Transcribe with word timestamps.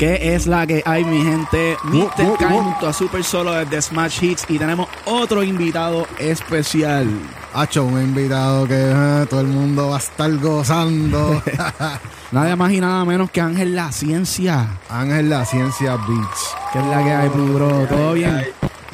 ¿Qué 0.00 0.34
es 0.34 0.46
la 0.46 0.66
que 0.66 0.82
hay, 0.86 1.04
mi 1.04 1.22
gente? 1.22 1.76
Mr. 1.84 2.38
Kai 2.38 2.58
junto 2.58 2.86
a 2.86 2.92
Super 2.94 3.22
Solo 3.22 3.52
desde 3.52 3.82
Smash 3.82 4.24
Hits 4.24 4.46
y 4.48 4.58
tenemos 4.58 4.88
otro 5.04 5.42
invitado 5.42 6.06
especial. 6.18 7.06
Hacho, 7.52 7.84
un 7.84 8.00
invitado 8.00 8.66
que 8.66 8.78
eh, 8.78 9.26
todo 9.28 9.42
el 9.42 9.48
mundo 9.48 9.90
va 9.90 9.96
a 9.96 9.98
estar 9.98 10.34
gozando. 10.38 11.42
Nada 12.32 12.56
más 12.56 12.72
y 12.72 12.80
nada 12.80 13.04
menos 13.04 13.30
que 13.30 13.42
Ángel 13.42 13.76
La 13.76 13.92
Ciencia. 13.92 14.78
Ángel 14.88 15.28
La 15.28 15.44
Ciencia 15.44 15.96
Beach. 15.96 16.72
¿Qué 16.72 16.78
es 16.78 16.86
la 16.86 17.04
que 17.04 17.10
hay, 17.10 17.28
mi 17.28 17.52
bro? 17.52 17.86
¿Todo 17.86 18.14
bien? 18.14 18.42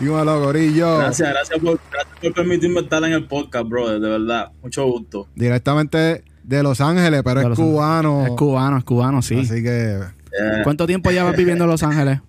Y 0.00 0.09
un 0.09 0.25
gorillo. 0.25 0.98
Gracias, 0.98 1.29
gracias 1.29 1.61
por, 1.61 1.79
gracias 1.88 2.16
por 2.20 2.32
permitirme 2.32 2.80
estar 2.80 3.04
en 3.04 3.12
el 3.12 3.29
podcast, 3.29 3.68
brother. 3.68 4.00
De 4.00 4.09
verdad, 4.09 4.50
mucho 4.61 4.84
gusto. 4.86 5.29
Directamente 5.36 6.25
de 6.43 6.62
Los 6.64 6.80
Ángeles, 6.80 7.23
pero 7.23 7.38
De 7.38 7.43
es 7.45 7.48
Los 7.50 7.59
cubano. 7.61 8.27
Es 8.27 8.32
cubano, 8.32 8.79
es 8.79 8.84
cubano, 8.84 9.22
sí. 9.22 9.38
Así 9.38 9.62
que 9.62 10.15
Eh, 10.39 10.61
¿Cuánto 10.64 10.86
tiempo 10.86 11.11
llevas 11.11 11.36
viviendo 11.36 11.64
en 11.64 11.71
Los 11.71 11.82
Ángeles? 11.82 12.21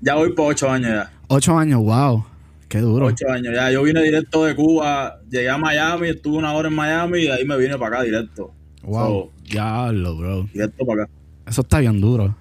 ya 0.00 0.14
voy 0.14 0.32
por 0.32 0.52
ocho 0.52 0.70
años 0.70 0.90
ya. 0.90 1.10
Ocho 1.28 1.58
años, 1.58 1.80
wow. 1.80 2.24
Qué 2.68 2.80
duro. 2.80 3.06
Ocho 3.06 3.28
años 3.30 3.54
ya. 3.54 3.70
Yo 3.70 3.82
vine 3.82 4.02
directo 4.02 4.44
de 4.44 4.54
Cuba, 4.54 5.18
llegué 5.30 5.48
a 5.50 5.58
Miami, 5.58 6.08
estuve 6.08 6.36
una 6.38 6.52
hora 6.52 6.68
en 6.68 6.74
Miami 6.74 7.20
y 7.20 7.26
de 7.26 7.32
ahí 7.32 7.44
me 7.44 7.56
vine 7.56 7.76
para 7.78 7.96
acá 7.96 8.04
directo. 8.04 8.52
Wow. 8.82 9.30
So, 9.36 9.42
Diablo, 9.50 10.16
bro. 10.16 10.48
directo 10.52 10.84
para 10.86 11.04
acá. 11.04 11.12
Eso 11.46 11.60
está 11.62 11.78
bien 11.80 12.00
duro. 12.00 12.36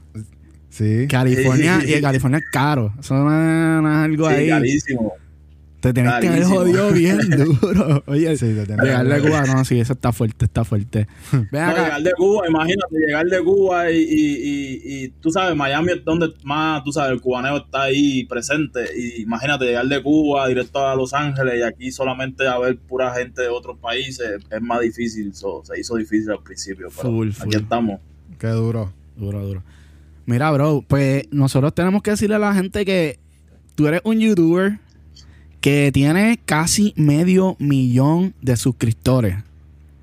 sí. 0.70 1.08
California, 1.09 1.80
Sí. 1.81 1.94
y 1.95 2.02
California 2.02 2.39
es 2.39 2.45
caro. 2.52 2.94
Eso 3.00 3.16
no 3.16 3.30
es, 3.31 3.81
no 3.81 3.89
es 3.91 3.98
algo 3.98 4.27
Sí, 4.30 4.36
ahí. 4.36 4.50
carísimo. 4.50 5.14
Te 5.85 5.94
tienes 5.94 6.13
que 6.20 6.27
haber 6.27 6.44
jodido 6.45 6.91
bien 6.91 7.20
duro. 7.62 8.03
Oye, 8.07 8.35
Sí, 8.38 8.48
te 8.55 8.66
tenés 8.66 8.84
llegar 8.85 9.07
de 9.07 9.21
Cuba, 9.21 9.44
no, 9.45 9.63
sí, 9.66 9.80
eso 9.80 9.94
está 9.94 10.11
fuerte, 10.11 10.45
está 10.45 10.63
fuerte. 10.66 11.08
Ven 11.31 11.48
No, 11.52 11.70
llegar 11.70 12.02
de 12.02 12.11
Cuba, 12.13 12.48
imagínate, 12.49 12.95
llegar 13.05 13.25
de 13.27 13.44
Cuba 13.44 13.91
y, 13.91 13.98
y, 13.98 14.02
y, 14.03 14.81
y 15.03 15.09
tú 15.22 15.30
sabes, 15.30 15.56
Miami 15.56 15.91
es 15.91 16.03
donde 16.03 16.33
más, 16.44 16.83
tú 16.83 16.91
sabes, 16.91 17.11
el 17.11 17.22
cubaneo 17.22 17.58
está 17.58 17.83
ahí 17.83 18.25
presente. 18.25 18.86
Y 18.97 19.22
imagínate, 19.22 19.66
llegar 19.66 19.86
de 19.86 20.02
Cuba 20.02 20.47
directo 20.47 20.88
a 20.88 20.95
Los 20.95 21.13
Ángeles 21.13 21.59
y 21.59 21.61
aquí 21.61 21.91
solamente 21.91 22.47
a 22.47 22.58
ver 22.58 22.78
pura 22.80 23.13
gente 23.13 23.44
de 23.44 23.50
otros 23.50 23.78
países 23.78 24.41
es 24.50 24.61
más 24.61 24.81
difícil. 24.81 25.36
So, 25.36 25.61
se 25.66 25.80
hizo 25.80 25.97
difícil 25.97 26.31
al 26.31 26.41
principio, 26.41 26.88
pero 26.97 27.09
Full, 27.11 27.30
aquí 27.30 27.38
full. 27.41 27.56
estamos. 27.56 28.00
Qué 28.39 28.47
duro. 28.47 28.91
Duro, 29.16 29.45
duro. 29.45 29.63
Mira, 30.25 30.50
bro, 30.50 30.83
pues 30.88 31.28
nosotros 31.31 31.75
tenemos 31.75 32.02
que 32.02 32.09
decirle 32.09 32.38
a 32.38 32.39
la 32.39 32.56
gente 32.56 32.83
que 32.86 33.19
tú 33.75 33.88
eres 33.88 34.02
un 34.03 34.19
youtuber 34.19 34.80
que 35.66 35.89
tiene 35.91 36.39
casi 36.45 36.94
medio 36.95 37.55
millón 37.58 38.35
de 38.39 38.55
suscriptores. 38.55 39.38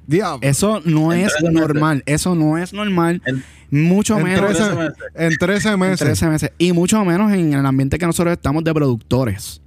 Diablo. 0.08 0.41
Eso 0.42 0.82
no 0.84 1.12
En 1.12 1.20
es 1.20 1.28
13 1.34 1.44
meses. 1.52 1.60
normal. 1.60 2.02
Eso 2.04 2.34
no 2.34 2.58
es 2.58 2.72
normal. 2.72 3.22
En- 3.24 3.44
mucho 3.70 4.19
en 4.19 4.24
menos 4.24 4.41
13 4.56 4.60
13 4.64 4.74
meses. 4.77 4.96
En 5.14 5.36
13 5.38 5.69
en 5.69 5.78
meses. 5.78 5.98
13 6.00 6.27
meses. 6.27 6.50
Y 6.58 6.72
mucho 6.72 7.04
menos 7.04 7.30
en 7.32 7.54
el 7.54 7.64
ambiente 7.64 7.96
que 7.96 8.06
nosotros 8.06 8.32
estamos 8.32 8.64
de 8.64 8.74
productores. 8.74 9.60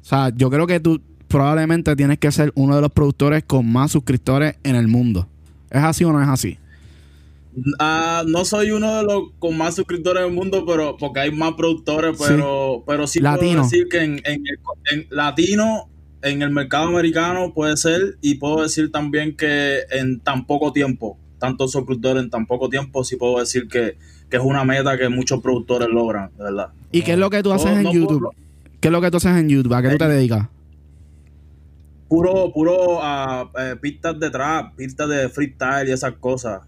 O 0.00 0.04
sea, 0.06 0.30
yo 0.34 0.48
creo 0.48 0.66
que 0.66 0.80
tú 0.80 0.98
probablemente 1.28 1.94
tienes 1.94 2.16
que 2.16 2.32
ser 2.32 2.50
uno 2.54 2.76
de 2.76 2.80
los 2.80 2.90
productores 2.90 3.44
con 3.44 3.70
más 3.70 3.92
suscriptores 3.92 4.54
en 4.64 4.76
el 4.76 4.88
mundo. 4.88 5.28
¿Es 5.70 5.82
así 5.84 6.04
o 6.04 6.12
no 6.14 6.22
es 6.22 6.28
así? 6.30 6.56
Ah, 7.78 8.24
no 8.26 8.44
soy 8.44 8.70
uno 8.70 8.96
de 8.98 9.04
los 9.04 9.22
con 9.38 9.56
más 9.56 9.74
suscriptores 9.76 10.22
del 10.24 10.32
mundo, 10.32 10.64
pero 10.66 10.96
porque 10.96 11.20
hay 11.20 11.30
más 11.32 11.54
productores, 11.54 12.16
pero, 12.18 12.82
pero 12.86 13.06
sí 13.06 13.20
Latino. 13.20 13.52
puedo 13.52 13.62
decir 13.64 13.88
que 13.88 14.02
en, 14.02 14.12
en 14.24 14.42
el- 14.46 14.58
en 14.92 15.06
latino, 15.10 15.88
en 16.22 16.42
el 16.42 16.50
mercado 16.50 16.88
americano 16.88 17.52
puede 17.54 17.76
ser, 17.76 18.18
y 18.20 18.34
puedo 18.36 18.62
decir 18.62 18.90
también 18.92 19.36
que 19.36 19.80
en 19.90 20.20
tan 20.20 20.46
poco 20.46 20.72
tiempo, 20.72 21.16
tantos 21.38 21.72
suscriptores 21.72 22.22
en 22.22 22.30
tan 22.30 22.46
poco 22.46 22.68
tiempo, 22.68 23.04
sí 23.04 23.16
puedo 23.16 23.38
decir 23.38 23.68
que, 23.68 23.96
que 24.28 24.36
es 24.36 24.42
una 24.42 24.64
meta 24.64 24.98
que 24.98 25.08
muchos 25.08 25.40
productores 25.40 25.88
logran, 25.88 26.30
de 26.36 26.44
verdad. 26.44 26.68
¿Y 26.92 27.02
qué 27.02 27.12
es 27.12 27.18
lo 27.18 27.30
que 27.30 27.42
tú 27.42 27.52
haces 27.52 27.70
No, 27.72 27.76
en 27.78 27.82
no 27.84 27.92
YouTube? 27.92 28.18
puedo- 28.20 28.34
¿Qué 28.80 28.88
es 28.88 28.92
lo 28.92 29.00
que 29.00 29.10
tú 29.10 29.16
haces 29.16 29.36
en 29.36 29.48
YouTube? 29.48 29.74
¿A 29.74 29.82
qué 29.82 29.90
tú 29.90 29.98
te 29.98 30.08
dedicas? 30.08 30.46
Puro, 32.08 32.50
puro 32.52 33.00
eh, 33.58 33.76
pistas 33.80 34.18
de 34.18 34.30
trap, 34.30 34.74
pistas 34.76 35.08
de 35.08 35.28
freestyle 35.28 35.88
y 35.88 35.92
esas 35.92 36.12
cosas. 36.14 36.62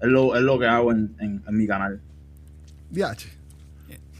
Es 0.00 0.08
lo, 0.08 0.36
es 0.36 0.42
lo 0.42 0.58
que 0.58 0.66
hago 0.66 0.92
en, 0.92 1.14
en- 1.20 1.42
en 1.46 1.56
mi 1.56 1.66
canal. 1.66 2.00
Diache. 2.90 3.28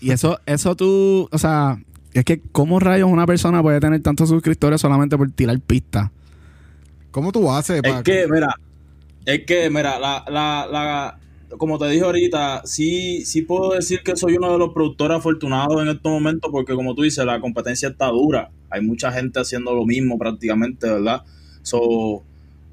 Y 0.00 0.10
eso, 0.10 0.38
eso 0.46 0.76
tú, 0.76 1.28
o 1.30 1.38
sea, 1.38 1.78
es 2.12 2.24
que 2.24 2.40
¿cómo 2.52 2.78
rayos 2.78 3.10
una 3.10 3.26
persona 3.26 3.62
puede 3.62 3.80
tener 3.80 4.00
tantos 4.02 4.28
suscriptores 4.28 4.80
solamente 4.80 5.16
por 5.16 5.30
tirar 5.32 5.58
pistas? 5.60 6.10
¿Cómo 7.10 7.32
tú 7.32 7.50
haces? 7.50 7.80
Es 7.82 7.92
pa- 7.92 8.02
que, 8.02 8.26
mira, 8.30 8.54
es 9.24 9.44
que, 9.44 9.70
mira, 9.70 9.98
la, 9.98 10.24
la, 10.28 10.68
la, 10.70 11.18
como 11.56 11.78
te 11.78 11.88
dije 11.88 12.04
ahorita, 12.04 12.62
sí, 12.64 13.24
sí 13.24 13.42
puedo 13.42 13.72
decir 13.74 14.00
que 14.04 14.16
soy 14.16 14.36
uno 14.36 14.52
de 14.52 14.58
los 14.58 14.72
productores 14.72 15.16
afortunados 15.18 15.82
en 15.82 15.88
estos 15.88 16.12
momentos 16.12 16.50
porque, 16.52 16.74
como 16.74 16.94
tú 16.94 17.02
dices, 17.02 17.24
la 17.24 17.40
competencia 17.40 17.88
está 17.88 18.06
dura. 18.08 18.50
Hay 18.70 18.82
mucha 18.82 19.10
gente 19.10 19.40
haciendo 19.40 19.74
lo 19.74 19.84
mismo 19.86 20.18
prácticamente, 20.18 20.88
¿verdad? 20.88 21.22
So, 21.62 22.22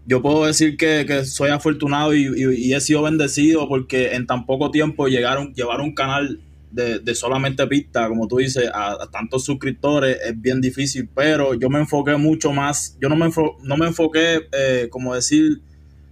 yo 0.06 0.22
puedo 0.22 0.46
decir 0.46 0.78
que, 0.78 1.06
que 1.08 1.26
soy 1.26 1.50
afortunado 1.50 2.14
y, 2.14 2.26
y- 2.28 2.68
y 2.68 2.74
he 2.74 2.82
sido 2.82 3.02
bendecido 3.04 3.68
porque 3.68 4.14
en 4.14 4.26
tan 4.28 4.46
poco 4.46 4.72
tiempo 4.72 5.08
llegaron, 5.08 5.54
llevar 5.54 5.82
un 5.82 5.94
canal 5.94 6.40
de, 6.72 7.00
de 7.00 7.16
solamente 7.16 7.66
pista, 7.68 8.08
como 8.10 8.28
tú 8.28 8.38
dices, 8.38 8.70
a, 8.74 8.92
a 9.02 9.08
tantos 9.10 9.46
suscriptores 9.46 10.18
es 10.26 10.40
bien 10.42 10.60
difícil, 10.62 11.08
pero 11.16 11.54
yo 11.54 11.70
me 11.70 11.80
enfoqué 11.80 12.18
mucho 12.18 12.52
más, 12.52 12.98
yo 13.02 13.08
no 13.10 13.16
me, 13.16 13.28
enfo- 13.28 13.56
no 13.64 13.78
me 13.78 13.88
enfoqué, 13.88 14.42
eh, 14.52 14.88
como 14.92 15.16
decir, 15.16 15.62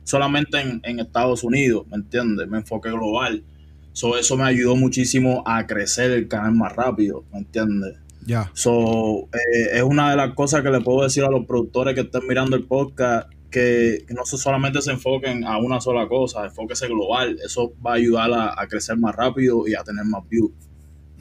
solamente 0.05 0.59
en, 0.59 0.79
en 0.83 0.99
Estados 0.99 1.43
Unidos, 1.43 1.85
¿me 1.89 1.97
entiendes? 1.97 2.47
Me 2.47 2.57
enfoqué 2.59 2.89
global. 2.89 3.43
So, 3.91 4.17
eso 4.17 4.35
me 4.37 4.43
ayudó 4.45 4.75
muchísimo 4.75 5.43
a 5.45 5.67
crecer 5.67 6.11
el 6.11 6.27
canal 6.27 6.53
más 6.55 6.73
rápido, 6.75 7.23
¿me 7.31 7.39
entiendes? 7.39 7.95
Ya. 8.25 8.49
So, 8.53 9.27
eh, 9.33 9.69
es 9.77 9.83
una 9.83 10.09
de 10.11 10.15
las 10.15 10.33
cosas 10.33 10.63
que 10.63 10.69
le 10.71 10.79
puedo 10.81 11.03
decir 11.03 11.23
a 11.23 11.29
los 11.29 11.45
productores 11.45 11.93
que 11.93 12.01
estén 12.01 12.25
mirando 12.27 12.55
el 12.55 12.63
podcast, 12.63 13.29
que, 13.53 14.03
no 14.09 14.25
solamente 14.25 14.81
se 14.81 14.91
enfoquen 14.91 15.45
a 15.45 15.57
una 15.59 15.79
sola 15.79 16.07
cosa, 16.07 16.43
enfóquese 16.45 16.87
global. 16.87 17.37
Eso 17.45 17.71
va 17.85 17.91
a 17.91 17.95
ayudar 17.95 18.33
a, 18.33 18.61
a 18.61 18.67
crecer 18.67 18.97
más 18.97 19.15
rápido 19.15 19.67
y 19.67 19.75
a 19.75 19.83
tener 19.83 20.03
más 20.03 20.27
views. 20.27 20.51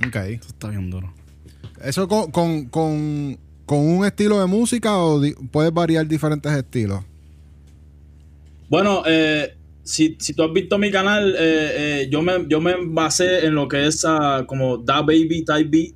Ok. 0.05 0.17
Eso 0.17 0.49
está 0.49 0.69
bien 0.71 0.91
duro. 0.91 1.13
¿Eso 1.85 2.09
con, 2.09 2.31
con, 2.31 2.67
con, 2.67 3.39
con 3.67 3.79
un 3.79 4.05
estilo 4.05 4.41
de 4.41 4.47
música 4.47 4.97
o 4.99 5.21
di- 5.21 5.35
puedes 5.51 5.73
variar 5.73 6.07
diferentes 6.07 6.51
estilos? 6.51 7.05
Bueno, 8.69 9.03
eh, 9.07 9.55
si, 9.83 10.17
si 10.19 10.33
tú 10.33 10.43
has 10.45 10.53
visto 10.53 10.79
mi 10.79 10.91
canal, 10.91 11.35
eh, 11.39 12.03
eh, 12.03 12.09
yo, 12.11 12.23
me, 12.23 12.47
yo 12.49 12.61
me 12.61 12.75
basé 12.87 13.45
en 13.47 13.55
lo 13.55 13.69
que 13.69 13.87
es 13.87 14.05
ah, 14.07 14.45
como 14.47 14.79
Da 14.79 15.01
Baby 15.03 15.45
Type 15.45 15.69
Beat, 15.69 15.95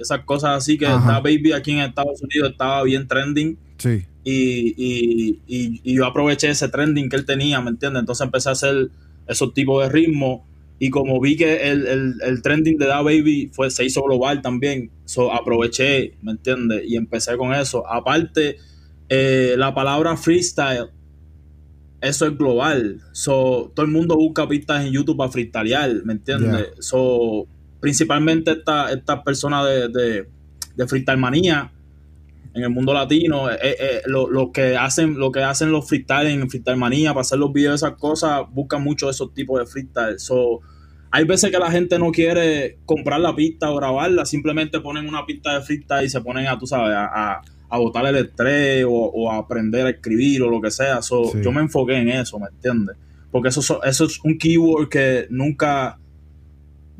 esas 0.00 0.24
cosas 0.24 0.56
así, 0.56 0.76
que 0.78 0.86
Ajá. 0.86 1.12
Da 1.12 1.20
Baby 1.20 1.52
aquí 1.52 1.72
en 1.72 1.78
Estados 1.80 2.20
Unidos 2.22 2.50
estaba 2.52 2.82
bien 2.84 3.06
trending. 3.06 3.58
Sí. 3.78 4.04
y, 4.22 4.74
y, 4.76 5.40
y- 5.46 5.80
y 5.82 5.94
yo 5.96 6.04
aproveché 6.04 6.50
ese 6.50 6.68
trending 6.68 7.08
que 7.08 7.16
él 7.16 7.24
tenía, 7.24 7.60
¿me 7.62 7.70
entiendes? 7.70 8.00
Entonces 8.00 8.24
empecé 8.26 8.50
a 8.50 8.52
hacer 8.52 8.90
esos 9.26 9.54
tipos 9.54 9.82
de 9.82 9.88
ritmos 9.90 10.42
y 10.78 10.90
como 10.90 11.18
vi 11.20 11.36
que 11.36 11.70
el, 11.70 11.86
el, 11.86 12.14
el 12.22 12.42
trending 12.42 12.76
de 12.76 12.86
Da 12.86 13.00
Baby 13.00 13.50
fue, 13.52 13.70
se 13.70 13.84
hizo 13.84 14.02
global 14.02 14.42
también, 14.42 14.90
so, 15.06 15.32
aproveché, 15.32 16.14
¿me 16.22 16.32
entiendes? 16.32 16.82
Y 16.86 16.96
empecé 16.96 17.36
con 17.38 17.54
eso. 17.54 17.86
Aparte, 17.90 18.56
eh, 19.08 19.54
la 19.56 19.74
palabra 19.74 20.16
freestyle, 20.18 20.88
eso 22.02 22.26
es 22.26 22.36
global. 22.36 23.00
So, 23.12 23.72
todo 23.74 23.84
el 23.86 23.92
mundo 23.92 24.16
busca 24.16 24.48
pistas 24.48 24.84
en 24.86 24.92
YouTube 24.92 25.16
para 25.18 25.30
freestylear, 25.30 26.02
¿me 26.04 26.12
entiendes? 26.14 26.68
So, 26.80 27.46
principalmente 27.80 28.52
estas 28.52 28.92
esta 28.92 29.22
personas 29.24 29.66
de, 29.66 29.88
de, 29.88 30.28
de 30.76 30.86
Freestyle 30.86 31.18
Manía 31.18 31.72
en 32.52 32.62
el 32.64 32.70
mundo 32.70 32.92
latino, 32.92 33.48
eh, 33.50 33.56
eh, 33.62 34.02
lo, 34.06 34.28
lo 34.28 34.50
que 34.50 34.76
hacen, 34.76 35.18
lo 35.18 35.30
que 35.30 35.40
hacen 35.42 35.70
los 35.70 35.86
freestyle 35.88 36.26
en 36.28 36.50
Freestyle 36.50 36.76
Manía 36.76 37.10
para 37.10 37.20
hacer 37.22 37.38
los 37.38 37.52
videos, 37.52 37.76
esas 37.76 37.92
cosas, 37.96 38.42
buscan 38.50 38.82
mucho 38.82 39.08
esos 39.08 39.32
tipos 39.32 39.60
de 39.60 39.66
freestyle. 39.66 40.18
So, 40.18 40.60
hay 41.12 41.24
veces 41.24 41.50
que 41.52 41.58
la 41.58 41.70
gente 41.70 41.98
no 41.98 42.10
quiere 42.10 42.78
comprar 42.86 43.20
la 43.20 43.34
pista 43.36 43.70
o 43.70 43.76
grabarla, 43.76 44.24
simplemente 44.24 44.80
ponen 44.80 45.08
una 45.08 45.24
pista 45.26 45.54
de 45.54 45.60
freestyle 45.64 46.06
y 46.06 46.08
se 46.10 46.20
ponen 46.20 46.48
a, 46.48 46.58
tú 46.58 46.66
sabes, 46.66 46.92
a, 46.94 47.04
a, 47.36 47.40
a 47.68 47.78
botar 47.78 48.04
el 48.06 48.16
estrés 48.16 48.84
o, 48.84 48.90
o 48.90 49.30
a 49.30 49.36
aprender 49.38 49.86
a 49.86 49.90
escribir 49.90 50.42
o 50.42 50.50
lo 50.50 50.60
que 50.60 50.72
sea. 50.72 51.02
So, 51.02 51.26
Sí. 51.26 51.38
Yo 51.42 51.52
me 51.52 51.60
enfoqué 51.60 51.94
en 51.98 52.08
eso, 52.08 52.36
¿me 52.40 52.48
entiendes? 52.48 52.96
Porque 53.30 53.50
eso, 53.50 53.62
so- 53.62 53.80
eso 53.84 54.06
es 54.06 54.18
un 54.24 54.36
keyword 54.38 54.88
que 54.88 55.26
nunca, 55.30 56.00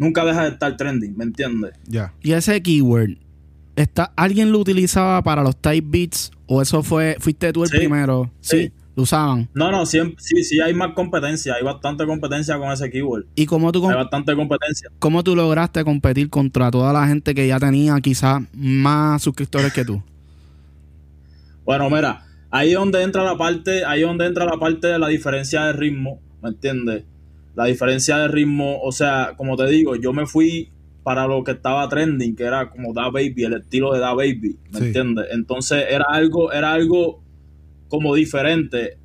nunca 0.00 0.24
deja 0.24 0.42
de 0.44 0.48
estar 0.50 0.76
trending, 0.76 1.16
¿me 1.16 1.24
entiendes? 1.24 1.72
Ya. 1.86 2.12
Y 2.22 2.32
ese 2.32 2.60
keyword, 2.62 3.18
está, 3.76 4.12
¿alguien 4.16 4.50
lo 4.50 4.58
utilizaba 4.58 5.22
para 5.22 5.42
los 5.42 5.56
type 5.56 5.86
beats? 5.88 6.30
¿O 6.46 6.60
eso 6.62 6.82
fue, 6.82 7.16
fuiste 7.20 7.52
tú 7.52 7.62
el 7.62 7.68
Sí. 7.70 7.76
primero? 7.76 8.30
Sí, 8.40 8.56
Sí. 8.56 8.72
lo 8.96 9.02
usaban. 9.04 9.48
No, 9.54 9.70
no, 9.70 9.84
siempre, 9.86 10.16
sí, 10.18 10.42
sí 10.42 10.60
hay 10.60 10.74
más 10.74 10.94
competencia, 10.94 11.54
hay 11.54 11.62
bastante 11.62 12.04
competencia 12.06 12.58
con 12.58 12.72
ese 12.72 12.90
keyword. 12.90 13.26
¿Y 13.34 13.46
cómo 13.46 13.70
tú, 13.72 13.88
Hay 13.88 13.94
bastante 13.94 14.34
competencia. 14.34 14.90
cómo 14.98 15.22
tú 15.22 15.36
lograste 15.36 15.84
competir 15.84 16.28
contra 16.30 16.70
toda 16.70 16.92
la 16.92 17.06
gente 17.06 17.34
que 17.34 17.46
ya 17.46 17.60
tenía 17.60 18.00
quizás 18.00 18.42
más 18.54 19.22
suscriptores 19.22 19.72
que 19.72 19.84
tú? 19.84 20.02
Bueno, 21.64 21.88
mira, 21.90 22.24
ahí 22.50 22.70
es 22.70 22.74
donde 22.74 23.02
entra 23.02 23.22
la 23.22 23.36
parte, 23.36 23.84
ahí 23.84 24.00
es 24.00 24.06
donde 24.06 24.26
entra 24.26 24.44
la 24.44 24.58
parte 24.58 24.88
de 24.88 24.98
la 24.98 25.08
diferencia 25.08 25.64
de 25.66 25.72
ritmo, 25.74 26.20
¿me 26.42 26.48
entiendes? 26.48 27.04
La 27.54 27.64
diferencia 27.66 28.16
de 28.18 28.28
ritmo, 28.28 28.80
o 28.82 28.92
sea, 28.92 29.34
como 29.36 29.56
te 29.56 29.66
digo, 29.66 29.96
yo 29.96 30.12
me 30.12 30.26
fui 30.26 30.70
para 31.02 31.26
lo 31.26 31.42
que 31.44 31.52
estaba 31.52 31.88
trending, 31.88 32.36
que 32.36 32.44
era 32.44 32.70
como 32.70 32.92
Da 32.92 33.10
Baby, 33.10 33.44
el 33.44 33.54
estilo 33.54 33.92
de 33.92 34.00
Da 34.00 34.14
Baby, 34.14 34.58
¿me 34.72 34.78
Sí. 34.78 34.84
entiendes? 34.86 35.26
Entonces 35.32 35.84
era 35.90 36.04
algo, 36.08 36.52
era 36.52 36.72
algo 36.72 37.22
como 37.88 38.14
diferente. 38.14 38.98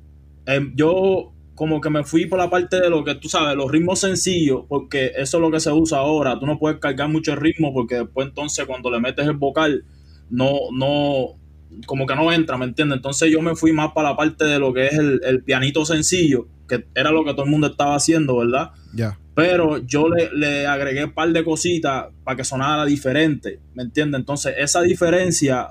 Em, 0.46 0.72
yo 0.76 1.32
como 1.54 1.80
que 1.80 1.88
me 1.90 2.04
fui 2.04 2.26
por 2.26 2.38
la 2.38 2.50
parte 2.50 2.78
de 2.80 2.90
lo 2.90 3.02
que 3.02 3.14
tú 3.14 3.28
sabes, 3.30 3.56
los 3.56 3.72
ritmos 3.72 3.98
sencillos, 4.00 4.64
porque 4.68 5.12
eso 5.16 5.38
es 5.38 5.40
lo 5.40 5.50
que 5.50 5.58
se 5.58 5.72
usa 5.72 5.98
ahora. 5.98 6.38
Tú 6.38 6.44
no 6.46 6.58
puedes 6.58 6.78
cargar 6.78 7.08
mucho 7.08 7.32
el 7.32 7.38
ritmo 7.40 7.72
porque 7.72 7.94
después 7.96 8.28
entonces 8.28 8.66
cuando 8.66 8.90
le 8.90 9.00
metes 9.00 9.26
el 9.26 9.32
vocal, 9.38 9.84
no, 10.28 10.52
no, 10.72 11.36
como 11.86 12.06
que 12.06 12.14
no 12.14 12.32
entra, 12.32 12.56
¿me 12.56 12.64
entiendes? 12.64 12.96
Entonces 12.96 13.30
yo 13.30 13.42
me 13.42 13.54
fui 13.54 13.72
más 13.72 13.92
para 13.92 14.10
la 14.10 14.16
parte 14.16 14.44
de 14.44 14.58
lo 14.58 14.72
que 14.72 14.86
es 14.86 14.94
el, 14.94 15.20
el 15.24 15.42
pianito 15.42 15.84
sencillo, 15.84 16.46
que 16.68 16.86
era 16.94 17.10
lo 17.10 17.24
que 17.24 17.32
todo 17.32 17.44
el 17.44 17.50
mundo 17.50 17.68
estaba 17.68 17.96
haciendo, 17.96 18.38
¿verdad? 18.38 18.70
Ya. 18.94 19.18
pero 19.34 19.78
yo 19.78 20.08
le, 20.08 20.30
le 20.32 20.66
agregué 20.66 21.04
un 21.04 21.12
par 21.12 21.28
de 21.30 21.44
cositas 21.44 22.06
para 22.24 22.36
que 22.36 22.44
sonara 22.44 22.86
diferente, 22.86 23.60
¿me 23.74 23.82
entiendes? 23.82 24.20
Entonces, 24.20 24.54
esa 24.58 24.80
diferencia 24.80 25.68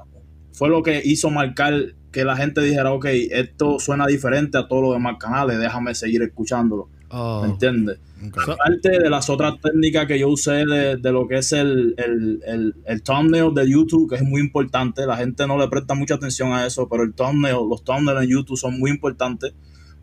fue 0.53 0.69
lo 0.69 0.83
que 0.83 1.01
hizo 1.03 1.30
marcar 1.30 1.74
que 2.12 2.24
la 2.24 2.38
gente 2.38 2.62
dijera, 2.62 2.94
ok, 2.94 3.06
esto 3.31 3.80
suena 3.80 4.07
diferente 4.07 4.57
a 4.57 4.68
todos 4.68 4.83
los 4.83 4.94
demás 4.94 5.18
canales, 5.19 5.59
déjame 5.59 5.94
seguir 5.95 6.21
escuchándolo, 6.21 6.89
Oh. 7.18 7.44
¿me 7.44 7.54
entiendes? 7.54 7.98
Aparte 8.46 8.90
de 8.90 9.10
las 9.10 9.30
otras 9.30 9.54
técnicas 9.62 10.06
que 10.06 10.20
yo 10.20 10.28
usé 10.28 10.66
de, 10.66 10.98
de 10.98 11.12
lo 11.14 11.30
que 11.30 11.38
es 11.38 11.54
el, 11.54 11.96
el, 11.98 12.42
el, 12.46 12.76
el 12.86 13.04
thumbnail 13.04 13.54
de 13.54 13.70
YouTube, 13.70 14.10
que 14.10 14.18
es 14.18 14.22
muy 14.22 14.42
importante, 14.42 15.06
la 15.06 15.16
gente 15.16 15.48
no 15.48 15.58
le 15.58 15.70
presta 15.70 15.96
mucha 15.96 16.16
atención 16.16 16.52
a 16.52 16.66
eso, 16.66 16.90
pero 16.90 17.04
el 17.04 17.14
thumbnail, 17.14 17.70
los 17.70 17.86
thumbnails 17.86 18.24
en 18.24 18.30
YouTube 18.32 18.58
son 18.58 18.78
muy 18.78 18.92
importantes, 18.92 19.54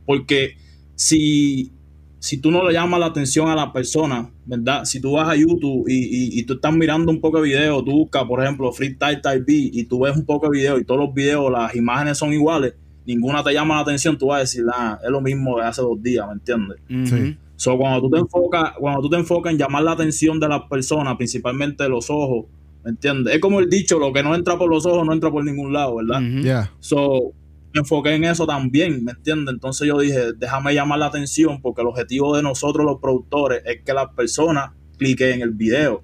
porque 0.06 0.56
si, 0.94 1.70
si 2.18 2.38
tú 2.38 2.50
no 2.50 2.66
le 2.66 2.72
llamas 2.72 3.00
la 3.00 3.06
atención 3.06 3.50
a 3.50 3.56
la 3.56 3.74
persona, 3.74 4.30
¿verdad? 4.46 4.86
Si 4.86 4.98
tú 4.98 5.12
vas 5.12 5.28
a 5.28 5.36
YouTube 5.36 5.84
y, 5.88 5.98
y, 5.98 6.40
y 6.40 6.44
tú 6.44 6.54
estás 6.54 6.74
mirando 6.74 7.12
un 7.12 7.20
poco 7.20 7.42
de 7.42 7.48
video, 7.48 7.84
tú 7.84 7.90
buscas, 7.90 8.24
por 8.24 8.42
ejemplo, 8.42 8.72
Freestyle 8.72 9.20
Type 9.20 9.44
B 9.46 9.52
y 9.70 9.84
tú 9.84 10.00
ves 10.00 10.16
un 10.16 10.24
poco 10.24 10.48
de 10.48 10.58
video 10.58 10.78
y 10.78 10.84
todos 10.84 11.00
los 11.00 11.12
videos, 11.12 11.52
las 11.52 11.74
imágenes 11.74 12.16
son 12.16 12.32
iguales, 12.32 12.72
ninguna 13.06 13.42
te 13.42 13.52
llama 13.52 13.76
la 13.76 13.80
atención, 13.82 14.16
tú 14.18 14.28
vas 14.28 14.36
a 14.36 14.40
decir, 14.40 14.64
ah, 14.72 14.98
es 15.02 15.10
lo 15.10 15.20
mismo 15.20 15.58
de 15.58 15.64
hace 15.64 15.82
dos 15.82 16.02
días, 16.02 16.26
¿me 16.26 16.34
entiendes? 16.34 16.78
Sí. 17.04 17.36
So, 17.56 17.76
cuando 17.78 18.00
tú 18.00 18.10
te 18.10 18.18
enfocas, 18.18 18.72
cuando 18.78 19.00
tú 19.02 19.10
te 19.10 19.16
enfocas 19.16 19.52
en 19.52 19.58
llamar 19.58 19.84
la 19.84 19.92
atención 19.92 20.40
de 20.40 20.48
las 20.48 20.62
personas, 20.62 21.16
principalmente 21.16 21.84
de 21.84 21.88
los 21.88 22.10
ojos, 22.10 22.46
¿me 22.84 22.90
entiendes? 22.90 23.34
Es 23.34 23.40
como 23.40 23.60
el 23.60 23.70
dicho, 23.70 23.98
lo 23.98 24.12
que 24.12 24.22
no 24.22 24.34
entra 24.34 24.58
por 24.58 24.68
los 24.68 24.84
ojos 24.84 25.06
no 25.06 25.12
entra 25.12 25.30
por 25.30 25.44
ningún 25.44 25.72
lado, 25.72 25.96
¿verdad? 25.96 26.20
Ya. 26.42 26.72
So, 26.80 27.32
me 27.72 27.80
enfoqué 27.80 28.14
en 28.14 28.24
eso 28.24 28.46
también, 28.46 29.04
¿me 29.04 29.12
entiendes? 29.12 29.54
Entonces 29.54 29.86
yo 29.86 29.98
dije, 29.98 30.32
déjame 30.36 30.74
llamar 30.74 30.98
la 30.98 31.06
atención 31.06 31.60
porque 31.62 31.82
el 31.82 31.86
objetivo 31.86 32.36
de 32.36 32.42
nosotros 32.42 32.84
los 32.84 33.00
productores 33.00 33.62
es 33.64 33.82
que 33.82 33.94
las 33.94 34.08
personas 34.08 34.72
cliquen 34.98 35.34
en 35.34 35.42
el 35.42 35.50
video, 35.50 36.02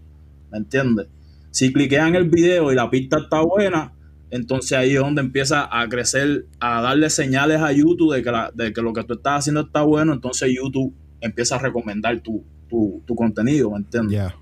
¿me 0.51 0.59
entiendes? 0.59 1.09
Si 1.51 1.73
cliquean 1.73 2.15
el 2.15 2.29
video 2.29 2.73
y 2.73 2.75
la 2.75 2.89
pista 2.89 3.19
está 3.19 3.41
buena, 3.41 3.93
entonces 4.31 4.73
ahí 4.77 4.95
es 4.95 5.01
donde 5.01 5.21
empieza 5.23 5.69
a 5.71 5.89
crecer, 5.89 6.47
a 6.61 6.81
darle 6.83 7.09
señales 7.11 7.61
a 7.61 7.73
YouTube 7.73 8.15
de 8.15 8.23
que, 8.23 8.31
la- 8.31 8.51
de 8.55 8.73
que 8.73 8.83
lo 8.83 8.93
que 8.93 9.05
tú 9.05 9.15
estás 9.15 9.41
haciendo 9.41 9.63
está 9.63 9.83
bueno, 9.83 10.13
entonces 10.13 10.51
YouTube 10.55 10.93
empieza 11.21 11.57
a 11.57 11.59
recomendar 11.59 12.21
tu, 12.21 12.45
tu, 12.69 13.03
tu 13.07 13.15
contenido, 13.15 13.71
¿me 13.71 13.79
entiendes? 13.79 14.13
Ya. 14.19 14.35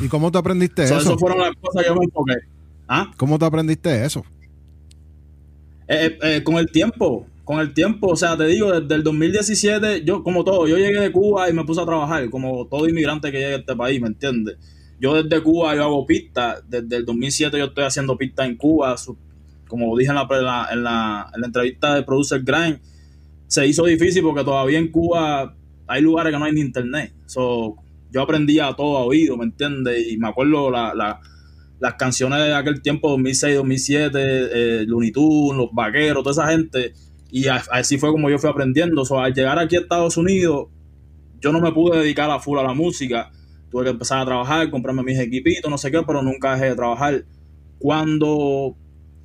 ¿Y 0.00 0.08
cómo 0.08 0.30
te 0.32 0.38
aprendiste 0.38 0.86
So, 0.86 0.94
eso? 0.96 1.08
esas 1.08 1.20
fueron 1.20 1.38
las 1.40 1.52
cosas 1.60 1.82
que 1.82 1.88
yo 1.88 1.94
me 1.96 2.04
enfoqué. 2.04 2.34
¿Ah? 2.88 3.10
¿Cómo 3.16 3.38
te 3.38 3.44
aprendiste 3.44 4.04
eso? 4.04 4.24
Eh, 5.88 6.18
eh, 6.22 6.42
con 6.42 6.56
el 6.56 6.70
tiempo, 6.70 7.26
con 7.44 7.60
el 7.60 7.74
tiempo, 7.74 8.08
o 8.08 8.16
sea, 8.16 8.36
te 8.36 8.46
digo, 8.46 8.72
desde 8.80 8.94
el 8.94 9.02
2017, 9.02 10.04
yo 10.04 10.22
como 10.22 10.44
todo, 10.44 10.66
yo 10.66 10.76
llegué 10.78 11.00
de 11.00 11.12
Cuba 11.12 11.50
y 11.50 11.52
me 11.52 11.64
puse 11.64 11.80
a 11.80 11.84
trabajar, 11.86 12.30
como 12.30 12.66
todo 12.66 12.88
inmigrante 12.88 13.30
que 13.30 13.38
llegue 13.38 13.54
a 13.54 13.58
este 13.58 13.76
país, 13.76 14.00
¿me 14.00 14.08
entiendes? 14.08 14.56
Yo 15.02 15.20
desde 15.20 15.42
Cuba 15.42 15.74
yo 15.74 15.82
hago 15.82 16.06
pistas, 16.06 16.62
desde 16.68 16.96
el 16.96 17.04
2007 17.04 17.58
yo 17.58 17.64
estoy 17.66 17.84
haciendo 17.84 18.16
pistas 18.16 18.46
en 18.48 18.56
Cuba, 18.56 18.94
como 19.68 19.96
dije 19.98 20.10
en 20.10 20.14
la, 20.14 20.28
en 20.30 20.44
la, 20.44 20.68
en 20.72 20.82
la, 20.84 21.30
en 21.34 21.40
la 21.40 21.46
entrevista 21.48 21.94
de 21.96 22.02
Producer 22.04 22.40
Grind, 22.42 22.78
se 23.48 23.66
hizo 23.66 23.84
difícil 23.84 24.22
porque 24.22 24.44
todavía 24.44 24.78
en 24.78 24.92
Cuba 24.92 25.56
hay 25.88 26.00
lugares 26.02 26.32
que 26.32 26.38
no 26.38 26.44
hay 26.44 26.52
ni 26.52 26.60
internet, 26.60 27.12
so, 27.26 27.74
yo 28.12 28.22
aprendía 28.22 28.72
todo 28.76 28.98
oído, 29.00 29.36
¿me 29.36 29.44
entiendes? 29.44 30.06
Y 30.12 30.16
me 30.18 30.28
acuerdo 30.28 30.70
la, 30.70 30.94
la- 30.94 31.20
las 31.80 31.94
canciones 31.94 32.38
de 32.38 32.54
aquel 32.54 32.80
tiempo, 32.80 33.10
2006, 33.10 33.56
2007, 33.56 34.18
eh, 34.22 34.84
Looney 34.86 35.10
Tunes, 35.10 35.56
Los 35.58 35.72
Vaqueros, 35.72 36.22
toda 36.22 36.30
esa 36.44 36.52
gente. 36.52 36.92
Y 37.32 37.46
así 37.48 37.98
fue 37.98 38.12
como 38.12 38.30
yo 38.30 38.38
fui 38.38 38.48
aprendiendo. 38.48 39.04
So, 39.04 39.18
al 39.18 39.34
llegar 39.34 39.58
aquí 39.58 39.74
a 39.74 39.80
Estados 39.80 40.16
Unidos, 40.16 40.68
yo 41.40 41.50
no 41.50 41.60
me 41.60 41.72
pude 41.72 41.98
dedicar 41.98 42.30
a 42.30 42.38
full 42.38 42.56
a 42.60 42.62
la 42.62 42.72
música. 42.72 43.32
Tuve 43.72 43.84
que 43.84 43.90
empezar 43.90 44.20
a 44.20 44.24
trabajar, 44.26 44.70
comprarme 44.70 45.02
mis 45.02 45.18
equipitos, 45.18 45.68
no 45.70 45.78
sé 45.78 45.90
qué, 45.90 46.00
pero 46.06 46.22
nunca 46.22 46.52
dejé 46.54 46.66
de 46.66 46.76
trabajar. 46.76 47.24
Cuando 47.78 48.76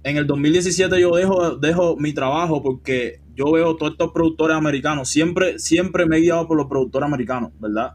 en 0.03 0.17
el 0.17 0.25
2017 0.25 0.99
yo 0.99 1.15
dejo, 1.15 1.57
dejo 1.57 1.95
mi 1.97 2.13
trabajo 2.13 2.63
porque 2.63 3.19
yo 3.35 3.51
veo 3.51 3.75
todos 3.75 3.91
estos 3.91 4.11
productores 4.13 4.57
americanos, 4.57 5.09
siempre, 5.09 5.59
siempre 5.59 6.05
me 6.07 6.17
he 6.17 6.21
guiado 6.21 6.47
por 6.47 6.57
los 6.57 6.65
productores 6.67 7.05
americanos, 7.05 7.51
¿verdad? 7.59 7.91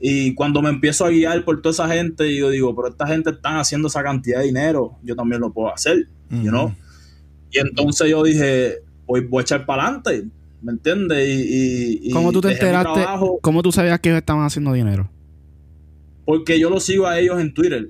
Y 0.00 0.34
cuando 0.34 0.62
me 0.62 0.70
empiezo 0.70 1.04
a 1.04 1.10
guiar 1.10 1.44
por 1.44 1.60
toda 1.60 1.72
esa 1.72 1.88
gente, 1.94 2.34
yo 2.34 2.48
digo, 2.50 2.74
pero 2.74 2.88
esta 2.88 3.06
gente 3.06 3.30
están 3.30 3.56
haciendo 3.58 3.88
esa 3.88 4.02
cantidad 4.02 4.38
de 4.40 4.46
dinero, 4.46 4.96
yo 5.02 5.14
también 5.14 5.40
lo 5.42 5.52
puedo 5.52 5.72
hacer, 5.72 6.06
you 6.42 6.50
know? 6.50 6.72
Y 7.50 7.58
entonces 7.58 8.08
yo 8.10 8.22
dije, 8.22 8.76
pues 9.06 9.28
voy 9.28 9.40
a 9.40 9.42
echar 9.42 9.66
para 9.66 9.84
adelante, 9.84 10.24
¿me 10.62 10.72
entiendes? 10.72 11.28
Y, 11.28 11.42
y- 11.42 12.00
y 12.08 12.10
¿Cómo 12.12 12.32
tú 12.32 12.40
te 12.40 12.48
enteraste? 12.54 13.00
¿Cómo 13.42 13.62
tú 13.62 13.70
sabías 13.72 14.00
que 14.00 14.08
ellos 14.08 14.20
estaban 14.20 14.44
haciendo 14.46 14.72
dinero? 14.72 15.10
Porque 16.24 16.58
yo 16.58 16.70
lo 16.70 16.80
sigo 16.80 17.06
a 17.06 17.18
ellos 17.18 17.40
en 17.40 17.52
Twitter. 17.52 17.88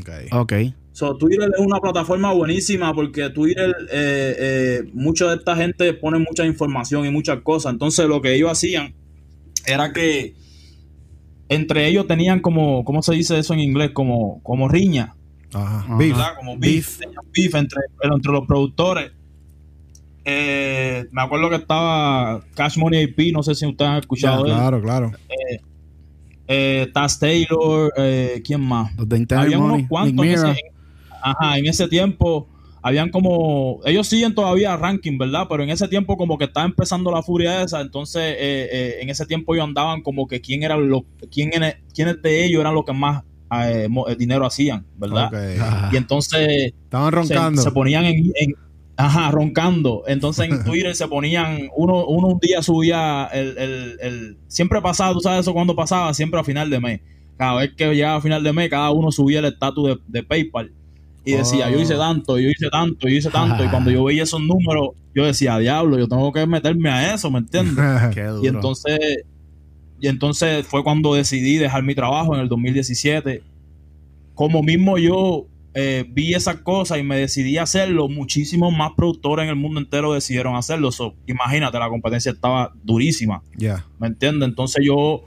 Ok. 0.00 0.10
Ok. 0.32 0.52
So, 0.92 1.16
Twitter 1.16 1.50
es 1.52 1.58
una 1.58 1.80
plataforma 1.80 2.32
buenísima 2.32 2.94
porque 2.94 3.28
Twitter, 3.30 3.74
eh, 3.92 4.36
eh, 4.38 4.90
mucha 4.92 5.28
de 5.28 5.36
esta 5.36 5.56
gente 5.56 5.92
pone 5.92 6.18
mucha 6.18 6.46
información 6.46 7.04
y 7.04 7.10
muchas 7.10 7.40
cosas. 7.42 7.72
Entonces, 7.72 8.06
lo 8.06 8.22
que 8.22 8.34
ellos 8.34 8.50
hacían 8.50 8.94
era 9.66 9.92
que 9.92 10.34
entre 11.48 11.88
ellos 11.88 12.06
tenían 12.06 12.40
como, 12.40 12.84
¿cómo 12.84 13.02
se 13.02 13.14
dice 13.14 13.38
eso 13.38 13.54
en 13.54 13.60
inglés? 13.60 13.90
Como, 13.92 14.40
como 14.42 14.68
riña, 14.68 15.14
Ajá. 15.52 15.96
Beef. 15.96 16.12
¿verdad? 16.16 16.36
Como 16.36 16.56
beef, 16.58 16.98
tenían 16.98 17.24
beef 17.32 17.54
entre, 17.54 17.80
entre 18.02 18.32
los 18.32 18.46
productores. 18.46 19.10
Eh, 20.24 21.06
me 21.10 21.22
acuerdo 21.22 21.50
que 21.50 21.56
estaba 21.56 22.42
Cash 22.54 22.78
Money 22.78 23.02
IP, 23.02 23.32
no 23.32 23.42
sé 23.42 23.54
si 23.54 23.66
ustedes 23.66 23.90
han 23.90 23.98
escuchado 23.98 24.46
él. 24.46 24.52
Claro, 24.52 24.80
claro. 24.80 25.12
Eh, 26.46 26.90
Taz 26.92 27.18
Taylor, 27.18 27.92
eh, 27.96 28.42
¿quién 28.44 28.60
más? 28.60 28.94
Los 28.96 29.08
de 29.08 29.18
Internet 29.18 29.46
habían 29.46 29.60
Money. 29.60 29.76
unos 29.78 29.88
cuantos 29.88 30.26
en 30.26 30.32
ese, 30.32 30.56
ajá, 31.22 31.58
en 31.58 31.66
ese 31.66 31.88
tiempo 31.88 32.48
habían 32.82 33.08
como 33.08 33.80
ellos 33.86 34.06
siguen 34.06 34.34
todavía 34.34 34.76
ranking, 34.76 35.16
¿verdad? 35.16 35.46
Pero 35.48 35.62
en 35.62 35.70
ese 35.70 35.88
tiempo 35.88 36.18
como 36.18 36.36
que 36.36 36.44
estaba 36.44 36.66
empezando 36.66 37.10
la 37.10 37.22
furia 37.22 37.62
esa, 37.62 37.80
entonces 37.80 38.20
eh, 38.38 38.68
eh, 38.70 38.96
en 39.00 39.08
ese 39.08 39.24
tiempo 39.24 39.54
ellos 39.54 39.64
andaban 39.66 40.02
como 40.02 40.26
que 40.28 40.40
quién 40.42 40.62
era 40.62 40.76
lo 40.76 41.06
quién 41.32 41.50
quiénes 41.94 42.20
de 42.20 42.44
ellos 42.44 42.60
eran 42.60 42.74
los 42.74 42.84
que 42.84 42.92
más 42.92 43.22
eh, 43.56 43.88
eh, 44.08 44.16
dinero 44.16 44.44
hacían, 44.44 44.84
¿verdad? 44.98 45.30
Y 45.92 45.96
entonces 45.96 46.72
Estaban 46.84 47.10
se, 47.10 47.16
roncando. 47.34 47.62
se 47.62 47.70
ponían 47.70 48.04
en, 48.04 48.32
en- 48.36 48.54
ajá, 48.96 49.30
roncando. 49.30 50.02
Entonces 50.06 50.48
en 50.50 50.64
Twitter 50.64 50.94
se 50.94 51.08
ponían, 51.08 51.68
uno, 51.76 52.04
uno 52.06 52.28
un 52.28 52.38
día 52.38 52.62
subía 52.62 53.28
el, 53.32 53.56
el, 53.58 53.96
el- 54.00 54.36
siempre 54.48 54.80
pasaba, 54.80 55.12
tú 55.12 55.20
sabes 55.20 55.40
eso 55.40 55.52
cuando 55.52 55.74
pasaba, 55.74 56.12
siempre 56.14 56.38
a 56.40 56.44
final 56.44 56.70
de 56.70 56.80
mes. 56.80 57.00
Cada 57.36 57.56
vez 57.56 57.72
que 57.76 57.92
llegaba 57.94 58.16
a 58.16 58.20
final 58.20 58.42
de 58.44 58.52
mes, 58.52 58.70
cada 58.70 58.90
uno 58.92 59.10
subía 59.10 59.40
el 59.40 59.46
estatus 59.46 59.88
de, 59.88 59.98
de 60.06 60.22
PayPal. 60.22 60.70
Y 61.24 61.32
decía, 61.32 61.66
Oh. 61.68 61.70
yo 61.72 61.80
hice 61.80 61.94
tanto, 61.96 62.38
yo 62.38 62.48
hice 62.50 62.68
tanto, 62.70 63.08
yo 63.08 63.16
hice 63.16 63.30
tanto. 63.30 63.64
Y 63.64 63.68
cuando 63.68 63.90
yo 63.90 64.04
veía 64.04 64.22
esos 64.24 64.40
números, 64.42 64.90
yo 65.14 65.24
decía, 65.24 65.58
diablo, 65.58 65.98
yo 65.98 66.06
tengo 66.06 66.30
que 66.32 66.46
meterme 66.46 66.90
a 66.90 67.14
eso, 67.14 67.30
¿me 67.30 67.38
entiendes? 67.38 67.74
Y 68.42 68.46
entonces, 68.46 68.98
y 70.00 70.06
entonces 70.08 70.66
fue 70.66 70.84
cuando 70.84 71.14
decidí 71.14 71.56
dejar 71.56 71.82
mi 71.82 71.94
trabajo 71.94 72.34
en 72.34 72.42
el 72.42 72.48
2017. 72.48 73.42
Como 74.34 74.62
mismo 74.62 74.98
yo 74.98 75.46
eh, 75.74 76.04
vi 76.08 76.34
esas 76.34 76.56
cosas 76.60 76.98
y 76.98 77.02
me 77.02 77.16
decidí 77.16 77.58
a 77.58 77.64
hacerlo, 77.64 78.08
muchísimos 78.08 78.72
más 78.72 78.92
productores 78.96 79.42
en 79.44 79.50
el 79.50 79.56
mundo 79.56 79.80
entero 79.80 80.12
decidieron 80.12 80.54
hacerlo. 80.54 80.92
So, 80.92 81.16
imagínate, 81.26 81.78
la 81.78 81.88
competencia 81.88 82.30
estaba 82.30 82.72
durísima, 82.84 83.42
Ya. 83.56 83.84
¿me 83.98 84.06
entiendes? 84.06 84.48
Entonces 84.48 84.84
yo, 84.86 85.24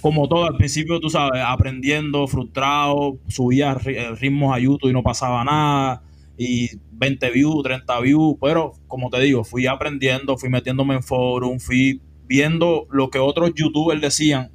como 0.00 0.28
todo, 0.28 0.44
al 0.44 0.56
principio, 0.56 1.00
tú 1.00 1.10
sabes, 1.10 1.42
aprendiendo, 1.44 2.26
frustrado, 2.28 3.18
subía 3.26 3.76
eh, 3.86 4.14
ritmos 4.20 4.54
a 4.54 4.60
YouTube 4.60 4.90
y 4.90 4.92
no 4.92 5.02
pasaba 5.02 5.42
nada. 5.44 6.02
Y 6.38 6.68
20 6.92 7.30
views, 7.30 7.62
30 7.64 8.00
views, 8.00 8.36
pero 8.40 8.72
como 8.86 9.10
te 9.10 9.18
digo, 9.20 9.42
fui 9.42 9.66
aprendiendo, 9.66 10.36
fui 10.36 10.48
metiéndome 10.48 10.94
en 10.94 11.02
forum, 11.02 11.58
fui 11.58 12.00
viendo 12.28 12.86
lo 12.90 13.10
que 13.10 13.18
otros 13.18 13.52
youtubers 13.54 14.00
decían. 14.00 14.50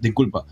Disculpa. 0.00 0.44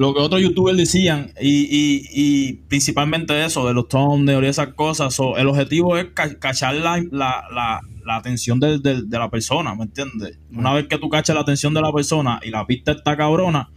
Lo 0.00 0.14
que 0.14 0.20
otros 0.20 0.40
youtubers 0.40 0.78
decían, 0.78 1.32
y, 1.40 1.64
y, 1.70 2.08
y 2.12 2.52
principalmente 2.68 3.44
eso, 3.44 3.66
de 3.68 3.74
los 3.74 3.86
thumbnails 3.86 4.42
y 4.42 4.46
esas 4.46 4.68
cosas, 4.72 5.14
so, 5.14 5.36
el 5.36 5.46
objetivo 5.46 5.98
es 5.98 6.06
ca- 6.14 6.38
cachar 6.38 6.74
la, 6.76 6.96
la, 7.12 7.44
la, 7.54 7.80
la 8.06 8.16
atención 8.16 8.58
de, 8.58 8.78
de- 8.78 9.02
de 9.02 9.18
la 9.18 9.28
persona, 9.28 9.74
¿me 9.74 9.84
entiendes? 9.84 10.38
Una 10.52 10.72
vez 10.72 10.86
que 10.88 10.96
tú 10.96 11.10
cachas 11.10 11.34
la 11.36 11.42
atención 11.42 11.74
de 11.74 11.82
la 11.82 11.92
persona 11.92 12.40
y 12.42 12.48
la 12.48 12.66
pista 12.66 12.92
está 12.92 13.14
cabrona, 13.14 13.68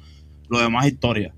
lo 0.48 0.60
demás 0.60 0.86
es 0.86 0.94
historia. 0.94 1.34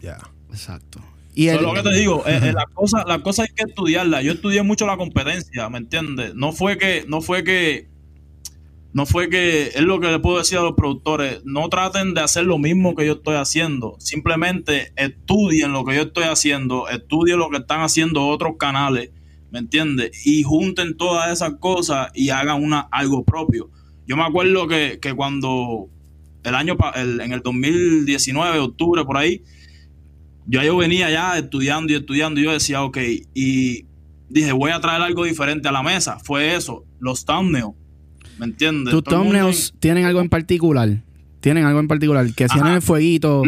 Ya. 0.00 0.16
Exacto. 0.48 1.00
Y 1.34 1.48
el- 1.48 1.60
lo 1.62 1.74
que 1.74 1.82
te 1.82 1.92
digo, 1.94 2.24
eh, 2.26 2.40
eh, 2.42 2.52
la 2.54 2.64
cosa, 2.72 3.04
la 3.06 3.18
cosa 3.22 3.42
hay 3.42 3.48
que 3.54 3.64
estudiarla. 3.68 4.22
Yo 4.22 4.32
estudié 4.32 4.62
mucho 4.62 4.86
la 4.86 4.96
competencia, 4.96 5.68
¿me 5.68 5.76
entiendes? 5.76 6.34
No 6.34 6.52
fue 6.52 6.78
que, 6.78 7.04
no 7.06 7.20
fue 7.20 7.44
que, 7.44 7.89
no 8.92 9.06
fue 9.06 9.28
que, 9.30 9.68
es 9.68 9.82
lo 9.82 10.00
que 10.00 10.08
le 10.08 10.18
puedo 10.18 10.38
decir 10.38 10.58
a 10.58 10.62
los 10.62 10.72
productores, 10.74 11.42
no 11.44 11.68
traten 11.68 12.12
de 12.14 12.22
hacer 12.22 12.44
lo 12.44 12.58
mismo 12.58 12.94
que 12.94 13.06
yo 13.06 13.12
estoy 13.14 13.36
haciendo, 13.36 13.94
simplemente 14.00 14.92
estudien 14.96 15.72
lo 15.72 15.84
que 15.84 15.94
yo 15.94 16.02
estoy 16.02 16.24
haciendo, 16.24 16.88
estudien 16.88 17.38
lo 17.38 17.50
que 17.50 17.58
están 17.58 17.82
haciendo 17.82 18.26
otros 18.26 18.54
canales, 18.58 19.10
¿me 19.52 19.60
entiendes? 19.60 20.26
Y 20.26 20.42
junten 20.42 20.96
todas 20.96 21.32
esas 21.32 21.54
cosas 21.60 22.10
y 22.14 22.30
hagan 22.30 22.62
una, 22.62 22.80
algo 22.90 23.24
propio. 23.24 23.70
Yo 24.06 24.16
me 24.16 24.24
acuerdo 24.24 24.66
que, 24.66 24.98
que 25.00 25.14
cuando 25.14 25.88
el 26.42 26.54
año, 26.56 26.76
el- 26.96 27.20
en 27.20 27.32
el 27.32 27.42
2019, 27.42 28.58
octubre, 28.58 29.04
por 29.04 29.16
ahí, 29.16 29.42
yo, 30.46 30.62
yo 30.62 30.76
venía 30.76 31.10
ya 31.10 31.38
estudiando 31.38 31.92
y 31.92 31.96
estudiando 31.96 32.40
y 32.40 32.44
yo 32.44 32.52
decía, 32.52 32.82
ok, 32.82 32.98
y 33.34 33.84
dije, 34.28 34.50
voy 34.52 34.72
a 34.72 34.80
traer 34.80 35.02
algo 35.02 35.24
diferente 35.24 35.68
a 35.68 35.72
la 35.72 35.82
mesa. 35.82 36.18
Fue 36.18 36.56
eso, 36.56 36.84
los 36.98 37.24
thumbnails. 37.24 37.74
¿Me 38.40 38.46
entiendes? 38.46 38.90
tus 38.90 39.04
thumbnails 39.04 39.74
tienen 39.80 40.06
algo 40.06 40.22
en 40.22 40.30
particular. 40.30 40.88
Tienen 41.40 41.66
algo 41.66 41.78
en 41.78 41.88
particular. 41.88 42.26
Que 42.34 42.48
si 42.48 42.58
en 42.58 42.68
el 42.68 42.80
fueguito. 42.80 43.42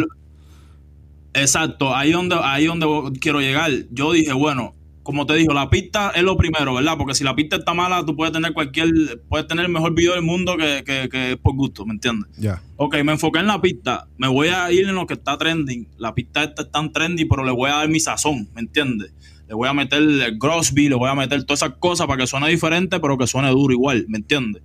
Exacto, 1.33 1.97
ahí 1.97 2.13
donde, 2.13 2.37
ahí 2.43 2.67
donde 2.67 2.87
quiero 3.19 3.41
llegar. 3.41 3.71
Yo 3.91 4.13
dije, 4.13 4.35
bueno, 4.35 4.75
como 5.03 5.25
te 5.25 5.33
digo, 5.33 5.55
la 5.55 5.71
pista 5.71 6.11
es 6.15 6.23
lo 6.23 6.37
primero, 6.37 6.75
¿verdad? 6.75 6.99
Porque 6.99 7.15
si 7.15 7.25
la 7.25 7.35
pista 7.35 7.57
está 7.57 7.73
mala, 7.73 8.05
tú 8.05 8.15
puedes 8.15 8.35
tener 8.35 8.53
cualquier, 8.53 8.91
puedes 9.31 9.47
tener 9.47 9.65
el 9.65 9.73
mejor 9.73 9.95
video 9.95 10.13
del 10.13 10.21
mundo 10.21 10.59
que, 10.59 10.85
que, 10.85 11.09
que 11.09 11.33
es 11.33 11.37
por 11.39 11.55
gusto, 11.55 11.87
¿me 11.87 11.95
entiendes? 11.95 12.29
Ya. 12.37 12.61
Ok, 12.77 12.97
me 13.03 13.13
enfoqué 13.13 13.39
en 13.39 13.47
la 13.47 13.63
pista. 13.63 14.09
Me 14.19 14.29
voy 14.29 14.49
a 14.49 14.71
ir 14.73 14.87
en 14.87 14.95
lo 14.95 15.07
que 15.07 15.15
está 15.15 15.39
trending. 15.39 15.89
La 15.97 16.15
pista 16.15 16.43
esta 16.43 16.65
está 16.65 16.71
tan 16.71 16.93
trendy, 16.93 17.25
pero 17.25 17.45
le 17.45 17.53
voy 17.53 17.71
a 17.71 17.77
dar 17.77 17.89
mi 17.89 17.99
sazón, 17.99 18.51
¿me 18.55 18.61
entiendes? 18.61 19.15
Le 19.49 19.55
voy 19.55 19.71
a 19.71 19.73
meter 19.73 20.03
el 20.03 20.39
Grosby, 20.39 20.91
le 20.91 20.97
voy 20.97 21.09
a 21.09 21.15
meter 21.15 21.45
todas 21.45 21.63
esas 21.63 21.79
cosas 21.79 22.07
para 22.07 22.21
que 22.21 22.27
suene 22.27 22.51
diferente, 22.51 23.01
pero 23.01 23.17
que 23.17 23.27
suene 23.27 23.49
duro 23.49 23.73
igual, 23.73 24.05
¿me 24.09 24.19
entiendes? 24.19 24.63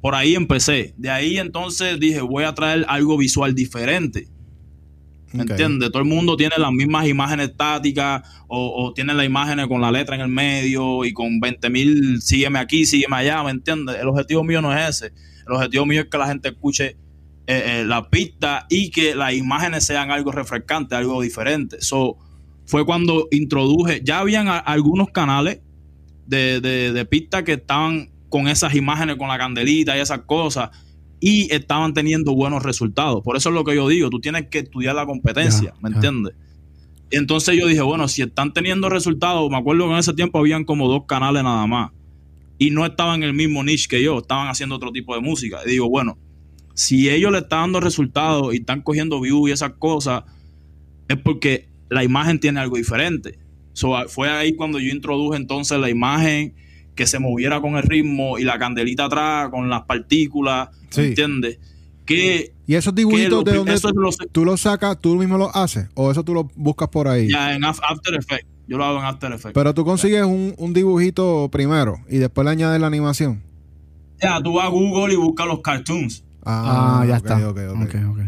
Por 0.00 0.14
ahí 0.14 0.34
empecé. 0.34 0.94
De 0.96 1.10
ahí 1.10 1.38
entonces 1.38 1.98
dije, 2.00 2.20
voy 2.20 2.44
a 2.44 2.54
traer 2.54 2.84
algo 2.88 3.16
visual 3.18 3.54
diferente. 3.54 4.28
¿Me 5.32 5.44
entiendes? 5.52 5.90
Todo 5.92 6.02
el 6.02 6.08
mundo 6.08 6.36
tiene 6.36 6.54
las 6.58 6.72
mismas 6.72 7.06
imágenes 7.06 7.50
estáticas 7.50 8.22
o, 8.48 8.84
o 8.84 8.92
tiene 8.94 9.14
las 9.14 9.24
imágenes 9.24 9.68
con 9.68 9.80
la 9.80 9.92
letra 9.92 10.16
en 10.16 10.22
el 10.22 10.28
medio 10.28 11.04
y 11.04 11.12
con 11.12 11.38
20 11.38 11.70
mil, 11.70 12.20
sígueme 12.20 12.58
aquí, 12.58 12.84
sígueme 12.84 13.16
allá, 13.16 13.42
¿me 13.44 13.50
entiendes? 13.52 13.96
El 14.00 14.08
objetivo 14.08 14.42
mío 14.42 14.60
no 14.60 14.76
es 14.76 14.88
ese. 15.02 15.12
El 15.46 15.52
objetivo 15.54 15.86
mío 15.86 16.00
es 16.02 16.08
que 16.08 16.18
la 16.18 16.26
gente 16.26 16.48
escuche 16.48 16.96
eh, 17.46 17.62
eh, 17.80 17.84
la 17.86 18.10
pista 18.10 18.66
y 18.68 18.90
que 18.90 19.14
las 19.14 19.32
imágenes 19.34 19.84
sean 19.86 20.10
algo 20.10 20.32
refrescante, 20.32 20.96
algo 20.96 21.20
diferente. 21.22 21.80
So, 21.80 22.16
fue 22.66 22.84
cuando 22.84 23.28
introduje, 23.30 24.00
ya 24.04 24.18
habían 24.20 24.48
a- 24.48 24.58
algunos 24.58 25.10
canales 25.10 25.60
de, 26.26 26.60
de, 26.60 26.92
de 26.92 27.04
pista 27.04 27.44
que 27.44 27.52
estaban 27.52 28.10
con 28.30 28.48
esas 28.48 28.74
imágenes, 28.74 29.16
con 29.16 29.28
la 29.28 29.36
candelita 29.36 29.96
y 29.96 30.00
esas 30.00 30.20
cosas, 30.20 30.70
y 31.20 31.52
estaban 31.52 31.92
teniendo 31.92 32.34
buenos 32.34 32.62
resultados. 32.62 33.22
Por 33.22 33.36
eso 33.36 33.50
es 33.50 33.54
lo 33.54 33.64
que 33.64 33.74
yo 33.74 33.86
digo, 33.88 34.08
tú 34.08 34.20
tienes 34.20 34.46
que 34.48 34.60
estudiar 34.60 34.94
la 34.94 35.04
competencia, 35.04 35.74
¿me 35.82 35.90
entiendes? 35.90 36.34
Entonces 37.10 37.58
yo 37.58 37.66
dije, 37.66 37.82
bueno, 37.82 38.08
si 38.08 38.22
están 38.22 38.54
teniendo 38.54 38.88
resultados, 38.88 39.50
me 39.50 39.58
acuerdo 39.58 39.86
que 39.86 39.92
en 39.92 39.98
ese 39.98 40.14
tiempo 40.14 40.38
habían 40.38 40.64
como 40.64 40.88
dos 40.88 41.04
canales 41.06 41.42
nada 41.42 41.66
más, 41.66 41.90
y 42.56 42.70
no 42.70 42.86
estaban 42.86 43.22
en 43.22 43.28
el 43.28 43.34
mismo 43.34 43.62
niche 43.62 43.88
que 43.88 44.02
yo, 44.02 44.18
estaban 44.18 44.48
haciendo 44.48 44.76
otro 44.76 44.92
tipo 44.92 45.14
de 45.14 45.20
música. 45.20 45.58
Y 45.66 45.70
digo, 45.70 45.88
bueno, 45.90 46.18
si 46.74 47.10
ellos 47.10 47.32
le 47.32 47.38
están 47.38 47.60
dando 47.60 47.80
resultados 47.80 48.54
y 48.54 48.58
están 48.58 48.82
cogiendo 48.82 49.20
views 49.20 49.50
y 49.50 49.52
esas 49.52 49.72
cosas, 49.72 50.24
es 51.08 51.16
porque 51.16 51.68
la 51.88 52.04
imagen 52.04 52.38
tiene 52.38 52.60
algo 52.60 52.76
diferente. 52.76 53.38
So, 53.72 53.94
fue 54.08 54.30
ahí 54.30 54.54
cuando 54.54 54.78
yo 54.78 54.92
introduje 54.92 55.36
entonces 55.36 55.78
la 55.78 55.90
imagen 55.90 56.54
que 57.00 57.06
se 57.06 57.18
moviera 57.18 57.62
con 57.62 57.76
el 57.76 57.82
ritmo 57.82 58.38
y 58.38 58.44
la 58.44 58.58
candelita 58.58 59.06
atrás 59.06 59.48
con 59.48 59.70
las 59.70 59.84
partículas, 59.84 60.68
Sí. 60.90 61.00
¿me 61.00 61.06
¿entiendes? 61.06 61.58
Que, 62.04 62.52
¿Y 62.66 62.74
esos 62.74 62.92
que 62.92 63.00
dibujitos 63.00 63.42
lo 63.42 63.64
de 63.64 63.72
eso 63.72 63.88
tú, 63.90 64.00
lo- 64.00 64.10
tú 64.32 64.44
los 64.44 64.60
sacas, 64.60 65.00
tú 65.00 65.14
mismo 65.16 65.38
los 65.38 65.50
haces? 65.56 65.88
¿O 65.94 66.10
eso 66.10 66.22
tú 66.24 66.34
lo 66.34 66.50
buscas 66.56 66.88
por 66.88 67.08
ahí? 67.08 67.30
ya 67.30 67.54
en 67.54 67.62
Af- 67.62 67.80
After 67.88 68.14
Effects, 68.14 68.46
yo 68.68 68.76
lo 68.76 68.84
hago 68.84 68.98
en 68.98 69.06
After 69.06 69.32
Effects. 69.32 69.54
Pero 69.54 69.72
tú 69.72 69.86
consigues 69.86 70.24
un, 70.24 70.54
un 70.58 70.74
dibujito 70.74 71.48
primero 71.50 71.96
y 72.10 72.18
después 72.18 72.44
le 72.44 72.50
añades 72.50 72.78
la 72.82 72.86
animación. 72.88 73.42
ya, 74.22 74.38
tú 74.42 74.52
vas 74.52 74.66
a 74.66 74.68
Google 74.68 75.14
y 75.14 75.16
buscas 75.16 75.46
los 75.46 75.62
cartoons. 75.62 76.22
Ah, 76.44 77.02
ya 77.08 77.14
ok, 77.16 77.24
está. 77.24 77.48
ok, 77.48 77.58
ok. 78.10 78.20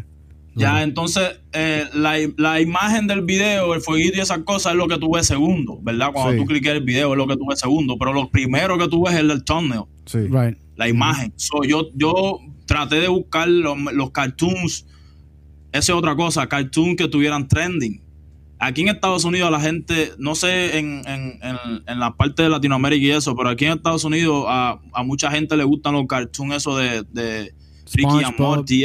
Ya, 0.55 0.83
entonces, 0.83 1.41
eh, 1.53 1.87
la, 1.95 2.17
la 2.37 2.61
imagen 2.61 3.07
del 3.07 3.23
video, 3.23 3.73
el 3.75 3.81
fueguito 3.81 4.19
y 4.19 4.21
esas 4.21 4.39
cosas 4.41 4.73
es 4.73 4.79
lo 4.79 4.87
que 4.87 4.99
tú 4.99 5.11
ves 5.15 5.27
segundo, 5.27 5.79
¿verdad? 5.83 6.13
Cuando 6.13 6.33
Sí. 6.33 6.39
tú 6.39 6.45
cliques 6.45 6.73
el 6.73 6.83
video 6.85 7.13
es 7.13 7.17
lo 7.19 7.27
que 7.27 7.37
tú 7.37 7.47
ves 7.49 7.59
segundo, 7.61 7.97
pero 7.99 8.13
lo 8.13 8.29
primero 8.31 8.77
que 8.77 8.87
tú 8.89 9.05
ves 9.05 9.15
es 9.15 9.21
el 9.21 9.45
thumbnail, 9.45 9.85
Sí. 10.05 10.19
Right. 10.31 10.59
la 10.77 10.89
imagen. 10.89 11.33
So, 11.37 11.63
yo, 11.65 11.89
yo 11.95 12.39
traté 12.67 12.97
de 12.97 13.09
buscar 13.09 13.49
los, 13.49 13.77
los 13.95 14.11
cartoons, 14.11 14.87
esa 15.73 15.93
es 15.93 15.99
otra 15.99 16.15
cosa, 16.17 16.47
cartoons 16.49 16.97
que 16.97 17.09
tuvieran 17.09 17.49
trending. 17.49 18.03
Aquí 18.59 18.83
en 18.83 18.89
Estados 18.89 19.25
Unidos 19.25 19.51
la 19.51 19.59
gente, 19.61 20.13
no 20.19 20.35
sé 20.35 20.79
en, 20.79 21.03
en, 21.07 21.39
en, 21.43 21.57
en 21.87 21.99
la 21.99 22.15
parte 22.15 22.43
de 22.45 22.49
Latinoamérica 22.49 23.05
y 23.07 23.11
eso, 23.11 23.35
pero 23.35 23.49
aquí 23.49 23.65
en 23.65 23.73
Estados 23.73 24.05
Unidos 24.05 24.45
a, 24.47 24.79
a 24.93 25.03
mucha 25.03 25.31
gente 25.33 25.57
le 25.57 25.65
gustan 25.65 25.95
los 25.95 26.07
cartoons 26.07 26.55
eso 26.57 26.77
de, 26.77 27.03
de 27.11 27.53
Ricky 27.95 28.05
and 28.09 28.21
SpongeBob. 28.35 28.57
Morty 28.57 28.85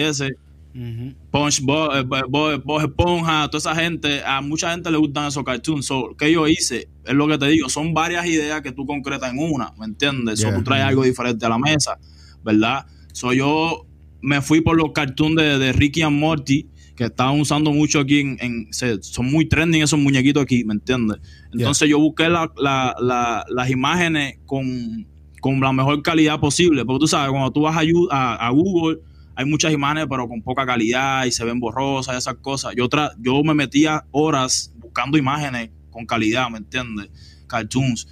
ese. 0.77 1.01
Ujú. 1.03 1.13
Punch, 1.31 1.61
Bob, 1.61 1.95
eh, 1.95 2.03
Bob- 2.27 2.63
Bob 2.63 2.81
Esponja, 2.81 3.47
toda 3.49 3.57
esa 3.59 3.75
gente, 3.75 4.21
a 4.23 4.41
mucha 4.41 4.71
gente 4.71 4.89
le 4.91 4.97
gustan 4.97 5.27
esos 5.27 5.43
cartoons. 5.43 5.85
So, 5.85 6.15
¿Qué 6.17 6.31
yo 6.31 6.47
hice? 6.47 6.87
Es 7.05 7.13
lo 7.13 7.27
que 7.27 7.37
te 7.37 7.47
digo, 7.47 7.69
son 7.69 7.93
varias 7.93 8.25
ideas 8.25 8.61
que 8.61 8.71
tú 8.71 8.85
concretas 8.85 9.31
en 9.31 9.39
una, 9.39 9.73
¿me 9.79 9.85
entiendes? 9.85 10.39
So, 10.39 10.47
Yeah. 10.47 10.57
tú 10.57 10.63
traes 10.63 10.83
algo 10.85 11.03
diferente 11.03 11.45
a 11.45 11.49
la 11.49 11.57
mesa, 11.57 11.97
¿verdad? 12.43 12.85
So, 13.13 13.33
yo 13.33 13.85
me 14.21 14.41
fui 14.41 14.61
por 14.61 14.75
los 14.77 14.91
cartoons 14.93 15.35
de, 15.35 15.57
de 15.59 15.71
Ricky 15.73 16.01
and 16.01 16.17
Morty, 16.19 16.67
que 16.95 17.03
estaban 17.05 17.39
usando 17.39 17.71
mucho 17.71 17.99
aquí, 17.99 18.21
en, 18.21 18.37
en- 18.41 18.67
se- 18.73 19.01
son 19.03 19.27
muy 19.31 19.45
trending 19.45 19.83
esos 19.83 19.99
muñequitos 19.99 20.41
aquí, 20.43 20.63
¿me 20.63 20.73
entiendes? 20.73 21.17
Entonces 21.53 21.87
yo 21.87 21.99
busqué 21.99 22.27
la- 22.27 22.51
la- 22.57 22.95
la- 22.99 23.45
las 23.49 23.69
imágenes 23.69 24.39
con, 24.47 25.05
con 25.39 25.59
la 25.59 25.71
mejor 25.71 26.01
calidad 26.01 26.39
posible, 26.39 26.83
porque 26.85 27.01
tú 27.01 27.07
sabes, 27.07 27.29
cuando 27.29 27.51
tú 27.51 27.61
vas 27.61 27.77
a- 28.11 28.35
a 28.47 28.49
Google, 28.49 28.97
hay 29.37 29.45
muchas 29.45 29.71
imágenes, 29.71 30.07
pero 30.09 30.27
con 30.27 30.41
poca 30.41 30.65
calidad 30.65 31.25
y 31.25 31.31
se 31.31 31.45
ven 31.45 31.59
borrosas, 31.59 32.17
esas 32.17 32.35
cosas. 32.41 32.73
Yo, 32.75 32.89
tra 32.89 33.11
yo 33.19 33.43
me 33.43 33.53
metía 33.53 34.03
horas 34.11 34.73
buscando 34.79 35.15
imágenes 35.15 35.69
con 35.91 36.07
calidad, 36.07 36.49
¿me 36.49 36.57
entiendes? 36.57 37.09
Cartoons. 37.47 38.07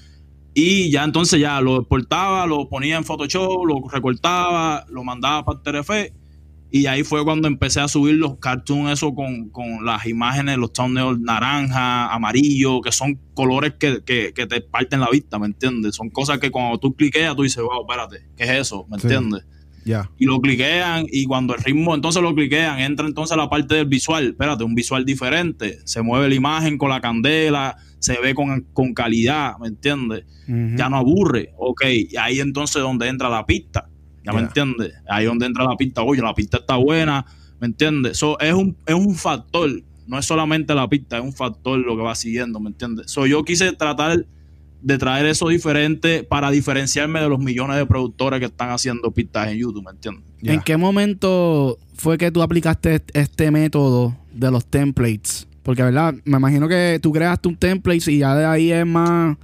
Y 0.54 0.92
ya 0.92 1.04
entonces 1.04 1.40
ya 1.40 1.60
lo 1.62 1.78
exportaba, 1.78 2.46
lo 2.46 2.70
ponía 2.70 2.96
en 2.98 3.04
Photoshop, 3.04 3.66
lo 3.66 3.90
recortaba, 3.90 4.86
lo 4.90 5.04
mandaba 5.04 5.44
para 5.44 5.58
After 5.58 5.76
Effects. 5.78 6.16
Y 6.72 6.86
ahí 6.86 7.04
fue 7.04 7.24
cuando 7.24 7.48
empecé 7.48 7.80
a 7.80 7.88
subir 7.88 8.16
los 8.16 8.38
cartoons, 8.38 8.92
eso 8.92 9.16
con, 9.16 9.50
con 9.50 9.84
las 9.84 10.06
imágenes, 10.06 10.58
los 10.58 10.74
thumbnails 10.74 11.20
naranja, 11.20 12.14
amarillo, 12.14 12.82
que 12.82 12.92
son 12.92 13.20
colores 13.34 13.74
que, 13.80 14.04
que, 14.04 14.32
que 14.34 14.46
te 14.46 14.62
parten 14.62 15.00
la 15.00 15.10
vista, 15.10 15.40
¿me 15.40 15.48
entiendes? 15.48 15.96
Son 15.96 16.10
cosas 16.10 16.38
que 16.40 16.52
cuando 16.52 16.78
tú 16.78 16.94
cliqueas, 16.94 17.36
tú 17.36 17.44
dices, 17.44 17.64
wow, 17.64 17.82
espérate, 17.82 18.30
¿qué 18.38 18.44
es 18.44 18.50
eso? 18.52 18.86
¿Me 18.90 19.00
Sí. 19.00 19.08
entiendes? 19.08 19.46
Ya. 19.86 20.10
y 20.18 20.26
lo 20.26 20.42
cliquean 20.42 21.06
y 21.12 21.26
cuando 21.26 21.54
el 21.54 21.64
ritmo 21.64 21.94
entonces 21.94 22.20
lo 22.20 22.34
cliquean 22.34 22.80
entra 22.80 23.06
entonces 23.06 23.38
la 23.38 23.48
parte 23.48 23.76
del 23.76 23.86
visual 23.86 24.30
espérate 24.30 24.64
un 24.64 24.74
visual 24.74 25.06
diferente 25.06 25.78
se 25.84 26.02
mueve 26.02 26.28
la 26.28 26.34
imagen 26.34 26.80
con 26.80 26.90
la 26.90 27.00
candela 27.00 27.78
se 28.00 28.20
ve 28.20 28.34
con, 28.34 28.62
con 28.74 28.96
calidad 28.96 29.60
¿me 29.60 29.68
entiendes? 29.68 30.26
Ya 30.48 30.90
no 30.90 30.98
aburre 30.98 31.54
ok 31.60 31.84
y 32.10 32.18
ahí 32.18 32.40
entonces 32.40 32.82
donde 32.82 33.08
entra 33.08 33.30
la 33.30 33.46
pista 33.46 33.88
¿ya 34.26 34.34
me 34.34 34.40
entiendes? 34.40 34.92
ahí 35.08 35.26
donde 35.26 35.46
entra 35.46 35.64
la 35.64 35.78
pista 35.78 36.02
oye 36.02 36.20
la 36.20 36.34
pista 36.34 36.58
está 36.58 36.78
buena 36.78 37.24
¿me 37.60 37.68
entiendes? 37.68 38.18
So, 38.18 38.40
es, 38.40 38.54
un, 38.54 38.76
es 38.88 38.96
un 38.96 39.14
factor 39.14 39.70
no 40.08 40.18
es 40.18 40.26
solamente 40.26 40.74
la 40.74 40.88
pista 40.88 41.18
es 41.18 41.24
un 41.24 41.34
factor 41.34 41.78
lo 41.78 41.96
que 41.96 42.02
va 42.02 42.16
siguiendo 42.16 42.60
¿me 42.60 42.70
entiendes? 42.70 43.12
So, 43.12 43.28
yo 43.28 43.44
quise 43.44 43.72
tratar 43.74 44.26
de 44.86 45.00
traer 45.00 45.26
eso 45.26 45.48
diferente 45.48 46.24
para 46.24 46.52
diferenciarme 46.52 47.20
de 47.20 47.28
los 47.28 47.40
millones 47.40 47.76
de 47.78 47.88
productores 47.88 48.40
que 48.40 48.46
están 48.46 48.70
haciendo 48.70 49.10
pistas 49.10 49.48
en 49.50 49.58
YouTube, 49.58 49.84
¿me 49.84 49.90
entiendes? 49.90 50.24
¿En 50.44 50.62
qué 50.62 50.78
momento 50.78 51.80
fue 51.96 52.20
que 52.20 52.30
tú 52.30 52.44
aplicaste 52.44 52.96
est- 52.96 53.10
este 53.16 53.50
método 53.50 54.16
de 54.32 54.52
los 54.52 54.64
templates? 54.68 55.48
Porque, 55.64 55.82
¿verdad? 55.82 56.14
Me 56.24 56.38
imagino 56.38 56.68
que 56.68 57.00
tú 57.02 57.12
creaste 57.12 57.48
un 57.48 57.56
template 57.56 58.12
y 58.12 58.20
ya 58.20 58.36
de 58.36 58.46
ahí 58.46 58.72
es 58.72 58.86
más... 58.86 59.36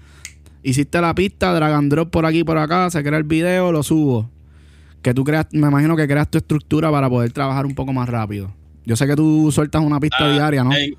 Hiciste 0.62 1.02
la 1.02 1.16
pista, 1.16 1.52
drag 1.56 1.74
and 1.74 1.92
drop 1.92 2.12
por 2.12 2.24
aquí 2.28 2.44
por 2.44 2.60
acá, 2.60 2.92
se 2.92 3.02
crea 3.02 3.18
el 3.18 3.24
video, 3.24 3.72
lo 3.72 3.82
subo. 3.82 4.30
Que 5.02 5.12
tú 5.16 5.24
creas, 5.24 5.48
me 5.52 5.68
imagino 5.68 5.96
que 5.96 6.08
creas 6.08 6.30
tu 6.30 6.38
estructura 6.38 6.92
para 6.92 7.10
poder 7.10 7.32
trabajar 7.32 7.66
un 7.66 7.74
poco 7.74 7.92
más 7.94 8.08
rápido. 8.08 8.54
Yo 8.86 8.96
sé 8.96 9.08
que 9.08 9.16
tú 9.16 9.52
sueltas 9.52 9.82
una 9.84 10.00
pista 10.00 10.18
Ah, 10.20 10.32
diaria, 10.34 10.64
¿no? 10.64 10.72
ey, 10.72 10.94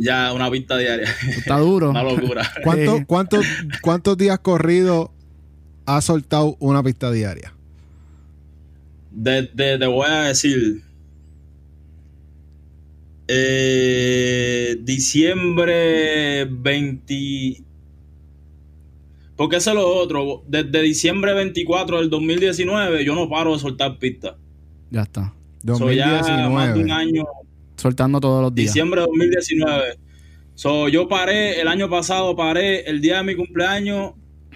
ya, 0.00 0.32
una 0.32 0.50
pista 0.50 0.76
diaria. 0.78 1.08
Está 1.36 1.58
duro. 1.58 1.90
una 1.96 2.02
locura. 2.02 2.42
¿Cuánto- 2.64 2.96
Eh. 2.96 3.04
cuántos, 3.06 3.44
¿Cuántos 3.82 4.16
días 4.16 4.38
corridos 4.40 5.10
has 5.86 6.04
soltado 6.04 6.56
una 6.58 6.82
pista 6.82 7.10
diaria? 7.12 7.52
De, 9.10 9.42
de- 9.54 9.78
te 9.78 9.86
voy 9.86 10.06
a 10.08 10.22
decir. 10.24 10.82
eh, 13.52 14.76
diciembre 14.82 16.44
20. 16.50 17.62
Porque 19.36 19.56
eso 19.56 19.70
es 19.70 19.76
lo 19.76 19.88
otro. 19.88 20.42
Desde 20.48 20.82
diciembre 20.82 21.32
24 21.34 21.98
del 22.00 22.10
2019, 22.10 23.04
yo 23.04 23.14
no 23.14 23.28
paro 23.28 23.52
de 23.54 23.58
soltar 23.58 23.98
pistas. 23.98 24.34
Ya 24.90 25.02
está. 25.02 25.32
So, 25.66 25.92
ya 25.92 26.06
más 26.08 26.26
de 26.74 26.80
un 26.80 26.88
2019. 26.88 26.92
año. 26.92 27.24
Soltando 27.80 28.20
todos 28.20 28.42
los 28.42 28.54
días. 28.54 28.72
Diciembre 28.72 29.00
de 29.00 29.06
2019. 29.06 29.98
So, 30.54 30.88
yo 30.88 31.08
paré, 31.08 31.60
el 31.60 31.68
año 31.68 31.88
pasado 31.88 32.36
paré 32.36 32.80
el 32.82 33.00
día 33.00 33.18
de 33.18 33.24
mi 33.24 33.34
cumpleaños. 33.34 34.12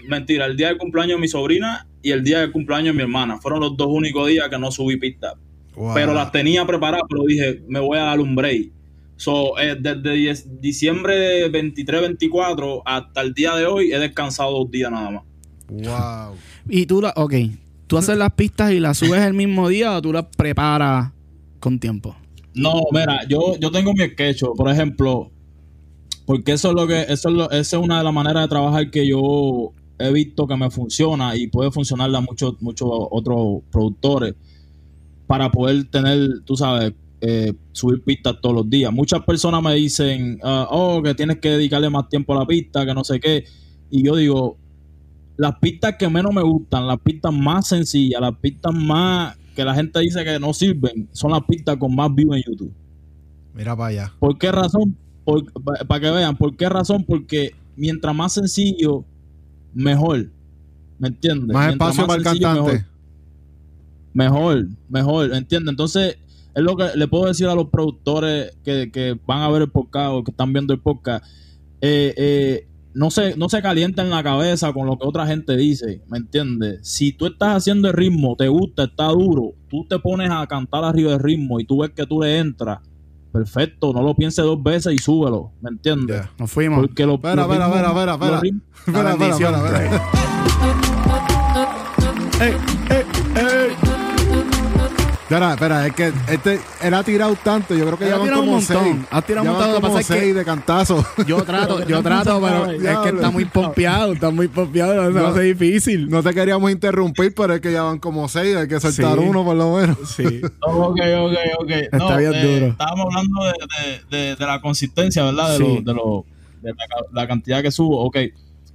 Mentira, 0.07 0.45
el 0.45 0.57
día 0.57 0.69
del 0.69 0.77
cumpleaños 0.77 1.17
de 1.17 1.21
mi 1.23 1.29
sobrina 1.29 1.89
y 2.03 2.11
el 2.11 2.23
día 2.23 2.41
del 2.41 2.53
cumpleaños 2.53 2.89
de 2.89 2.93
mi 2.93 3.03
hermana. 3.03 3.39
Fueron 3.39 3.61
los 3.61 3.77
dos 3.77 3.89
únicos 3.89 4.29
días 4.29 4.49
que 4.51 4.59
no 4.59 4.71
subí 4.71 4.99
pistas. 4.99 5.35
Wow. 5.77 5.95
pero 5.95 6.15
las 6.15 6.31
tenía 6.31 6.65
preparadas, 6.65 7.05
pero 7.09 7.25
dije, 7.25 7.63
me 7.67 7.81
voy 7.81 7.99
a 7.99 8.03
dar 8.03 8.21
un 8.21 8.37
break. 8.37 8.71
So, 9.17 9.59
eh, 9.59 9.77
desde 9.79 10.35
diciembre 10.61 11.51
23-24 11.51 12.83
hasta 12.85 13.21
el 13.21 13.33
día 13.33 13.55
de 13.57 13.67
hoy 13.67 13.93
he 13.93 13.99
descansado 13.99 14.53
dos 14.53 14.71
días 14.71 14.91
nada 14.91 15.11
más. 15.11 15.23
Wow. 15.69 16.37
Y 16.69 16.87
tú, 16.87 17.01
la, 17.01 17.13
ok, 17.17 17.35
tú 17.87 17.97
haces 17.97 18.17
las 18.17 18.33
pistas 18.35 18.73
y 18.73 18.81
las 18.81 18.99
subes 18.99 19.23
el 19.23 19.35
mismo 19.35 19.69
día 19.69 19.97
o 19.97 20.03
tú 20.03 20.13
las 20.13 20.27
preparas 20.37 21.13
con 21.61 21.79
tiempo. 21.79 22.17
No, 22.55 22.83
mira, 22.93 23.27
yo, 23.29 23.57
yo 23.59 23.71
tengo 23.71 23.93
mi 23.95 24.05
sketch, 24.07 24.43
por 24.57 24.69
ejemplo, 24.71 25.31
porque 26.27 26.53
eso 26.53 26.71
es 26.71 26.75
lo 26.75 26.87
que, 26.87 27.03
eso 27.03 27.29
es 27.29 27.35
lo- 27.35 27.51
esa 27.51 27.77
es 27.79 27.83
una 27.83 27.99
de 27.99 28.05
las 28.05 28.15
maneras 28.15 28.45
de 28.45 28.49
trabajar 28.49 28.91
que 28.91 29.07
yo 29.07 29.73
he 29.99 30.13
visto 30.13 30.47
que 30.47 30.57
me 30.57 30.71
funciona 30.71 31.37
y 31.37 31.49
puede 31.49 31.71
funcionarle 31.71 32.19
a 32.19 32.21
muchos, 32.21 32.61
muchos 32.63 32.89
otros 32.91 33.63
productores 33.71 34.35
para 35.27 35.51
poder 35.51 35.85
tener, 35.91 36.43
tú 36.45 36.57
sabes, 36.57 36.93
eh, 37.21 37.55
subir 37.73 38.03
pistas 38.05 38.37
todos 38.43 38.55
los 38.57 38.71
días. 38.71 38.93
Muchas 38.93 39.23
personas 39.25 39.63
me 39.63 39.75
dicen, 39.75 40.39
ah, 40.45 40.69
oh, 40.71 41.03
que 41.03 41.15
tienes 41.15 41.39
que 41.41 41.51
dedicarle 41.51 41.91
más 41.91 42.09
tiempo 42.09 42.35
a 42.35 42.41
la 42.41 42.47
pista, 42.47 42.87
que 42.87 42.95
no 42.95 43.05
sé 43.05 43.21
qué. 43.21 43.45
Y 43.91 44.05
yo 44.05 44.17
digo, 44.17 44.59
las 45.37 45.57
pistas 45.59 45.97
que 45.99 46.09
menos 46.09 46.33
me 46.35 46.43
gustan, 46.43 46.87
las 46.87 47.01
pistas 47.01 47.33
más 47.33 47.69
sencillas, 47.69 48.21
las 48.21 48.37
pistas 48.39 48.75
más 48.75 49.37
que 49.55 49.65
la 49.65 49.75
gente 49.75 50.01
dice 50.01 50.25
que 50.25 50.39
no 50.39 50.53
sirven, 50.53 51.09
son 51.13 51.31
las 51.31 51.43
pistas 51.45 51.77
con 51.77 51.95
más 51.95 52.15
views 52.15 52.37
en 52.37 52.43
YouTube. 52.43 52.73
Mira 53.55 53.77
para 53.77 53.89
allá. 53.89 54.13
¿Por 54.19 54.37
qué 54.37 54.51
razón? 54.51 54.97
Para 55.87 56.01
que 56.01 56.11
vean, 56.11 56.37
¿por 56.37 56.57
qué 56.57 56.69
razón? 56.69 57.05
Porque 57.05 57.55
mientras 57.77 58.15
más 58.15 58.33
sencillo, 58.33 59.05
mejor. 59.73 60.29
¿Me 60.99 61.09
entiendes? 61.09 61.55
Más 61.55 61.69
Mientras 61.69 61.91
espacio 61.91 62.07
para 62.07 62.19
el 62.19 62.25
cantante. 62.25 62.85
Mejor, 64.13 64.55
mejor, 64.63 64.67
mejor, 64.89 65.35
¿entiendes? 65.35 65.71
Entonces, 65.71 66.19
es 66.55 66.63
lo 66.63 66.77
que 66.77 66.91
le 66.95 67.09
puedo 67.09 67.27
decir 67.27 67.49
a 67.49 67.55
los 67.55 67.69
productores 67.69 68.57
que, 68.65 68.91
que 68.93 69.19
van 69.27 69.43
a 69.43 69.51
ver 69.51 69.63
el 69.63 69.71
podcast 69.71 70.11
o 70.13 70.25
que 70.25 70.31
están 70.31 70.53
viendo 70.53 70.73
el 70.73 70.81
podcast. 70.81 71.25
Eh, 71.81 72.15
eh, 72.17 72.67
no 72.95 73.11
se, 73.11 73.37
no 73.37 73.49
se 73.49 73.61
calienten 73.61 74.09
la 74.09 74.23
cabeza 74.23 74.73
con 74.73 74.87
lo 74.87 74.97
que 74.97 75.07
otra 75.07 75.27
gente 75.27 75.57
dice, 75.57 76.03
¿me 76.09 76.19
entiendes? 76.19 76.79
Si 76.83 77.13
tú 77.13 77.27
estás 77.27 77.57
haciendo 77.57 77.89
el 77.89 77.95
ritmo, 77.95 78.37
te 78.37 78.49
gusta, 78.49 78.85
está 78.85 79.07
duro, 79.09 79.55
tú 79.69 79.85
te 79.89 79.99
pones 79.99 80.31
a 80.31 80.47
cantar 80.47 80.85
arriba 80.85 81.11
del 81.11 81.21
ritmo 81.21 81.61
y 81.61 81.65
tú 81.65 81.83
ves 81.83 81.91
que 81.91 82.07
tú 82.07 82.23
le 82.23 82.39
entras, 82.39 82.79
perfecto, 83.33 83.93
no 83.93 84.03
lo 84.03 84.15
pienses 84.15 84.45
dos 84.45 84.63
veces 84.63 84.95
y 84.95 84.99
súbelo, 84.99 85.51
¿me 85.61 85.71
entiendes? 85.71 86.23
Nos 86.39 86.51
fuimos. 86.51 86.81
Porque 86.81 87.05
los, 87.05 87.17
Espera, 87.17 87.43
espera, 87.43 87.67
espera, 87.67 87.89
espera, 87.89 88.15
espera. 88.15 88.41
Espera, 88.87 89.13
espera, 89.13 89.57
espera, 92.39 93.24
Espera, 95.35 95.53
espera, 95.55 95.87
es 95.87 95.93
que 95.95 96.13
este 96.33 96.61
era 96.81 97.03
tirado 97.03 97.35
tanto, 97.43 97.75
yo 97.75 97.85
creo 97.87 97.99
que 97.99 98.05
Él 98.07 98.13
ha 98.13 98.15
llevan 98.19 98.27
tirado 98.29 98.43
un 98.43 98.47
como 98.49 98.59
montón. 98.61 98.85
seis. 98.85 99.07
Ha 99.11 99.23
tirado 99.23 99.47
un 99.47 99.53
montón, 99.53 99.69
lo 99.73 99.81
como 99.81 99.89
pasa 99.95 100.01
es 100.01 100.07
que- 100.07 100.21
seis 100.25 100.35
de 100.35 100.45
cantazo. 100.45 101.07
Yo 101.27 101.43
trato, 101.43 101.87
yo 101.89 102.03
trato, 102.03 102.41
pero 102.43 102.71
es 102.71 102.99
que 102.99 103.09
está 103.17 103.31
muy 103.31 103.45
pompeado, 103.47 104.13
está 104.13 104.31
muy 104.31 104.49
pompeado, 104.49 105.11
No. 105.11 105.27
hace 105.27 105.41
difícil. 105.43 106.09
No 106.09 106.23
te 106.23 106.33
queríamos 106.35 106.71
interrumpir, 106.71 107.35
pero 107.35 107.55
es 107.55 107.61
que 107.61 107.73
ya 107.73 107.83
van 107.83 107.99
como 107.99 108.29
seis, 108.29 108.55
hay 108.57 108.69
que 108.69 108.79
soltar 108.79 109.19
Sí. 109.19 109.25
uno 109.27 109.45
por 109.45 109.57
lo 109.57 109.77
menos. 109.77 109.99
Sí. 110.17 110.25
Ok, 110.61 111.01
ok, 111.01 111.35
ok. 111.61 111.71
Está 111.93 112.17
bien 112.17 112.33
eh, 112.35 112.55
duro. 112.55 112.67
Estábamos 112.73 113.07
hablando 113.07 113.45
de, 113.45 113.53
de- 114.11 114.17
de- 114.17 114.37
de 114.37 114.47
la 114.47 114.61
consistencia, 114.61 115.25
¿verdad? 115.25 115.51
De, 115.51 115.57
Sí. 115.57 115.63
lo, 115.63 115.81
de, 115.83 115.95
lo- 115.95 116.25
de 116.63 116.75
la 117.13 117.27
cantidad 117.27 117.63
que 117.63 117.71
subo. 117.73 118.03
Ok, 118.05 118.19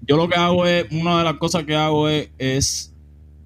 yo 0.08 0.18
lo 0.18 0.28
que 0.28 0.36
hago 0.36 0.66
es, 0.66 0.86
una 0.92 1.20
de 1.20 1.24
las 1.24 1.34
cosas 1.36 1.64
que 1.64 1.76
hago 1.76 2.10
es, 2.10 2.30
es 2.38 2.94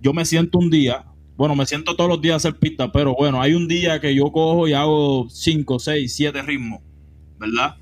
yo 0.01 0.13
me 0.13 0.25
siento 0.25 0.57
un 0.57 0.69
día, 0.69 1.03
bueno, 1.37 1.55
me 1.55 1.65
siento 1.65 1.95
todos 1.95 2.09
los 2.09 2.21
días 2.21 2.33
a 2.33 2.37
hacer 2.37 2.59
pistas, 2.59 2.89
pero 2.93 3.15
bueno, 3.15 3.41
hay 3.41 3.53
un 3.53 3.67
día 3.67 3.99
que 3.99 4.13
yo 4.15 4.31
cojo 4.31 4.67
y 4.67 4.73
hago 4.73 5.27
5, 5.29 5.79
6, 5.79 6.13
7 6.13 6.41
ritmos, 6.41 6.81
¿verdad? 7.39 7.75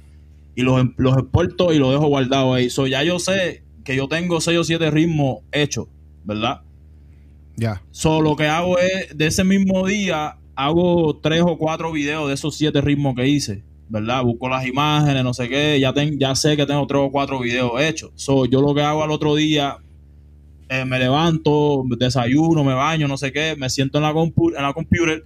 Y 0.55 0.61
los, 0.63 0.81
los 0.97 1.17
exporto 1.17 1.73
y 1.73 1.79
los 1.79 1.91
dejo 1.91 2.07
guardados 2.07 2.55
ahí. 2.55 2.69
So, 2.69 2.87
ya 2.87 3.03
yo 3.03 3.19
sé 3.19 3.63
que 3.83 3.95
yo 3.95 4.07
tengo 4.07 4.39
6 4.41 4.57
o 4.59 4.63
7 4.63 4.89
ritmos 4.91 5.39
hechos, 5.51 5.87
¿verdad? 6.23 6.61
Ya. 7.57 7.81
So, 7.91 8.21
lo 8.21 8.35
que 8.35 8.47
hago 8.47 8.77
es, 8.79 9.15
de 9.17 9.27
ese 9.27 9.43
mismo 9.43 9.85
día, 9.85 10.37
hago 10.55 11.17
tres 11.21 11.41
o 11.45 11.57
cuatro 11.57 11.91
videos 11.91 12.27
de 12.27 12.33
esos 12.33 12.55
siete 12.55 12.81
ritmos 12.81 13.15
que 13.15 13.27
hice, 13.27 13.63
¿verdad? 13.89 14.23
Busco 14.23 14.49
las 14.49 14.65
imágenes, 14.65 15.23
no 15.23 15.33
sé 15.33 15.47
qué, 15.49 15.79
ya, 15.79 15.93
ten- 15.93 16.17
ya 16.19 16.33
sé 16.35 16.55
que 16.57 16.65
tengo 16.65 16.85
tres 16.87 17.01
o 17.03 17.11
cuatro 17.11 17.39
videos 17.39 17.71
hechos. 17.81 18.11
So, 18.15 18.45
yo 18.45 18.61
lo 18.61 18.73
que 18.73 18.81
hago 18.81 19.03
al 19.03 19.11
otro 19.11 19.35
día, 19.35 19.77
eh, 20.71 20.85
me 20.85 20.97
levanto, 20.97 21.83
desayuno, 21.97 22.63
me 22.63 22.73
baño, 22.73 23.05
no 23.05 23.17
sé 23.17 23.33
qué, 23.33 23.57
me 23.57 23.69
siento 23.69 23.97
en 23.97 24.05
la, 24.05 24.13
compu 24.13 24.51
en 24.55 24.63
la 24.63 24.71
computer 24.71 25.21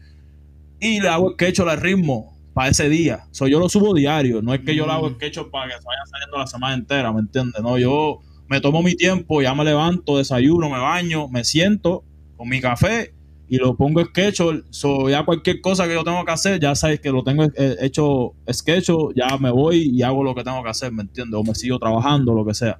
y 0.79 0.99
le 0.99 1.07
hago 1.07 1.33
sketch 1.33 1.59
al 1.59 1.79
ritmo 1.79 2.35
para 2.55 2.69
ese 2.69 2.89
día. 2.89 3.27
So, 3.29 3.47
yo 3.47 3.59
lo 3.59 3.69
subo 3.69 3.93
diario, 3.93 4.41
no 4.41 4.55
es 4.55 4.61
que 4.61 4.75
yo 4.75 4.87
le 4.87 4.93
hago 4.93 5.07
sketch 5.11 5.37
para 5.51 5.67
que 5.67 5.79
se 5.79 5.85
vaya 5.85 6.01
saliendo 6.09 6.39
la 6.39 6.47
semana 6.47 6.73
entera, 6.73 7.13
¿me 7.13 7.19
entiendes? 7.19 7.61
No, 7.61 7.77
yo 7.77 8.21
me 8.47 8.59
tomo 8.59 8.81
mi 8.81 8.95
tiempo, 8.95 9.39
ya 9.43 9.53
me 9.53 9.63
levanto, 9.63 10.17
desayuno, 10.17 10.67
me 10.67 10.79
baño, 10.79 11.27
me 11.27 11.43
siento 11.43 12.03
con 12.37 12.49
mi 12.49 12.59
café 12.59 13.13
y 13.47 13.57
lo 13.57 13.75
pongo 13.75 14.03
schedule. 14.03 14.63
So, 14.71 15.11
ya 15.11 15.25
cualquier 15.25 15.61
cosa 15.61 15.87
que 15.87 15.93
yo 15.93 16.03
tengo 16.03 16.25
que 16.25 16.31
hacer, 16.31 16.59
ya 16.59 16.73
sabes 16.73 16.99
que 16.99 17.11
lo 17.11 17.23
tengo 17.23 17.43
eh, 17.43 17.75
hecho 17.81 18.33
schedule, 18.51 19.13
ya 19.15 19.37
me 19.37 19.51
voy 19.51 19.91
y 19.93 20.01
hago 20.01 20.23
lo 20.23 20.33
que 20.33 20.43
tengo 20.43 20.63
que 20.63 20.69
hacer, 20.69 20.91
¿me 20.91 21.03
entiendes? 21.03 21.39
O 21.39 21.43
me 21.43 21.53
sigo 21.53 21.77
trabajando, 21.77 22.33
lo 22.33 22.43
que 22.43 22.55
sea. 22.55 22.79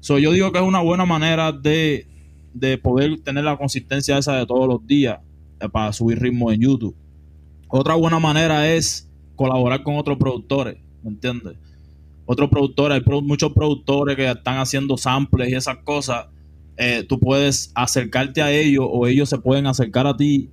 So, 0.00 0.18
yo 0.18 0.32
digo 0.32 0.50
que 0.52 0.58
es 0.58 0.64
una 0.64 0.80
buena 0.80 1.04
manera 1.04 1.52
de, 1.52 2.06
de 2.54 2.78
poder 2.78 3.20
tener 3.20 3.44
la 3.44 3.56
consistencia 3.56 4.18
esa 4.18 4.36
de 4.36 4.46
todos 4.46 4.66
los 4.66 4.86
días 4.86 5.18
eh, 5.60 5.68
para 5.68 5.92
subir 5.92 6.18
ritmo 6.18 6.50
en 6.50 6.60
YouTube. 6.60 6.94
Otra 7.68 7.94
buena 7.94 8.18
manera 8.18 8.68
es 8.72 9.08
colaborar 9.36 9.82
con 9.82 9.96
otros 9.96 10.18
productores, 10.18 10.76
¿me 11.02 11.10
entiendes? 11.10 11.56
Otros 12.26 12.48
productores, 12.50 13.02
hay 13.06 13.20
muchos 13.22 13.52
productores 13.52 14.16
que 14.16 14.30
están 14.30 14.58
haciendo 14.58 14.96
samples 14.96 15.48
y 15.50 15.54
esas 15.54 15.78
cosas. 15.78 16.26
eh, 16.76 17.04
tú 17.06 17.18
puedes 17.20 17.70
acercarte 17.74 18.40
a 18.40 18.50
ellos 18.50 18.86
o 18.88 19.06
ellos 19.06 19.28
se 19.28 19.38
pueden 19.38 19.66
acercar 19.66 20.06
a 20.06 20.16
ti 20.16 20.48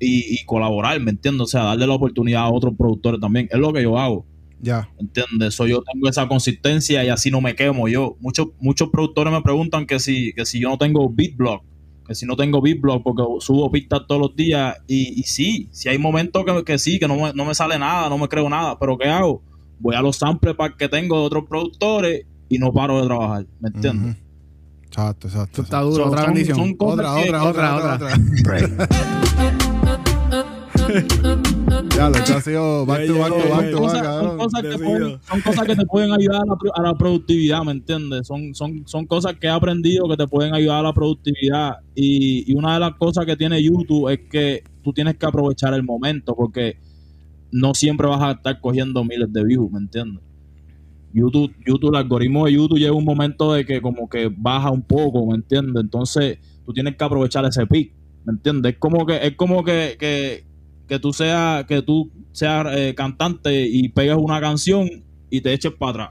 y, 0.00 0.34
y 0.34 0.44
colaborar, 0.44 0.98
¿me 1.00 1.12
entiendes? 1.12 1.42
O 1.42 1.46
sea, 1.46 1.62
darle 1.62 1.86
la 1.86 1.94
oportunidad 1.94 2.42
a 2.42 2.50
otros 2.50 2.74
productores 2.76 3.20
también. 3.20 3.48
Es 3.50 3.58
lo 3.58 3.72
que 3.72 3.82
yo 3.82 3.96
hago. 3.98 4.26
Ya. 4.60 4.88
¿Entiendes? 4.98 5.54
So, 5.54 5.66
yo 5.66 5.82
tengo 5.82 6.08
esa 6.08 6.26
consistencia 6.28 7.04
y 7.04 7.08
así 7.08 7.30
no 7.30 7.40
me 7.40 7.54
quemo 7.54 7.88
yo. 7.88 8.16
Muchos, 8.20 8.48
muchos 8.60 8.88
productores 8.90 9.32
me 9.32 9.40
preguntan 9.42 9.86
que 9.86 9.98
si, 10.00 10.32
que 10.32 10.44
si 10.46 10.58
yo 10.60 10.68
no 10.70 10.78
tengo 10.78 11.08
beatblock, 11.08 11.62
que 12.06 12.14
si 12.14 12.26
no 12.26 12.34
tengo 12.36 12.60
beatblock 12.60 13.02
porque 13.02 13.22
subo 13.40 13.70
pistas 13.70 14.00
todos 14.08 14.20
los 14.20 14.34
días. 14.36 14.76
Y, 14.86 15.20
y 15.20 15.22
sí, 15.24 15.68
si 15.72 15.88
hay 15.88 15.98
momentos 15.98 16.44
que, 16.44 16.64
que 16.64 16.78
sí, 16.78 16.98
que 16.98 17.06
no 17.06 17.16
me, 17.16 17.32
no 17.34 17.44
me 17.44 17.54
sale 17.54 17.78
nada, 17.78 18.08
no 18.08 18.18
me 18.18 18.26
creo 18.28 18.48
nada, 18.48 18.78
pero 18.78 18.96
¿qué 18.98 19.08
hago? 19.08 19.42
Voy 19.78 19.94
a 19.94 20.02
los 20.02 20.16
samples 20.16 20.54
para 20.56 20.74
que 20.76 20.88
tengo 20.88 21.20
de 21.20 21.26
otros 21.26 21.44
productores 21.48 22.26
y 22.48 22.58
no 22.58 22.72
paro 22.72 23.00
de 23.00 23.06
trabajar, 23.06 23.46
¿me 23.60 23.68
entiendes? 23.68 24.16
Exacto, 24.86 25.28
exacto. 25.28 25.62
Está 25.62 25.80
duro, 25.82 25.96
So, 26.04 26.06
otra 26.06 26.22
son- 26.24 26.34
bendición. 26.34 26.56
son 26.56 26.74
cosas 26.74 27.06
Otra, 27.06 27.22
que- 27.22 27.28
otra, 27.28 27.44
otra, 27.76 27.76
otra, 27.76 27.94
otra, 27.94 28.16
otra. 30.88 31.48
Ya, 31.98 32.08
lo 32.08 32.12
que 32.24 32.32
ha 32.32 32.40
sido 32.40 32.86
back 32.86 33.06
to 33.06 33.18
back 33.18 33.28
to 33.28 33.36
back 33.36 33.70
to 33.70 33.76
Son 33.76 33.82
back, 33.82 34.36
cosas, 34.38 34.62
son 34.62 34.80
cabrón. 34.80 35.20
cosas 35.44 35.64
que 35.66 35.76
te 35.76 35.86
pueden 35.86 36.12
ayudar 36.12 36.42
a 36.42 36.46
la, 36.46 36.56
pro- 36.56 36.76
a 36.76 36.82
la 36.82 36.94
productividad, 36.94 37.62
¿me 37.64 37.72
entiendes? 37.72 38.26
Son, 38.26 38.54
son, 38.54 38.82
son 38.86 39.06
cosas 39.06 39.34
que 39.40 39.48
he 39.48 39.50
aprendido 39.50 40.08
que 40.08 40.16
te 40.16 40.26
pueden 40.28 40.54
ayudar 40.54 40.78
a 40.78 40.82
la 40.84 40.92
productividad. 40.92 41.76
Y, 41.94 42.50
y 42.50 42.54
una 42.54 42.74
de 42.74 42.80
las 42.80 42.94
cosas 42.94 43.26
que 43.26 43.36
tiene 43.36 43.62
YouTube 43.62 44.08
es 44.10 44.20
que 44.30 44.62
tú 44.82 44.92
tienes 44.92 45.16
que 45.16 45.26
aprovechar 45.26 45.74
el 45.74 45.82
momento 45.82 46.34
porque 46.36 46.78
no 47.50 47.74
siempre 47.74 48.06
vas 48.06 48.22
a 48.22 48.30
estar 48.32 48.60
cogiendo 48.60 49.02
miles 49.04 49.32
de 49.32 49.44
views, 49.44 49.70
¿me 49.72 49.78
entiendes? 49.80 50.22
YouTube, 51.12 51.52
YouTube, 51.66 51.90
el 51.90 51.96
algoritmo 51.96 52.44
de 52.46 52.52
YouTube 52.52 52.78
llega 52.78 52.92
un 52.92 53.04
momento 53.04 53.52
de 53.54 53.64
que 53.64 53.80
como 53.80 54.08
que 54.08 54.30
baja 54.34 54.70
un 54.70 54.82
poco, 54.82 55.26
¿me 55.26 55.36
entiendes? 55.36 55.82
Entonces 55.82 56.38
tú 56.66 56.72
tienes 56.72 56.96
que 56.96 57.04
aprovechar 57.04 57.44
ese 57.46 57.66
pic, 57.66 57.92
¿me 58.24 58.34
entiendes? 58.34 58.74
Es 58.74 58.78
como 58.78 59.06
que, 59.06 59.16
es 59.26 59.34
como 59.34 59.64
que, 59.64 59.96
que, 59.98 60.44
que 60.88 60.98
tú 60.98 61.12
seas, 61.12 61.64
que 61.66 61.82
tú 61.82 62.10
seas 62.32 62.66
eh, 62.76 62.94
cantante 62.96 63.66
y 63.66 63.88
pegues 63.90 64.16
una 64.16 64.40
canción 64.40 64.88
y 65.30 65.40
te 65.40 65.52
eches 65.52 65.72
para 65.78 65.90
atrás. 65.90 66.10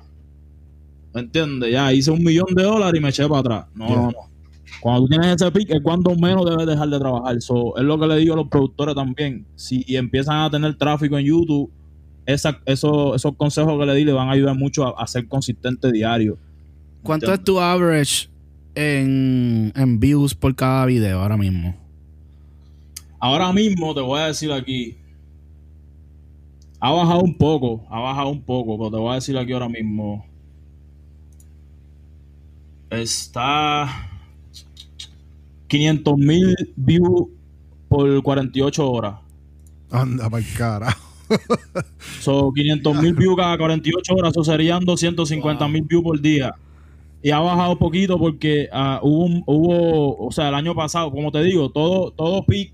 ¿Me 1.13 1.21
entiendes? 1.21 1.71
Ya 1.71 1.91
hice 1.91 2.11
un 2.11 2.23
millón 2.23 2.53
de 2.55 2.63
dólares 2.63 2.99
y 2.99 3.03
me 3.03 3.09
eché 3.09 3.27
para 3.27 3.39
atrás. 3.39 3.65
No, 3.73 3.87
Yeah. 3.87 3.95
no, 3.97 4.05
no. 4.11 4.17
Cuando 4.81 5.01
tú 5.03 5.07
tienes 5.09 5.41
ese 5.41 5.51
pick 5.51 5.71
es 5.71 5.81
cuando 5.81 6.13
menos 6.15 6.45
debes 6.47 6.67
dejar 6.67 6.87
de 6.89 6.99
trabajar. 6.99 7.41
So, 7.41 7.75
es 7.77 7.83
lo 7.83 7.97
que 7.99 8.05
le 8.05 8.17
digo 8.17 8.33
a 8.33 8.37
los 8.37 8.47
productores 8.47 8.93
también. 8.93 9.45
Si 9.55 9.83
empiezan 9.95 10.37
a 10.41 10.49
tener 10.51 10.77
tráfico 10.77 11.17
en 11.17 11.25
YouTube, 11.25 11.71
esa, 12.27 12.59
eso- 12.65 13.15
esos 13.15 13.35
consejos 13.35 13.79
que 13.79 13.85
le 13.85 13.95
di 13.95 14.03
le 14.05 14.11
van 14.11 14.27
a 14.29 14.33
ayudar 14.33 14.55
mucho 14.55 14.85
a, 14.85 15.01
a 15.01 15.07
ser 15.07 15.27
consistente 15.27 15.91
diario. 15.91 16.37
¿Cuánto 17.01 17.33
es 17.33 17.43
tu 17.43 17.59
average 17.59 18.29
en, 18.75 19.71
en 19.75 19.99
views 19.99 20.35
por 20.35 20.53
cada 20.55 20.85
video 20.85 21.21
ahora 21.21 21.37
mismo? 21.37 21.75
Ahora 23.19 23.51
mismo 23.51 23.93
te 23.93 24.01
voy 24.01 24.19
a 24.19 24.27
decir 24.27 24.51
aquí. 24.51 24.95
Ha 26.80 26.91
bajado 26.91 27.21
un 27.21 27.36
poco, 27.36 27.84
ha 27.89 27.99
bajado 27.99 28.30
un 28.30 28.41
poco, 28.41 28.77
pero 28.77 28.91
te 28.91 28.97
voy 28.97 29.12
a 29.12 29.15
decir 29.15 29.38
aquí 29.38 29.51
ahora 29.51 29.67
mismo. 29.69 30.23
Está 32.89 34.10
500 35.67 36.17
mil 36.17 36.56
views 36.75 37.27
por 37.89 38.21
48 38.23 38.89
horas. 38.91 39.15
Anda 39.91 40.30
para 40.30 40.43
el 40.45 40.53
cara. 40.53 40.97
Son 42.21 42.53
500 42.53 43.01
mil 43.01 43.13
views 43.13 43.36
cada 43.36 43.58
48 43.58 44.15
horas, 44.15 44.32
eso 44.32 44.43
serían 44.43 44.86
250 44.86 45.67
mil 45.67 45.82
views 45.84 46.03
por 46.03 46.21
día. 46.21 46.53
Y 47.21 47.32
ha 47.32 47.39
bajado 47.39 47.77
poquito 47.77 48.17
porque 48.17 48.69
ah, 48.71 48.99
hubo, 49.03 49.25
un- 49.25 49.43
hubo, 49.45 50.27
o 50.27 50.32
sea, 50.32 50.47
el 50.49 50.56
año 50.56 50.73
pasado, 50.75 51.12
como 51.12 51.32
te 51.32 51.43
digo, 51.43 51.69
todo, 51.69 52.12
todo 52.12 52.45
peak 52.45 52.71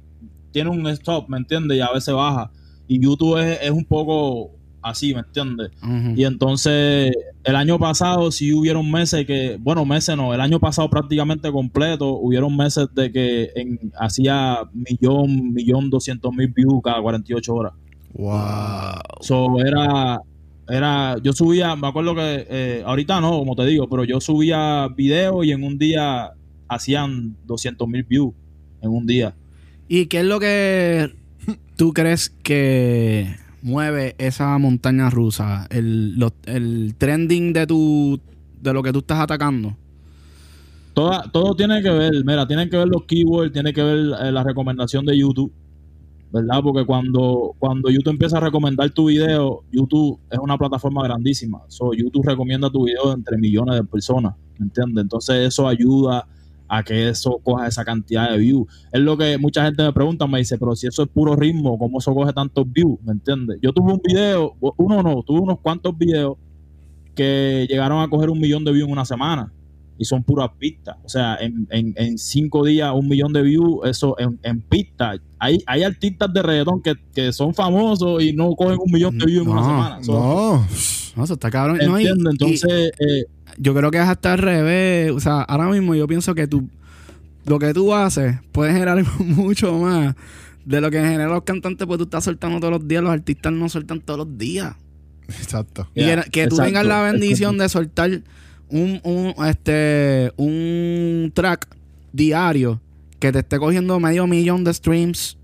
tiene 0.53 0.69
un 0.69 0.87
stop, 0.87 1.27
¿me 1.27 1.37
entiendes? 1.37 1.77
Y 1.77 1.81
a 1.81 1.91
veces 1.91 2.13
baja. 2.13 2.49
Y 2.87 3.03
YouTube 3.03 3.37
es, 3.37 3.59
es 3.61 3.71
un 3.71 3.83
poco 3.83 4.51
así, 4.83 5.13
¿me 5.13 5.21
entiendes? 5.21 5.71
Y 6.15 6.25
entonces, 6.25 7.15
el 7.43 7.55
año 7.55 7.79
pasado 7.79 8.31
sí 8.31 8.53
hubieron 8.53 8.89
meses 8.91 9.25
que, 9.25 9.57
bueno, 9.59 9.85
meses 9.85 10.15
no, 10.15 10.33
el 10.33 10.41
año 10.41 10.59
pasado 10.59 10.89
prácticamente 10.89 11.51
completo, 11.51 12.17
hubieron 12.17 12.55
meses 12.55 12.87
de 12.93 13.11
que 13.11 13.49
en, 13.55 13.91
hacía 13.97 14.59
millón, 14.73 15.53
millón 15.53 15.89
doscientos 15.89 16.33
mil 16.33 16.49
views 16.49 16.81
cada 16.83 17.01
48 17.01 17.53
horas. 17.53 17.73
Wow. 18.13 19.01
So, 19.21 19.59
era, 19.59 20.21
era, 20.67 21.17
yo 21.23 21.33
subía, 21.33 21.75
me 21.75 21.87
acuerdo 21.87 22.13
que 22.13 22.45
eh, 22.49 22.83
ahorita 22.85 23.19
no, 23.21 23.39
como 23.39 23.55
te 23.55 23.65
digo, 23.65 23.87
pero 23.89 24.03
yo 24.03 24.19
subía 24.19 24.87
videos 24.89 25.45
y 25.45 25.51
en 25.51 25.63
un 25.63 25.77
día 25.77 26.31
hacían 26.67 27.35
200 27.45 27.87
mil 27.87 28.03
views 28.03 28.33
en 28.81 28.91
un 28.91 29.07
día. 29.07 29.33
¿Y 29.87 30.07
qué 30.07 30.21
es 30.21 30.25
lo 30.25 30.39
que 30.39 31.13
tú 31.75 31.93
crees 31.93 32.29
que 32.29 33.35
mueve 33.61 34.15
esa 34.17 34.57
montaña 34.57 35.09
rusa? 35.09 35.67
El, 35.69 36.17
el 36.45 36.95
trending 36.97 37.53
de 37.53 37.67
tu 37.67 38.19
de 38.61 38.73
lo 38.73 38.81
que 38.81 38.93
tú 38.93 38.99
estás 38.99 39.19
atacando. 39.19 39.75
Toda, 40.93 41.23
todo 41.31 41.55
tiene 41.55 41.81
que 41.81 41.89
ver, 41.89 42.13
mira, 42.25 42.47
tienen 42.47 42.69
que 42.69 42.77
ver 42.77 42.87
los 42.87 43.03
keywords, 43.03 43.51
tiene 43.51 43.73
que 43.73 43.83
ver 43.83 43.97
eh, 44.21 44.31
la 44.31 44.43
recomendación 44.43 45.05
de 45.05 45.17
YouTube, 45.17 45.51
¿verdad? 46.31 46.61
Porque 46.63 46.85
cuando, 46.85 47.55
cuando 47.59 47.89
YouTube 47.89 48.11
empieza 48.11 48.37
a 48.37 48.41
recomendar 48.41 48.89
tu 48.91 49.07
video, 49.07 49.63
YouTube 49.71 50.19
es 50.29 50.39
una 50.39 50.57
plataforma 50.57 51.03
grandísima. 51.03 51.61
So, 51.67 51.93
YouTube 51.93 52.25
recomienda 52.25 52.69
tu 52.69 52.85
video 52.85 53.11
entre 53.11 53.37
millones 53.37 53.75
de 53.75 53.83
personas, 53.83 54.35
¿me 54.59 54.65
entiendes? 54.65 55.01
Entonces 55.01 55.47
eso 55.47 55.67
ayuda 55.67 56.27
a 56.75 56.81
que 56.83 57.07
eso 57.09 57.39
coja 57.43 57.67
esa 57.67 57.85
cantidad 57.85 58.31
de 58.31 58.39
views. 58.39 58.67
Es 58.91 58.99
lo 58.99 59.15
que 59.15 59.37
mucha 59.37 59.63
gente 59.63 59.83
me 59.83 59.93
pregunta, 59.93 60.25
me 60.25 60.39
dice, 60.39 60.57
pero 60.57 60.75
si 60.75 60.87
eso 60.87 61.03
es 61.03 61.09
puro 61.09 61.35
ritmo, 61.35 61.77
¿cómo 61.77 61.99
eso 61.99 62.15
coge 62.15 62.33
tantos 62.33 62.65
views? 62.71 62.97
¿Me 63.03 63.11
entiendes? 63.11 63.59
Yo 63.61 63.71
tuve 63.71 63.93
un 63.93 64.01
video, 64.03 64.55
uno 64.77 65.03
no, 65.03 65.21
tuve 65.21 65.39
unos 65.39 65.59
cuantos 65.59 65.95
videos 65.95 66.35
que 67.13 67.67
llegaron 67.69 68.01
a 68.01 68.09
coger 68.09 68.31
un 68.31 68.39
millón 68.39 68.65
de 68.65 68.71
views 68.71 68.87
en 68.87 68.93
una 68.93 69.05
semana 69.05 69.53
y 69.99 70.05
son 70.05 70.23
puras 70.23 70.49
pistas. 70.57 70.97
O 71.03 71.09
sea, 71.09 71.37
en, 71.39 71.67
en, 71.69 71.93
en 71.95 72.17
cinco 72.17 72.65
días, 72.65 72.91
un 72.91 73.07
millón 73.07 73.33
de 73.33 73.43
views, 73.43 73.81
eso 73.85 74.15
en, 74.17 74.39
en 74.41 74.61
pistas. 74.61 75.19
Hay, 75.37 75.59
hay 75.67 75.83
artistas 75.83 76.33
de 76.33 76.41
reggaetón 76.41 76.81
que, 76.81 76.95
que 77.13 77.31
son 77.33 77.53
famosos 77.53 78.23
y 78.23 78.33
no 78.33 78.55
cogen 78.55 78.79
un 78.83 78.91
millón 78.91 79.15
de 79.19 79.27
views 79.27 79.45
en 79.45 79.51
una 79.51 79.63
semana. 79.63 80.03
So, 80.03 80.13
No. 80.13 80.67
No, 81.15 81.23
eso 81.23 81.33
está 81.35 81.51
cabrón. 81.51 81.77
No, 81.85 81.99
y 81.99 82.07
Entonces, 82.07 82.91
eh, 82.97 83.25
yo 83.57 83.73
creo 83.73 83.91
que 83.91 83.97
es 83.97 84.07
hasta 84.07 84.33
al 84.33 84.39
revés. 84.39 85.11
O 85.11 85.19
sea, 85.19 85.41
ahora 85.41 85.67
mismo 85.67 85.95
yo 85.95 86.07
pienso 86.07 86.35
que 86.35 86.47
tú, 86.47 86.67
lo 87.45 87.59
que 87.59 87.73
tú 87.73 87.93
haces 87.93 88.37
puede 88.51 88.73
generar 88.73 89.03
mucho 89.19 89.77
más 89.77 90.15
de 90.65 90.81
lo 90.81 90.89
que 90.89 90.99
generan 90.99 91.29
los 91.29 91.43
cantantes, 91.43 91.85
pues 91.85 91.97
tú 91.97 92.05
estás 92.05 92.23
soltando 92.23 92.59
todos 92.59 92.73
los 92.73 92.87
días. 92.87 93.03
Los 93.03 93.11
artistas 93.11 93.51
no 93.51 93.69
sueltan 93.69 94.01
todos 94.01 94.19
los 94.19 94.37
días. 94.37 94.75
Exacto. 95.27 95.87
Y 95.93 96.05
que, 96.05 96.15
que 96.31 96.47
tú 96.47 96.55
exacto, 96.55 96.63
tengas 96.63 96.85
la 96.85 97.01
bendición 97.01 97.57
de 97.57 97.69
soltar 97.69 98.21
un, 98.69 98.99
un, 99.03 99.33
este, 99.45 100.31
un 100.37 101.31
track 101.33 101.67
diario 102.11 102.81
que 103.19 103.31
te 103.31 103.39
esté 103.39 103.57
cogiendo 103.57 103.99
medio 103.99 104.27
millón 104.27 104.63
de 104.63 104.73
streams, 104.73 105.37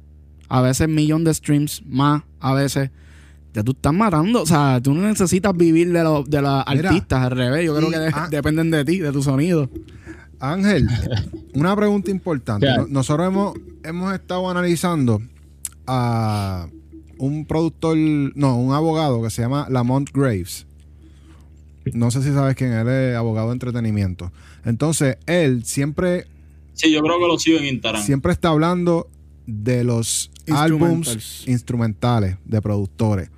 a 0.48 0.62
veces 0.62 0.90
millón 0.90 1.24
de 1.24 1.34
streams 1.34 1.84
más, 1.86 2.24
a 2.40 2.54
veces. 2.54 2.92
Ya 3.54 3.64
tú 3.64 3.72
estás 3.72 3.94
matando. 3.94 4.44
O 4.44 4.46
sea, 4.46 4.80
tú 4.82 4.94
no 4.94 5.08
necesitas 5.08 5.56
vivir 5.56 5.92
de, 5.92 6.04
los 6.04 6.30
de 6.30 6.42
los 6.42 6.64
Mira, 6.70 6.90
artistas 6.90 7.24
al 7.24 7.32
revés. 7.32 7.66
Yo 7.66 7.76
creo 7.76 7.90
que 7.90 7.98
de- 8.00 8.12
dependen 8.30 8.70
de 8.72 8.86
ti, 8.86 9.00
de 9.00 9.12
tu 9.12 9.24
sonido. 9.24 9.70
Ángel, 10.40 10.88
una 11.54 11.76
pregunta 11.76 12.12
importante. 12.12 12.68
Nosotros 12.88 13.28
hemos, 13.28 13.54
hemos 13.84 14.14
estado 14.14 14.50
analizando 14.50 15.22
a 15.88 16.68
un 17.18 17.46
productor, 17.46 17.98
no, 17.98 18.58
un 18.58 18.74
abogado 18.74 19.22
que 19.22 19.30
se 19.30 19.42
llama 19.42 19.68
Lamont 19.70 20.10
Graves. 20.14 20.66
No 21.94 22.12
sé 22.12 22.22
si 22.22 22.30
sabes 22.32 22.56
quién 22.56 22.72
él 22.72 22.88
es, 22.88 23.16
abogado 23.16 23.48
de 23.48 23.54
entretenimiento. 23.54 24.32
Entonces, 24.64 25.18
él 25.26 25.64
siempre, 25.66 26.28
sí, 26.74 26.92
yo 26.92 27.02
creo 27.02 27.20
que 27.20 27.28
lo 27.28 27.40
sigo 27.40 27.58
en 27.58 27.66
Instagram. 27.66 28.04
siempre 28.04 28.32
está 28.32 28.50
hablando 28.50 29.10
de 29.48 29.84
los 29.84 30.30
álbums 30.52 31.46
instrumentales 31.48 32.38
de 32.46 32.62
productores. 32.62 33.30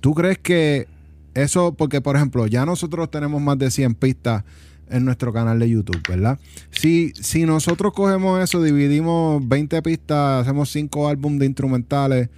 ¿Tú 0.00 0.14
crees 0.14 0.38
que 0.38 0.86
eso, 1.34 1.74
porque 1.74 2.00
por 2.00 2.16
ejemplo, 2.16 2.46
ya 2.46 2.64
nosotros 2.64 3.10
tenemos 3.10 3.40
más 3.42 3.58
de 3.58 3.70
100 3.70 3.94
pistas 3.94 4.44
en 4.88 5.04
nuestro 5.04 5.32
canal 5.32 5.58
de 5.58 5.68
YouTube, 5.68 6.00
¿verdad? 6.08 6.38
Si, 6.70 7.12
si 7.14 7.44
nosotros 7.44 7.92
cogemos 7.92 8.42
eso, 8.42 8.62
dividimos 8.62 9.46
20 9.46 9.82
pistas, 9.82 10.42
hacemos 10.42 10.70
5 10.70 11.08
álbumes 11.08 11.40
de 11.40 11.46
instrumentales, 11.46 12.28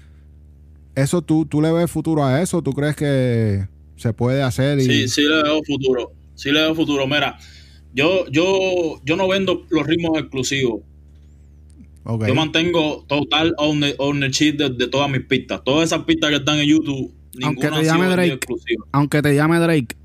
¿eso 0.95 1.21
tú, 1.23 1.45
tú 1.47 1.61
le 1.61 1.71
ves 1.73 1.91
futuro 1.91 2.25
a 2.25 2.41
eso? 2.43 2.63
¿Tú 2.63 2.73
crees 2.73 2.97
que 2.97 3.67
se 3.97 4.13
puede 4.15 4.43
hacer? 4.43 4.79
Y, 4.79 4.85
Sí, 4.85 5.09
sí 5.09 5.23
le 5.23 5.43
veo 5.43 5.63
futuro. 5.65 6.13
Sí 6.35 6.51
le 6.51 6.61
veo 6.61 6.75
futuro. 6.75 7.07
Mira, 7.07 7.37
yo, 7.95 8.27
yo, 8.31 9.01
yo 9.05 9.17
no 9.17 9.29
vendo 9.29 9.65
los 9.71 9.87
ritmos 9.87 10.19
exclusivos. 10.19 10.81
Yo 12.27 12.35
mantengo 12.35 13.05
total 13.07 13.55
owner- 13.59 13.95
ownership 13.99 14.53
de, 14.57 14.71
de 14.71 14.87
todas 14.89 15.11
mis 15.11 15.21
pistas. 15.27 15.63
Todas 15.63 15.89
esas 15.93 16.05
pistas 16.07 16.31
que 16.31 16.37
están 16.37 16.59
en 16.59 16.67
YouTube, 16.67 17.13
Aunque 17.43 17.69
te 17.69 17.85
llame 17.85 18.07
Drake. 18.09 18.39
Aunque 18.93 19.23
te 19.23 19.35
llame 19.35 19.59
Drake, 19.59 19.97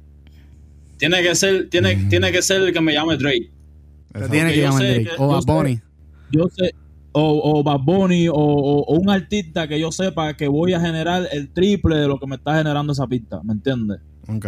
Tiene 0.98 1.22
que 1.22 1.36
ser, 1.36 1.70
tiene, 1.70 1.96
Mm. 1.98 2.10
tiene 2.10 2.32
que 2.32 2.42
ser 2.42 2.62
el 2.62 2.72
que 2.72 2.80
me 2.80 2.94
llame 2.94 3.18
Drake. 3.18 3.50
te 4.14 4.30
tiene 4.30 4.54
que 4.54 4.62
llamar 4.62 4.84
Drake. 4.84 5.04
que- 5.04 5.10
O 5.18 5.28
Bad 5.28 5.44
Bunny. 5.44 5.82
Yo 6.32 6.48
sé, 6.56 6.74
o, 7.12 7.60
o 7.60 7.64
Bad 7.64 7.80
Bunny, 7.82 8.28
o, 8.30 8.34
o- 8.36 8.84
o 8.86 8.96
un 9.00 9.10
artista 9.10 9.68
que 9.68 9.80
yo 9.80 9.92
sepa 9.92 10.36
que 10.38 10.48
voy 10.48 10.74
a 10.74 10.80
generar 10.80 11.28
el 11.32 11.50
triple 11.50 11.98
de 11.98 12.08
lo 12.08 12.20
que 12.20 12.28
me 12.28 12.36
está 12.36 12.56
generando 12.58 12.94
esa 12.94 13.06
pista, 13.08 13.42
¿me 13.44 13.54
entiendes? 13.54 14.00
Ok. 14.30 14.46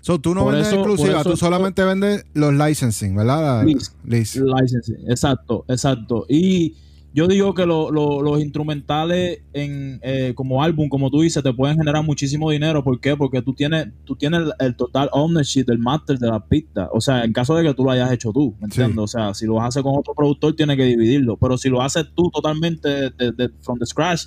So, 0.00 0.20
tú 0.20 0.32
no 0.34 0.44
Por 0.44 0.52
vendes 0.52 0.68
eso- 0.68 0.76
exclusiva, 0.76 1.20
eso- 1.22 1.30
tú 1.30 1.36
solamente 1.36 1.82
vendes 1.82 2.24
los 2.34 2.52
licensing, 2.54 3.16
¿verdad? 3.16 3.64
Lease. 3.64 3.90
lease. 4.04 4.40
Licensing, 4.40 5.10
exacto, 5.10 5.64
exacto. 5.68 6.24
Y 6.28 6.74
yo 7.18 7.26
digo 7.28 7.52
que 7.54 7.66
lo- 7.66 7.90
lo- 7.90 8.22
los 8.22 8.40
instrumentales 8.40 9.40
en 9.52 9.98
eh, 10.02 10.32
como 10.34 10.62
álbum, 10.62 10.88
como 10.88 11.10
tú 11.10 11.20
dices, 11.22 11.42
te 11.42 11.52
pueden 11.52 11.76
generar 11.76 12.04
muchísimo 12.04 12.50
dinero. 12.50 12.82
¿Por 12.84 13.00
qué? 13.00 13.16
Porque 13.16 13.42
tú 13.42 13.52
tienes, 13.54 13.88
tú 14.04 14.16
tienes 14.16 14.40
el, 14.40 14.52
el 14.60 14.76
total 14.76 15.08
ownership 15.12 15.64
del 15.64 15.78
master 15.78 16.18
de 16.18 16.28
la 16.28 16.40
pista. 16.46 16.88
O 16.92 17.00
sea, 17.00 17.24
en 17.24 17.32
caso 17.32 17.54
de 17.56 17.64
que 17.64 17.74
tú 17.74 17.84
lo 17.84 17.90
hayas 17.90 18.10
hecho 18.12 18.32
tú, 18.32 18.52
¿me 18.60 18.68
Sí. 18.70 18.80
entiendes? 18.80 18.98
O 18.98 19.06
sea, 19.06 19.34
si 19.34 19.46
lo 19.46 19.60
haces 19.60 19.82
con 19.82 19.94
otro 19.98 20.14
productor, 20.14 20.54
tienes 20.56 20.76
que 20.76 20.84
dividirlo. 20.84 21.36
Pero 21.36 21.58
si 21.58 21.68
lo 21.68 21.82
haces 21.82 22.06
tú 22.14 22.30
totalmente 22.32 22.88
de, 22.88 23.32
de- 23.32 23.50
from 23.62 23.78
the 23.78 23.86
scratch, 23.86 24.22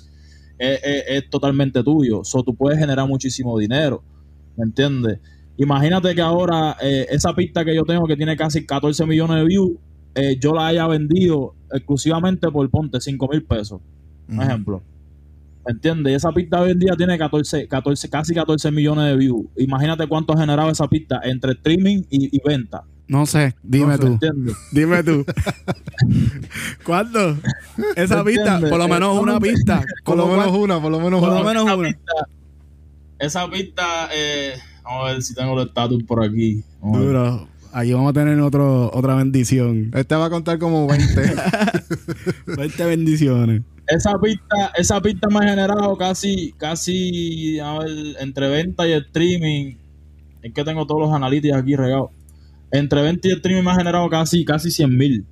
es 0.58 1.28
totalmente 1.30 1.82
tuyo. 1.82 2.22
So, 2.24 2.42
tú 2.42 2.54
puedes 2.54 2.78
generar 2.78 3.06
muchísimo 3.08 3.58
dinero, 3.58 4.02
¿me 4.56 4.64
entiendes? 4.64 5.18
Imagínate 5.56 6.14
que 6.14 6.20
ahora 6.20 6.76
eh, 6.82 7.06
esa 7.10 7.34
pista 7.34 7.64
que 7.64 7.74
yo 7.74 7.84
tengo 7.84 8.06
que 8.06 8.16
tiene 8.16 8.36
casi 8.36 8.64
14 8.64 9.04
millones 9.06 9.36
de 9.38 9.44
views, 9.44 9.72
eh, 10.14 10.36
yo 10.40 10.54
la 10.54 10.66
haya 10.68 10.86
vendido 10.86 11.54
exclusivamente 11.72 12.50
por 12.50 12.68
ponte 12.70 13.00
5 13.00 13.28
mil 13.28 13.42
pesos, 13.42 13.80
un 14.28 14.34
Ujú. 14.38 14.42
ejemplo. 14.42 14.82
¿Me 15.64 15.72
entiendes? 15.72 16.12
Y 16.12 16.16
esa 16.16 16.32
pista 16.32 16.60
hoy 16.60 16.72
en 16.72 16.78
día 16.80 16.94
tiene 16.96 17.16
14, 17.16 17.68
14, 17.68 18.08
casi 18.10 18.34
14 18.34 18.70
millones 18.72 19.04
de 19.06 19.16
views. 19.16 19.46
Imagínate 19.56 20.06
cuánto 20.08 20.32
ha 20.32 20.38
generado 20.38 20.70
esa 20.70 20.88
pista 20.88 21.20
entre 21.22 21.52
streaming 21.52 22.02
y, 22.10 22.36
y 22.36 22.40
venta. 22.44 22.82
No 23.06 23.26
sé, 23.26 23.54
dime 23.62 23.86
¿Me 23.86 23.98
tú. 23.98 24.18
Dime 24.72 25.02
tú. 25.04 25.24
¿Cuándo? 26.84 27.36
Esa 27.96 28.22
¿Me 28.24 28.32
pista, 28.32 28.60
por 28.60 28.78
lo 28.78 28.88
menos 28.88 29.18
una 29.18 29.38
pista. 29.40 29.82
Por 30.04 30.16
lo 30.16 30.24
¿Cómo 30.24 30.36
menos 30.36 30.52
una, 30.56 30.80
por 30.80 30.90
lo 30.90 30.98
menos 31.00 31.20
Por 31.20 31.28
lo 31.28 31.40
una. 31.40 31.44
menos 31.48 31.64
esa 31.64 31.76
una. 31.76 31.88
pista, 31.88 32.12
esa 33.18 33.50
pista 33.50 33.84
eh, 34.14 34.54
vamos 34.82 35.04
a 35.08 35.12
ver 35.12 35.22
si 35.22 35.34
tengo 35.34 35.60
el 35.60 35.68
estatus 35.68 36.02
por 36.04 36.24
aquí. 36.24 36.62
Duro. 36.82 37.46
Ahí 37.72 37.92
vamos 37.92 38.10
a 38.10 38.12
tener 38.12 38.38
otro, 38.40 38.90
otra 38.92 39.14
bendición. 39.14 39.90
Este 39.94 40.14
va 40.14 40.26
a 40.26 40.30
contar 40.30 40.58
como 40.58 40.86
20. 40.86 41.34
20 42.56 42.84
bendiciones. 42.86 43.62
Esa 43.88 44.18
pista, 44.18 44.72
esa 44.76 45.00
pista 45.00 45.28
me 45.28 45.38
ha 45.38 45.48
generado 45.50 45.96
casi, 45.96 46.52
casi, 46.58 47.58
a 47.58 47.78
ver, 47.78 47.90
entre 48.20 48.48
venta 48.48 48.86
y 48.86 48.92
streaming. 48.92 49.76
Es 50.42 50.52
que 50.52 50.64
tengo 50.64 50.86
todos 50.86 51.00
los 51.00 51.12
analíticos 51.12 51.58
aquí 51.58 51.74
regados. 51.74 52.10
Entre 52.70 53.00
venta 53.00 53.28
y 53.28 53.32
streaming 53.32 53.64
me 53.64 53.70
ha 53.70 53.76
generado 53.76 54.08
casi, 54.10 54.44
casi 54.44 54.70
100 54.70 54.96
mil. 54.96 55.24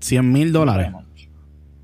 100 0.00 0.32
mil 0.32 0.52
dólares. 0.52 0.92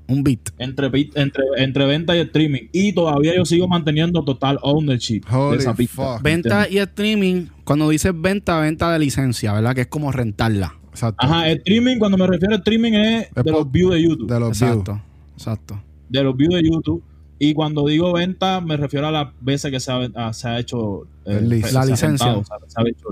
Un 0.07 0.23
bit. 0.23 0.49
Entre, 0.59 0.87
entre, 1.15 1.43
entre 1.57 1.85
venta 1.85 2.15
y 2.15 2.19
streaming. 2.19 2.67
Y 2.71 2.93
todavía 2.93 3.35
yo 3.35 3.43
sigo 3.45 3.67
manteniendo 3.67 4.23
total 4.23 4.59
ownership 4.61 5.21
de 5.25 5.35
Holy 5.35 5.57
esa 5.57 5.73
pista. 5.73 6.13
fuck. 6.15 6.21
Venta 6.23 6.69
y 6.69 6.77
streaming, 6.77 7.47
cuando 7.63 7.89
dices 7.89 8.13
venta, 8.15 8.59
venta 8.59 8.91
de 8.91 8.99
licencia, 8.99 9.53
¿verdad? 9.53 9.73
Que 9.73 9.81
es 9.81 9.87
como 9.87 10.11
rentarla. 10.11 10.75
Exacto. 10.91 11.25
Ajá, 11.25 11.49
streaming, 11.49 11.97
cuando 11.97 12.17
me 12.17 12.27
refiero 12.27 12.53
a 12.53 12.57
streaming 12.57 12.93
es 12.93 13.23
Es 13.23 13.33
de 13.35 13.43
por- 13.43 13.51
los 13.53 13.71
views 13.71 13.93
de 13.93 14.01
YouTube. 14.03 14.29
De 14.31 14.39
los 14.39 14.49
views. 14.59 14.61
Exacto. 14.71 15.01
Exacto. 15.35 15.81
de 16.07 16.23
los 16.23 16.37
views 16.37 16.53
de 16.53 16.63
YouTube. 16.63 17.03
Y 17.39 17.53
cuando 17.53 17.85
digo 17.87 18.13
venta, 18.13 18.61
me 18.61 18.77
refiero 18.77 19.07
a 19.07 19.11
las 19.11 19.27
veces 19.41 19.71
que 19.71 19.79
se 19.79 19.91
ha, 19.91 20.07
a- 20.15 20.31
se 20.33 20.47
ha 20.47 20.59
hecho 20.59 21.07
eh, 21.25 21.39
se- 21.63 21.73
La 21.73 21.81
ha 21.81 21.85
licencia. 21.85 22.27
rentado, 22.27 22.43
se 22.45 22.53
ha- 22.53 22.69
se 22.69 22.79
ha 22.79 22.83
hecho. 22.89 23.07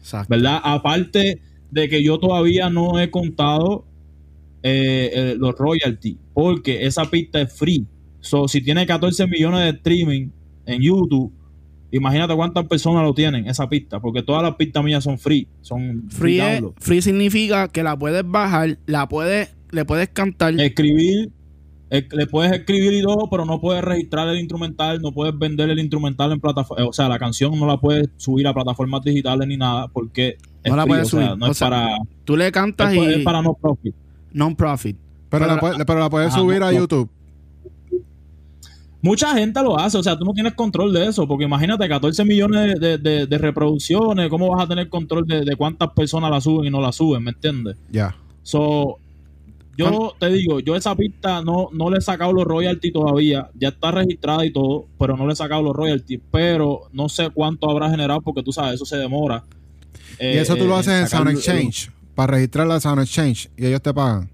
Exacto. 0.00 0.26
¿Verdad? 0.30 0.60
Aparte 0.64 1.40
de 1.70 1.88
que 1.88 2.02
yo 2.02 2.18
todavía 2.18 2.70
no 2.70 2.98
he 2.98 3.10
contado 3.10 3.84
eh, 4.62 5.10
eh, 5.12 5.34
los 5.38 5.54
royalties, 5.56 6.16
porque 6.34 6.86
esa 6.86 7.10
pista 7.10 7.40
es 7.40 7.52
free. 7.52 7.86
So, 8.20 8.46
si 8.48 8.60
tiene 8.62 8.86
14 8.86 9.26
millones 9.26 9.60
de 9.60 9.70
streaming 9.70 10.28
en 10.66 10.80
YouTube, 10.80 11.32
imagínate 11.90 12.34
cuántas 12.34 12.66
personas 12.66 13.02
lo 13.02 13.12
tienen, 13.14 13.46
esa 13.48 13.68
pista, 13.68 14.00
porque 14.00 14.22
todas 14.22 14.42
las 14.42 14.54
pistas 14.54 14.84
mías 14.84 15.02
son 15.04 15.18
free. 15.18 15.46
Son 15.60 16.04
Free, 16.08 16.40
es- 16.40 16.62
free 16.78 17.02
significa 17.02 17.68
que 17.68 17.82
la 17.82 17.98
puedes 17.98 18.22
bajar, 18.24 18.78
la 18.86 19.08
puedes, 19.08 19.54
le 19.72 19.84
puedes 19.84 20.08
cantar. 20.10 20.58
escribir, 20.60 21.30
eh, 21.90 22.06
le 22.12 22.26
puedes 22.26 22.52
escribir 22.52 22.92
y 22.94 23.02
todo, 23.02 23.28
pero 23.30 23.44
no 23.44 23.60
puedes 23.60 23.82
registrar 23.84 24.28
el 24.28 24.38
instrumental, 24.38 25.02
no 25.02 25.12
puedes 25.12 25.36
vender 25.36 25.68
el 25.68 25.78
instrumental 25.80 26.32
en 26.32 26.40
plataforma, 26.40 26.86
o 26.86 26.92
sea, 26.92 27.08
la 27.08 27.18
canción 27.18 27.58
no 27.58 27.66
la 27.66 27.76
puedes 27.78 28.08
subir 28.16 28.46
a 28.46 28.54
plataformas 28.54 29.02
digitales 29.02 29.46
ni 29.48 29.56
nada, 29.56 29.88
porque 29.88 30.36
es 30.62 30.70
No 30.70 30.76
la 30.76 30.82
free, 30.84 30.90
puedes 30.92 31.06
o 31.12 31.18
sea, 31.18 31.26
subir. 31.26 31.38
no 31.38 31.46
O 31.46 31.50
es 31.50 31.56
sea, 31.58 31.68
para, 31.68 31.96
Tú 32.24 32.36
le 32.36 32.52
cantas 32.52 32.92
es, 32.92 32.98
pa- 32.98 33.10
es 33.10 33.18
y 33.18 33.22
para 33.24 33.42
no 33.42 33.52
profit. 33.54 33.94
Non-profit. 34.34 34.96
Pero, 35.28 35.44
Pero- 35.44 35.54
la, 35.54 35.60
puede- 35.60 35.84
pero 35.84 36.00
la 36.00 36.10
puedes 36.10 36.28
Ajá, 36.28 36.38
subir 36.40 36.60
no, 36.60 36.66
a 36.66 36.72
no. 36.72 36.78
YouTube. 36.78 37.08
Mucha 39.04 39.34
gente 39.34 39.60
lo 39.62 39.76
hace, 39.78 39.98
o 39.98 40.02
sea, 40.02 40.16
tú 40.16 40.24
no 40.24 40.32
tienes 40.32 40.52
control 40.54 40.92
de 40.92 41.08
eso, 41.08 41.26
porque 41.26 41.44
imagínate 41.44 41.88
14 41.88 42.24
millones 42.24 42.78
de, 42.78 42.98
de- 42.98 43.26
de 43.26 43.38
reproducciones, 43.38 44.28
¿cómo 44.30 44.48
vas 44.50 44.62
a 44.64 44.68
tener 44.68 44.88
control 44.88 45.26
de, 45.26 45.44
de 45.44 45.56
cuántas 45.56 45.90
personas 45.90 46.30
la 46.30 46.40
suben 46.40 46.66
y 46.66 46.70
no 46.70 46.80
la 46.80 46.92
suben? 46.92 47.24
¿Me 47.24 47.32
entiendes? 47.32 47.76
Ya. 47.90 48.14
So, 48.44 48.98
yo 49.76 50.14
te 50.20 50.28
digo, 50.28 50.60
yo 50.60 50.76
esa 50.76 50.94
pista 50.94 51.42
no, 51.42 51.68
no 51.72 51.90
le 51.90 51.98
he 51.98 52.00
sacado 52.00 52.32
los 52.32 52.44
royalties 52.44 52.92
todavía, 52.92 53.50
ya 53.58 53.70
está 53.70 53.90
registrada 53.90 54.46
y 54.46 54.52
todo, 54.52 54.86
pero 55.00 55.16
no 55.16 55.26
le 55.26 55.32
he 55.32 55.36
sacado 55.36 55.62
los 55.62 55.74
royalties, 55.74 56.20
pero 56.30 56.82
no 56.92 57.08
sé 57.08 57.30
cuánto 57.30 57.68
habrá 57.70 57.90
generado 57.90 58.20
porque 58.20 58.44
tú 58.44 58.52
sabes, 58.52 58.74
eso 58.74 58.84
se 58.84 58.98
demora. 58.98 59.42
y 60.20 60.26
Eh, 60.26 60.40
eso 60.42 60.54
tú 60.54 60.64
lo 60.66 60.76
eh, 60.76 60.78
haces 60.78 61.00
en 61.00 61.08
Sound 61.08 61.28
el- 61.30 61.36
Exchange. 61.38 61.90
Para 62.22 62.34
registrarla 62.34 62.74
en 62.76 62.80
Sound 62.80 63.00
Exchange. 63.02 63.50
Y 63.56 63.66
ellos 63.66 63.82
te 63.82 63.92
pagan. 63.92 64.30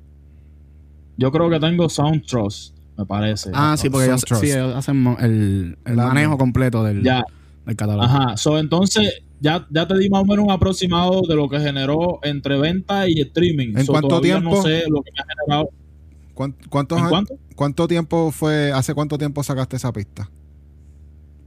Yo 1.16 1.32
creo 1.32 1.48
que 1.48 1.58
tengo 1.58 1.88
Sound 1.88 2.26
Trust, 2.26 2.76
me 2.98 3.06
parece. 3.06 3.50
Ah, 3.54 3.76
sí, 3.78 3.88
porque 3.88 4.06
ellos, 4.08 4.22
sí, 4.40 4.50
hacen 4.50 5.06
el, 5.20 5.78
el 5.86 5.96
La- 5.96 6.08
manejo 6.08 6.36
completo 6.36 6.84
del, 6.84 7.02
Ya, 7.02 7.24
del 7.64 7.76
catálogo. 7.76 8.02
ajá. 8.04 8.36
So, 8.36 8.58
entonces, 8.58 9.22
ya, 9.40 9.66
ya 9.70 9.88
te 9.88 9.96
di 9.98 10.10
más 10.10 10.20
o 10.20 10.26
menos 10.26 10.44
un 10.44 10.50
aproximado 10.50 11.22
de 11.26 11.34
lo 11.34 11.48
que 11.48 11.60
generó 11.60 12.18
entre 12.24 12.58
venta 12.58 13.08
y 13.08 13.20
streaming. 13.22 13.68
¿En 13.78 13.86
So, 13.86 13.92
cuánto 13.92 14.20
tiempo? 14.20 14.50
No 14.56 14.62
sé 14.62 14.84
lo 14.86 15.02
que 15.02 15.10
me 15.12 15.20
ha 15.20 15.24
generado. 15.26 15.70
¿Cuán- 16.34 16.54
¿Cuántos 16.68 16.98
¿En 17.00 17.08
cuánto? 17.08 17.34
¿Cuánto 17.56 17.88
tiempo 17.88 18.30
fue? 18.32 18.70
¿Hace 18.70 18.92
cuánto 18.92 19.16
tiempo 19.16 19.42
sacaste 19.42 19.76
esa 19.76 19.90
pista? 19.94 20.30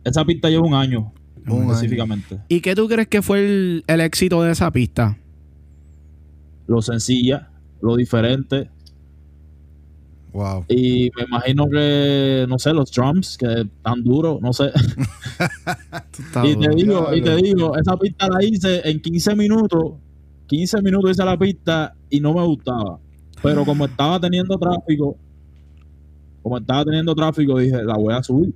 Esa 0.03 0.25
pista 0.25 0.49
lleva 0.49 0.65
un 0.65 0.73
año, 0.73 1.13
Un 1.47 1.61
año. 1.61 1.71
específicamente. 1.73 2.39
¿Y 2.49 2.61
qué 2.61 2.73
tú 2.75 2.87
crees 2.87 3.07
que 3.07 3.21
fue 3.21 3.45
el, 3.45 3.83
el 3.85 4.01
éxito 4.01 4.41
de 4.41 4.51
esa 4.51 4.71
pista? 4.71 5.19
Lo 6.71 6.81
sencilla, 6.81 7.51
lo 7.81 7.97
diferente, 7.97 8.69
Wow. 10.33 10.63
Y 10.69 11.11
me 11.17 11.23
imagino 11.27 11.67
que, 11.69 12.45
no 12.47 12.57
sé, 12.57 12.73
los 12.73 12.89
drums, 12.91 13.37
que 13.37 13.67
tan 13.83 14.01
duros, 14.03 14.39
no 14.41 14.53
sé. 14.53 14.71
Y 16.43 16.55
te 16.55 16.69
digo, 16.69 17.13
y 17.13 17.21
te 17.21 17.35
digo, 17.35 17.75
esa 17.77 17.97
pista 17.97 18.29
la 18.29 18.41
hice 18.41 18.87
en 18.89 19.01
15 19.01 19.35
minutos. 19.35 19.95
15 20.47 20.81
minutos 20.81 21.11
hice 21.11 21.25
la 21.25 21.37
pista 21.37 21.93
y 22.09 22.21
no 22.21 22.33
me 22.33 22.45
gustaba. 22.45 22.99
Pero 23.43 23.65
como 23.65 23.85
estaba 23.85 24.19
teniendo 24.19 24.57
tráfico, 24.57 25.17
como 26.41 26.57
estaba 26.59 26.85
teniendo 26.85 27.13
tráfico, 27.13 27.57
dije, 27.59 27.83
la 27.83 27.97
voy 27.97 28.13
a 28.13 28.23
subir. 28.23 28.53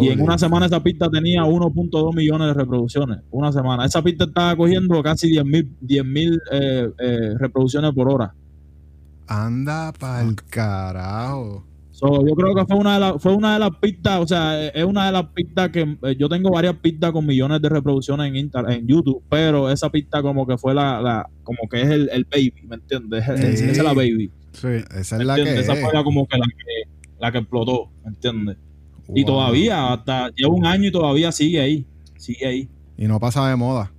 Y 0.00 0.08
en 0.08 0.20
una 0.20 0.38
semana 0.38 0.66
esa 0.66 0.82
pista 0.82 1.10
tenía 1.10 1.42
1.2 1.44 2.14
millones 2.14 2.48
de 2.48 2.54
reproducciones. 2.54 3.18
Una 3.30 3.52
semana. 3.52 3.84
Esa 3.84 4.02
pista 4.02 4.24
estaba 4.24 4.56
cogiendo 4.56 5.02
casi 5.02 5.28
10 5.28 5.44
mil 5.44 5.70
10 5.80 6.04
mil 6.04 6.40
eh, 6.52 6.88
eh, 6.98 7.34
reproducciones 7.38 7.92
por 7.92 8.08
hora. 8.10 8.34
Anda 9.26 9.92
pa'l 9.92 10.34
carajo. 10.50 11.64
So, 11.90 12.26
yo 12.26 12.34
creo 12.34 12.54
que 12.56 12.64
fue 12.66 12.76
una 12.76 12.94
de 12.94 13.00
las 13.00 13.22
fue 13.22 13.32
una 13.34 13.54
de 13.54 13.60
las 13.60 13.70
pistas, 13.80 14.20
o 14.20 14.26
sea, 14.26 14.60
eh, 14.64 14.72
es 14.74 14.84
una 14.84 15.06
de 15.06 15.12
las 15.12 15.26
pistas 15.26 15.70
que 15.70 15.96
eh, 16.02 16.16
yo 16.18 16.28
tengo 16.28 16.50
varias 16.50 16.74
pistas 16.76 17.12
con 17.12 17.24
millones 17.24 17.62
de 17.62 17.68
reproducciones 17.68 18.26
en 18.26 18.34
Insta- 18.34 18.68
en 18.74 18.86
YouTube, 18.86 19.22
pero 19.30 19.70
esa 19.70 19.88
pista 19.90 20.20
como 20.20 20.44
que 20.44 20.58
fue 20.58 20.74
la, 20.74 21.00
la 21.00 21.30
como 21.44 21.68
que 21.70 21.82
es 21.82 21.88
el, 21.88 22.10
el 22.12 22.24
baby, 22.30 22.52
¿me 22.68 22.74
entiendes? 22.76 23.24
Sí. 23.24 23.32
Esa 23.46 23.64
es 23.70 23.78
la 23.84 23.92
baby, 23.94 24.30
Sí. 24.52 24.68
Esa 24.98 25.16
¿me 25.16 25.22
es 25.22 25.26
la 25.28 25.34
que? 25.36 25.42
Esa 25.60 25.72
es. 25.74 25.80
fue 25.80 25.92
la 25.92 26.02
como 26.02 26.26
que 26.26 26.36
la 26.36 26.46
que 26.46 26.90
la 27.20 27.30
que 27.32 27.38
explotó, 27.38 27.90
¿me 28.02 28.10
entiendes? 28.10 28.56
Y 29.12 29.24
todavía 29.24 29.92
hasta 29.92 30.30
lleva 30.30 30.54
un 30.54 30.64
año 30.64 30.88
y 30.88 30.92
todavía 30.92 31.32
sigue 31.32 31.60
ahí, 31.60 31.86
sigue 32.16 32.46
ahí. 32.46 32.68
Y 32.96 33.06
no 33.06 33.20
pasa 33.20 33.48
de 33.48 33.56
moda. 33.56 33.92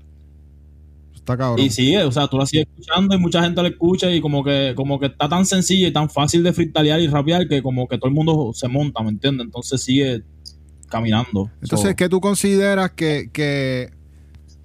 Está 1.13 1.37
cabrón. 1.37 1.59
Y 1.65 1.69
sigue, 1.69 2.03
o 2.03 2.11
sea, 2.11 2.27
tú 2.27 2.37
la 2.37 2.45
sigues 2.45 2.67
escuchando 2.67 3.15
y 3.15 3.19
mucha 3.19 3.43
gente 3.43 3.61
la 3.61 3.69
escucha 3.69 4.11
y 4.11 4.21
como 4.21 4.43
que 4.43 4.73
como 4.75 4.99
que 4.99 5.07
está 5.07 5.27
tan 5.27 5.45
sencilla 5.45 5.87
y 5.87 5.93
tan 5.93 6.09
fácil 6.09 6.43
de 6.43 6.53
freestylear 6.53 6.99
y 6.99 7.07
rapear 7.07 7.47
que 7.47 7.61
como 7.61 7.87
que 7.87 7.97
todo 7.97 8.07
el 8.07 8.13
mundo 8.13 8.51
se 8.53 8.67
monta, 8.67 9.01
¿me 9.03 9.09
entiendes? 9.09 9.45
Entonces 9.45 9.81
sigue 9.81 10.23
caminando. 10.87 11.49
Entonces, 11.61 11.89
So, 11.89 11.95
¿qué 11.95 12.09
tú 12.09 12.21
consideras 12.21 12.91
que, 12.91 13.29
que 13.33 13.91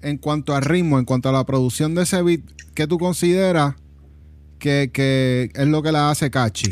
en 0.01 0.17
cuanto 0.17 0.55
al 0.55 0.63
ritmo, 0.63 0.99
en 0.99 1.05
cuanto 1.05 1.29
a 1.29 1.31
la 1.31 1.45
producción 1.45 1.95
de 1.95 2.03
ese 2.03 2.21
beat, 2.21 2.41
qué 2.73 2.87
tú 2.87 2.97
consideras 2.97 3.75
que, 4.59 4.91
que 4.93 5.51
es 5.53 5.67
lo 5.67 5.81
que 5.81 5.91
la 5.91 6.11
hace 6.11 6.29
catchy? 6.29 6.69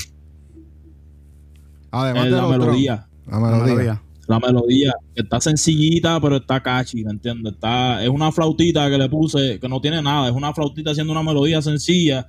Además 1.91 2.25
es 2.25 2.31
de 2.31 2.37
la 2.37 2.57
los 2.57 3.08
melodía. 3.37 3.59
La 3.59 3.65
melodía. 3.65 4.01
La 4.27 4.39
melodía 4.39 4.93
está 5.15 5.41
sencillita, 5.41 6.19
pero 6.21 6.37
está 6.37 6.61
catchy, 6.61 7.03
¿me 7.03 7.11
entiendes? 7.11 7.53
Está, 7.53 8.03
es 8.03 8.09
una 8.09 8.31
flautita 8.31 8.89
que 8.89 8.97
le 8.97 9.09
puse, 9.09 9.59
que 9.59 9.67
no 9.67 9.81
tiene 9.81 10.01
nada, 10.01 10.27
es 10.29 10.33
una 10.33 10.53
flautita 10.53 10.91
haciendo 10.91 11.13
una 11.13 11.23
melodía 11.23 11.61
sencilla 11.63 12.27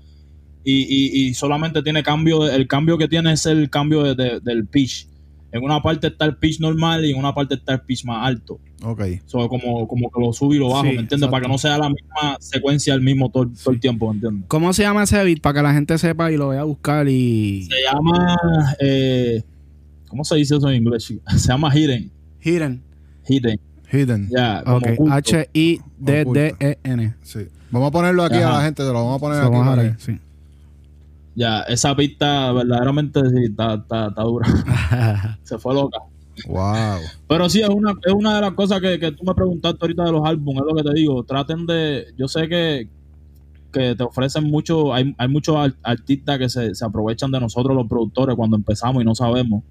y, 0.65 0.73
y- 0.83 1.27
y 1.29 1.35
solamente 1.35 1.83
tiene 1.83 2.03
cambio, 2.03 2.49
el 2.51 2.67
cambio 2.67 2.97
que 2.99 3.07
tiene 3.09 3.33
es 3.33 3.45
el 3.47 3.69
cambio 3.71 4.03
de- 4.03 4.15
de- 4.15 4.41
del 4.41 4.67
pitch. 4.67 5.09
En 5.53 5.63
una 5.65 5.83
parte 5.83 6.07
está 6.07 6.25
el 6.27 6.37
pitch 6.37 6.61
normal 6.61 7.05
y 7.05 7.11
en 7.11 7.19
una 7.19 7.35
parte 7.35 7.55
está 7.57 7.75
el 7.75 7.81
pitch 7.81 8.05
más 8.05 8.25
alto. 8.27 8.61
Ok. 8.83 9.03
So, 9.27 9.47
como, 9.49 9.87
como 9.89 10.09
que 10.11 10.21
lo 10.21 10.33
subo 10.33 10.55
y 10.55 10.59
lo 10.59 10.69
bajo, 10.69 10.85
Sí, 10.85 10.93
¿me 10.95 11.01
entiendes? 11.01 11.29
Para 11.29 11.43
que 11.43 11.49
no 11.49 11.59
sea 11.59 11.77
la 11.77 11.91
misma 11.91 12.37
secuencia 12.41 12.95
el 12.95 13.01
mismo 13.03 13.31
todo, 13.31 13.51
todo 13.63 13.75
el 13.75 13.81
tiempo, 13.81 14.09
¿me 14.09 14.15
entiendes? 14.15 14.45
¿Cómo 14.49 14.73
se 14.73 14.85
llama 14.85 15.03
ese 15.03 15.23
beat? 15.25 15.41
Para 15.41 15.55
que 15.59 15.63
la 15.65 15.75
gente 15.75 15.99
sepa 15.99 16.31
y 16.33 16.37
lo 16.37 16.49
vaya 16.49 16.61
a 16.61 16.65
buscar 16.65 17.07
y... 17.09 17.65
Se 17.65 17.75
llama, 17.93 18.37
eh, 18.81 19.43
¿cómo 20.11 20.25
se 20.25 20.37
dice 20.37 20.57
eso 20.57 20.69
en 20.69 20.77
inglés? 20.77 21.05
chica? 21.07 21.31
Se 21.39 21.49
llama 21.49 21.75
Hidden. 21.75 22.11
Hidden. 22.43 22.83
Hidden, 23.29 23.61
Hidden. 23.91 24.29
ya, 24.31 24.63
como 24.65 24.77
Ok. 24.77 24.87
oculto. 24.95 25.13
H-I-D-D-E-N. 25.15 27.15
Sí. 27.23 27.41
Vamos 27.71 27.89
a 27.89 27.91
ponerlo 27.93 28.25
aquí 28.25 28.37
a 28.37 28.51
la 28.51 28.63
gente, 28.63 28.83
te 28.83 28.89
lo 28.89 28.95
vamos 28.95 29.17
a 29.17 29.21
poner 29.21 29.39
Se 29.39 29.47
aquí. 29.47 29.53
vamos 29.57 29.79
a 29.79 29.99
sí. 29.99 30.19
Ya, 31.37 31.61
esa 31.63 31.95
pista 31.95 32.53
verdaderamente 32.53 33.21
sí, 33.31 33.45
está, 33.45 33.75
está, 33.75 34.09
está 34.09 34.23
dura. 34.23 34.49
Se 35.45 35.59
fue 35.59 35.75
loca. 35.75 35.99
Wow. 36.49 36.99
Pero 37.29 37.49
sí, 37.49 37.61
es 37.61 37.69
una, 37.69 37.93
es 38.05 38.13
una 38.13 38.35
de 38.35 38.41
las 38.41 38.53
cosas 38.53 38.81
que, 38.81 38.99
que 38.99 39.13
tú 39.13 39.25
me 39.25 39.35
preguntaste 39.35 39.79
ahorita 39.81 40.05
de 40.05 40.13
los 40.13 40.25
álbumes, 40.27 40.63
es 40.63 40.67
lo 40.67 40.75
que 40.83 40.89
te 40.91 40.95
digo. 40.95 41.23
Traten 41.23 41.67
de. 41.67 42.07
Yo 42.19 42.27
sé 42.29 42.49
que, 42.49 42.89
que 43.73 43.95
te 43.95 44.03
ofrecen 44.03 44.45
mucho. 44.45 44.93
Hay, 44.93 45.15
hay 45.19 45.29
muchos 45.29 45.57
ar- 45.57 45.75
artistas 45.83 46.39
que 46.39 46.49
se, 46.49 46.75
se 46.75 46.85
aprovechan 46.85 47.31
de 47.31 47.41
nosotros, 47.41 47.77
los 47.77 47.87
productores, 47.87 48.35
cuando 48.37 48.57
empezamos 48.57 49.03
y 49.03 49.05
no 49.05 49.15
sabemos. 49.15 49.63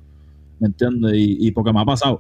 ¿Me 0.59 0.67
entiendes? 0.67 1.13
Y, 1.15 1.47
y 1.47 1.51
porque 1.51 1.71
me 1.71 1.81
ha 1.81 1.85
pasado. 1.85 2.19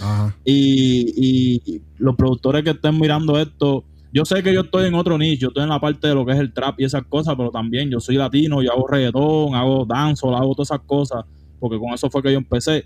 Ajá. 0.00 0.36
y, 0.44 1.60
y 1.66 1.82
los 1.98 2.16
productores 2.16 2.62
que 2.62 2.70
estén 2.70 2.98
mirando 2.98 3.38
esto, 3.38 3.84
yo 4.12 4.24
sé 4.26 4.42
que 4.42 4.52
yo 4.52 4.60
estoy 4.60 4.86
en 4.86 4.94
otro 4.94 5.16
nicho, 5.16 5.48
estoy 5.48 5.62
en 5.62 5.70
la 5.70 5.80
parte 5.80 6.08
de 6.08 6.14
lo 6.14 6.26
que 6.26 6.32
es 6.32 6.38
el 6.38 6.52
trap 6.52 6.78
y 6.78 6.84
esas 6.84 7.04
cosas, 7.04 7.34
pero 7.36 7.50
también 7.50 7.90
yo 7.90 7.98
soy 7.98 8.16
latino, 8.16 8.62
yo 8.62 8.70
hago 8.70 8.86
reggaetón, 8.86 9.54
hago 9.54 9.86
dancehall, 9.86 10.34
hago 10.34 10.54
todas 10.54 10.70
esas 10.70 10.80
cosas, 10.80 11.24
porque 11.58 11.78
con 11.78 11.94
eso 11.94 12.10
fue 12.10 12.22
que 12.22 12.30
yo 12.30 12.38
empecé. 12.38 12.84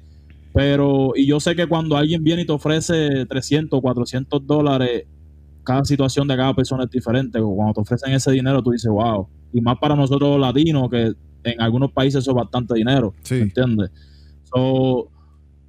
Pero, 0.53 1.13
y 1.17 1.27
yo 1.27 1.41
sé 1.41 1.57
que 1.57 1.67
cuando 1.67 1.97
alguien 1.97 2.23
viene 2.23 2.43
y 2.43 2.47
te 2.47 2.53
ofrece 2.53 3.27
300, 3.27 3.81
400 3.81 4.47
dólares, 4.47 5.05
cada 5.65 5.85
situación 5.85 6.29
de 6.29 6.37
cada 6.37 6.55
persona 6.55 6.85
es 6.85 6.91
diferente. 6.91 7.41
Cuando 7.41 7.75
te 7.75 7.81
ofrecen 7.81 8.13
ese 8.13 8.31
dinero, 8.31 8.63
tú 8.63 8.71
dices, 8.71 8.91
wow. 8.91 9.27
Y 9.53 9.61
más 9.61 9.77
para 9.79 9.97
nosotros 9.97 10.31
los 10.31 10.41
latinos, 10.41 10.89
que 10.89 11.13
en 11.43 11.61
algunos 11.61 11.91
países 11.91 12.23
eso 12.23 12.31
es 12.31 12.37
bastante 12.37 12.75
dinero. 12.75 13.13
Sí. 13.23 13.35
¿Entiendes? 13.35 13.91
So, 14.55 15.09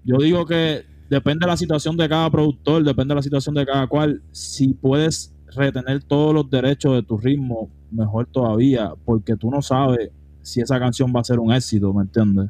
yo 0.03 0.17
digo 0.17 0.45
que 0.45 0.85
depende 1.09 1.45
de 1.45 1.47
la 1.47 1.57
situación 1.57 1.97
de 1.97 2.07
cada 2.07 2.29
productor, 2.29 2.83
depende 2.83 3.13
de 3.13 3.15
la 3.15 3.23
situación 3.23 3.55
de 3.55 3.65
cada 3.65 3.87
cual. 3.87 4.21
Si 4.31 4.73
puedes 4.73 5.33
retener 5.55 6.03
todos 6.03 6.33
los 6.33 6.49
derechos 6.49 6.93
de 6.93 7.03
tu 7.03 7.17
ritmo, 7.17 7.69
mejor 7.91 8.27
todavía, 8.27 8.93
porque 9.05 9.35
tú 9.35 9.49
no 9.49 9.61
sabes 9.61 10.09
si 10.41 10.61
esa 10.61 10.79
canción 10.79 11.11
va 11.15 11.21
a 11.21 11.23
ser 11.23 11.39
un 11.39 11.51
éxito, 11.51 11.93
¿me 11.93 12.03
entiendes? 12.03 12.49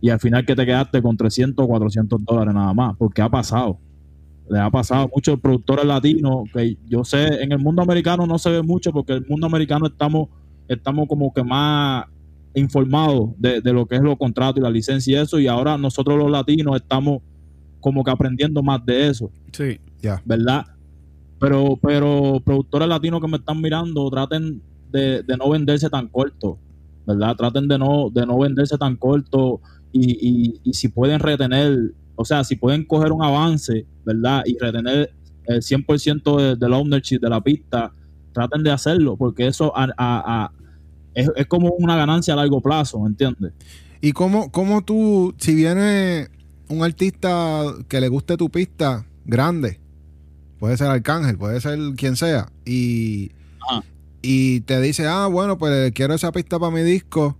Y 0.00 0.10
al 0.10 0.20
final 0.20 0.44
que 0.44 0.54
te 0.54 0.66
quedaste 0.66 1.02
con 1.02 1.16
300 1.16 1.64
o 1.64 1.68
400 1.68 2.24
dólares 2.24 2.54
nada 2.54 2.72
más, 2.74 2.96
porque 2.96 3.22
ha 3.22 3.28
pasado. 3.28 3.78
Le 4.48 4.58
ha 4.58 4.70
pasado 4.70 5.04
a 5.04 5.08
muchos 5.14 5.40
productores 5.40 5.86
latinos, 5.86 6.44
que 6.52 6.76
yo 6.86 7.04
sé, 7.04 7.42
en 7.42 7.52
el 7.52 7.58
mundo 7.58 7.82
americano 7.82 8.26
no 8.26 8.38
se 8.38 8.50
ve 8.50 8.62
mucho, 8.62 8.92
porque 8.92 9.14
el 9.14 9.26
mundo 9.26 9.46
americano 9.46 9.86
estamos, 9.86 10.28
estamos 10.68 11.08
como 11.08 11.32
que 11.32 11.42
más 11.42 12.04
informados 12.54 13.30
de, 13.38 13.60
de 13.60 13.72
lo 13.72 13.86
que 13.86 13.96
es 13.96 14.02
los 14.02 14.16
contratos 14.16 14.58
y 14.58 14.62
la 14.62 14.70
licencia 14.70 15.18
y 15.18 15.22
eso, 15.22 15.38
y 15.38 15.46
ahora 15.46 15.76
nosotros 15.76 16.16
los 16.18 16.30
latinos 16.30 16.76
estamos 16.76 17.20
como 17.80 18.02
que 18.04 18.10
aprendiendo 18.10 18.62
más 18.62 18.84
de 18.86 19.08
eso, 19.08 19.30
Sí. 19.52 19.78
Ya. 20.00 20.20
¿verdad? 20.24 20.64
Pero, 21.38 21.78
pero 21.82 22.40
productores 22.44 22.88
latinos 22.88 23.20
que 23.20 23.28
me 23.28 23.36
están 23.38 23.60
mirando, 23.60 24.08
traten 24.10 24.62
de, 24.90 25.22
de 25.22 25.36
no 25.36 25.50
venderse 25.50 25.90
tan 25.90 26.08
corto, 26.08 26.58
¿verdad? 27.06 27.36
Traten 27.36 27.68
de 27.68 27.78
no, 27.78 28.08
de 28.10 28.24
no 28.24 28.38
venderse 28.38 28.78
tan 28.78 28.96
corto 28.96 29.60
y, 29.92 30.12
y, 30.12 30.60
y 30.64 30.72
si 30.72 30.88
pueden 30.88 31.20
retener, 31.20 31.92
o 32.16 32.24
sea, 32.24 32.44
si 32.44 32.56
pueden 32.56 32.84
coger 32.84 33.12
un 33.12 33.22
avance, 33.22 33.84
¿verdad? 34.04 34.42
Y 34.46 34.56
retener 34.58 35.12
el 35.46 35.60
100% 35.60 36.36
de, 36.38 36.56
del 36.56 36.72
ownership 36.72 37.18
de 37.20 37.28
la 37.28 37.40
pista, 37.42 37.92
traten 38.32 38.62
de 38.62 38.70
hacerlo, 38.70 39.16
porque 39.16 39.46
eso 39.46 39.76
a- 39.76 39.84
a- 39.96 40.44
a- 40.44 40.52
es, 41.14 41.30
es 41.36 41.46
como 41.46 41.70
una 41.72 41.96
ganancia 41.96 42.34
a 42.34 42.36
largo 42.36 42.60
plazo, 42.60 43.00
¿me 43.00 43.08
entiendes? 43.08 43.52
¿Y 44.00 44.12
cómo, 44.12 44.50
cómo 44.50 44.82
tú, 44.84 45.34
si 45.38 45.54
viene 45.54 46.28
un 46.68 46.82
artista 46.82 47.62
que 47.88 48.00
le 48.00 48.08
guste 48.08 48.36
tu 48.36 48.50
pista 48.50 49.06
grande, 49.24 49.80
puede 50.58 50.76
ser 50.76 50.88
Arcángel, 50.88 51.38
puede 51.38 51.60
ser 51.60 51.78
quien 51.96 52.16
sea, 52.16 52.50
y, 52.64 53.32
Ajá. 53.68 53.82
y 54.22 54.60
te 54.60 54.80
dice, 54.80 55.06
ah, 55.06 55.26
bueno, 55.26 55.56
pues 55.58 55.92
quiero 55.92 56.14
esa 56.14 56.32
pista 56.32 56.58
para 56.58 56.70
mi 56.74 56.82
disco, 56.82 57.36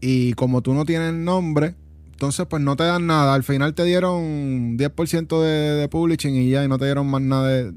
y 0.00 0.32
como 0.34 0.62
tú 0.62 0.72
no 0.72 0.84
tienes 0.84 1.12
nombre, 1.12 1.74
entonces 2.12 2.46
pues 2.46 2.62
no 2.62 2.76
te 2.76 2.84
dan 2.84 3.06
nada, 3.06 3.34
al 3.34 3.42
final 3.42 3.74
te 3.74 3.84
dieron 3.84 4.78
10% 4.78 5.42
de, 5.42 5.48
de 5.48 5.88
publishing 5.88 6.34
y 6.36 6.50
ya, 6.50 6.64
y 6.64 6.68
no 6.68 6.78
te 6.78 6.86
dieron 6.86 7.06
más 7.06 7.22
nada 7.22 7.48
de... 7.48 7.74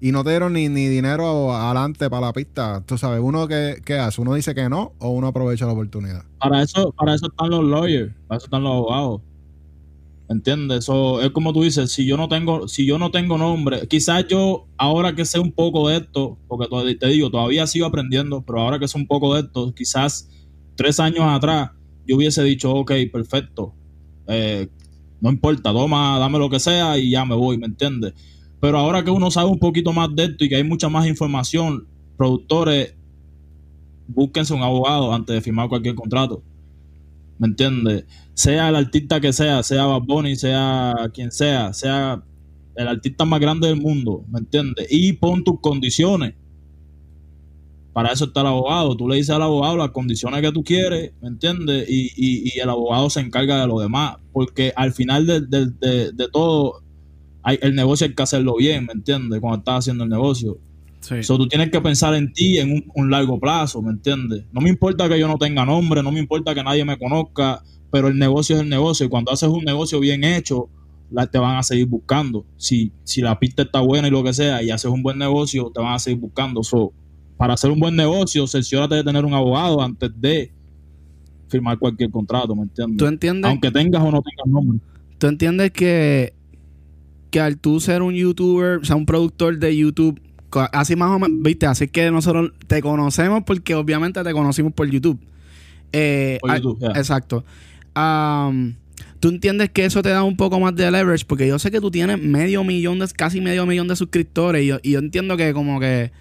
Y 0.00 0.12
no 0.12 0.22
te 0.22 0.30
dieron 0.30 0.52
ni, 0.52 0.68
ni 0.68 0.86
dinero 0.86 1.54
adelante 1.54 2.10
para 2.10 2.26
la 2.26 2.32
pista. 2.32 2.82
Tú 2.84 2.98
sabes, 2.98 3.20
uno 3.22 3.48
que, 3.48 3.80
¿qué 3.84 3.94
hace? 3.94 4.20
Uno 4.20 4.34
dice 4.34 4.54
que 4.54 4.68
no 4.68 4.92
o 4.98 5.10
uno 5.10 5.28
aprovecha 5.28 5.66
la 5.66 5.72
oportunidad. 5.72 6.24
Para 6.38 6.62
eso, 6.62 6.92
para 6.92 7.14
eso 7.14 7.26
están 7.26 7.50
los 7.50 7.64
lawyers, 7.64 8.12
para 8.26 8.38
eso 8.38 8.46
están 8.46 8.64
los 8.64 8.72
abogados. 8.72 9.22
¿Entiendes? 10.28 10.78
Eso 10.80 11.20
es 11.20 11.30
como 11.30 11.52
tú 11.52 11.62
dices, 11.62 11.92
si 11.92 12.06
yo 12.06 12.16
no 12.16 12.28
tengo, 12.28 12.66
si 12.66 12.86
yo 12.86 12.98
no 12.98 13.10
tengo 13.10 13.36
nombre, 13.36 13.86
quizás 13.88 14.26
yo 14.26 14.66
ahora 14.78 15.14
que 15.14 15.24
sé 15.26 15.38
un 15.38 15.52
poco 15.52 15.88
de 15.88 15.98
esto, 15.98 16.38
porque 16.48 16.96
te 16.96 17.08
digo, 17.08 17.30
todavía 17.30 17.66
sigo 17.66 17.86
aprendiendo, 17.86 18.42
pero 18.42 18.60
ahora 18.60 18.78
que 18.78 18.88
sé 18.88 18.96
un 18.96 19.06
poco 19.06 19.34
de 19.34 19.42
esto, 19.42 19.74
quizás 19.74 20.30
tres 20.76 20.98
años 20.98 21.24
atrás 21.24 21.70
yo 22.06 22.16
hubiese 22.16 22.42
dicho, 22.42 22.72
ok, 22.72 22.92
perfecto, 23.12 23.74
eh, 24.26 24.68
no 25.20 25.30
importa, 25.30 25.72
toma, 25.72 26.18
dame 26.18 26.38
lo 26.38 26.48
que 26.48 26.58
sea 26.58 26.98
y 26.98 27.10
ya 27.10 27.24
me 27.24 27.34
voy, 27.34 27.58
¿me 27.58 27.66
entiendes? 27.66 28.14
Pero 28.64 28.78
ahora 28.78 29.04
que 29.04 29.10
uno 29.10 29.30
sabe 29.30 29.50
un 29.50 29.58
poquito 29.58 29.92
más 29.92 30.08
de 30.16 30.24
esto 30.24 30.42
y 30.42 30.48
que 30.48 30.56
hay 30.56 30.64
mucha 30.64 30.88
más 30.88 31.06
información, 31.06 31.86
productores, 32.16 32.94
búsquense 34.08 34.54
un 34.54 34.62
abogado 34.62 35.12
antes 35.12 35.34
de 35.34 35.42
firmar 35.42 35.68
cualquier 35.68 35.94
contrato. 35.94 36.42
¿Me 37.38 37.48
entiendes? 37.48 38.06
Sea 38.32 38.70
el 38.70 38.76
artista 38.76 39.20
que 39.20 39.34
sea, 39.34 39.62
sea 39.62 39.84
Bad 39.84 40.04
Bunny, 40.06 40.34
sea 40.36 40.94
quien 41.12 41.30
sea, 41.30 41.74
sea 41.74 42.22
el 42.74 42.88
artista 42.88 43.26
más 43.26 43.38
grande 43.38 43.68
del 43.68 43.82
mundo, 43.82 44.24
¿me 44.30 44.38
entiendes? 44.38 44.86
Y 44.90 45.12
pon 45.12 45.44
tus 45.44 45.60
condiciones. 45.60 46.32
Para 47.92 48.12
eso 48.12 48.24
está 48.24 48.40
el 48.40 48.46
abogado. 48.46 48.96
Tú 48.96 49.06
le 49.08 49.16
dices 49.16 49.28
al 49.36 49.42
abogado 49.42 49.76
las 49.76 49.90
condiciones 49.90 50.40
que 50.40 50.52
tú 50.52 50.64
quieres, 50.64 51.12
¿me 51.20 51.28
entiendes? 51.28 51.86
Y, 51.90 52.06
y- 52.16 52.50
y 52.56 52.60
el 52.60 52.70
abogado 52.70 53.10
se 53.10 53.20
encarga 53.20 53.60
de 53.60 53.66
lo 53.66 53.78
demás. 53.78 54.16
Porque 54.32 54.72
al 54.74 54.92
final 54.94 55.26
de, 55.26 56.28
todo, 56.32 56.83
hay, 57.44 57.58
el 57.62 57.74
negocio 57.74 58.06
hay 58.06 58.14
que 58.14 58.22
hacerlo 58.22 58.56
bien, 58.56 58.86
¿me 58.86 58.92
entiendes? 58.94 59.40
Cuando 59.40 59.58
estás 59.58 59.80
haciendo 59.80 60.04
el 60.04 60.10
negocio. 60.10 60.58
Sí. 61.00 61.22
So, 61.22 61.36
tú 61.36 61.46
tienes 61.46 61.70
que 61.70 61.80
pensar 61.80 62.14
en 62.14 62.32
ti 62.32 62.58
en 62.58 62.72
un, 62.72 62.84
un 62.94 63.10
largo 63.10 63.38
plazo, 63.38 63.82
¿me 63.82 63.90
entiendes? 63.90 64.44
No 64.52 64.62
me 64.62 64.70
importa 64.70 65.08
que 65.08 65.18
yo 65.18 65.28
no 65.28 65.36
tenga 65.36 65.66
nombre, 65.66 66.02
no 66.02 66.10
me 66.10 66.18
importa 66.18 66.54
que 66.54 66.64
nadie 66.64 66.84
me 66.84 66.98
conozca, 66.98 67.62
pero 67.90 68.08
el 68.08 68.18
negocio 68.18 68.56
es 68.56 68.62
el 68.62 68.68
negocio 68.68 69.06
y 69.06 69.08
cuando 69.08 69.30
haces 69.30 69.48
un 69.48 69.64
negocio 69.64 70.00
bien 70.00 70.24
hecho, 70.24 70.68
la, 71.10 71.26
te 71.26 71.38
van 71.38 71.56
a 71.56 71.62
seguir 71.62 71.86
buscando. 71.86 72.44
Si, 72.56 72.90
si 73.04 73.20
la 73.20 73.38
pista 73.38 73.62
está 73.62 73.80
buena 73.80 74.08
y 74.08 74.10
lo 74.10 74.24
que 74.24 74.32
sea 74.32 74.62
y 74.62 74.70
haces 74.70 74.90
un 74.90 75.02
buen 75.02 75.18
negocio, 75.18 75.70
te 75.72 75.80
van 75.80 75.92
a 75.92 75.98
seguir 75.98 76.20
buscando. 76.20 76.62
So, 76.62 76.92
para 77.36 77.54
hacer 77.54 77.70
un 77.70 77.78
buen 77.78 77.94
negocio, 77.94 78.46
cerciórate 78.46 78.96
de 78.96 79.04
tener 79.04 79.24
un 79.24 79.34
abogado 79.34 79.82
antes 79.82 80.10
de 80.16 80.50
firmar 81.48 81.78
cualquier 81.78 82.10
contrato, 82.10 82.56
¿me 82.56 82.62
entiendes? 82.62 82.96
¿Tú 82.96 83.06
entiendes? 83.06 83.50
Aunque 83.50 83.70
tengas 83.70 84.02
o 84.02 84.10
no 84.10 84.22
tengas 84.22 84.46
nombre. 84.46 84.78
¿Tú 85.18 85.26
entiendes 85.26 85.70
que, 85.70 86.34
que 87.34 87.40
al 87.40 87.58
tú 87.58 87.80
ser 87.80 88.00
un 88.02 88.14
youtuber, 88.14 88.78
o 88.78 88.84
sea, 88.84 88.94
un 88.94 89.06
productor 89.06 89.58
de 89.58 89.76
YouTube, 89.76 90.20
así 90.70 90.94
más 90.94 91.10
o 91.10 91.18
menos, 91.18 91.42
viste, 91.42 91.66
así 91.66 91.88
que 91.88 92.08
nosotros 92.12 92.52
te 92.68 92.80
conocemos 92.80 93.42
porque 93.44 93.74
obviamente 93.74 94.22
te 94.22 94.32
conocimos 94.32 94.72
por 94.72 94.88
YouTube. 94.88 95.18
Eh, 95.90 96.38
Por 96.40 96.50
ah, 96.52 96.58
YouTube. 96.58 96.84
Exacto. 96.94 97.44
Am, 97.94 98.76
¿Tú 99.18 99.30
entiendes 99.30 99.70
que 99.70 99.84
eso 99.84 100.00
te 100.00 100.10
da 100.10 100.22
un 100.22 100.36
poco 100.36 100.60
más 100.60 100.76
de 100.76 100.88
leverage? 100.88 101.24
Porque 101.24 101.48
yo 101.48 101.58
sé 101.58 101.72
que 101.72 101.80
tú 101.80 101.90
tienes 101.90 102.22
medio 102.22 102.62
millón, 102.62 103.00
de, 103.00 103.08
casi 103.08 103.40
medio 103.40 103.66
millón 103.66 103.88
de 103.88 103.96
suscriptores 103.96 104.62
y 104.62 104.66
yo, 104.66 104.78
y 104.84 104.92
yo 104.92 105.00
entiendo 105.00 105.36
que 105.36 105.52
como 105.52 105.80
que 105.80 106.12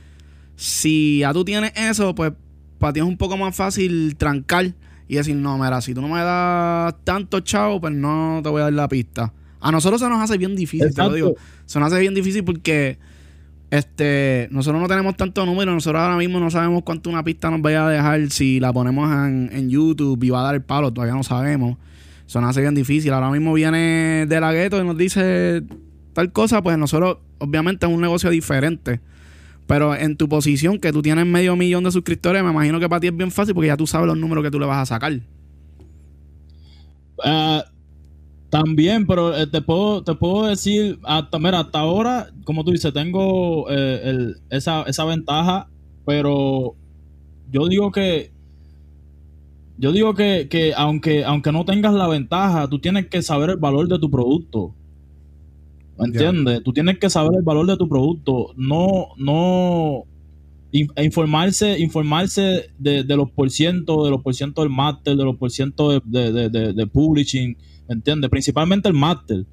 si 0.56 1.20
ya 1.20 1.32
tú 1.32 1.46
tienes 1.46 1.74
eso, 1.76 2.16
pues 2.16 2.34
para 2.80 2.92
ti 2.92 3.02
es 3.02 3.06
un 3.06 3.18
poco 3.18 3.38
más 3.38 3.56
fácil 3.56 4.16
trancar 4.16 4.74
y 5.08 5.16
decir, 5.16 5.36
no, 5.36 5.60
mira, 5.60 5.80
si 5.82 5.94
tú 5.94 6.02
no 6.02 6.08
me 6.08 6.22
das 6.22 6.96
tanto 7.04 7.40
chavo, 7.42 7.80
pues 7.80 7.94
no 7.94 8.40
te 8.42 8.50
voy 8.50 8.62
a 8.62 8.64
dar 8.64 8.74
la 8.74 8.88
pista. 8.88 9.32
A 9.64 9.72
nosotros 9.72 10.02
se 10.02 10.10
nos 10.10 10.22
hace 10.22 10.38
bien 10.38 10.56
difícil, 10.58 10.94
te 10.94 11.02
lo 11.02 11.14
digo. 11.14 11.36
Se 11.66 11.80
nos 11.80 11.92
hace 11.92 12.02
bien 12.02 12.14
difícil 12.14 12.44
porque 12.44 13.00
este 13.72 14.50
nosotros 14.52 14.82
no 14.82 14.90
tenemos 14.90 15.16
tanto 15.16 15.46
número, 15.46 15.74
nosotros 15.74 16.02
ahora 16.02 16.18
mismo 16.18 16.40
no 16.40 16.52
sabemos 16.52 16.84
cuánto 16.84 17.10
una 17.10 17.24
pista 17.24 17.50
nos 17.50 17.62
vaya 17.62 17.88
a 17.88 17.90
dejar 17.90 18.30
si 18.30 18.60
la 18.60 18.74
ponemos 18.74 19.10
en, 19.10 19.50
en 19.54 19.70
YouTube 19.70 20.22
y 20.22 20.30
va 20.30 20.42
a 20.42 20.44
dar 20.44 20.56
el 20.56 20.62
palo, 20.62 20.92
todavía 20.92 21.16
no 21.16 21.24
sabemos. 21.24 21.78
Se 22.26 22.42
nos 22.42 22.50
hace 22.50 22.60
bien 22.60 22.76
difícil. 22.76 23.14
Ahora 23.14 23.32
mismo 23.32 23.54
viene 23.54 24.26
de 24.28 24.40
la 24.42 24.52
gueto 24.52 24.82
y 24.82 24.86
nos 24.86 24.98
dice 24.98 25.64
tal 26.12 26.34
cosa, 26.34 26.62
pues 26.62 26.78
nosotros 26.78 27.20
obviamente 27.38 27.86
es 27.86 27.92
un 27.92 28.02
negocio 28.02 28.30
diferente. 28.30 29.00
Pero 29.66 29.96
en 29.96 30.18
tu 30.18 30.28
posición, 30.28 30.78
que 30.78 30.92
tú 30.92 31.02
tienes 31.02 31.26
medio 31.26 31.56
millón 31.56 31.86
de 31.86 31.92
suscriptores, 31.92 32.44
me 32.44 32.50
imagino 32.50 32.82
que 32.82 32.90
para 32.90 33.00
ti 33.00 33.08
es 33.08 33.16
bien 33.16 33.32
fácil 33.32 33.56
porque 33.56 33.68
ya 33.68 33.78
tú 33.78 33.88
sabes 33.88 34.08
los 34.08 34.18
números 34.18 34.44
que 34.44 34.52
tú 34.52 34.60
le 34.60 34.66
vas 34.66 34.80
a 34.80 34.86
sacar. 34.86 35.14
Ah, 37.24 37.64
también, 38.54 39.08
pero 39.08 39.36
eh, 39.36 39.48
te 39.48 39.62
puedo, 39.62 40.04
te 40.04 40.14
puedo 40.14 40.46
decir, 40.46 41.00
hasta, 41.04 41.40
mira, 41.40 41.60
hasta 41.62 41.80
ahora, 41.80 42.28
como 42.46 42.64
tú 42.64 42.72
dices, 42.72 42.94
tengo 42.94 43.68
eh, 43.72 44.02
el- 44.04 44.36
esa, 44.52 44.84
esa 44.84 45.06
ventaja, 45.06 45.68
pero 46.06 46.76
yo 47.52 47.68
digo 47.68 47.92
que, 47.92 48.32
yo 49.80 49.92
digo 49.92 50.14
que, 50.14 50.48
que 50.50 50.74
aunque, 50.76 51.24
aunque 51.26 51.52
no 51.52 51.66
tengas 51.66 51.94
la 51.94 52.08
ventaja, 52.08 52.68
tú 52.68 52.78
tienes 52.80 53.08
que 53.08 53.24
saber 53.24 53.50
el 53.50 53.58
valor 53.58 53.88
de 53.88 53.98
tu 53.98 54.10
producto. 54.12 54.74
¿Me 55.98 56.06
entiendes? 56.08 56.64
Tú 56.64 56.74
tienes 56.74 57.00
que 57.00 57.10
saber 57.10 57.32
el 57.38 57.44
valor 57.44 57.66
de 57.66 57.78
tu 57.78 57.90
producto. 57.90 58.54
No, 58.56 59.10
no 59.18 60.04
in- 60.72 60.92
e 60.96 61.04
informarse, 61.04 61.80
informarse 61.80 62.70
de, 62.78 63.04
de 63.04 63.16
los 63.18 63.32
porcientos, 63.32 64.04
de 64.06 64.12
los 64.12 64.22
porcientos 64.22 64.64
del 64.64 64.72
máster, 64.72 65.16
de 65.16 65.24
los 65.24 65.38
porcientos 65.38 66.02
de, 66.06 66.32
de, 66.32 66.50
de, 66.50 66.74
de 66.74 66.88
publishing, 66.88 67.50
¿me 67.50 67.58
entiendes? 67.94 68.30
Principalmente 68.30 68.88
el 68.90 68.94
máster, 68.96 69.46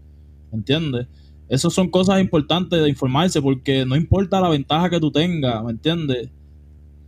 ¿me 0.53 0.59
entiendes? 0.59 1.07
Esas 1.49 1.73
son 1.73 1.91
cosas 1.91 2.21
importantes 2.21 2.81
de 2.83 2.89
informarse 2.89 3.43
porque 3.43 3.85
no 3.87 3.97
importa 3.97 4.41
la 4.41 4.49
ventaja 4.51 4.91
que 4.91 5.01
tú 5.01 5.11
tengas, 5.11 5.65
¿me 5.65 5.73
entiendes? 5.73 6.31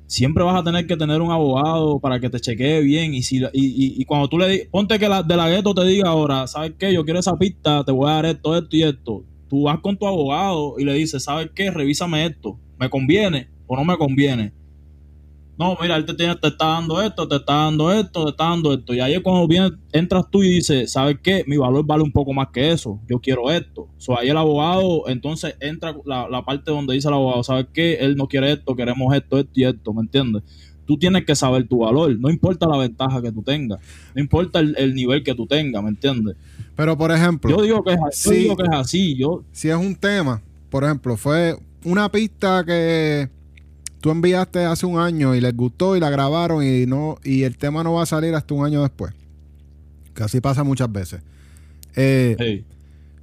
Siempre 0.06 0.44
vas 0.44 0.56
a 0.60 0.64
tener 0.64 0.86
que 0.86 0.96
tener 0.96 1.22
un 1.22 1.30
abogado 1.32 1.98
para 1.98 2.20
que 2.20 2.28
te 2.28 2.38
chequee 2.40 2.82
bien 2.82 3.14
y 3.14 3.22
si 3.22 3.38
y, 3.38 3.44
y, 3.54 4.02
y 4.02 4.04
cuando 4.04 4.28
tú 4.28 4.38
le 4.38 4.48
di- 4.48 4.62
ponte 4.70 4.98
que 4.98 5.08
la, 5.08 5.22
de 5.22 5.36
la 5.36 5.48
gueto 5.48 5.74
te 5.74 5.84
diga 5.86 6.10
ahora, 6.10 6.46
¿sabes 6.46 6.74
qué? 6.78 6.92
Yo 6.92 7.04
quiero 7.04 7.20
esa 7.20 7.36
pista, 7.38 7.82
te 7.84 7.92
voy 7.92 8.10
a 8.10 8.14
dar 8.14 8.26
esto, 8.26 8.56
esto 8.56 8.76
y 8.76 8.82
esto. 8.82 9.24
tú 9.48 9.62
vas 9.64 9.80
con 9.80 9.96
tu 9.96 10.06
abogado 10.06 10.74
y 10.78 10.84
le 10.84 10.92
dices, 10.94 11.24
¿sabes 11.24 11.50
qué? 11.54 11.70
Revísame 11.70 12.26
esto. 12.26 12.58
¿Me 12.78 12.90
conviene 12.90 13.48
o 13.66 13.76
no 13.76 13.84
me 13.84 13.96
conviene? 13.96 14.52
No, 15.58 15.76
mira, 15.80 15.96
él 15.96 16.06
te, 16.06 16.14
tiene, 16.14 16.34
te 16.36 16.48
está 16.48 16.66
dando 16.66 17.00
esto, 17.02 17.28
te 17.28 17.36
está 17.36 17.54
dando 17.54 17.92
esto, 17.92 18.24
te 18.24 18.30
está 18.30 18.44
dando 18.44 18.72
esto. 18.72 18.94
Y 18.94 19.00
ahí 19.00 19.14
es 19.14 19.20
cuando 19.20 19.46
viene, 19.46 19.70
entras 19.92 20.24
tú 20.30 20.42
y 20.42 20.48
dices, 20.48 20.90
¿sabes 20.90 21.18
qué? 21.22 21.44
Mi 21.46 21.56
valor 21.56 21.84
vale 21.84 22.02
un 22.02 22.10
poco 22.10 22.32
más 22.32 22.48
que 22.48 22.72
eso. 22.72 22.98
Yo 23.08 23.20
quiero 23.20 23.50
esto. 23.50 23.88
So, 23.98 24.18
ahí 24.18 24.30
el 24.30 24.36
abogado, 24.36 25.08
entonces 25.08 25.54
entra 25.60 25.94
la, 26.04 26.28
la 26.28 26.42
parte 26.44 26.70
donde 26.70 26.94
dice 26.94 27.08
el 27.08 27.14
abogado, 27.14 27.44
¿sabes 27.44 27.66
qué? 27.72 27.94
Él 27.94 28.16
no 28.16 28.26
quiere 28.28 28.52
esto, 28.52 28.74
queremos 28.74 29.14
esto, 29.14 29.38
esto 29.38 29.52
y 29.54 29.64
esto, 29.64 29.92
¿me 29.92 30.00
entiendes? 30.00 30.42
Tú 30.86 30.98
tienes 30.98 31.24
que 31.24 31.36
saber 31.36 31.68
tu 31.68 31.78
valor. 31.78 32.18
No 32.18 32.28
importa 32.28 32.66
la 32.66 32.78
ventaja 32.78 33.22
que 33.22 33.30
tú 33.30 33.42
tengas. 33.42 33.78
No 34.14 34.22
importa 34.22 34.58
el, 34.58 34.74
el 34.78 34.94
nivel 34.94 35.22
que 35.22 35.34
tú 35.34 35.46
tengas, 35.46 35.82
¿me 35.82 35.90
entiendes? 35.90 36.34
Pero, 36.74 36.96
por 36.96 37.12
ejemplo, 37.12 37.50
Yo 37.50 37.62
digo 37.62 37.84
que 37.84 37.92
es, 37.92 38.00
así, 38.04 38.28
yo 38.28 38.34
digo 38.34 38.56
que 38.56 38.64
es 38.64 38.72
así. 38.72 39.16
Yo, 39.16 39.44
si 39.52 39.68
es 39.68 39.76
un 39.76 39.94
tema, 39.94 40.42
por 40.70 40.84
ejemplo, 40.84 41.16
fue 41.16 41.56
una 41.84 42.10
pista 42.10 42.64
que 42.64 43.28
tú 44.02 44.10
enviaste 44.10 44.64
hace 44.66 44.84
un 44.84 44.98
año 44.98 45.34
y 45.34 45.40
les 45.40 45.56
gustó 45.56 45.96
y 45.96 46.00
la 46.00 46.10
grabaron 46.10 46.62
y 46.62 46.84
no 46.84 47.16
y 47.24 47.44
el 47.44 47.56
tema 47.56 47.82
no 47.82 47.94
va 47.94 48.02
a 48.02 48.06
salir 48.06 48.34
hasta 48.34 48.52
un 48.52 48.66
año 48.66 48.82
después. 48.82 49.14
Que 50.14 50.24
así 50.24 50.40
pasa 50.42 50.64
muchas 50.64 50.92
veces. 50.92 51.22
Eh, 51.96 52.36
hey, 52.38 52.66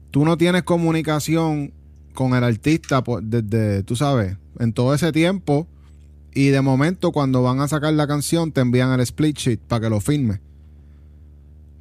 tú 0.10 0.26
no 0.26 0.38
tienes 0.38 0.64
comunicación 0.64 1.74
con 2.16 2.34
el 2.34 2.44
artista 2.44 3.04
desde, 3.22 3.84
tú 3.84 3.96
sabes, 3.96 4.38
en 4.58 4.74
todo 4.74 4.94
ese 4.96 5.12
tiempo 5.12 5.68
y 6.34 6.48
de 6.48 6.62
momento 6.62 7.12
cuando 7.12 7.44
van 7.44 7.60
a 7.60 7.68
sacar 7.68 7.94
la 7.94 8.08
canción 8.08 8.52
te 8.52 8.62
envían 8.62 8.92
el 8.94 9.02
split 9.02 9.38
sheet 9.38 9.60
para 9.60 9.82
que 9.82 9.90
lo 9.90 10.00
firme. 10.00 10.40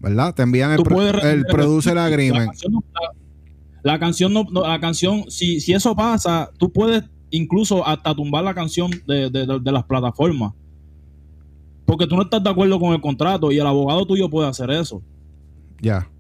¿Verdad? 0.00 0.34
Te 0.34 0.42
envían 0.42 0.72
el, 0.72 0.82
pro- 0.82 1.00
el 1.02 1.44
producer 1.46 1.98
agreement. 1.98 2.48
canción, 2.50 2.72
no, 2.72 2.84
la, 2.94 3.92
la 3.92 3.98
canción 3.98 4.32
no, 4.32 4.44
no- 4.50 4.62
la 4.66 4.78
canción, 4.80 5.24
si, 5.30 5.60
si 5.60 5.72
eso 5.72 5.94
pasa, 5.96 6.50
tú 6.58 6.72
puedes 6.72 7.04
incluso 7.30 7.86
hasta 7.86 8.14
tumbar 8.14 8.44
la 8.44 8.54
canción 8.54 8.90
de, 9.06 9.30
de- 9.30 9.46
de- 9.46 9.60
de 9.60 9.72
las 9.72 9.84
plataformas. 9.84 10.52
Porque 11.84 12.06
tú 12.06 12.16
no 12.16 12.22
estás 12.22 12.42
de 12.42 12.50
acuerdo 12.50 12.78
con 12.78 12.92
el 12.92 13.00
contrato 13.00 13.50
y 13.50 13.58
el 13.58 13.66
abogado 13.66 14.06
tuyo 14.06 14.28
puede 14.28 14.48
hacer 14.48 14.70
eso. 14.70 15.02
Ya. 15.80 16.10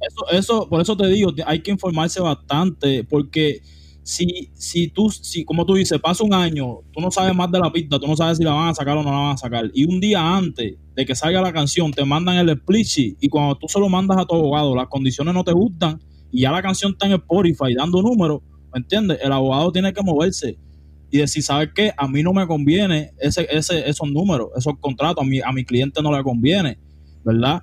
Eso, 0.00 0.30
eso, 0.38 0.68
por 0.68 0.80
eso 0.80 0.96
te 0.96 1.06
digo, 1.08 1.32
hay 1.44 1.60
que 1.60 1.70
informarse 1.70 2.20
bastante, 2.20 3.04
porque 3.04 3.60
si, 4.02 4.48
si 4.54 4.88
tú, 4.88 5.10
si 5.10 5.44
como 5.44 5.66
tú 5.66 5.74
dices, 5.74 5.98
pasa 6.00 6.24
un 6.24 6.32
año, 6.32 6.78
tú 6.90 7.00
no 7.02 7.10
sabes 7.10 7.34
más 7.36 7.50
de 7.52 7.58
la 7.58 7.70
pista, 7.70 7.98
tú 8.00 8.06
no 8.06 8.16
sabes 8.16 8.38
si 8.38 8.44
la 8.44 8.52
van 8.54 8.68
a 8.68 8.74
sacar 8.74 8.96
o 8.96 9.02
no 9.02 9.10
la 9.10 9.18
van 9.18 9.34
a 9.34 9.36
sacar, 9.36 9.70
y 9.74 9.84
un 9.84 10.00
día 10.00 10.36
antes 10.36 10.76
de 10.96 11.04
que 11.04 11.14
salga 11.14 11.42
la 11.42 11.52
canción 11.52 11.92
te 11.92 12.02
mandan 12.06 12.36
el 12.36 12.48
split 12.48 12.86
sheet, 12.86 13.16
y 13.20 13.28
cuando 13.28 13.56
tú 13.56 13.68
se 13.68 13.78
lo 13.78 13.90
mandas 13.90 14.16
a 14.16 14.24
tu 14.24 14.34
abogado, 14.36 14.74
las 14.74 14.88
condiciones 14.88 15.34
no 15.34 15.44
te 15.44 15.52
gustan, 15.52 16.00
y 16.32 16.40
ya 16.40 16.50
la 16.50 16.62
canción 16.62 16.92
está 16.92 17.04
en 17.04 17.12
Spotify 17.12 17.74
dando 17.76 18.00
números, 18.00 18.40
¿me 18.72 18.78
entiendes? 18.80 19.18
El 19.22 19.32
abogado 19.32 19.72
tiene 19.72 19.92
que 19.92 20.02
moverse 20.02 20.58
y 21.10 21.18
decir, 21.18 21.42
¿sabes 21.42 21.70
qué? 21.74 21.92
A 21.96 22.06
mí 22.08 22.22
no 22.22 22.32
me 22.32 22.46
conviene 22.46 23.12
ese, 23.18 23.46
ese, 23.50 23.88
esos 23.88 24.08
números, 24.10 24.48
esos 24.56 24.74
contratos, 24.80 25.24
a 25.24 25.26
mi, 25.26 25.40
a 25.40 25.50
mi 25.52 25.64
cliente 25.64 26.02
no 26.02 26.16
le 26.16 26.22
conviene, 26.22 26.78
¿verdad? 27.24 27.60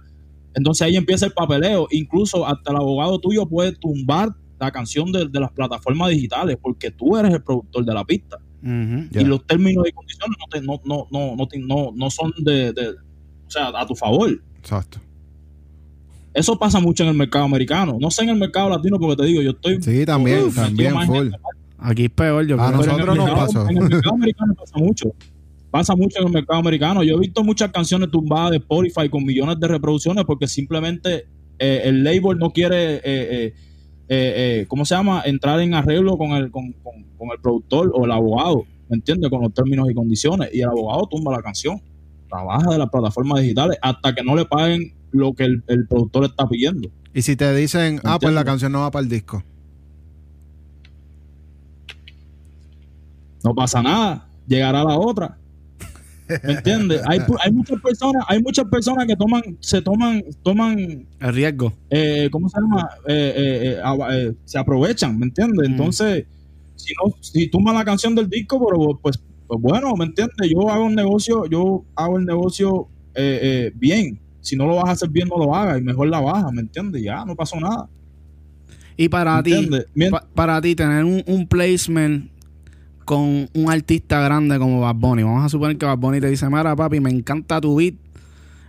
Entonces 0.53 0.81
ahí 0.87 0.95
empieza 0.97 1.25
el 1.27 1.31
papeleo. 1.33 1.87
Incluso 1.91 2.45
hasta 2.45 2.71
el 2.71 2.77
abogado 2.77 3.19
tuyo 3.19 3.45
puede 3.47 3.71
tumbar 3.73 4.29
la 4.59 4.71
canción 4.71 5.11
de, 5.11 5.27
de 5.27 5.39
las 5.39 5.51
plataformas 5.51 6.09
digitales 6.09 6.57
porque 6.61 6.89
tú 6.91 7.15
eres 7.15 7.31
el 7.33 7.43
productor 7.43 7.85
de 7.85 7.93
la 7.93 8.03
pista. 8.03 8.37
Y 9.21 9.23
los 9.23 9.45
términos 9.45 9.85
y 9.87 9.91
condiciones 9.91 10.35
no, 10.39 10.47
te- 10.49 10.65
no, 10.65 10.81
no, 10.83 11.07
no, 11.11 11.35
no, 11.35 11.47
te- 11.47 11.59
no, 11.59 11.91
no 11.95 12.09
son 12.09 12.33
de, 12.39 12.73
de- 12.73 12.89
o 12.89 13.49
sea, 13.49 13.67
a 13.67 13.85
tu 13.85 13.95
favor. 13.95 14.29
Exacto. 14.57 14.99
Eso 16.37 16.57
pasa 16.59 16.79
mucho 16.79 17.03
en 17.03 17.09
el 17.09 17.15
mercado 17.15 17.45
americano. 17.45 17.97
No 17.99 18.11
sé 18.11 18.23
en 18.23 18.29
el 18.29 18.35
mercado 18.37 18.69
latino 18.69 18.99
porque 18.99 19.15
te 19.23 19.25
digo, 19.27 19.41
yo 19.41 19.51
estoy... 19.51 19.81
Sí, 19.81 20.05
también, 20.05 20.43
Uf, 20.43 20.55
también, 20.55 20.93
full. 21.05 21.29
Aquí 21.79 22.05
es 22.05 22.09
peor, 22.11 22.45
yo 22.45 22.61
A 22.61 22.67
creo. 22.67 22.77
nosotros 22.77 23.07
nos 23.17 23.25
mercado- 23.25 23.45
pasó. 23.47 23.69
En 23.69 23.77
el 23.77 23.89
mercado 23.89 24.15
americano 24.21 24.53
pasa 24.53 24.77
mucho. 24.77 25.09
Pasa 25.71 25.95
mucho 25.95 26.19
en 26.19 26.27
el 26.27 26.33
mercado 26.33 26.59
americano. 26.59 27.03
Yo 27.03 27.15
he 27.15 27.19
visto 27.19 27.43
muchas 27.43 27.71
canciones 27.71 28.09
tumbadas 28.11 28.51
de 28.51 28.57
Spotify 28.57 29.09
con 29.09 29.23
millones 29.25 29.59
de 29.59 29.67
reproducciones 29.67 30.23
porque 30.25 30.47
simplemente 30.47 31.25
eh, 31.59 31.81
el 31.85 32.03
label 32.03 32.37
no 32.37 32.51
quiere, 32.51 32.95
eh, 32.95 33.01
eh, 33.03 33.53
eh, 33.53 33.53
eh, 34.09 34.65
¿cómo 34.67 34.85
se 34.85 34.95
llama? 34.95 35.23
Entrar 35.25 35.59
en 35.59 35.73
arreglo 35.73 36.17
con 36.17 36.31
el, 36.31 36.51
con, 36.51 36.71
con- 36.83 37.03
con 37.17 37.29
el 37.31 37.39
productor 37.41 37.91
o 37.95 38.05
el 38.05 38.11
abogado, 38.11 38.63
¿me 38.89 38.95
entiendes? 38.95 39.29
Con 39.31 39.41
los 39.41 39.51
términos 39.53 39.89
y 39.89 39.93
condiciones. 39.95 40.49
Y 40.53 40.61
el 40.61 40.69
abogado 40.69 41.07
tumba 41.09 41.31
la 41.31 41.41
canción. 41.41 41.81
Trabaja 42.29 42.69
de 42.71 42.77
las 42.77 42.89
plataformas 42.89 43.41
digitales 43.41 43.77
hasta 43.81 44.13
que 44.13 44.21
no 44.23 44.35
le 44.35 44.45
paguen 44.45 44.93
lo 45.11 45.33
que 45.33 45.43
el, 45.45 45.63
el 45.67 45.87
productor 45.87 46.25
está 46.25 46.47
pidiendo. 46.47 46.89
Y 47.13 47.21
si 47.23 47.35
te 47.35 47.53
dicen, 47.55 47.99
ah, 48.03 48.19
pues 48.19 48.33
la 48.33 48.45
canción 48.45 48.71
no 48.71 48.81
va 48.81 48.91
para 48.91 49.03
el 49.03 49.09
disco. 49.09 49.43
no 53.43 53.53
pasa 53.55 53.81
nada, 53.81 54.27
llegará 54.47 54.83
la 54.83 54.97
otra. 54.97 55.37
¿Me 56.43 56.53
entiendes? 56.53 57.01
Hay, 57.07 57.19
hay 57.41 57.51
muchas 57.53 57.79
personas, 57.81 58.25
hay 58.27 58.41
muchas 58.41 58.65
personas 58.65 59.05
que 59.07 59.15
toman, 59.15 59.41
se 59.61 59.81
toman, 59.81 60.21
toman, 60.43 61.07
El 61.21 61.33
riesgo. 61.33 61.71
eh, 61.89 62.27
¿cómo 62.31 62.49
se 62.49 62.59
llama? 62.59 62.89
Eh, 63.07 63.33
eh, 63.37 63.81
eh, 63.81 63.81
eh, 64.11 64.33
se 64.43 64.59
aprovechan, 64.59 65.17
¿me 65.17 65.27
entiendes? 65.27 65.69
Mm. 65.69 65.71
Entonces, 65.71 66.25
si 66.75 66.93
no, 66.95 67.15
si 67.21 67.47
toman 67.49 67.75
la 67.75 67.85
canción 67.85 68.13
del 68.15 68.29
disco, 68.29 68.59
pero 68.67 68.99
pues, 69.01 69.17
pues 69.47 69.61
bueno, 69.61 69.95
¿me 69.95 70.03
entiendes? 70.05 70.35
Yo 70.53 70.69
hago 70.69 70.85
un 70.85 70.95
negocio, 70.95 71.45
yo 71.45 71.85
hago 71.95 72.17
el 72.17 72.25
negocio 72.25 72.89
eh, 73.15 73.39
eh, 73.41 73.71
bien. 73.75 74.19
Si 74.47 74.55
no 74.55 74.65
lo 74.65 74.75
vas 74.75 74.89
a 74.89 74.91
hacer 74.91 75.09
bien, 75.09 75.27
no 75.27 75.37
lo 75.37 75.53
hagas 75.53 75.79
y 75.79 75.81
mejor 75.83 76.07
la 76.07 76.21
baja, 76.21 76.51
¿me 76.51 76.61
entiendes? 76.61 77.03
Ya, 77.03 77.25
no 77.25 77.35
pasó 77.35 77.59
nada. 77.59 77.87
Y 78.95 79.09
para 79.09 79.43
ti, 79.43 79.69
para 80.33 80.59
ti 80.59 80.75
tener 80.75 81.03
un, 81.03 81.23
un 81.27 81.47
placement 81.47 82.31
con 83.05 83.49
un 83.53 83.71
artista 83.71 84.19
grande 84.21 84.57
como 84.57 84.81
Bad 84.81 84.95
Bunny, 84.95 85.23
vamos 85.23 85.45
a 85.45 85.49
suponer 85.49 85.77
que 85.77 85.85
Bad 85.85 85.97
Bunny 85.97 86.19
te 86.19 86.29
dice, 86.29 86.49
mira 86.49 86.75
papi, 86.75 86.99
me 86.99 87.09
encanta 87.09 87.61
tu 87.61 87.75
beat, 87.75 87.95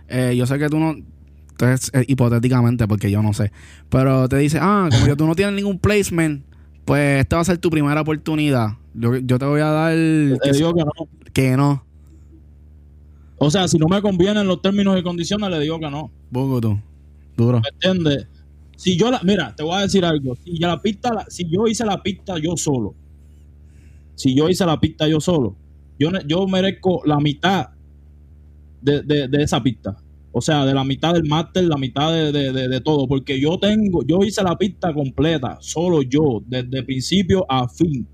Eh, 0.07 0.33
yo 0.37 0.45
sé 0.45 0.57
que 0.57 0.69
tú 0.69 0.79
no, 0.79 0.95
entonces 1.51 1.91
eh, 1.93 2.05
hipotéticamente 2.07 2.87
porque 2.87 3.11
yo 3.11 3.21
no 3.21 3.33
sé, 3.33 3.51
pero 3.89 4.29
te 4.29 4.37
dice, 4.37 4.59
ah, 4.61 4.87
como 4.91 5.05
que 5.05 5.15
tú 5.15 5.27
no 5.27 5.35
tienes 5.35 5.55
ningún 5.55 5.77
placement, 5.77 6.43
pues 6.85 7.19
esta 7.19 7.35
va 7.35 7.41
a 7.41 7.45
ser 7.45 7.57
tu 7.57 7.69
primera 7.69 7.99
oportunidad. 8.01 8.77
Yo, 8.93 9.17
yo 9.17 9.37
te 9.39 9.45
voy 9.45 9.61
a 9.61 9.67
dar 9.67 9.93
te 9.93 10.51
digo 10.53 10.73
que 10.73 10.83
no. 10.83 10.91
que 11.33 11.57
no. 11.57 11.83
O 13.39 13.49
sea, 13.49 13.67
si 13.67 13.77
no 13.77 13.87
me 13.87 14.01
convienen 14.01 14.45
los 14.47 14.61
términos 14.61 14.99
y 14.99 15.03
condiciones, 15.03 15.49
le 15.49 15.59
digo 15.59 15.79
que 15.79 15.89
no. 15.89 16.11
Bugo 16.29 16.59
tú. 16.61 16.77
Duro. 17.37 17.61
¿Me 17.61 17.69
entiendes? 17.69 18.27
Si 18.75 18.97
yo 18.97 19.09
la, 19.11 19.19
mira, 19.23 19.53
te 19.55 19.63
voy 19.63 19.75
a 19.75 19.81
decir 19.81 20.03
algo. 20.05 20.35
Si 20.43 20.57
ya 20.59 20.67
la 20.67 20.81
pista, 20.81 21.13
la- 21.13 21.25
si 21.29 21.49
yo 21.49 21.67
hice 21.67 21.85
la 21.85 22.01
pista 22.03 22.37
yo 22.37 22.55
solo, 22.57 22.93
si 24.15 24.35
yo 24.35 24.49
hice 24.49 24.65
la 24.65 24.79
pista 24.79 25.07
yo 25.07 25.19
solo, 25.19 25.55
yo, 25.97 26.09
yo 26.27 26.47
merezco 26.47 27.01
la 27.05 27.19
mitad 27.19 27.69
de, 28.81 29.01
de- 29.01 29.27
de 29.27 29.43
esa 29.43 29.61
pista. 29.61 29.97
O 30.31 30.41
sea, 30.41 30.65
de 30.65 30.73
la 30.73 30.83
mitad 30.83 31.13
del 31.13 31.25
máster, 31.25 31.63
la 31.63 31.77
mitad 31.77 32.11
de, 32.13 32.31
de- 32.31 32.51
de- 32.51 32.67
de 32.67 32.81
todo. 32.81 33.07
Porque 33.07 33.39
yo 33.39 33.57
tengo, 33.57 34.03
yo 34.05 34.19
hice 34.23 34.43
la 34.43 34.57
pista 34.57 34.93
completa, 34.93 35.57
solo 35.61 36.01
yo, 36.01 36.41
desde 36.45 36.83
principio 36.83 37.45
a 37.49 37.67
fin. 37.67 38.05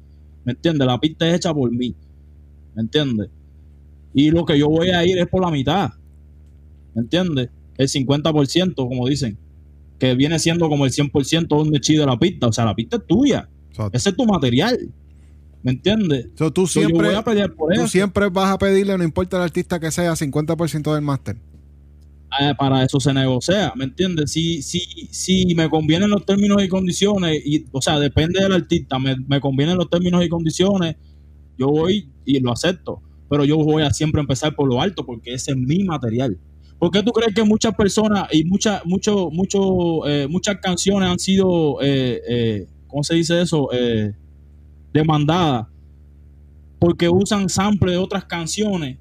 ¿Me 0.43 0.53
entiendes? 0.53 0.85
La 0.87 0.99
pista 0.99 1.27
es 1.27 1.35
hecha 1.35 1.53
por 1.53 1.71
mí. 1.71 1.93
¿Me 2.75 2.83
entiendes? 2.83 3.29
Y 4.15 4.31
lo 4.31 4.45
que 4.45 4.57
yo 4.57 4.69
voy 4.69 4.89
a 4.89 5.05
ir 5.05 5.19
es 5.19 5.27
por 5.27 5.43
la 5.43 5.51
mitad. 5.51 5.91
¿Me 6.95 7.01
entiendes? 7.01 7.49
El 7.77 7.89
50%, 7.89 8.73
como 8.75 9.07
dicen. 9.07 9.37
Que 9.99 10.15
viene 10.15 10.39
siendo 10.39 10.69
como 10.69 10.85
el 10.85 10.91
100% 10.91 11.47
donde 11.47 11.81
chide 11.81 12.05
la 12.05 12.17
pista. 12.17 12.47
O 12.47 12.53
sea, 12.53 12.63
la 12.65 12.73
pista 12.73 12.95
es 12.97 13.05
tuya. 13.05 13.49
Exacto. 13.69 13.97
Ese 13.97 14.09
es 14.09 14.15
tu 14.15 14.25
material. 14.25 14.79
¿Me 15.61 15.71
entiendes? 15.71 16.29
So, 16.37 16.51
tú 16.53 16.65
So, 16.65 16.79
siempre, 16.79 17.07
voy 17.07 17.15
a 17.15 17.23
pelear 17.23 17.53
por 17.53 17.73
tú 17.73 17.81
eso. 17.81 17.87
siempre 17.89 18.29
vas 18.29 18.49
a 18.51 18.57
pedirle, 18.57 18.97
no 18.97 19.03
importa 19.03 19.35
el 19.37 19.43
artista 19.43 19.79
que 19.79 19.91
sea, 19.91 20.13
50% 20.13 20.93
del 20.93 21.01
máster. 21.01 21.37
Eh, 22.39 22.53
para 22.57 22.83
eso 22.83 22.99
se 22.99 23.13
negocia, 23.13 23.71
¿me 23.75 23.85
entiendes? 23.85 24.31
Si, 24.31 24.61
si, 24.61 24.81
si 25.11 25.55
me 25.55 25.69
convienen 25.69 26.09
los 26.09 26.25
términos 26.25 26.61
y 26.63 26.67
condiciones, 26.67 27.41
y, 27.45 27.65
o 27.71 27.81
sea, 27.81 27.97
depende 27.99 28.41
del 28.41 28.51
artista, 28.51 28.99
me, 28.99 29.15
me 29.27 29.39
convienen 29.39 29.77
los 29.77 29.89
términos 29.89 30.23
y 30.23 30.29
condiciones, 30.29 30.97
yo 31.57 31.67
voy 31.69 32.09
y 32.25 32.39
lo 32.41 32.51
acepto. 32.51 33.01
Pero 33.29 33.45
yo 33.45 33.57
voy 33.57 33.83
a 33.83 33.91
siempre 33.91 34.21
empezar 34.21 34.55
por 34.55 34.67
lo 34.67 34.81
alto 34.81 35.05
porque 35.05 35.33
ese 35.33 35.51
es 35.51 35.57
mi 35.57 35.83
material. 35.83 36.37
¿Por 36.77 36.91
qué 36.91 37.01
tú 37.01 37.11
crees 37.11 37.33
que 37.33 37.43
muchas 37.43 37.73
personas 37.73 38.27
y 38.31 38.43
muchas 38.43 38.85
mucho, 38.85 39.29
mucho, 39.31 40.07
eh, 40.07 40.27
muchas 40.27 40.57
canciones 40.57 41.09
han 41.09 41.19
sido, 41.19 41.81
eh, 41.81 42.21
eh, 42.27 42.67
¿cómo 42.87 43.03
se 43.03 43.15
dice 43.15 43.41
eso? 43.41 43.69
Eh, 43.71 44.13
demandadas 44.93 45.67
porque 46.79 47.09
usan 47.09 47.49
sample 47.49 47.93
de 47.93 47.97
otras 47.97 48.25
canciones 48.25 48.97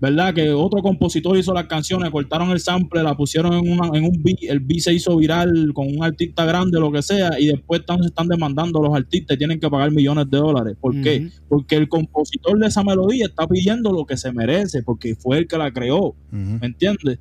¿verdad? 0.00 0.32
Que 0.32 0.50
otro 0.50 0.80
compositor 0.82 1.36
hizo 1.36 1.52
las 1.52 1.66
canciones, 1.66 2.10
cortaron 2.10 2.50
el 2.50 2.60
sample, 2.60 3.02
la 3.02 3.16
pusieron 3.16 3.52
en, 3.52 3.72
una, 3.72 3.96
en 3.96 4.04
un 4.04 4.22
beat, 4.22 4.38
el 4.42 4.60
beat 4.60 4.80
se 4.80 4.94
hizo 4.94 5.16
viral 5.16 5.72
con 5.74 5.88
un 5.88 6.02
artista 6.02 6.44
grande, 6.44 6.80
lo 6.80 6.90
que 6.90 7.02
sea, 7.02 7.38
y 7.38 7.48
después 7.48 7.80
están, 7.80 8.02
están 8.04 8.28
demandando 8.28 8.78
a 8.80 8.88
los 8.88 8.96
artistas 8.96 9.36
tienen 9.36 9.60
que 9.60 9.68
pagar 9.68 9.90
millones 9.90 10.30
de 10.30 10.38
dólares. 10.38 10.76
¿Por 10.80 10.98
qué? 11.00 11.28
Porque 11.48 11.76
el 11.76 11.88
compositor 11.88 12.58
de 12.58 12.66
esa 12.66 12.82
melodía 12.82 13.26
está 13.26 13.46
pidiendo 13.46 13.92
lo 13.92 14.06
que 14.06 14.16
se 14.16 14.32
merece, 14.32 14.82
porque 14.82 15.14
fue 15.14 15.38
el 15.38 15.46
que 15.46 15.58
la 15.58 15.70
creó, 15.70 16.06
Ujú. 16.06 16.16
¿me 16.32 16.66
entiendes? 16.66 17.18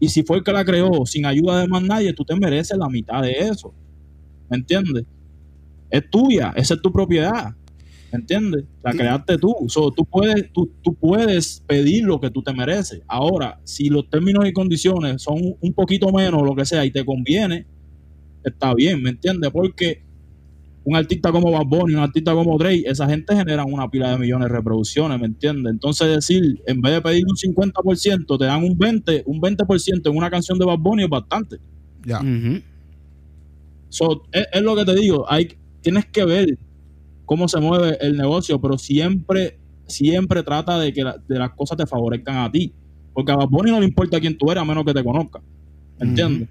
Y 0.00 0.08
si 0.08 0.22
fue 0.22 0.38
el 0.38 0.44
que 0.44 0.52
la 0.52 0.64
creó 0.64 1.04
sin 1.04 1.26
ayuda 1.26 1.60
de 1.60 1.66
más 1.66 1.82
nadie, 1.82 2.12
tú 2.12 2.24
te 2.24 2.36
mereces 2.36 2.78
la 2.78 2.88
mitad 2.88 3.22
de 3.22 3.32
eso. 3.32 3.74
¿me 4.48 4.56
entiendes? 4.56 5.04
Es 5.90 6.08
tuya, 6.10 6.52
esa 6.56 6.74
es 6.74 6.82
tu 6.82 6.92
propiedad, 6.92 7.50
¿me 7.50 7.57
entiendes? 8.16 8.64
La 8.82 8.92
Sí. 8.92 8.98
creaste 8.98 9.38
tú, 9.38 9.54
so, 9.68 9.90
tú, 9.90 10.04
puedes, 10.04 10.52
tú, 10.52 10.70
tú 10.82 10.94
puedes 10.94 11.62
pedir 11.66 12.04
lo 12.04 12.20
que 12.20 12.30
tú 12.30 12.42
te 12.42 12.52
mereces. 12.52 13.02
Ahora, 13.06 13.60
si 13.64 13.88
los 13.88 14.08
términos 14.08 14.46
y 14.48 14.52
condiciones 14.52 15.22
son 15.22 15.38
un 15.60 15.72
poquito 15.74 16.10
menos, 16.12 16.42
lo 16.42 16.54
que 16.54 16.64
sea, 16.64 16.84
y 16.84 16.90
te 16.90 17.04
conviene, 17.04 17.66
está 18.44 18.74
bien, 18.74 19.02
¿me 19.02 19.10
entiendes? 19.10 19.50
Porque 19.50 20.02
un 20.84 20.96
artista 20.96 21.30
como 21.30 21.50
Bad 21.50 21.66
Bunny, 21.66 21.94
un 21.94 22.00
artista 22.00 22.32
como 22.32 22.56
Drake, 22.56 22.84
esa 22.86 23.06
gente 23.06 23.36
genera 23.36 23.64
una 23.64 23.90
pila 23.90 24.12
de 24.12 24.18
millones 24.18 24.48
de 24.48 24.54
reproducciones, 24.56 25.20
¿me 25.20 25.26
entiendes? 25.26 25.70
Entonces 25.72 26.08
decir, 26.08 26.62
en 26.66 26.80
vez 26.80 26.94
de 26.94 27.02
pedir 27.02 27.24
un 27.28 27.36
50%, 27.36 28.38
te 28.38 28.44
dan 28.46 28.64
un 28.64 28.78
20%, 28.78 29.22
un 29.26 29.40
20% 29.40 30.10
en 30.10 30.16
una 30.16 30.30
canción 30.30 30.58
de 30.58 30.64
Bad 30.64 30.78
Bunny 30.78 31.02
es 31.04 31.10
bastante. 31.10 31.58
Ya. 32.06 32.20
Ujú. 32.20 32.62
So, 33.90 34.22
es, 34.32 34.46
es 34.52 34.62
lo 34.62 34.76
que 34.76 34.84
te 34.84 34.94
digo, 34.94 35.26
hay, 35.30 35.48
tienes 35.80 36.06
que 36.06 36.24
ver 36.24 36.58
cómo 37.28 37.46
se 37.46 37.60
mueve 37.60 37.96
el 38.00 38.16
negocio, 38.16 38.58
pero 38.60 38.76
siempre, 38.78 39.58
siempre 39.86 40.42
trata 40.42 40.78
de 40.78 40.92
que 40.92 41.04
la- 41.04 41.16
de 41.28 41.38
las 41.38 41.50
cosas 41.50 41.76
te 41.76 41.86
favorezcan 41.86 42.38
a 42.38 42.50
ti. 42.50 42.72
Porque 43.12 43.30
a 43.32 43.36
Bad 43.36 43.48
Bunny 43.48 43.70
no 43.70 43.80
le 43.80 43.86
importa 43.86 44.18
quién 44.18 44.36
tú 44.38 44.50
eres 44.50 44.62
a 44.62 44.64
menos 44.64 44.84
que 44.84 44.94
te 44.94 45.04
conozca. 45.04 45.40
¿Me 46.00 46.06
entiendes? 46.08 46.48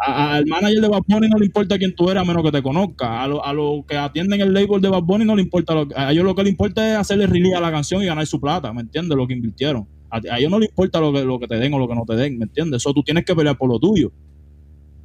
A- 0.00 0.34
al 0.36 0.46
manager 0.46 0.80
de 0.80 0.88
Bad 0.88 1.02
Bunny 1.06 1.28
no 1.28 1.38
le 1.38 1.46
importa 1.46 1.76
quién 1.76 1.94
tú 1.94 2.08
eres 2.08 2.22
a 2.22 2.24
menos 2.24 2.42
que 2.44 2.52
te 2.52 2.62
conozca. 2.62 3.22
A 3.22 3.28
los 3.28 3.40
a 3.44 3.52
lo 3.52 3.84
que 3.86 3.96
atienden 3.96 4.40
el 4.40 4.52
label 4.54 4.80
de 4.80 4.88
Bad 4.88 5.02
Bunny 5.02 5.24
no 5.24 5.34
le 5.36 5.42
importa. 5.42 5.74
Lo, 5.74 5.88
a 5.96 6.12
ellos 6.12 6.24
lo 6.24 6.34
que 6.34 6.44
le 6.44 6.50
importa 6.50 6.88
es 6.92 6.96
hacerle 6.96 7.26
release 7.26 7.54
a 7.56 7.60
la 7.60 7.70
canción 7.70 8.02
y 8.02 8.06
ganar 8.06 8.26
su 8.26 8.40
plata, 8.40 8.72
¿me 8.72 8.80
entiendes? 8.82 9.16
Lo 9.16 9.26
que 9.26 9.34
invirtieron. 9.34 9.86
A, 10.10 10.20
a 10.32 10.38
ellos 10.38 10.50
no 10.50 10.58
les 10.60 10.70
importa 10.70 11.00
lo 11.00 11.12
que, 11.12 11.24
lo 11.24 11.38
que 11.38 11.46
te 11.48 11.56
den 11.56 11.74
o 11.74 11.78
lo 11.78 11.86
que 11.88 11.94
no 11.94 12.04
te 12.06 12.14
den, 12.16 12.38
¿me 12.38 12.44
entiendes? 12.44 12.80
Eso 12.82 12.94
tú 12.94 13.02
tienes 13.02 13.24
que 13.26 13.34
pelear 13.34 13.58
por 13.58 13.68
lo 13.68 13.78
tuyo. 13.80 14.10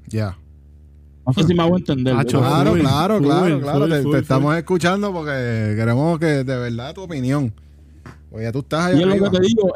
Ya. 0.07 0.27
No 0.27 0.37
sé 1.31 1.43
si 1.43 1.53
me 1.53 1.63
hago 1.63 1.77
entender. 1.77 2.15
¿verdad? 2.15 2.29
Claro, 2.29 2.71
full, 2.71 2.79
claro, 2.81 3.17
full, 3.17 3.23
claro, 3.25 3.59
claro. 3.61 4.11
te, 4.11 4.17
estamos 4.19 4.57
escuchando 4.57 5.13
porque 5.13 5.73
queremos 5.77 6.19
que 6.19 6.25
de 6.25 6.57
verdad 6.57 6.93
tu 6.93 7.01
opinión. 7.03 7.53
Oye, 8.35 8.51
tú 8.51 8.59
estás 8.59 8.85
ahí 8.87 8.97
Y 8.97 9.03
es 9.03 9.19
lo 9.19 9.29
que 9.29 9.37
te 9.37 9.45
digo, 9.47 9.71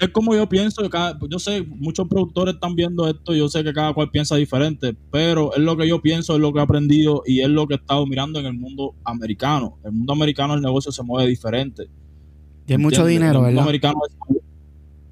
es 0.00 0.08
como 0.08 0.34
yo 0.34 0.48
pienso, 0.48 0.90
cada- 0.90 1.16
yo 1.30 1.38
sé, 1.38 1.62
muchos 1.62 2.08
productores 2.08 2.54
están 2.54 2.74
viendo 2.74 3.08
esto, 3.08 3.32
yo 3.34 3.48
sé 3.48 3.62
que 3.62 3.72
cada 3.72 3.94
cual 3.94 4.10
piensa 4.10 4.34
diferente, 4.34 4.96
pero 5.12 5.54
es 5.54 5.60
lo 5.60 5.76
que 5.76 5.86
yo 5.86 6.02
pienso, 6.02 6.34
es 6.34 6.40
lo 6.40 6.52
que 6.52 6.58
he 6.58 6.62
aprendido 6.62 7.22
y 7.24 7.40
es 7.40 7.48
lo 7.48 7.68
que 7.68 7.74
he 7.74 7.76
estado 7.76 8.04
mirando 8.04 8.40
en 8.40 8.46
el 8.46 8.54
mundo 8.54 8.94
americano. 9.04 9.78
El 9.84 9.92
mundo 9.92 10.12
americano 10.12 10.54
el 10.54 10.60
negocio 10.60 10.90
se 10.90 11.04
mueve 11.04 11.28
diferente. 11.30 11.88
Y 12.66 12.72
hay 12.72 12.78
mucho 12.78 13.06
dinero, 13.06 13.26
El 13.30 13.34
mundo 13.36 13.46
¿verdad? 13.48 13.62
americano 13.62 14.00
es 14.08 14.36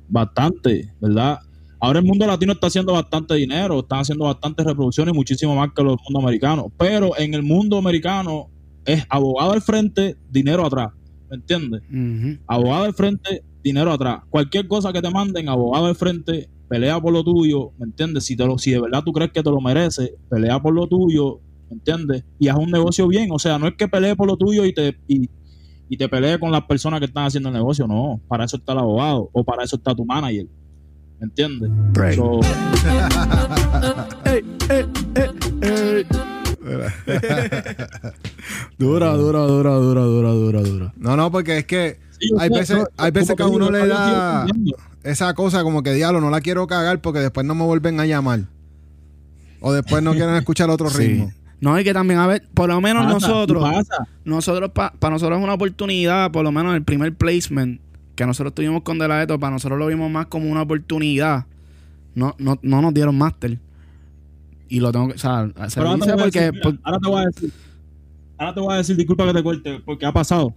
bastante, 0.09 0.92
¿verdad? 1.00 1.38
Ahora 1.80 1.98
el 1.98 2.04
mundo 2.04 2.26
latino 2.26 2.52
está 2.52 2.68
haciendo 2.68 2.92
bastante 2.92 3.34
dinero, 3.34 3.80
están 3.80 4.00
haciendo 4.00 4.24
bastantes 4.24 4.64
reproducciones, 4.64 5.14
muchísimo 5.14 5.54
más 5.54 5.70
que 5.74 5.82
los 5.82 5.96
mundo 6.04 6.20
americanos, 6.20 6.66
pero 6.78 7.16
en 7.18 7.34
el 7.34 7.42
mundo 7.42 7.76
americano 7.78 8.48
es 8.84 9.04
abogado 9.08 9.52
al 9.52 9.62
frente, 9.62 10.16
dinero 10.30 10.64
atrás, 10.64 10.90
¿me 11.28 11.36
entiendes? 11.36 11.82
Abogado 12.46 12.84
al 12.84 12.94
frente, 12.94 13.42
dinero 13.62 13.92
atrás. 13.92 14.20
Cualquier 14.30 14.68
cosa 14.68 14.92
que 14.92 15.02
te 15.02 15.10
manden, 15.10 15.48
abogado 15.48 15.86
al 15.86 15.96
frente, 15.96 16.48
pelea 16.68 17.00
por 17.00 17.12
lo 17.12 17.22
tuyo, 17.22 17.72
¿me 17.78 17.86
entiendes? 17.86 18.24
Si, 18.24 18.36
te 18.36 18.46
lo, 18.46 18.58
si 18.58 18.70
de 18.70 18.80
verdad 18.80 19.02
tú 19.04 19.12
crees 19.12 19.32
que 19.32 19.42
te 19.42 19.50
lo 19.50 19.60
mereces, 19.60 20.12
pelea 20.30 20.60
por 20.60 20.74
lo 20.74 20.86
tuyo, 20.86 21.40
¿me 21.68 21.74
entiendes? 21.74 22.24
Y 22.38 22.48
haz 22.48 22.58
un 22.58 22.70
negocio 22.70 23.06
bien. 23.08 23.30
O 23.32 23.38
sea, 23.38 23.58
no 23.58 23.66
es 23.68 23.74
que 23.74 23.88
pelee 23.88 24.16
por 24.16 24.26
lo 24.26 24.36
tuyo 24.36 24.64
y 24.64 24.72
te, 24.72 24.96
y, 25.06 25.28
y 25.88 25.96
te 25.96 26.08
pelee 26.08 26.38
con 26.38 26.50
las 26.50 26.62
personas 26.62 27.00
que 27.00 27.06
están 27.06 27.26
haciendo 27.26 27.48
el 27.48 27.54
negocio, 27.54 27.86
no. 27.86 28.20
Para 28.28 28.44
eso 28.44 28.56
está 28.56 28.72
el 28.72 28.78
abogado 28.78 29.30
o 29.32 29.44
para 29.44 29.64
eso 29.64 29.76
está 29.76 29.94
tu 29.94 30.04
manager, 30.04 30.46
¿me 31.20 31.26
entiendes? 31.26 31.70
Right. 31.94 32.16
So. 32.16 32.40
Dura, 38.78 39.12
dura, 39.14 39.40
dura, 39.40 39.70
dura, 39.74 40.02
dura, 40.02 40.30
dura, 40.30 40.60
dura. 40.62 40.92
No, 40.96 41.16
no, 41.16 41.30
porque 41.30 41.58
es 41.58 41.64
que 41.66 41.98
sí, 42.18 42.28
Hay 42.38 42.48
sé, 42.48 42.54
veces- 42.58 42.76
no, 42.78 42.84
hay 42.96 43.10
veces 43.10 43.36
que 43.36 43.42
a 43.42 43.46
uno 43.46 43.70
le 43.70 43.86
da- 43.86 44.46
esa 45.02 45.34
cosa 45.34 45.62
como 45.62 45.82
que 45.82 45.92
diablo, 45.94 46.20
no 46.20 46.30
la 46.30 46.40
quiero 46.40 46.66
cagar 46.66 47.00
porque 47.00 47.20
después 47.20 47.46
no 47.46 47.54
me 47.54 47.64
vuelven 47.64 48.00
a 48.00 48.06
llamar. 48.06 48.40
O 49.60 49.72
después 49.72 50.02
no 50.02 50.12
quieren 50.12 50.34
escuchar 50.36 50.70
otro 50.70 50.90
Sí. 50.90 50.98
ritmo. 50.98 51.32
No, 51.58 51.78
y 51.80 51.84
que 51.84 51.94
también, 51.94 52.20
a 52.20 52.26
ver, 52.26 52.46
por 52.52 52.68
lo 52.68 52.78
menos 52.82 53.10
Pasa, 53.10 53.28
nosotros, 53.28 53.62
pasa. 53.62 54.06
nosotros 54.26 54.70
para 54.74 54.92
nosotros 55.10 55.38
es 55.38 55.44
una 55.44 55.54
oportunidad, 55.54 56.30
por 56.30 56.44
lo 56.44 56.52
menos 56.52 56.76
el 56.76 56.82
primer 56.84 57.14
placement 57.14 57.80
que 58.16 58.26
nosotros 58.26 58.54
tuvimos 58.54 58.82
con 58.82 58.98
De 58.98 59.06
La 59.06 59.18
Ghetto, 59.20 59.38
para 59.38 59.52
nosotros 59.52 59.78
lo 59.78 59.86
vimos 59.86 60.10
más 60.10 60.26
como 60.26 60.50
una 60.50 60.62
oportunidad. 60.62 61.46
No, 62.14 62.34
no, 62.38 62.58
no 62.62 62.82
nos 62.82 62.94
dieron 62.94 63.16
máster. 63.16 63.58
Y 64.68 64.80
lo 64.80 64.90
tengo 64.90 65.08
que, 65.08 65.14
o 65.14 65.18
sea, 65.18 65.48
se 65.68 65.76
Pero 65.80 65.90
ahora 65.90 65.98
te 66.00 66.06
dice 66.06 66.12
voy 66.12 66.20
a 66.20 66.24
porque, 66.24 66.38
decir, 66.40 66.52
mira, 66.52 66.62
por- 66.62 66.78
ahora 66.82 66.98
te 66.98 67.08
voy 67.08 67.22
a 67.22 67.26
decir, 67.26 67.52
ahora 68.38 68.54
te 68.54 68.60
voy 68.60 68.74
a 68.74 68.76
decir, 68.78 68.96
disculpa 68.96 69.26
que 69.26 69.32
te 69.34 69.42
corte, 69.42 69.80
porque 69.84 70.06
ha 70.06 70.12
pasado. 70.12 70.54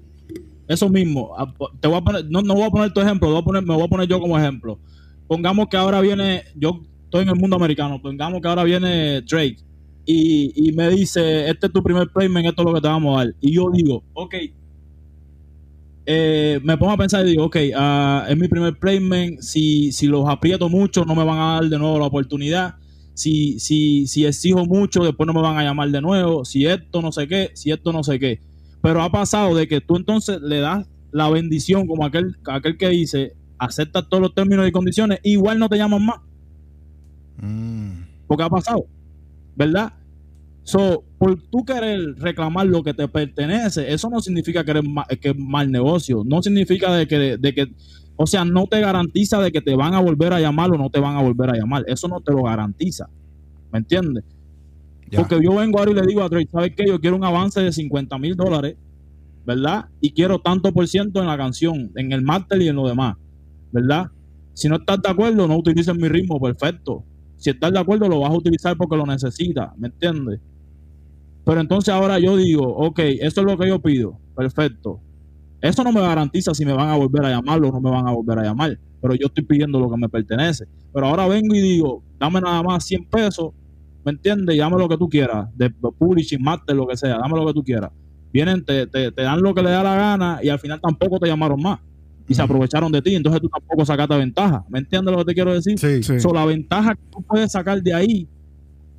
Eso 0.68 0.90
mismo, 0.90 1.36
a- 1.38 1.54
te 1.80 1.88
voy 1.88 1.98
a 1.98 2.02
poner, 2.02 2.26
no, 2.30 2.42
no 2.42 2.54
voy 2.56 2.64
a 2.64 2.70
poner 2.70 2.94
tu 2.94 3.02
ejemplo, 3.02 3.30
voy 3.30 3.40
a 3.40 3.44
poner, 3.44 3.64
me 3.64 3.74
voy 3.76 3.84
a 3.84 3.88
poner 3.88 4.08
yo 4.08 4.20
como 4.20 4.38
ejemplo. 4.40 4.80
Pongamos 5.28 5.68
que 5.68 5.78
ahora 5.78 6.00
viene, 6.02 6.44
yo 6.56 6.82
estoy 7.04 7.24
en 7.24 7.30
el 7.30 7.36
mundo 7.36 7.56
americano, 7.58 8.02
pongamos 8.02 8.42
que 8.42 8.48
ahora 8.48 8.64
viene 8.64 9.22
Drake 9.22 9.58
y, 10.06 10.54
y 10.56 10.72
me 10.72 10.90
dice, 10.90 11.50
este 11.50 11.68
es 11.68 11.74
tu 11.74 11.84
primer 11.84 12.08
placement, 12.10 12.48
esto 12.48 12.62
es 12.62 12.66
lo 12.68 12.74
que 12.74 12.82
te 12.82 12.88
vamos 12.88 13.16
a 13.16 13.26
dar. 13.26 13.36
Y 13.42 13.52
yo 13.54 13.70
digo, 13.72 14.04
ok, 14.14 14.36
eh, 16.12 16.60
me 16.64 16.76
pongo 16.76 16.94
a 16.94 16.98
pensar 16.98 17.24
y 17.26 17.32
digo, 17.32 17.46
ok, 17.46 17.58
ah, 17.76 18.26
es 18.28 18.36
mi 18.36 18.48
primer 18.48 18.78
placement, 18.80 19.42
si, 19.42 19.92
si 19.92 20.08
los 20.08 20.28
aprieto 20.28 20.68
mucho 20.68 21.06
no 21.06 21.14
me 21.14 21.24
van 21.24 21.38
a 21.38 21.54
dar 21.54 21.70
de 21.70 21.78
nuevo 21.78 22.00
la 22.00 22.06
oportunidad 22.06 22.76
si, 23.20 23.60
si, 23.60 24.08
si 24.08 24.26
exijo 24.26 24.66
mucho, 24.66 25.04
después 25.04 25.28
no 25.28 25.34
me 25.34 25.42
van 25.42 25.58
a 25.58 25.64
llamar 25.64 25.90
de 25.90 26.00
nuevo, 26.00 26.46
si 26.46 26.66
esto 26.66 27.02
no 27.02 27.12
sé 27.12 27.28
qué, 27.28 27.52
si 27.54 27.70
esto 27.70 27.92
no 27.92 28.02
sé 28.02 28.18
qué. 28.18 28.40
Pero 28.82 29.02
ha 29.02 29.12
pasado 29.12 29.54
de 29.56 29.68
que 29.68 29.82
tú 29.82 29.98
entonces 29.98 30.40
le 30.42 30.62
das 30.62 30.88
la 31.12 31.30
bendición 31.30 31.86
como 31.86 32.06
aquel, 32.06 32.38
aquel 32.48 32.78
que 32.78 32.88
dice, 32.88 33.34
aceptas 33.58 34.08
todos 34.08 34.22
los 34.22 34.34
términos 34.34 34.66
y 34.68 34.72
condiciones, 34.72 35.20
igual 35.24 35.60
no 35.60 35.68
te 35.68 35.78
llaman 35.78 36.06
más, 36.06 36.20
Mm. 37.42 38.04
porque 38.28 38.44
ha 38.44 38.50
pasado, 38.50 38.86
¿verdad? 39.56 39.94
So, 40.64 41.04
por 41.18 41.42
tú 41.50 41.66
querer 41.66 42.16
reclamar 42.18 42.68
lo 42.68 42.84
que 42.84 42.94
te 42.94 43.08
pertenece, 43.08 43.92
eso 43.92 44.10
no 44.10 44.20
significa 44.22 44.64
que, 44.64 44.72
eres 44.72 44.84
ma- 44.88 45.06
que 45.20 45.30
es 45.30 45.38
mal 45.38 45.72
negocio, 45.72 46.24
no 46.26 46.42
significa 46.44 46.94
de 46.96 47.08
que, 47.08 47.38
de 47.38 47.54
que, 47.56 47.68
o 48.16 48.28
sea, 48.28 48.46
no 48.46 48.68
te 48.68 48.80
garantiza 48.80 49.42
de 49.42 49.52
que 49.52 49.62
te 49.62 49.76
van 49.76 49.94
a 49.96 50.00
volver 50.00 50.32
a 50.34 50.40
llamar 50.40 50.70
o 50.72 50.78
no 50.78 50.90
te 50.92 51.00
van 51.00 51.16
a 51.16 51.22
volver 51.24 51.50
a 51.50 51.54
llamar, 51.58 51.84
eso 51.88 52.08
no 52.08 52.22
te 52.22 52.32
lo 52.34 52.44
garantiza, 52.44 53.10
¿me 53.72 53.80
entiendes? 53.80 54.24
Ya. 55.10 55.20
Porque 55.20 55.40
yo 55.44 55.56
vengo 55.56 55.80
ahora 55.80 55.92
y 55.92 55.96
le 55.96 56.06
digo 56.06 56.22
a 56.22 56.30
Drake, 56.30 56.50
¿sabes 56.52 56.74
qué? 56.76 56.86
Yo 56.88 57.00
quiero 57.00 57.16
un 57.16 57.24
avance 57.26 57.62
de 57.62 57.72
50 57.72 58.20
mil 58.20 58.36
dólares, 58.36 58.76
¿verdad? 59.46 59.86
Y 60.02 60.12
quiero 60.12 60.40
tanto 60.40 60.72
por 60.72 60.88
ciento 60.88 61.20
en 61.20 61.28
la 61.28 61.38
canción, 61.38 61.92
en 61.96 62.12
el 62.12 62.22
máster 62.22 62.62
y 62.62 62.68
en 62.68 62.76
lo 62.76 62.88
demás, 62.88 63.16
¿verdad? 63.72 64.08
Si 64.54 64.70
no 64.70 64.76
estás 64.76 65.02
de 65.02 65.10
acuerdo, 65.10 65.48
no 65.48 65.58
utilices 65.58 65.96
mi 65.96 66.08
ritmo, 66.10 66.40
perfecto. 66.40 67.04
Si 67.40 67.50
estás 67.50 67.74
de 67.74 67.80
acuerdo, 67.80 68.08
lo 68.08 68.20
vas 68.20 68.32
a 68.32 68.38
utilizar 68.38 68.78
porque 68.78 68.96
lo 68.96 69.06
necesitas, 69.06 69.76
¿me 69.78 69.88
entiendes? 69.88 70.40
Pero 71.44 71.62
entonces 71.62 71.92
ahora 71.92 72.20
yo 72.20 72.38
digo, 72.38 72.68
ok, 72.68 73.00
eso 73.00 73.42
es 73.42 73.48
lo 73.48 73.58
que 73.58 73.68
yo 73.68 73.80
pido, 73.82 74.16
perfecto. 74.36 75.00
Eso 75.62 75.84
no 75.84 75.92
me 75.92 76.02
garantiza 76.02 76.54
si 76.54 76.64
me 76.66 76.74
van 76.74 76.90
a 76.90 76.96
volver 76.96 77.26
a 77.26 77.30
llamar 77.32 77.58
o 77.64 77.72
no 77.72 77.82
me 77.82 77.90
van 77.90 78.08
a 78.08 78.12
volver 78.12 78.38
a 78.40 78.44
llamar, 78.44 78.78
pero 79.02 79.16
yo 79.16 79.26
estoy 79.26 79.44
pidiendo 79.44 79.80
lo 79.80 79.90
que 79.90 79.98
me 79.98 80.08
pertenece. 80.08 80.66
Pero 80.94 81.08
ahora 81.08 81.28
vengo 81.28 81.56
y 81.56 81.62
digo, 81.62 82.04
dame 82.20 82.40
nada 82.40 82.62
más 82.62 82.86
100 82.86 83.06
pesos 83.06 83.54
¿me 84.04 84.12
entiendes? 84.12 84.56
Y 84.56 84.60
dame 84.60 84.78
lo 84.78 84.88
que 84.88 84.98
tú 84.98 85.10
quieras, 85.10 85.48
de 85.56 85.70
publishing, 85.70 86.42
master, 86.42 86.76
lo 86.76 86.88
que 86.88 86.98
sea, 86.98 87.18
dame 87.18 87.38
lo 87.38 87.46
que 87.48 87.54
tú 87.54 87.64
quieras. 87.64 87.92
Vienen, 88.32 88.64
te, 88.64 88.88
te, 88.88 89.12
te 89.12 89.22
dan 89.24 89.42
lo 89.42 89.54
que 89.54 89.64
le 89.64 89.72
da 89.72 89.84
la 89.84 89.96
gana 89.96 90.40
y 90.42 90.50
al 90.50 90.60
final 90.60 90.80
tampoco 90.80 91.20
te 91.20 91.28
llamaron 91.28 91.62
más. 91.62 91.80
Y 92.30 92.34
se 92.36 92.42
aprovecharon 92.42 92.92
de 92.92 93.02
ti, 93.02 93.16
entonces 93.16 93.42
tú 93.42 93.50
tampoco 93.50 93.84
sacaste 93.86 94.16
ventaja. 94.16 94.64
¿Me 94.70 94.80
entiendes 94.80 95.12
lo 95.12 95.18
que 95.20 95.26
te 95.26 95.34
quiero 95.34 95.54
decir? 95.54 95.78
Sí. 95.78 96.02
Sí. 96.04 96.20
So, 96.20 96.32
la 96.34 96.46
ventaja 96.46 96.96
que 96.96 97.02
tú 97.12 97.22
puedes 97.24 97.52
sacar 97.52 97.82
de 97.82 97.94
ahí, 97.94 98.28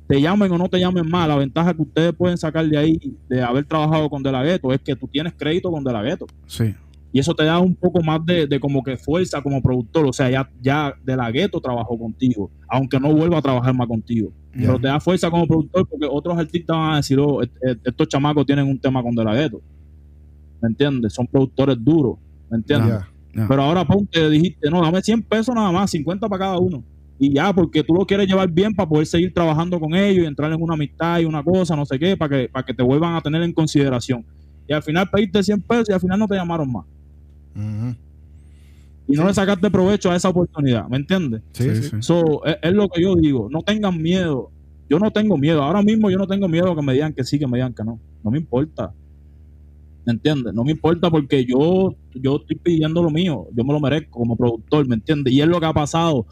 te 0.07 0.21
llamen 0.21 0.51
o 0.51 0.57
no 0.57 0.67
te 0.67 0.77
llamen 0.79 1.09
más, 1.09 1.27
la 1.27 1.37
ventaja 1.37 1.73
que 1.73 1.81
ustedes 1.81 2.13
pueden 2.13 2.37
sacar 2.37 2.67
de 2.67 2.77
ahí, 2.77 2.99
de 3.29 3.41
haber 3.41 3.63
trabajado 3.65 4.09
con 4.09 4.21
De 4.21 4.31
La 4.31 4.43
Ghetto, 4.43 4.73
es 4.73 4.81
que 4.81 4.95
tú 4.95 5.07
tienes 5.07 5.33
crédito 5.37 5.71
con 5.71 5.83
De 5.83 5.93
La 5.93 6.03
Ghetto. 6.03 6.27
sí. 6.45 6.75
Y 7.13 7.19
eso 7.19 7.33
te 7.35 7.43
da 7.43 7.59
un 7.59 7.75
poco 7.75 8.01
más 8.01 8.25
de, 8.25 8.47
de 8.47 8.57
como 8.57 8.81
que 8.81 8.95
fuerza 8.95 9.41
como 9.41 9.61
productor. 9.61 10.05
O 10.05 10.13
sea, 10.13 10.29
ya, 10.29 10.49
ya 10.61 10.93
De 11.03 11.17
La 11.17 11.29
Ghetto 11.29 11.59
trabajó 11.59 11.99
contigo, 11.99 12.49
aunque 12.69 13.01
no 13.01 13.13
vuelva 13.13 13.39
a 13.39 13.41
trabajar 13.41 13.73
más 13.73 13.85
contigo. 13.89 14.31
Pero 14.53 14.79
te 14.79 14.87
da 14.87 14.97
fuerza 15.01 15.29
como 15.29 15.45
productor 15.45 15.85
porque 15.89 16.07
otros 16.09 16.37
artistas 16.37 16.73
van 16.77 16.93
a 16.93 16.95
decir, 16.97 17.19
oh, 17.19 17.41
est- 17.41 17.51
est- 17.61 17.85
estos 17.85 18.07
chamacos 18.07 18.45
tienen 18.45 18.65
un 18.65 18.79
tema 18.79 19.03
con 19.03 19.13
De 19.13 19.25
La 19.25 19.35
Ghetto. 19.35 19.59
¿Me 20.61 20.69
entiendes? 20.69 21.11
Son 21.13 21.27
productores 21.27 21.75
duros. 21.83 22.15
¿Me 22.49 22.57
entiendes? 22.59 22.93
Pero 23.33 23.61
ahora 23.63 23.85
ponte, 23.85 24.29
dijiste, 24.29 24.69
no, 24.69 24.81
dame 24.81 25.01
100 25.01 25.21
pesos 25.23 25.55
nada 25.55 25.71
más, 25.71 25.89
50 25.91 26.27
para 26.27 26.39
cada 26.39 26.57
uno. 26.59 26.83
Y 27.17 27.33
ya, 27.33 27.53
porque 27.53 27.83
tú 27.83 27.93
lo 27.93 28.05
quieres 28.05 28.27
llevar 28.27 28.49
bien 28.49 28.73
para 28.73 28.89
poder 28.89 29.05
seguir 29.05 29.33
trabajando 29.33 29.79
con 29.79 29.93
ellos 29.93 30.23
y 30.23 30.27
entrar 30.27 30.51
en 30.51 30.61
una 30.61 30.73
amistad 30.73 31.19
y 31.19 31.25
una 31.25 31.43
cosa, 31.43 31.75
no 31.75 31.85
sé 31.85 31.97
qué, 31.99 32.17
para 32.17 32.29
que, 32.37 32.49
para 32.49 32.65
que 32.65 32.73
te 32.73 32.81
vuelvan 32.83 33.15
a 33.15 33.21
tener 33.21 33.43
en 33.43 33.53
consideración. 33.53 34.25
Y 34.67 34.73
al 34.73 34.81
final 34.83 35.09
pediste 35.09 35.43
100 35.43 35.61
pesos 35.61 35.89
y 35.89 35.93
al 35.93 35.99
final 35.99 36.19
no 36.19 36.27
te 36.27 36.35
llamaron 36.35 36.71
más. 36.71 36.85
Ujú. 37.55 37.95
Y 39.07 39.15
no 39.15 39.27
le 39.27 39.33
sacaste 39.33 39.69
provecho 39.69 40.09
a 40.09 40.15
esa 40.15 40.29
oportunidad, 40.29 40.87
¿me 40.87 40.97
entiendes? 40.97 41.41
Sí, 41.53 41.63
Sí, 41.63 41.75
sí. 41.83 41.89
sí. 41.89 41.97
So, 42.01 42.43
es, 42.45 42.57
es 42.61 42.73
lo 42.73 42.87
que 42.89 43.01
yo 43.01 43.15
digo, 43.15 43.49
no 43.51 43.61
tengan 43.61 44.01
miedo. 44.01 44.49
yo 44.89 44.99
no 44.99 45.11
tengo 45.11 45.37
miedo. 45.37 45.61
Ahora 45.63 45.81
mismo 45.81 46.09
yo 46.09 46.17
no 46.17 46.27
tengo 46.27 46.47
miedo 46.47 46.75
que 46.75 46.81
me 46.81 46.93
digan 46.93 47.13
que 47.13 47.23
sí, 47.23 47.37
que 47.39 47.47
me 47.47 47.57
digan 47.57 47.73
que 47.73 47.83
no. 47.83 47.99
No 48.23 48.31
me 48.31 48.37
importa. 48.39 48.93
¿Me 50.05 50.13
entiendes? 50.13 50.53
No 50.53 50.63
me 50.63 50.71
importa 50.71 51.11
porque 51.11 51.45
yo, 51.45 51.95
yo 52.15 52.37
estoy 52.37 52.55
pidiendo 52.57 53.03
lo 53.03 53.11
mío. 53.11 53.47
Yo 53.55 53.63
me 53.63 53.73
lo 53.73 53.79
merezco 53.79 54.19
como 54.19 54.35
productor, 54.35 54.87
¿me 54.87 54.95
entiendes? 54.95 55.33
Y 55.33 55.41
es 55.41 55.47
lo 55.47 55.59
que 55.59 55.65
ha 55.67 55.73
pasado. 55.73 56.25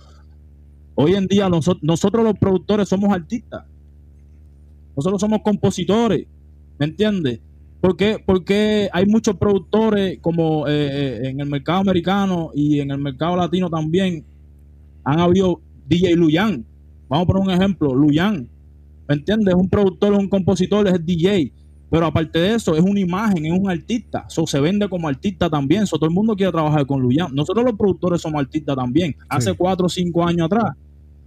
Hoy 0.96 1.14
en 1.14 1.28
día 1.28 1.48
nosotros, 1.50 1.84
nosotros 1.84 2.24
los 2.24 2.38
productores 2.38 2.90
somos 2.90 3.12
artistas. 3.12 3.64
Nosotros 4.96 5.22
somos 5.22 5.42
compositores, 5.44 6.28
¿me 6.78 6.88
entiendes? 6.88 7.40
Porque, 7.80 8.22
porque 8.26 8.90
hay 8.92 9.06
muchos 9.06 9.38
productores 9.38 10.20
como 10.20 10.68
eh, 10.68 10.72
eh, 10.72 11.30
en 11.30 11.40
el 11.40 11.48
mercado 11.48 11.80
americano 11.80 12.52
y 12.54 12.82
en 12.82 12.92
el 12.92 12.98
mercado 12.98 13.38
latino 13.38 13.70
también 13.70 14.26
han 15.06 15.20
habido 15.20 15.62
DJ 15.88 16.16
Luyan. 16.16 16.66
Vamos 17.08 17.24
a 17.24 17.28
poner 17.28 17.44
un 17.44 17.52
ejemplo, 17.52 17.96
Luyan. 17.96 18.50
¿Me 19.08 19.16
entiendes? 19.16 19.56
Es 19.56 19.60
un 19.60 19.70
productor, 19.70 20.14
es 20.14 20.20
un 20.20 20.28
compositor, 20.28 20.88
es 20.88 21.06
DJ. 21.06 21.54
Pero 21.90 22.06
aparte 22.06 22.40
de 22.40 22.56
eso, 22.56 22.76
es 22.76 22.82
una 22.82 23.00
imagen, 23.00 23.46
es 23.46 23.52
un 23.52 23.70
artista. 23.70 24.26
So, 24.30 24.46
se 24.46 24.60
vende 24.60 24.88
como 24.88 25.08
artista 25.08 25.50
también. 25.50 25.88
So, 25.88 25.98
todo 25.98 26.08
el 26.08 26.14
mundo 26.14 26.36
quiere 26.36 26.52
trabajar 26.52 26.86
con 26.86 27.02
Luyan. 27.02 27.34
Nosotros 27.34 27.66
los 27.66 27.76
productores 27.76 28.22
somos 28.22 28.40
artistas 28.40 28.76
también. 28.76 29.16
Hace 29.28 29.54
cuatro 29.54 29.88
o 29.88 29.90
cinco 29.90 30.24
años 30.24 30.46
atrás, 30.46 30.76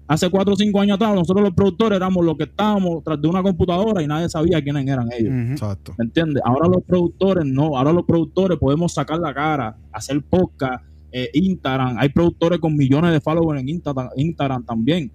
hace 0.07 0.31
cuatro 0.31 0.53
o 0.55 0.57
cinco 0.57 0.81
años 0.81 0.97
atrás, 0.97 1.15
nosotros 1.15 1.43
los 1.45 1.55
productores 1.55 1.97
éramos 1.97 2.25
los 2.25 2.37
que 2.37 2.45
estábamos 2.45 3.03
tras 3.03 3.21
de 3.21 3.29
una 3.29 3.43
computadora 3.43 4.03
y 4.03 4.07
nadie 4.07 4.29
sabía 4.29 4.63
quiénes 4.63 4.87
eran 4.87 5.09
ellos. 5.13 5.33
Exacto. 5.53 5.95
¿Me 5.99 6.05
entiendes? 6.05 6.43
Ahora 6.45 6.69
los 6.69 6.83
productores 6.85 7.45
no, 7.45 7.77
ahora 7.77 7.93
los 7.93 8.05
productores 8.05 8.59
podemos 8.59 8.93
sacar 8.93 9.19
la 9.19 9.35
cara, 9.35 9.77
hacer 9.91 10.23
podcast, 10.23 10.85
eh, 11.11 11.31
Instagram. 11.33 11.97
Hay 11.99 12.11
productores 12.11 12.59
con 12.59 12.77
millones 12.77 13.13
de 13.13 13.21
followers 13.21 13.61
en 13.61 13.69
Instagram, 13.69 14.11
Instagram 14.17 14.65
también. 14.65 15.11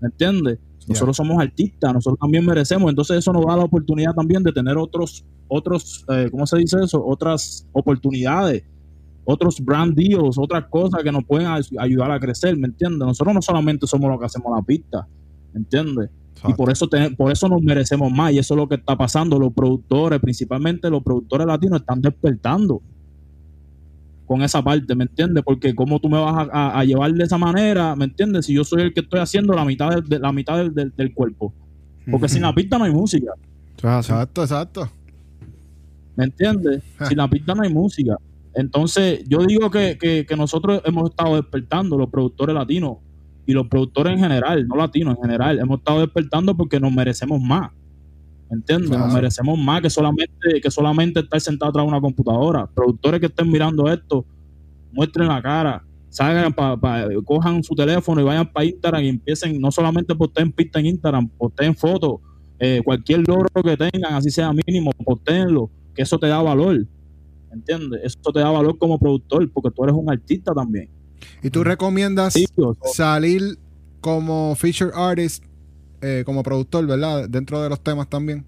¿Me 0.00 0.08
entiendes? 0.08 0.58
Nosotros 0.88 1.16
somos 1.16 1.40
artistas, 1.40 1.92
nosotros 1.94 2.18
también 2.20 2.44
merecemos. 2.44 2.90
Entonces 2.90 3.18
eso 3.18 3.32
nos 3.32 3.44
da 3.46 3.56
la 3.56 3.64
oportunidad 3.64 4.14
también 4.14 4.42
de 4.42 4.52
tener 4.52 4.76
otros, 4.76 5.24
otros, 5.48 6.04
eh, 6.08 6.28
¿cómo 6.30 6.46
se 6.46 6.58
dice 6.58 6.78
eso? 6.82 7.04
Otras 7.04 7.66
oportunidades, 7.72 8.64
otros 9.24 9.60
brand 9.60 9.94
deals, 9.94 10.36
otras 10.38 10.64
cosas 10.68 11.02
que 11.02 11.12
nos 11.12 11.24
pueden 11.24 11.46
ay- 11.46 11.62
ayudar 11.78 12.10
a 12.10 12.18
crecer, 12.18 12.56
¿me 12.56 12.66
entiendes? 12.66 13.06
Nosotros 13.06 13.34
no 13.34 13.42
solamente 13.42 13.86
somos 13.86 14.10
los 14.10 14.18
que 14.18 14.26
hacemos 14.26 14.52
la 14.56 14.62
pista, 14.62 15.06
¿me 15.52 15.60
entiendes? 15.60 16.10
Y 16.48 16.54
por 16.54 16.70
eso, 16.72 16.88
te- 16.88 17.10
por 17.10 17.30
eso 17.30 17.48
nos 17.48 17.62
merecemos 17.62 18.10
más. 18.10 18.32
Y 18.32 18.38
eso 18.38 18.54
es 18.54 18.58
lo 18.58 18.68
que 18.68 18.74
está 18.74 18.96
pasando. 18.96 19.38
Los 19.38 19.52
productores, 19.52 20.18
principalmente 20.18 20.90
los 20.90 21.02
productores 21.04 21.46
latinos, 21.46 21.80
están 21.80 22.00
despertando 22.00 22.82
con 24.32 24.42
esa 24.42 24.62
parte, 24.62 24.94
¿me 24.94 25.04
entiendes? 25.04 25.44
Porque 25.44 25.74
cómo 25.74 25.98
tú 26.00 26.08
me 26.08 26.18
vas 26.18 26.48
a, 26.48 26.50
a- 26.52 26.78
a 26.80 26.84
llevar 26.86 27.12
de 27.12 27.22
esa 27.24 27.36
manera, 27.36 27.94
¿me 27.94 28.06
entiendes? 28.06 28.46
Si 28.46 28.54
yo 28.54 28.64
soy 28.64 28.80
el 28.82 28.94
que 28.94 29.00
estoy 29.00 29.20
haciendo 29.20 29.52
la 29.52 29.64
mitad, 29.66 29.90
del- 29.90 30.08
de, 30.08 30.18
la 30.18 30.32
mitad 30.32 30.56
del, 30.56 30.72
del- 30.74 30.92
del 30.96 31.12
cuerpo. 31.12 31.52
Porque 32.10 32.28
sin 32.30 32.40
la 32.42 32.54
pista 32.54 32.78
no 32.78 32.84
hay 32.84 32.92
música. 32.92 33.32
Exacto, 33.76 34.42
exacto. 34.42 34.90
¿me 36.16 36.24
entiendes? 36.24 36.82
Sin 37.08 37.18
la 37.18 37.28
pista 37.28 37.54
no 37.54 37.62
hay 37.62 37.72
música. 37.72 38.16
Entonces, 38.54 39.22
yo 39.28 39.38
digo 39.46 39.70
que, 39.70 39.98
que- 40.00 40.24
que 40.26 40.36
nosotros 40.36 40.80
hemos 40.86 41.10
estado 41.10 41.36
despertando, 41.36 41.98
los 41.98 42.08
productores 42.08 42.54
latinos 42.54 42.96
y 43.46 43.52
los 43.52 43.66
productores 43.68 44.14
en 44.14 44.18
general, 44.20 44.66
no 44.66 44.76
latinos 44.76 45.16
en 45.16 45.22
general, 45.22 45.58
hemos 45.58 45.78
estado 45.80 46.00
despertando 46.00 46.56
porque 46.56 46.80
nos 46.80 46.92
merecemos 46.92 47.40
más. 47.40 47.70
¿Me 48.52 48.58
entiendes? 48.58 48.90
Claro. 48.90 49.06
Nos 49.06 49.14
merecemos 49.14 49.58
más 49.58 49.80
que 49.80 49.88
solamente, 49.88 50.60
que 50.62 50.70
solamente 50.70 51.20
estar 51.20 51.40
sentado 51.40 51.70
atrás 51.70 51.84
de 51.86 51.88
una 51.88 52.00
computadora. 52.02 52.66
Productores 52.66 53.18
que 53.18 53.26
estén 53.26 53.50
mirando 53.50 53.90
esto, 53.90 54.26
muestren 54.92 55.26
la 55.28 55.40
cara, 55.40 55.82
salgan 56.10 56.52
pa, 56.52 56.76
pa- 56.76 57.06
cojan 57.24 57.62
su 57.64 57.74
teléfono 57.74 58.20
y 58.20 58.24
vayan 58.24 58.46
para 58.52 58.66
Instagram 58.66 59.02
y 59.04 59.08
empiecen, 59.08 59.58
no 59.58 59.72
solamente 59.72 60.14
posteen 60.14 60.52
pista 60.52 60.80
en 60.80 60.86
Instagram, 60.86 61.28
posteen 61.38 61.74
fotos, 61.74 62.16
eh, 62.58 62.82
cualquier 62.84 63.26
logro 63.26 63.48
que 63.64 63.74
tengan, 63.74 64.12
así 64.12 64.28
sea 64.30 64.52
mínimo, 64.52 64.90
postéenlo, 65.02 65.70
que 65.94 66.02
eso 66.02 66.18
te 66.18 66.26
da 66.26 66.42
valor. 66.42 66.86
¿Entiendes? 67.50 68.00
Eso 68.04 68.18
te 68.34 68.40
da 68.40 68.50
valor 68.50 68.76
como 68.76 68.98
productor, 68.98 69.50
porque 69.50 69.70
tú 69.70 69.82
eres 69.84 69.96
un 69.96 70.10
artista 70.10 70.52
también. 70.52 70.90
¿Y 71.42 71.48
tú 71.48 71.64
recomiendas 71.64 72.34
Sí, 72.34 72.44
salir 72.92 73.58
como 74.02 74.54
feature 74.56 74.90
artist, 74.94 75.42
eh, 76.02 76.22
como 76.26 76.42
productor, 76.42 76.86
¿verdad? 76.86 77.28
Dentro 77.28 77.62
de 77.62 77.68
los 77.70 77.80
temas 77.82 78.08
también. 78.10 78.44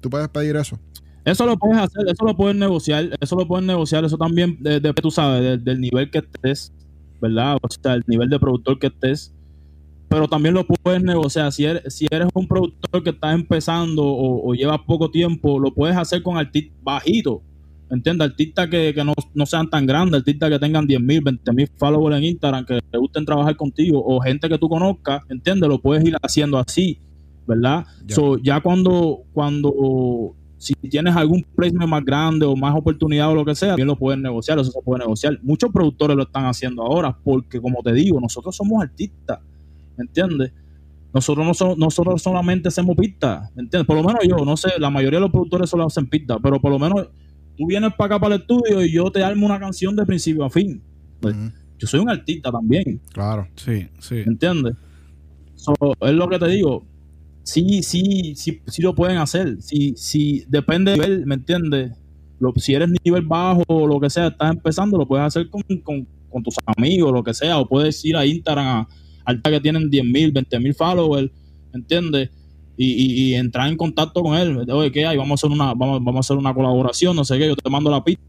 ¿Tú 0.00 0.10
puedes 0.10 0.28
pedir 0.28 0.56
eso? 0.56 0.78
Eso 1.24 1.46
lo 1.46 1.56
puedes 1.58 1.78
hacer, 1.78 2.06
eso 2.08 2.24
lo 2.24 2.36
puedes 2.36 2.56
negociar, 2.56 3.10
eso 3.20 3.36
lo 3.36 3.48
puedes 3.48 3.66
negociar, 3.66 4.04
eso 4.04 4.16
también, 4.18 4.58
de, 4.62 4.78
de- 4.80 4.92
tú 4.94 5.10
sabes, 5.10 5.42
de- 5.42 5.58
del 5.58 5.80
nivel 5.80 6.10
que 6.10 6.18
estés, 6.18 6.72
¿verdad? 7.20 7.56
O 7.62 7.68
sea, 7.70 7.94
el 7.94 8.04
nivel 8.06 8.28
de 8.30 8.38
productor 8.38 8.78
que 8.78 8.88
estés. 8.88 9.32
Pero 10.08 10.28
también 10.28 10.54
lo 10.54 10.64
puedes 10.66 11.02
negociar. 11.02 11.52
Si 11.52 11.64
eres, 11.64 11.94
si 11.94 12.06
eres 12.10 12.28
un 12.34 12.46
productor 12.46 13.02
que 13.02 13.10
estás 13.10 13.34
empezando 13.34 14.04
o, 14.04 14.50
o 14.50 14.54
llevas 14.54 14.78
poco 14.86 15.10
tiempo, 15.10 15.58
lo 15.58 15.74
puedes 15.74 15.96
hacer 15.96 16.22
con 16.22 16.36
artistas 16.38 16.76
bajitos. 16.82 17.38
¿Entiendes? 17.88 18.30
Artistas 18.30 18.68
que, 18.68 18.92
que 18.92 19.04
no, 19.04 19.12
no 19.34 19.46
sean 19.46 19.70
tan 19.70 19.86
grandes, 19.86 20.18
artistas 20.18 20.50
que 20.50 20.58
tengan 20.58 20.86
10 20.86 21.00
mil, 21.00 21.20
20 21.20 21.52
mil 21.52 21.68
followers 21.76 22.16
en 22.16 22.24
Instagram, 22.24 22.64
que 22.66 22.80
te 22.90 22.98
gusten 22.98 23.24
trabajar 23.24 23.56
contigo, 23.56 24.02
o 24.04 24.20
gente 24.20 24.48
que 24.48 24.58
tú 24.58 24.68
conozcas, 24.68 25.22
¿entiendes? 25.28 25.68
Lo 25.68 25.80
puedes 25.80 26.04
ir 26.04 26.16
haciendo 26.20 26.58
así, 26.58 26.98
¿verdad? 27.46 27.84
Ya. 28.06 28.14
So, 28.16 28.38
ya 28.38 28.60
cuando, 28.60 29.20
cuando 29.32 30.34
si 30.58 30.74
tienes 30.74 31.14
algún 31.14 31.44
placement 31.54 31.88
más 31.88 32.04
grande 32.04 32.44
o 32.46 32.56
más 32.56 32.74
oportunidad 32.74 33.30
o 33.30 33.34
lo 33.36 33.44
que 33.44 33.54
sea, 33.54 33.76
bien 33.76 33.86
lo 33.86 33.94
puedes 33.96 34.20
negociar, 34.20 34.58
eso 34.58 34.72
se 34.72 34.80
puede 34.82 35.00
negociar. 35.00 35.38
Muchos 35.42 35.70
productores 35.70 36.16
lo 36.16 36.24
están 36.24 36.46
haciendo 36.46 36.82
ahora 36.82 37.16
porque, 37.22 37.60
como 37.60 37.82
te 37.84 37.92
digo, 37.92 38.18
nosotros 38.20 38.56
somos 38.56 38.82
artistas, 38.82 39.38
¿me 39.96 40.02
entiendes? 40.04 40.50
Nosotros 41.14 41.46
no 41.46 41.54
so- 41.54 41.76
nosotros 41.76 42.20
solamente 42.20 42.68
hacemos 42.68 42.96
pistas, 42.96 43.48
¿me 43.54 43.62
entiendes? 43.62 43.86
Por 43.86 43.96
lo 43.96 44.02
menos 44.02 44.22
yo, 44.28 44.44
no 44.44 44.56
sé, 44.56 44.70
la 44.78 44.90
mayoría 44.90 45.18
de 45.18 45.22
los 45.26 45.30
productores 45.30 45.70
solo 45.70 45.86
hacen 45.86 46.06
pistas, 46.08 46.38
pero 46.42 46.60
por 46.60 46.70
lo 46.72 46.78
menos 46.78 47.06
tú 47.56 47.66
vienes 47.66 47.92
para 47.96 48.16
acá 48.16 48.20
para 48.20 48.34
el 48.36 48.40
estudio 48.42 48.82
y 48.84 48.92
yo 48.92 49.10
te 49.10 49.22
armo 49.24 49.46
una 49.46 49.58
canción 49.58 49.94
de 49.96 50.04
principio 50.06 50.44
a 50.44 50.50
fin. 50.50 50.82
Pues, 51.20 51.34
Yo 51.78 51.86
soy 51.86 52.00
un 52.00 52.08
artista 52.10 52.50
también. 52.50 53.00
Claro. 53.12 53.46
Sí, 53.56 53.86
sí. 53.98 54.14
¿Me 54.16 54.32
entiendes? 54.32 54.74
So, 55.56 55.74
es 56.00 56.12
lo 56.12 56.28
que 56.28 56.38
te 56.38 56.48
digo. 56.48 56.86
Sí, 57.42 57.82
sí, 57.82 58.34
sí, 58.36 58.60
sí 58.66 58.82
lo 58.82 58.94
pueden 58.94 59.18
hacer. 59.18 59.56
Sí, 59.60 59.94
sí, 59.96 60.44
depende 60.48 60.92
del 60.92 61.00
nivel, 61.00 61.26
¿me 61.26 61.34
entiendes? 61.36 61.92
Lo- 62.40 62.52
si 62.56 62.74
eres 62.74 62.88
nivel 63.04 63.22
bajo 63.22 63.62
o 63.68 63.86
lo 63.86 64.00
que 64.00 64.10
sea, 64.10 64.28
estás 64.28 64.50
empezando, 64.52 64.98
lo 64.98 65.06
puedes 65.06 65.24
hacer 65.26 65.48
con, 65.48 65.62
con- 65.82 66.06
con 66.30 66.42
tus 66.42 66.56
amigos, 66.66 67.12
lo 67.12 67.22
que 67.22 67.32
sea, 67.32 67.58
o 67.58 67.66
puedes 67.68 68.04
ir 68.04 68.16
a 68.16 68.26
Instagram 68.26 68.66
a 68.66 68.88
alta 69.24 69.50
que 69.50 69.60
tienen 69.60 69.88
10 69.88 70.04
mil, 70.04 70.32
20 70.32 70.58
mil 70.60 70.74
followers, 70.74 71.30
¿me 71.72 71.78
entiendes? 71.78 72.30
Y, 72.76 72.86
y- 72.92 73.12
y 73.30 73.34
entrar 73.34 73.68
en 73.68 73.76
contacto 73.76 74.22
con 74.22 74.36
él. 74.36 74.66
Oye, 74.70 74.92
¿qué 74.92 75.06
hay? 75.06 75.16
Vamos 75.16 75.42
a 75.42 75.46
hacer 75.46 75.50
una, 75.54 75.72
vamos, 75.74 75.98
vamos 76.04 76.16
a 76.16 76.20
hacer 76.20 76.36
una 76.36 76.52
colaboración, 76.52 77.16
no 77.16 77.24
sé 77.24 77.38
qué, 77.38 77.46
yo 77.48 77.56
te 77.56 77.70
mando 77.70 77.90
la 77.90 78.04
pista, 78.04 78.22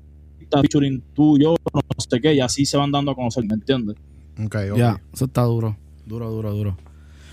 featuring 0.61 1.03
tú, 1.13 1.37
yo, 1.37 1.55
no 1.73 1.81
sé 1.97 2.21
qué, 2.21 2.33
y 2.33 2.39
así 2.39 2.65
se 2.65 2.77
van 2.77 2.91
dando 2.91 3.11
a 3.11 3.15
conocer, 3.15 3.43
¿me 3.45 3.55
entiendes? 3.55 3.97
Ok, 4.43 4.55
ok. 4.71 4.77
Ya, 4.77 5.01
eso 5.13 5.25
está 5.25 5.41
duro. 5.43 5.75
Duro, 6.05 6.29
duro, 6.31 6.53
duro. 6.53 6.77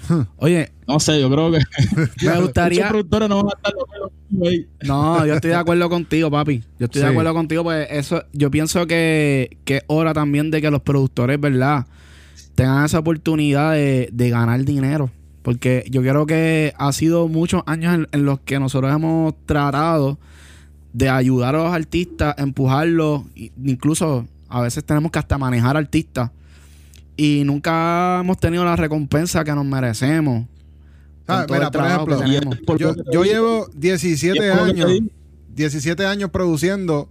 Oye, 0.39 0.71
No 0.89 0.99
sé, 1.01 1.21
yo 1.21 1.31
creo 1.31 1.51
que 1.53 1.59
me 2.27 2.41
gustaría. 2.43 2.91
no 2.91 3.03
van 3.09 3.47
a 3.47 3.57
estar 3.57 3.73
locos 3.75 4.11
ahí. 4.47 4.67
No, 4.83 5.25
yo 5.25 5.35
estoy 5.35 5.51
de 5.51 5.57
acuerdo 5.57 5.89
contigo, 5.89 6.31
papi. 6.31 6.63
Yo 6.79 6.87
estoy 6.87 7.03
de 7.03 7.09
acuerdo 7.09 7.33
contigo, 7.33 7.63
pues 7.63 7.87
eso, 7.91 8.25
yo 8.33 8.51
pienso 8.51 8.87
que, 8.87 9.57
que 9.65 9.77
es 9.77 9.83
hora 9.87 10.13
también 10.13 10.51
de 10.51 10.61
que 10.61 10.71
los 10.71 10.83
productores, 10.83 11.41
¿verdad? 11.41 11.87
Tengan 12.57 12.85
esa 12.85 12.99
oportunidad 12.99 13.73
de, 13.73 14.09
de 14.13 14.31
ganar 14.31 14.65
dinero. 14.65 15.11
Porque 15.45 15.85
yo 15.91 16.01
creo 16.01 16.25
que 16.25 16.73
ha 16.79 16.91
sido 16.93 17.29
muchos 17.29 17.63
años 17.67 17.95
en, 17.95 18.09
en 18.13 18.25
los 18.25 18.41
que 18.41 18.59
nosotros 18.59 18.93
hemos 18.93 19.35
tratado 19.45 20.19
de 20.95 21.11
ayudar 21.11 21.55
a 21.55 21.59
los 21.59 21.73
artistas, 21.75 22.35
empujarlos, 22.39 23.25
incluso 23.63 24.27
a 24.49 24.63
veces 24.63 24.83
tenemos 24.85 25.13
que 25.13 25.19
hasta 25.19 25.37
manejar 25.37 25.77
artistas. 25.77 26.31
Y 27.15 27.43
nunca 27.45 28.21
hemos 28.21 28.39
tenido 28.39 28.65
la 28.65 28.75
recompensa 28.75 29.45
que 29.45 29.53
nos 29.53 29.67
merecemos. 29.67 30.47
Ah, 31.29 31.45
mira, 31.51 31.71
por 31.71 31.85
ejemplo, 31.85 32.77
Yo, 32.79 32.95
yo 33.13 33.25
llevo 33.25 33.69
y 33.79 33.89
es 33.91 34.01
17 34.01 34.39
por 34.39 34.47
lo 34.47 34.65
que 34.65 34.73
te 34.73 34.81
años, 34.81 34.93
digo. 34.93 35.07
17 35.57 36.07
años 36.07 36.31
produciendo 36.31 37.11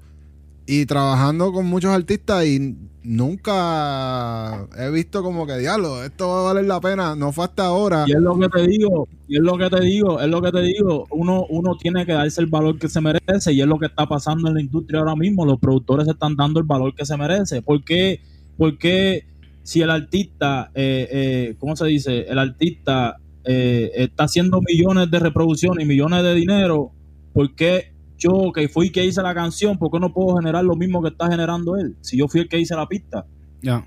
y 0.66 0.88
trabajando 0.88 1.54
con 1.54 1.68
muchos 1.68 1.92
artistas 1.92 2.46
y 2.46 2.76
nunca 3.04 4.68
he 4.78 4.90
visto 4.90 5.24
como 5.24 5.46
que, 5.46 5.58
diablo, 5.58 6.04
esto 6.04 6.28
va 6.28 6.40
a 6.40 6.44
valer 6.54 6.66
la 6.66 6.80
pena. 6.80 7.16
No 7.16 7.32
fue 7.32 7.46
hasta 7.46 7.66
ahora. 7.66 8.06
Y 8.08 8.12
es 8.12 8.20
lo 8.20 8.38
que 8.38 8.50
te 8.50 8.68
digo, 8.68 9.08
y 9.28 9.38
es 9.38 9.42
lo 9.42 9.58
que 9.58 9.70
te 9.70 9.82
digo, 9.82 10.20
es 10.20 10.28
lo 10.28 10.42
que 10.42 10.52
te 10.52 10.62
digo. 10.62 11.08
Uno, 11.12 11.46
uno 11.50 11.78
tiene 11.78 12.06
que 12.06 12.14
darse 12.14 12.42
el 12.42 12.48
valor 12.48 12.80
que 12.80 12.90
se 12.90 13.02
merece 13.02 13.54
y 13.54 13.62
es 13.62 13.68
lo 13.68 13.80
que 13.80 13.88
está 13.88 14.06
pasando 14.08 14.48
en 14.48 14.56
la 14.56 14.62
industria 14.62 15.00
ahora 15.00 15.16
mismo. 15.16 15.46
Los 15.46 15.60
productores 15.60 16.08
están 16.08 16.36
dando 16.36 16.60
el 16.60 16.66
valor 16.66 16.94
que 16.96 17.06
se 17.06 17.18
merece. 17.18 17.62
¿Por 17.62 17.84
qué? 17.84 18.22
Porque 18.58 19.26
si 19.64 19.82
el 19.82 19.90
artista, 19.90 20.72
eh, 20.74 21.08
eh, 21.12 21.56
¿cómo 21.60 21.76
se 21.76 21.86
dice? 21.86 22.26
El 22.28 22.38
artista 22.38 23.18
eh, 23.46 23.92
está 23.96 24.26
haciendo 24.26 24.62
millones 24.62 25.10
de 25.10 25.20
reproducciones 25.20 25.86
y 25.86 25.88
millones 25.88 26.24
de 26.24 26.36
dinero, 26.36 26.92
¿por 27.34 27.56
qué 27.56 27.93
yo 28.24 28.52
que 28.54 28.68
fui 28.70 28.90
que 28.92 29.06
hice 29.06 29.22
la 29.22 29.34
canción, 29.34 29.78
por 29.78 29.92
qué 29.92 30.00
no 30.00 30.12
puedo 30.14 30.38
generar 30.38 30.64
lo 30.64 30.76
mismo 30.76 31.02
que 31.02 31.10
está 31.10 31.30
generando 31.30 31.76
él? 31.78 31.96
Si 32.02 32.18
yo 32.18 32.28
fui 32.28 32.42
el 32.42 32.50
que 32.50 32.60
hice 32.60 32.76
la 32.76 32.88
pista, 32.88 33.26
Ya. 33.62 33.86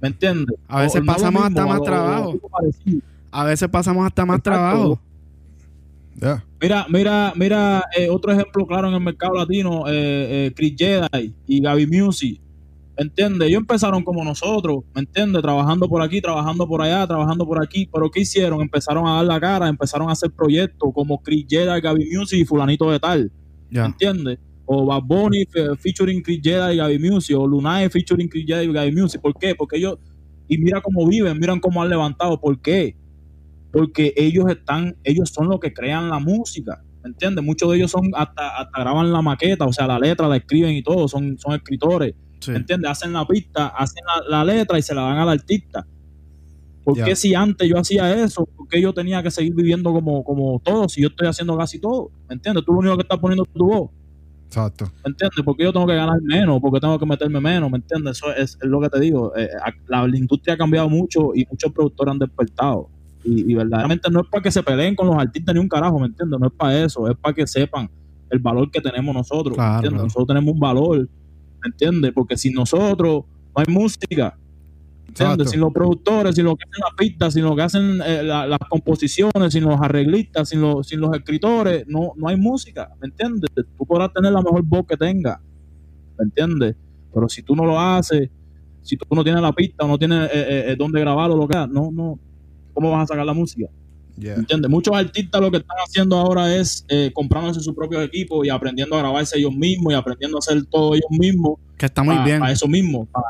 ¿me 0.00 0.08
entiendes? 0.08 0.56
A 0.68 0.80
veces 0.82 1.00
O- 1.00 1.04
no 1.04 1.06
lo 1.06 1.12
pasamos 1.14 1.42
hasta 1.44 1.62
mismo, 1.62 1.74
más 1.78 1.82
trabajo. 1.82 2.34
A 3.30 3.44
veces 3.44 3.68
pasamos 3.68 4.06
hasta 4.06 4.24
más 4.24 4.38
Exacto. 4.38 4.50
trabajo. 4.50 5.00
Yeah. 6.20 6.44
Mira, 6.62 6.86
mira, 6.88 7.32
mira, 7.36 7.84
eh, 7.96 8.08
otro 8.08 8.32
ejemplo 8.32 8.66
claro 8.66 8.88
en 8.88 8.94
el 8.94 9.00
mercado 9.00 9.34
latino, 9.34 9.86
eh, 9.86 10.46
eh, 10.46 10.52
Chris 10.56 10.74
Jedi 10.78 11.34
y 11.46 11.60
Gaby 11.60 11.86
Music. 11.86 12.40
¿Me 12.98 13.04
entiendes? 13.04 13.48
Ellos 13.48 13.60
empezaron 13.60 14.02
como 14.02 14.24
nosotros, 14.24 14.78
¿me 14.94 15.02
entiendes? 15.02 15.42
Trabajando 15.42 15.86
por 15.86 16.00
aquí, 16.00 16.22
trabajando 16.22 16.66
por 16.66 16.80
allá, 16.80 17.06
trabajando 17.06 17.44
por 17.46 17.62
aquí. 17.62 17.86
Pero 17.92 18.10
¿qué 18.10 18.20
hicieron? 18.20 18.62
Empezaron 18.62 19.06
a 19.06 19.16
dar 19.16 19.26
la 19.26 19.38
cara, 19.38 19.68
empezaron 19.68 20.08
a 20.08 20.12
hacer 20.12 20.30
proyectos 20.30 20.88
como 20.94 21.20
Chris 21.22 21.44
Jedi, 21.46 21.78
Gaby 21.82 22.08
Music 22.16 22.38
y 22.40 22.44
Fulanito 22.46 22.90
de 22.90 22.98
Tal. 22.98 23.30
¿Me 23.70 23.76
Ya. 23.76 23.86
entiendes? 23.86 24.38
O 24.64 24.84
Bad 24.86 25.02
Bunny 25.02 25.44
fe- 25.46 25.76
featuring 25.78 26.22
Chris 26.22 26.40
Jedi 26.42 26.74
y 26.74 26.76
Gaby 26.78 26.98
Music, 26.98 27.36
o 27.38 27.46
Lunay 27.46 27.88
featuring 27.88 28.28
Chris 28.28 28.44
Jedi 28.46 28.68
y 28.68 28.72
Gaby 28.72 28.92
Music. 28.92 29.20
¿Por 29.20 29.34
qué? 29.38 29.54
Porque 29.54 29.76
ellos, 29.76 29.98
y 30.48 30.58
mira 30.58 30.80
cómo 30.80 31.06
viven, 31.06 31.38
miran 31.38 31.60
cómo 31.60 31.82
han 31.82 31.88
levantado. 31.88 32.40
¿Por 32.40 32.60
qué? 32.60 32.96
Porque 33.72 34.12
ellos 34.16 34.46
están, 34.48 34.96
ellos 35.04 35.30
son 35.30 35.48
los 35.48 35.60
que 35.60 35.72
crean 35.72 36.08
la 36.08 36.18
música. 36.18 36.82
¿Me 37.02 37.10
entiendes? 37.10 37.44
Muchos 37.44 37.70
de 37.70 37.76
ellos 37.76 37.90
son 37.90 38.10
hasta, 38.14 38.56
hasta 38.58 38.80
graban 38.80 39.12
la 39.12 39.22
maqueta, 39.22 39.64
o 39.66 39.72
sea, 39.72 39.86
la 39.86 39.98
letra 39.98 40.26
la 40.28 40.36
escriben 40.38 40.72
y 40.74 40.82
todo, 40.82 41.06
son, 41.06 41.38
son 41.38 41.54
escritores. 41.54 42.14
Sí. 42.40 42.50
¿Me 42.50 42.56
entiendes? 42.58 42.90
Hacen 42.90 43.12
la 43.12 43.24
pista, 43.26 43.68
hacen 43.68 44.02
la, 44.28 44.44
la 44.44 44.52
letra 44.54 44.78
y 44.78 44.82
se 44.82 44.94
la 44.94 45.02
dan 45.02 45.18
al 45.18 45.28
artista. 45.28 45.86
¿Por 46.86 47.02
qué 47.02 47.16
si 47.16 47.34
antes 47.34 47.68
yo 47.68 47.76
hacía 47.76 48.14
eso? 48.22 48.46
¿Por 48.46 48.68
qué 48.68 48.80
yo 48.80 48.94
tenía 48.94 49.20
que 49.20 49.28
seguir 49.32 49.52
viviendo 49.52 49.92
como, 49.92 50.22
como 50.22 50.60
todo 50.62 50.88
si 50.88 51.02
yo 51.02 51.08
estoy 51.08 51.26
haciendo 51.26 51.58
casi 51.58 51.80
todo? 51.80 52.12
¿Me 52.28 52.36
entiendes? 52.36 52.64
Tú 52.64 52.72
lo 52.72 52.78
único 52.78 52.96
que 52.96 53.02
estás 53.02 53.18
poniendo 53.18 53.42
es 53.42 53.50
tu 53.50 53.66
voz. 53.66 53.90
Exacto. 54.46 54.84
¿Me 55.04 55.10
entiendes? 55.10 55.44
Porque 55.44 55.64
yo 55.64 55.72
tengo 55.72 55.84
que 55.84 55.96
ganar 55.96 56.22
menos, 56.22 56.60
porque 56.60 56.78
tengo 56.78 56.96
que 56.96 57.04
meterme 57.04 57.40
menos, 57.40 57.68
¿me 57.68 57.78
entiendes? 57.78 58.18
Eso 58.18 58.32
es, 58.32 58.56
es 58.62 58.68
lo 58.68 58.80
que 58.80 58.88
te 58.88 59.00
digo. 59.00 59.36
Eh, 59.36 59.48
la, 59.88 60.06
la 60.06 60.16
industria 60.16 60.54
ha 60.54 60.56
cambiado 60.56 60.88
mucho 60.88 61.34
y 61.34 61.44
muchos 61.50 61.72
productores 61.72 62.12
han 62.12 62.20
despertado. 62.20 62.88
Y, 63.24 63.50
y 63.50 63.54
verdaderamente 63.56 64.08
no 64.08 64.20
es 64.20 64.28
para 64.28 64.44
que 64.44 64.52
se 64.52 64.62
peleen 64.62 64.94
con 64.94 65.08
los 65.08 65.16
artistas 65.16 65.56
ni 65.56 65.60
un 65.60 65.68
carajo, 65.68 65.98
¿me 65.98 66.06
entiendes? 66.06 66.38
No 66.38 66.46
es 66.46 66.52
para 66.52 66.84
eso, 66.84 67.10
es 67.10 67.16
para 67.16 67.34
que 67.34 67.48
sepan 67.48 67.90
el 68.30 68.38
valor 68.38 68.70
que 68.70 68.80
tenemos 68.80 69.12
nosotros. 69.12 69.58
¿me 69.58 69.64
entiendes? 69.64 69.90
claro. 69.90 70.04
Nosotros 70.04 70.28
tenemos 70.28 70.54
un 70.54 70.60
valor, 70.60 70.98
¿me 71.00 71.66
entiendes? 71.66 72.12
Porque 72.12 72.36
sin 72.36 72.54
nosotros 72.54 73.24
no 73.24 73.54
hay 73.56 73.66
música. 73.74 74.38
¿Me 75.18 75.24
¿Entiendes? 75.24 75.46
Exacto. 75.46 75.50
Sin 75.50 75.60
los 75.60 75.72
productores, 75.72 76.34
sin 76.34 76.44
los 76.44 76.54
que 76.56 76.64
hacen 76.64 76.80
las 76.82 76.94
pistas, 76.96 77.34
sin 77.34 77.44
los 77.44 77.56
que 77.56 77.62
hacen 77.62 78.00
eh, 78.04 78.22
la- 78.22 78.46
las 78.46 78.58
composiciones, 78.68 79.52
sin 79.52 79.64
los 79.64 79.80
arreglistas, 79.80 80.48
sin 80.48 80.60
los, 80.60 80.86
sin 80.86 81.00
los 81.00 81.14
escritores, 81.14 81.84
no, 81.88 82.12
no 82.16 82.28
hay 82.28 82.36
música, 82.36 82.90
¿me 83.00 83.08
entiendes? 83.08 83.50
Tú 83.76 83.86
podrás 83.86 84.12
tener 84.12 84.32
la 84.32 84.40
mejor 84.42 84.62
voz 84.64 84.86
que 84.86 84.96
tengas, 84.96 85.38
¿me 86.18 86.24
entiendes? 86.24 86.76
Pero 87.14 87.28
si 87.28 87.42
tú 87.42 87.56
no 87.56 87.64
lo 87.64 87.80
haces, 87.80 88.28
si 88.82 88.96
tú 88.96 89.06
no 89.14 89.24
tienes 89.24 89.42
la 89.42 89.52
pista 89.52 89.84
o 89.84 89.88
no 89.88 89.98
tienes 89.98 90.24
eh, 90.26 90.30
eh, 90.34 90.64
eh, 90.72 90.76
dónde 90.78 91.00
grabarlo, 91.00 91.36
lo 91.36 91.48
que 91.48 91.54
sea, 91.56 91.66
no, 91.66 91.90
no, 91.90 92.18
¿cómo 92.74 92.90
vas 92.90 93.04
a 93.04 93.06
sacar 93.06 93.24
la 93.26 93.32
música? 93.34 93.66
Yeah. 94.18 94.34
¿Me 94.34 94.40
entiendes? 94.40 94.70
Muchos 94.70 94.94
artistas 94.94 95.40
lo 95.42 95.50
que 95.50 95.58
están 95.58 95.76
haciendo 95.86 96.16
ahora 96.16 96.54
es 96.56 96.86
eh, 96.88 97.10
comprándose 97.12 97.60
sus 97.60 97.74
propios 97.74 98.02
equipos 98.04 98.46
y 98.46 98.50
aprendiendo 98.50 98.96
a 98.96 99.00
grabarse 99.00 99.38
ellos 99.38 99.52
mismos 99.54 99.92
y 99.92 99.96
aprendiendo 99.96 100.36
a 100.36 100.40
hacer 100.40 100.64
todo 100.66 100.94
ellos 100.94 101.10
mismos 101.10 101.58
Que 101.76 101.86
está 101.86 102.02
muy 102.02 102.16
bien. 102.24 102.38
para 102.40 102.52
eso 102.52 102.66
mismo. 102.66 103.04
pa- 103.06 103.22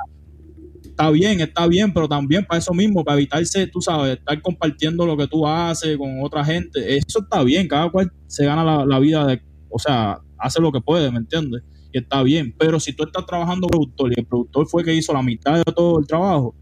está 0.97 1.11
bien, 1.11 1.41
está 1.43 1.67
bien, 1.67 1.93
pero 1.93 2.09
también 2.09 2.47
para 2.47 2.59
eso 2.59 2.73
mismo, 2.73 3.05
para 3.05 3.19
evitarse, 3.19 3.67
tú 3.67 3.83
sabes, 3.83 4.17
estar 4.17 4.41
compartiendo 4.41 5.05
lo 5.05 5.15
que 5.15 5.29
tú 5.29 5.47
haces 5.47 5.99
con 5.99 6.23
otra 6.23 6.43
gente. 6.43 6.97
Eso 6.97 7.21
está 7.21 7.43
bien, 7.43 7.69
cada 7.69 7.91
cual 7.91 8.11
se 8.27 8.47
gana 8.47 8.65
la, 8.65 8.87
la 8.87 8.99
vida 8.99 9.27
de, 9.27 9.43
o 9.69 9.79
sea, 9.79 10.19
hace 10.39 10.59
lo 10.59 10.73
que 10.73 10.81
puede, 10.81 11.11
¿me 11.11 11.19
entiendes? 11.19 11.63
Y 11.93 11.99
está 11.99 12.23
bien, 12.23 12.55
pero 12.59 12.81
si 12.81 12.95
tú 12.95 13.05
estás 13.05 13.27
trabajando 13.27 13.67
productor 13.67 14.11
y 14.11 14.21
el 14.21 14.27
productor 14.27 14.67
fue 14.69 14.85
que 14.85 14.95
hizo 14.95 15.13
la 15.13 15.21
mitad 15.21 15.59
de 15.59 15.65
todo 15.65 15.99
el 15.99 16.07
trabajo, 16.07 16.55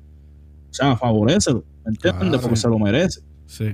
o 0.69 0.75
sea, 0.75 0.97
favorecelo, 0.97 1.65
¿me 1.85 1.93
entiendes? 1.93 2.41
Porque 2.41 2.57
sí. 2.57 2.63
se 2.63 2.69
lo 2.69 2.79
merece. 2.81 3.21
Sí. 3.47 3.67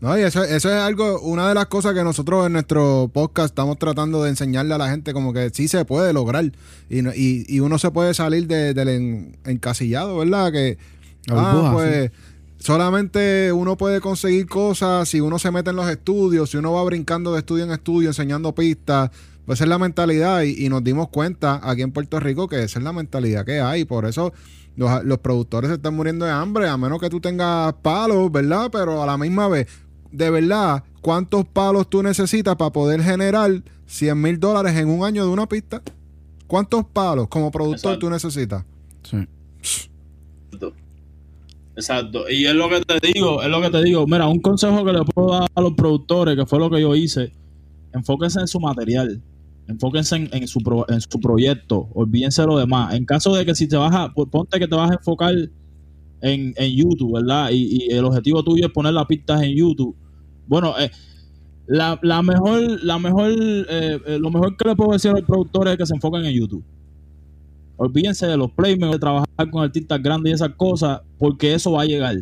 No, 0.00 0.18
y 0.18 0.22
eso, 0.22 0.42
eso 0.42 0.70
es 0.70 0.76
algo, 0.76 1.20
una 1.20 1.46
de 1.48 1.54
las 1.54 1.66
cosas 1.66 1.92
que 1.92 2.02
nosotros 2.02 2.46
en 2.46 2.54
nuestro 2.54 3.10
podcast 3.12 3.50
estamos 3.50 3.78
tratando 3.78 4.22
de 4.22 4.30
enseñarle 4.30 4.72
a 4.74 4.78
la 4.78 4.88
gente 4.88 5.12
como 5.12 5.34
que 5.34 5.50
sí 5.50 5.68
se 5.68 5.84
puede 5.84 6.14
lograr 6.14 6.44
y, 6.88 7.00
y, 7.06 7.44
y 7.46 7.60
uno 7.60 7.78
se 7.78 7.90
puede 7.90 8.14
salir 8.14 8.46
de- 8.46 8.72
del 8.72 8.88
en- 8.88 9.36
encasillado, 9.44 10.16
¿verdad? 10.16 10.52
Que 10.52 10.78
ah, 11.28 11.34
burbuja, 11.52 11.72
pues 11.74 12.10
solamente 12.58 13.52
uno 13.52 13.76
puede 13.76 14.00
conseguir 14.00 14.46
cosas 14.46 15.06
si 15.08 15.20
uno 15.20 15.38
se 15.38 15.50
mete 15.50 15.68
en 15.70 15.76
los 15.76 15.88
estudios, 15.90 16.50
si 16.50 16.56
uno 16.56 16.72
va 16.72 16.82
brincando 16.84 17.32
de 17.34 17.40
estudio 17.40 17.64
en 17.64 17.70
estudio 17.72 18.08
enseñando 18.08 18.54
pistas, 18.54 19.10
pues 19.44 19.58
esa 19.58 19.64
es 19.64 19.68
la 19.70 19.78
mentalidad 19.78 20.42
y, 20.42 20.64
y 20.64 20.68
nos 20.70 20.82
dimos 20.82 21.08
cuenta 21.08 21.60
aquí 21.62 21.82
en 21.82 21.92
Puerto 21.92 22.20
Rico 22.20 22.48
que 22.48 22.62
esa 22.62 22.78
es 22.78 22.84
la 22.84 22.92
mentalidad 22.94 23.44
que 23.44 23.60
hay, 23.60 23.84
por 23.84 24.06
eso 24.06 24.32
los, 24.76 25.04
los 25.04 25.18
productores 25.18 25.68
se 25.68 25.74
están 25.74 25.94
muriendo 25.94 26.24
de 26.24 26.32
hambre, 26.32 26.68
a 26.68 26.76
menos 26.78 27.00
que 27.00 27.10
tú 27.10 27.20
tengas 27.20 27.74
palos, 27.82 28.32
¿verdad? 28.32 28.70
Pero 28.72 29.02
a 29.02 29.06
la 29.06 29.18
misma 29.18 29.48
vez, 29.48 29.66
de 30.12 30.30
verdad, 30.30 30.84
¿cuántos 31.00 31.44
palos 31.46 31.88
tú 31.88 32.02
necesitas 32.02 32.56
para 32.56 32.70
poder 32.72 33.02
generar 33.02 33.62
100 33.86 34.20
mil 34.20 34.38
dólares 34.40 34.76
en 34.76 34.88
un 34.88 35.04
año 35.04 35.24
de 35.24 35.30
una 35.32 35.46
pista? 35.48 35.82
¿Cuántos 36.46 36.84
palos 36.86 37.28
como 37.28 37.50
productor 37.50 37.92
Exacto. 37.92 37.98
tú 38.06 38.10
necesitas? 38.10 38.64
Sí. 39.02 39.18
Exacto. 41.76 42.28
Y 42.28 42.44
es 42.46 42.54
lo 42.54 42.68
que 42.68 42.80
te 42.80 42.98
digo, 43.12 43.42
es 43.42 43.48
lo 43.48 43.60
que 43.62 43.70
te 43.70 43.82
digo. 43.82 44.06
Mira, 44.06 44.26
un 44.28 44.40
consejo 44.40 44.84
que 44.84 44.92
le 44.92 45.04
puedo 45.04 45.32
dar 45.38 45.48
a 45.54 45.60
los 45.60 45.72
productores, 45.74 46.36
que 46.36 46.44
fue 46.46 46.58
lo 46.58 46.68
que 46.70 46.80
yo 46.80 46.94
hice, 46.94 47.32
enfóquense 47.94 48.40
en 48.40 48.48
su 48.48 48.60
material, 48.60 49.20
enfóquense 49.68 50.16
en, 50.16 50.28
en 50.32 50.48
su, 50.48 50.60
pro- 50.60 50.86
en 50.88 51.00
su 51.00 51.20
proyecto, 51.20 51.88
olvídense 51.94 52.42
de 52.42 52.48
lo 52.48 52.58
demás. 52.58 52.94
En 52.94 53.04
caso 53.06 53.34
de 53.34 53.46
que 53.46 53.54
si 53.54 53.66
te 53.68 53.76
vas 53.76 53.94
a, 53.94 54.12
pon- 54.12 54.28
ponte 54.28 54.58
que 54.58 54.68
te 54.68 54.74
vas 54.76 54.90
a 54.90 54.94
enfocar 54.94 55.32
en, 56.20 56.54
en 56.56 56.76
YouTube, 56.76 57.14
¿verdad? 57.14 57.50
Y, 57.52 57.90
el 57.90 58.04
objetivo 58.04 58.42
tuyo 58.42 58.66
es 58.66 58.72
poner 58.72 58.92
las 58.92 59.06
pistas 59.06 59.42
en 59.42 59.54
YouTube. 59.54 59.94
Bueno, 60.46 60.74
eh, 60.78 60.90
la, 61.66 61.98
la 62.02 62.22
mejor, 62.22 62.60
la 62.82 62.98
mejor, 62.98 63.32
eh, 63.32 64.00
eh, 64.06 64.18
lo 64.20 64.30
mejor 64.30 64.56
que 64.56 64.68
le 64.68 64.76
puedo 64.76 64.92
decir 64.92 65.10
a 65.10 65.14
los 65.14 65.22
productores 65.22 65.72
es 65.72 65.78
que 65.78 65.86
se 65.86 65.94
enfoquen 65.94 66.24
en 66.24 66.34
YouTube. 66.34 66.64
Olvídense 67.76 68.26
de 68.26 68.36
los 68.36 68.50
playmates, 68.50 68.92
de 68.92 68.98
trabajar 68.98 69.50
con 69.50 69.62
artistas 69.62 70.02
grandes 70.02 70.32
y 70.32 70.34
esas 70.34 70.50
cosas, 70.50 71.00
porque 71.18 71.54
eso 71.54 71.72
va 71.72 71.82
a 71.82 71.86
llegar. 71.86 72.16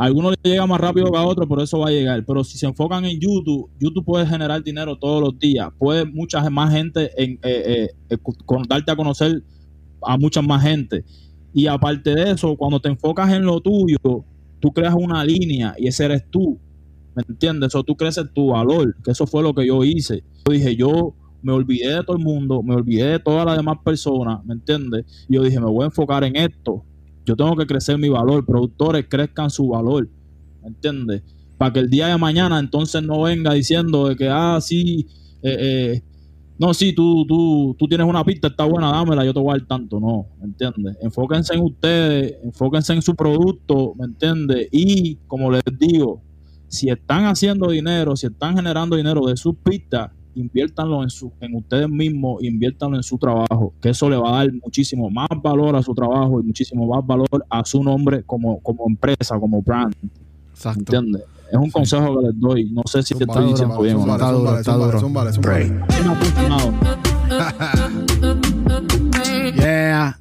A 0.00 0.04
algunos 0.04 0.30
les 0.30 0.52
llega 0.52 0.66
más 0.66 0.80
rápido 0.80 1.12
que 1.12 1.18
a 1.18 1.22
otros, 1.22 1.46
pero 1.46 1.62
eso 1.62 1.78
va 1.78 1.88
a 1.88 1.90
llegar. 1.90 2.24
Pero 2.24 2.42
si 2.42 2.56
se 2.56 2.64
enfocan 2.64 3.04
en 3.04 3.20
YouTube, 3.20 3.68
YouTube 3.78 4.02
puede 4.02 4.26
generar 4.26 4.62
dinero 4.62 4.96
todos 4.96 5.20
los 5.20 5.38
días. 5.38 5.68
Puede 5.78 6.06
mucha 6.06 6.48
más 6.48 6.72
gente 6.72 7.10
en, 7.22 7.38
eh, 7.42 7.90
eh, 8.08 8.16
con, 8.46 8.62
darte 8.62 8.90
a 8.90 8.96
conocer 8.96 9.42
a 10.02 10.16
mucha 10.16 10.40
más 10.40 10.62
gente. 10.62 11.04
Y 11.52 11.66
aparte 11.66 12.14
de 12.14 12.32
eso, 12.32 12.56
cuando 12.56 12.80
te 12.80 12.88
enfocas 12.88 13.32
en 13.32 13.44
lo 13.44 13.60
tuyo, 13.60 13.98
tú 14.60 14.72
creas 14.72 14.94
una 14.96 15.24
línea 15.24 15.74
y 15.78 15.88
ese 15.88 16.04
eres 16.04 16.24
tú. 16.30 16.58
¿Me 17.14 17.24
entiendes? 17.28 17.68
Eso 17.68 17.82
tú 17.82 17.96
creces 17.96 18.26
tu 18.32 18.48
valor, 18.48 18.94
que 19.02 19.10
eso 19.10 19.26
fue 19.26 19.42
lo 19.42 19.52
que 19.52 19.66
yo 19.66 19.82
hice. 19.82 20.22
Yo 20.46 20.52
dije, 20.52 20.76
yo 20.76 21.14
me 21.42 21.52
olvidé 21.52 21.96
de 21.96 22.04
todo 22.04 22.16
el 22.16 22.22
mundo, 22.22 22.62
me 22.62 22.74
olvidé 22.74 23.06
de 23.06 23.18
todas 23.18 23.44
las 23.46 23.56
demás 23.56 23.78
personas, 23.84 24.44
¿me 24.44 24.54
entiendes? 24.54 25.04
Y 25.28 25.34
yo 25.34 25.42
dije, 25.42 25.58
me 25.58 25.66
voy 25.66 25.82
a 25.82 25.86
enfocar 25.86 26.22
en 26.24 26.36
esto. 26.36 26.84
Yo 27.26 27.36
tengo 27.36 27.56
que 27.56 27.66
crecer 27.66 27.98
mi 27.98 28.08
valor, 28.08 28.44
productores 28.44 29.06
crezcan 29.08 29.50
su 29.50 29.68
valor, 29.68 30.08
¿me 30.62 30.68
entiendes? 30.68 31.22
Para 31.58 31.72
que 31.72 31.80
el 31.80 31.90
día 31.90 32.06
de 32.08 32.16
mañana 32.16 32.58
entonces 32.58 33.02
no 33.02 33.22
venga 33.22 33.52
diciendo 33.52 34.08
de 34.08 34.16
que, 34.16 34.28
ah, 34.28 34.58
sí, 34.60 35.06
eh, 35.42 35.56
eh, 35.58 36.02
no, 36.60 36.74
sí, 36.74 36.92
tú, 36.92 37.24
tú, 37.26 37.74
tú 37.78 37.88
tienes 37.88 38.06
una 38.06 38.22
pista, 38.22 38.48
está 38.48 38.66
buena, 38.66 38.92
dámela, 38.92 39.24
yo 39.24 39.32
te 39.32 39.40
voy 39.40 39.48
a 39.48 39.58
dar 39.58 39.66
tanto, 39.66 39.98
no, 39.98 40.26
¿me 40.38 40.44
entiendes? 40.44 40.94
Enfóquense 41.00 41.54
en 41.54 41.62
ustedes, 41.62 42.36
enfóquense 42.44 42.92
en 42.92 43.00
su 43.00 43.14
producto, 43.14 43.94
¿me 43.96 44.04
entiendes? 44.04 44.68
Y 44.70 45.16
como 45.26 45.50
les 45.50 45.62
digo, 45.78 46.20
si 46.68 46.90
están 46.90 47.24
haciendo 47.24 47.70
dinero, 47.70 48.14
si 48.14 48.26
están 48.26 48.56
generando 48.56 48.96
dinero 48.96 49.24
de 49.24 49.38
sus 49.38 49.54
pistas, 49.56 50.10
inviértanlo 50.34 51.02
en, 51.02 51.08
su, 51.08 51.32
en 51.40 51.54
ustedes 51.54 51.88
mismos, 51.88 52.42
inviértanlo 52.42 52.98
en 52.98 53.04
su 53.04 53.16
trabajo, 53.16 53.72
que 53.80 53.88
eso 53.88 54.10
le 54.10 54.16
va 54.18 54.28
a 54.28 54.44
dar 54.44 54.52
muchísimo 54.62 55.08
más 55.08 55.30
valor 55.42 55.74
a 55.76 55.82
su 55.82 55.94
trabajo 55.94 56.42
y 56.42 56.42
muchísimo 56.42 56.86
más 56.86 57.06
valor 57.06 57.42
a 57.48 57.64
su 57.64 57.82
nombre 57.82 58.22
como, 58.24 58.60
como 58.60 58.86
empresa, 58.86 59.40
como 59.40 59.62
brand, 59.62 59.94
Exacto. 60.52 60.78
¿entiendes? 60.78 61.22
Es 61.50 61.58
un 61.58 61.70
consejo 61.70 62.18
que 62.18 62.26
les 62.26 62.40
doy, 62.40 62.70
no 62.70 62.82
sé 62.86 63.02
si 63.02 63.14
te 63.14 63.24
estoy 63.24 63.48
diciendo 63.48 63.80
bien 63.80 63.96
o 63.96 64.06
no. 64.06 64.12
Está 64.12 64.30
duro, 64.30 64.58
está 64.58 64.74
duro. 64.74 65.00
zúmbale, 65.00 65.32
zúmbale. 65.32 65.64
A 65.64 65.68
mí 65.68 66.04
me 66.04 66.12
ha 66.12 66.16
funcionado. 66.16 66.72
Yeah. 69.54 70.18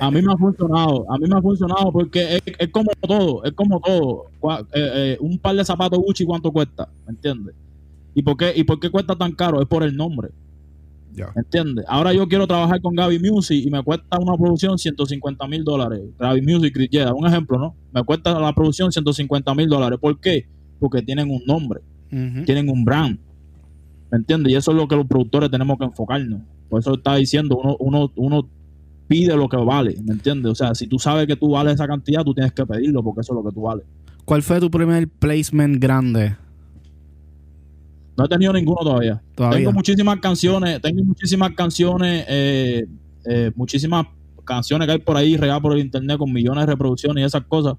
A 0.00 0.10
mí 0.10 0.22
me 0.22 0.32
ha 0.32 0.36
funcionado, 0.36 1.06
a 1.10 1.18
mí 1.18 1.28
me 1.28 1.36
ha 1.36 1.42
funcionado 1.42 1.92
porque 1.92 2.36
es, 2.36 2.42
es 2.58 2.68
como 2.68 2.90
todo, 3.00 3.44
es 3.44 3.52
como 3.52 3.80
todo. 3.80 4.26
Eh, 4.72 4.90
eh, 4.94 5.18
un 5.20 5.38
par 5.38 5.54
de 5.54 5.64
zapatos 5.64 5.98
Gucci, 5.98 6.24
¿cuánto 6.24 6.50
cuesta? 6.50 6.88
¿Me 7.06 7.12
entiendes? 7.12 7.54
¿Y 8.14 8.22
por, 8.22 8.36
qué, 8.36 8.52
¿Y 8.56 8.64
por 8.64 8.80
qué 8.80 8.90
cuesta 8.90 9.16
tan 9.16 9.32
caro? 9.32 9.60
Es 9.60 9.68
por 9.68 9.82
el 9.82 9.96
nombre. 9.96 10.30
¿me 11.34 11.42
entiendes? 11.42 11.84
Ahora 11.88 12.12
yo 12.12 12.26
quiero 12.28 12.46
trabajar 12.46 12.80
con 12.80 12.94
Gaby 12.94 13.18
Music 13.18 13.64
y 13.66 13.70
me 13.70 13.82
cuesta 13.82 14.18
una 14.18 14.36
producción 14.36 14.78
150 14.78 15.46
mil 15.46 15.64
dólares. 15.64 16.00
Gaby 16.18 16.42
Music, 16.42 16.72
Chris 16.72 16.88
Jeda, 16.90 17.12
un 17.12 17.26
ejemplo, 17.26 17.58
¿no? 17.58 17.74
Me 17.92 18.02
cuesta 18.04 18.38
la 18.38 18.52
producción 18.54 18.90
150 18.92 19.54
mil 19.54 19.68
dólares. 19.68 19.98
¿Por 20.00 20.18
qué? 20.20 20.46
Porque 20.80 21.02
tienen 21.02 21.30
un 21.30 21.42
nombre, 21.46 21.80
tienen 22.08 22.68
un 22.68 22.84
brand, 22.84 23.18
¿me 24.10 24.18
entiendes? 24.18 24.52
Y 24.52 24.56
eso 24.56 24.72
es 24.72 24.76
lo 24.76 24.88
que 24.88 24.96
los 24.96 25.06
productores 25.06 25.50
tenemos 25.50 25.78
que 25.78 25.84
enfocarnos. 25.84 26.40
Por 26.68 26.80
eso 26.80 26.94
está 26.94 27.14
diciendo, 27.16 27.56
uno, 27.56 27.76
uno, 27.78 28.10
uno 28.16 28.48
pide 29.06 29.36
lo 29.36 29.48
que 29.48 29.56
vale, 29.56 29.96
¿me 30.04 30.14
entiendes? 30.14 30.52
O 30.52 30.54
sea, 30.54 30.74
si 30.74 30.86
tú 30.86 30.98
sabes 30.98 31.26
que 31.26 31.36
tú 31.36 31.50
vales 31.50 31.74
esa 31.74 31.86
cantidad, 31.86 32.24
tú 32.24 32.32
tienes 32.32 32.52
que 32.52 32.64
pedirlo 32.64 33.02
porque 33.02 33.20
eso 33.20 33.32
es 33.32 33.36
lo 33.42 33.48
que 33.48 33.54
tú 33.54 33.62
vales. 33.62 33.84
¿Cuál 34.24 34.42
fue 34.42 34.60
tu 34.60 34.70
primer 34.70 35.08
placement 35.08 35.82
grande? 35.82 36.36
No 38.16 38.24
he 38.24 38.28
tenido 38.28 38.52
ninguno 38.52 38.80
todavía. 38.82 39.20
Todavía. 39.34 39.58
Tengo 39.58 39.72
muchísimas 39.72 40.20
canciones, 40.20 40.80
tengo 40.80 41.02
muchísimas 41.02 41.52
canciones, 41.54 42.24
eh, 42.28 42.86
eh, 43.24 43.50
muchísimas 43.56 44.06
canciones 44.44 44.86
que 44.86 44.92
hay 44.92 44.98
por 44.98 45.16
ahí 45.16 45.36
regadas 45.36 45.62
por 45.62 45.72
el 45.72 45.80
internet 45.80 46.18
con 46.18 46.32
millones 46.32 46.66
de 46.66 46.72
reproducciones 46.72 47.22
y 47.22 47.24
esas 47.24 47.42
cosas. 47.44 47.74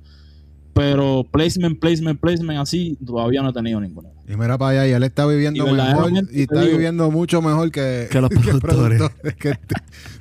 Pero 0.73 1.25
placement, 1.29 1.79
placement, 1.79 2.17
placement, 2.19 2.59
así 2.59 2.97
todavía 3.05 3.41
no 3.41 3.49
he 3.49 3.53
tenido 3.53 3.81
ninguno. 3.81 4.09
Y 4.27 4.37
mira 4.37 4.57
para 4.57 4.71
allá, 4.83 4.87
y 4.87 4.91
él 4.93 5.03
está 5.03 5.25
viviendo 5.25 5.67
Y 5.67 5.71
mejor 5.73 6.11
y 6.31 6.41
está 6.43 6.61
digo- 6.61 6.71
viviendo 6.77 7.11
mucho 7.11 7.41
mejor 7.41 7.69
que, 7.71 8.07
Que 8.09 8.21
los 8.21 8.29
productores. 8.61 9.01
que 9.37 9.51
t- 9.55 9.75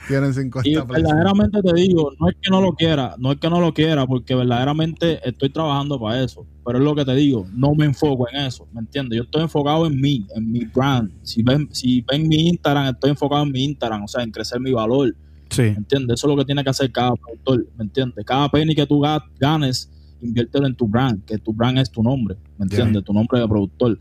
tienen 0.08 0.34
50 0.34 0.68
Y 0.68 0.74
verdaderamente 0.74 1.62
te 1.62 1.72
digo, 1.74 2.10
no 2.18 2.28
es 2.28 2.34
que 2.42 2.50
no 2.50 2.60
lo 2.60 2.72
quiera, 2.74 3.14
no 3.18 3.30
es 3.30 3.38
que 3.38 3.48
no 3.48 3.60
lo 3.60 3.72
quiera, 3.72 4.04
porque 4.08 4.34
verdaderamente 4.34 5.20
estoy 5.28 5.50
trabajando 5.50 6.00
para 6.00 6.24
eso. 6.24 6.44
Pero 6.66 6.78
es 6.78 6.84
lo 6.84 6.96
que 6.96 7.04
te 7.04 7.14
digo, 7.14 7.46
no 7.54 7.74
me 7.76 7.84
enfoco 7.84 8.28
en 8.30 8.40
eso, 8.46 8.66
¿me 8.72 8.80
entiendes? 8.80 9.18
Yo 9.18 9.22
estoy 9.22 9.42
enfocado 9.42 9.86
en 9.86 10.00
mí, 10.00 10.26
en 10.34 10.50
mi 10.50 10.64
brand. 10.64 11.12
Si 11.22 11.44
ven, 11.44 11.68
si 11.70 12.04
ven 12.10 12.26
mi 12.26 12.48
Instagram, 12.48 12.88
estoy 12.94 13.10
enfocado 13.10 13.44
en 13.44 13.52
mi 13.52 13.64
Instagram, 13.66 14.02
o 14.02 14.08
sea, 14.08 14.24
en 14.24 14.32
crecer 14.32 14.58
mi 14.60 14.72
valor. 14.72 15.14
Sí. 15.50 15.62
¿Me 15.62 15.68
entiendes? 15.74 16.14
Eso 16.18 16.26
es 16.26 16.30
lo 16.32 16.36
que 16.36 16.44
tiene 16.44 16.64
que 16.64 16.70
hacer 16.70 16.90
cada 16.90 17.12
productor, 17.14 17.66
¿me 17.78 17.84
entiendes? 17.84 18.24
Cada 18.24 18.48
penny 18.48 18.74
que 18.74 18.86
tú 18.86 19.00
ga- 19.00 19.22
ganes, 19.38 19.88
inviértelo 20.22 20.66
en 20.66 20.74
tu 20.74 20.86
brand, 20.86 21.24
que 21.24 21.38
tu 21.38 21.52
brand 21.52 21.78
es 21.78 21.90
tu 21.90 22.02
nombre, 22.02 22.36
¿me 22.58 22.64
entiendes? 22.64 23.04
Tu 23.04 23.12
nombre 23.12 23.40
de 23.40 23.48
productor. 23.48 23.98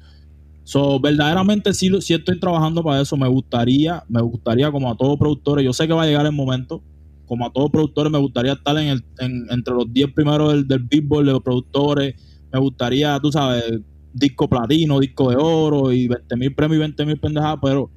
So, 0.64 1.00
verdaderamente 1.00 1.74
sí, 1.74 1.90
sí 2.02 2.14
estoy 2.14 2.40
trabajando 2.40 2.84
para 2.84 3.02
eso. 3.02 3.18
Me 3.18 3.28
gustaría, 3.28 4.04
me 4.08 4.22
gustaría 4.22 4.72
como 4.72 4.92
a 4.92 4.96
todos 4.96 5.18
productores, 5.18 5.66
yo 5.66 5.74
sé 5.74 5.88
que 5.88 5.94
va 5.94 6.04
a 6.04 6.06
llegar 6.06 6.26
el 6.26 6.32
momento, 6.32 6.82
como 7.26 7.46
a 7.46 7.52
todos 7.52 7.72
productores, 7.72 8.12
me 8.12 8.20
gustaría 8.20 8.54
estar 8.54 8.78
en 8.78 8.88
el, 8.90 9.04
en- 9.20 9.48
entre 9.50 9.74
los 9.74 9.92
10 9.92 10.12
primeros 10.14 10.52
del, 10.54 10.68
del 10.68 10.80
Billboard 10.80 11.26
de 11.26 11.32
los 11.32 11.42
productores. 11.42 12.16
Me 12.52 12.60
gustaría, 12.60 13.20
tú 13.20 13.32
sabes, 13.32 13.64
disco 14.14 14.48
platino, 14.48 15.00
disco 15.00 15.30
de 15.30 15.38
oro 15.40 15.92
y 15.92 16.08
20 16.08 16.36
mil 16.36 16.54
premios 16.54 16.78
y 16.78 16.80
20 16.80 17.06
mil 17.06 17.20
pendejadas, 17.20 17.60
pero 17.62 17.90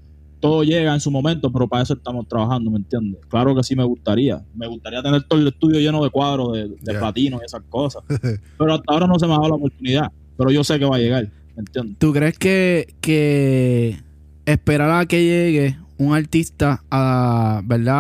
todo 0.43 0.65
llega 0.65 0.93
en 0.93 1.01
su 1.01 1.11
momento, 1.11 1.51
pero 1.53 1.69
para 1.69 1.85
eso 1.85 1.95
estamos 1.95 2.27
trabajando, 2.29 2.71
¿me 2.71 2.79
entiendes? 2.79 3.21
Claro 3.29 3.55
que 3.55 3.63
sí 3.63 3.77
me 3.77 3.85
gustaría. 3.85 4.43
Me 4.55 4.67
gustaría 4.67 5.01
tener 5.03 5.23
todo 5.23 5.41
el 5.41 5.47
estudio 5.47 5.79
lleno 5.81 6.03
de 6.03 6.11
cuadros 6.11 6.53
de, 6.53 6.69
de 6.69 6.77
Yeah. 6.93 6.99
platino 7.01 7.39
y 7.41 7.45
esas 7.47 7.63
cosas. 7.71 8.03
pero 8.59 8.75
hasta 8.75 8.93
ahora 8.93 9.07
no 9.07 9.19
se 9.19 9.27
me 9.27 9.33
ha 9.33 9.37
dado 9.37 9.51
la 9.51 9.55
oportunidad. 9.55 10.13
Pero 10.37 10.51
yo 10.51 10.65
sé 10.65 10.79
que 10.79 10.85
va 10.85 10.97
a 10.97 10.99
llegar, 10.99 11.31
¿me 11.57 11.61
entiendes? 11.61 11.99
¿Tú 11.99 12.13
crees 12.13 12.37
que, 12.39 12.95
que 13.01 14.01
esperar 14.45 14.91
a 14.91 15.07
que 15.07 15.23
llegue 15.23 15.77
un 15.97 16.13
artista 16.15 16.83
a, 16.91 17.63
¿verdad? 17.65 17.95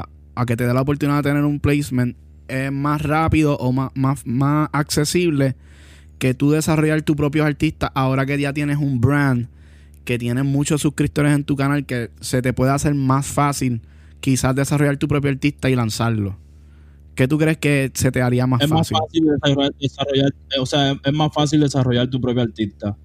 A, 0.00 0.08
a 0.34 0.46
que 0.46 0.56
te 0.56 0.66
dé 0.66 0.72
la 0.72 0.80
oportunidad 0.80 1.18
de 1.22 1.28
tener 1.30 1.44
un 1.44 1.60
placement 1.60 2.16
es 2.48 2.72
más 2.72 3.02
rápido 3.02 3.56
o 3.58 3.70
más, 3.72 3.90
más, 3.94 4.26
más 4.26 4.68
accesible 4.72 5.54
que 6.18 6.34
tú 6.34 6.50
desarrollar 6.52 7.02
tu 7.02 7.16
propio 7.16 7.44
artista 7.44 7.90
ahora 7.94 8.24
que 8.26 8.38
ya 8.40 8.52
tienes 8.52 8.78
un 8.78 9.00
brand, 9.00 9.48
que 10.04 10.18
tienes 10.18 10.44
muchos 10.44 10.80
suscriptores 10.80 11.32
en 11.34 11.44
tu 11.44 11.56
canal, 11.56 11.86
que 11.86 12.10
se 12.20 12.42
te 12.42 12.52
puede 12.52 12.72
hacer 12.72 12.94
más 12.94 13.26
fácil 13.26 13.80
quizás 14.20 14.54
desarrollar 14.54 14.96
tu 14.96 15.08
propio 15.08 15.30
artista 15.30 15.68
y 15.70 15.74
lanzarlo? 15.76 16.36
¿Qué 17.14 17.28
tú 17.28 17.38
crees 17.38 17.58
que 17.58 17.90
se 17.94 18.10
te 18.10 18.22
haría 18.22 18.46
más 18.46 18.62
es 18.62 18.70
más 18.70 18.88
fácil? 18.88 18.96
fácil 18.98 19.24
desarrollar, 19.26 19.72
desarrollar- 19.80 20.34
o 20.60 20.66
sea, 20.66 20.92
es 21.04 21.12
más 21.12 21.30
fácil 21.32 21.60
desarrollar 21.60 22.08
tu 22.08 22.20
propio 22.20 22.42
artista. 22.42 22.96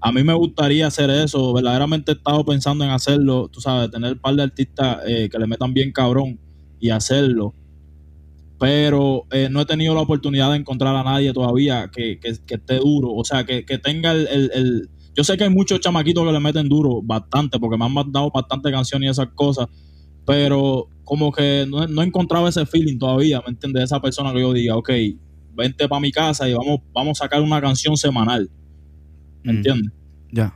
A 0.00 0.10
mí 0.12 0.22
me 0.24 0.34
gustaría 0.34 0.86
hacer 0.88 1.08
eso, 1.10 1.52
verdaderamente 1.52 2.12
he 2.12 2.14
estado 2.14 2.44
pensando 2.44 2.84
en 2.84 2.90
hacerlo, 2.90 3.48
tú 3.48 3.60
sabes, 3.60 3.90
tener 3.90 4.12
un 4.14 4.18
par 4.18 4.34
de 4.34 4.42
artistas 4.42 4.98
eh, 5.06 5.28
que 5.30 5.38
le 5.38 5.46
metan 5.46 5.72
bien 5.72 5.92
cabrón 5.92 6.38
y 6.80 6.90
hacerlo. 6.90 7.54
Pero 8.58 9.24
eh, 9.30 9.48
no 9.50 9.60
he 9.60 9.64
tenido 9.66 9.94
la 9.94 10.02
oportunidad 10.02 10.50
de 10.50 10.58
encontrar 10.58 10.94
a 10.94 11.02
nadie 11.02 11.32
todavía 11.32 11.88
que, 11.92 12.18
que- 12.20 12.36
que 12.46 12.54
esté 12.54 12.76
duro, 12.76 13.10
o 13.12 13.24
sea, 13.24 13.44
que, 13.44 13.64
que 13.64 13.78
tenga 13.78 14.12
el, 14.12 14.26
el- 14.28 14.50
el- 14.54 14.88
Yo 15.14 15.24
sé 15.24 15.36
que 15.36 15.44
hay 15.44 15.50
muchos 15.50 15.80
chamaquitos 15.80 16.24
que 16.26 16.32
le 16.32 16.40
meten 16.40 16.68
duro, 16.68 17.00
bastante, 17.02 17.58
porque 17.58 17.76
me 17.76 17.84
han 17.84 17.92
mandado 17.92 18.30
bastante 18.30 18.70
canciones 18.70 19.08
y 19.08 19.10
esas 19.10 19.28
cosas, 19.34 19.66
pero 20.26 20.88
como 21.04 21.30
que 21.32 21.66
no, 21.68 21.86
no 21.86 22.02
he 22.02 22.06
encontrado 22.06 22.48
ese 22.48 22.64
feeling 22.64 22.98
todavía, 22.98 23.40
¿me 23.46 23.52
entiendes? 23.52 23.84
Esa 23.84 24.00
persona 24.00 24.32
que 24.32 24.40
yo 24.40 24.52
diga, 24.52 24.76
ok, 24.76 24.90
vente 25.54 25.86
para 25.88 26.00
mi 26.00 26.10
casa 26.10 26.48
y 26.48 26.54
vamos, 26.54 26.80
vamos 26.94 27.20
a 27.20 27.24
sacar 27.24 27.42
una 27.42 27.60
canción 27.60 27.96
semanal, 27.96 28.48
¿me 29.42 29.52
Mm. 29.52 29.56
entiendes? 29.56 29.92
Ya. 30.32 30.54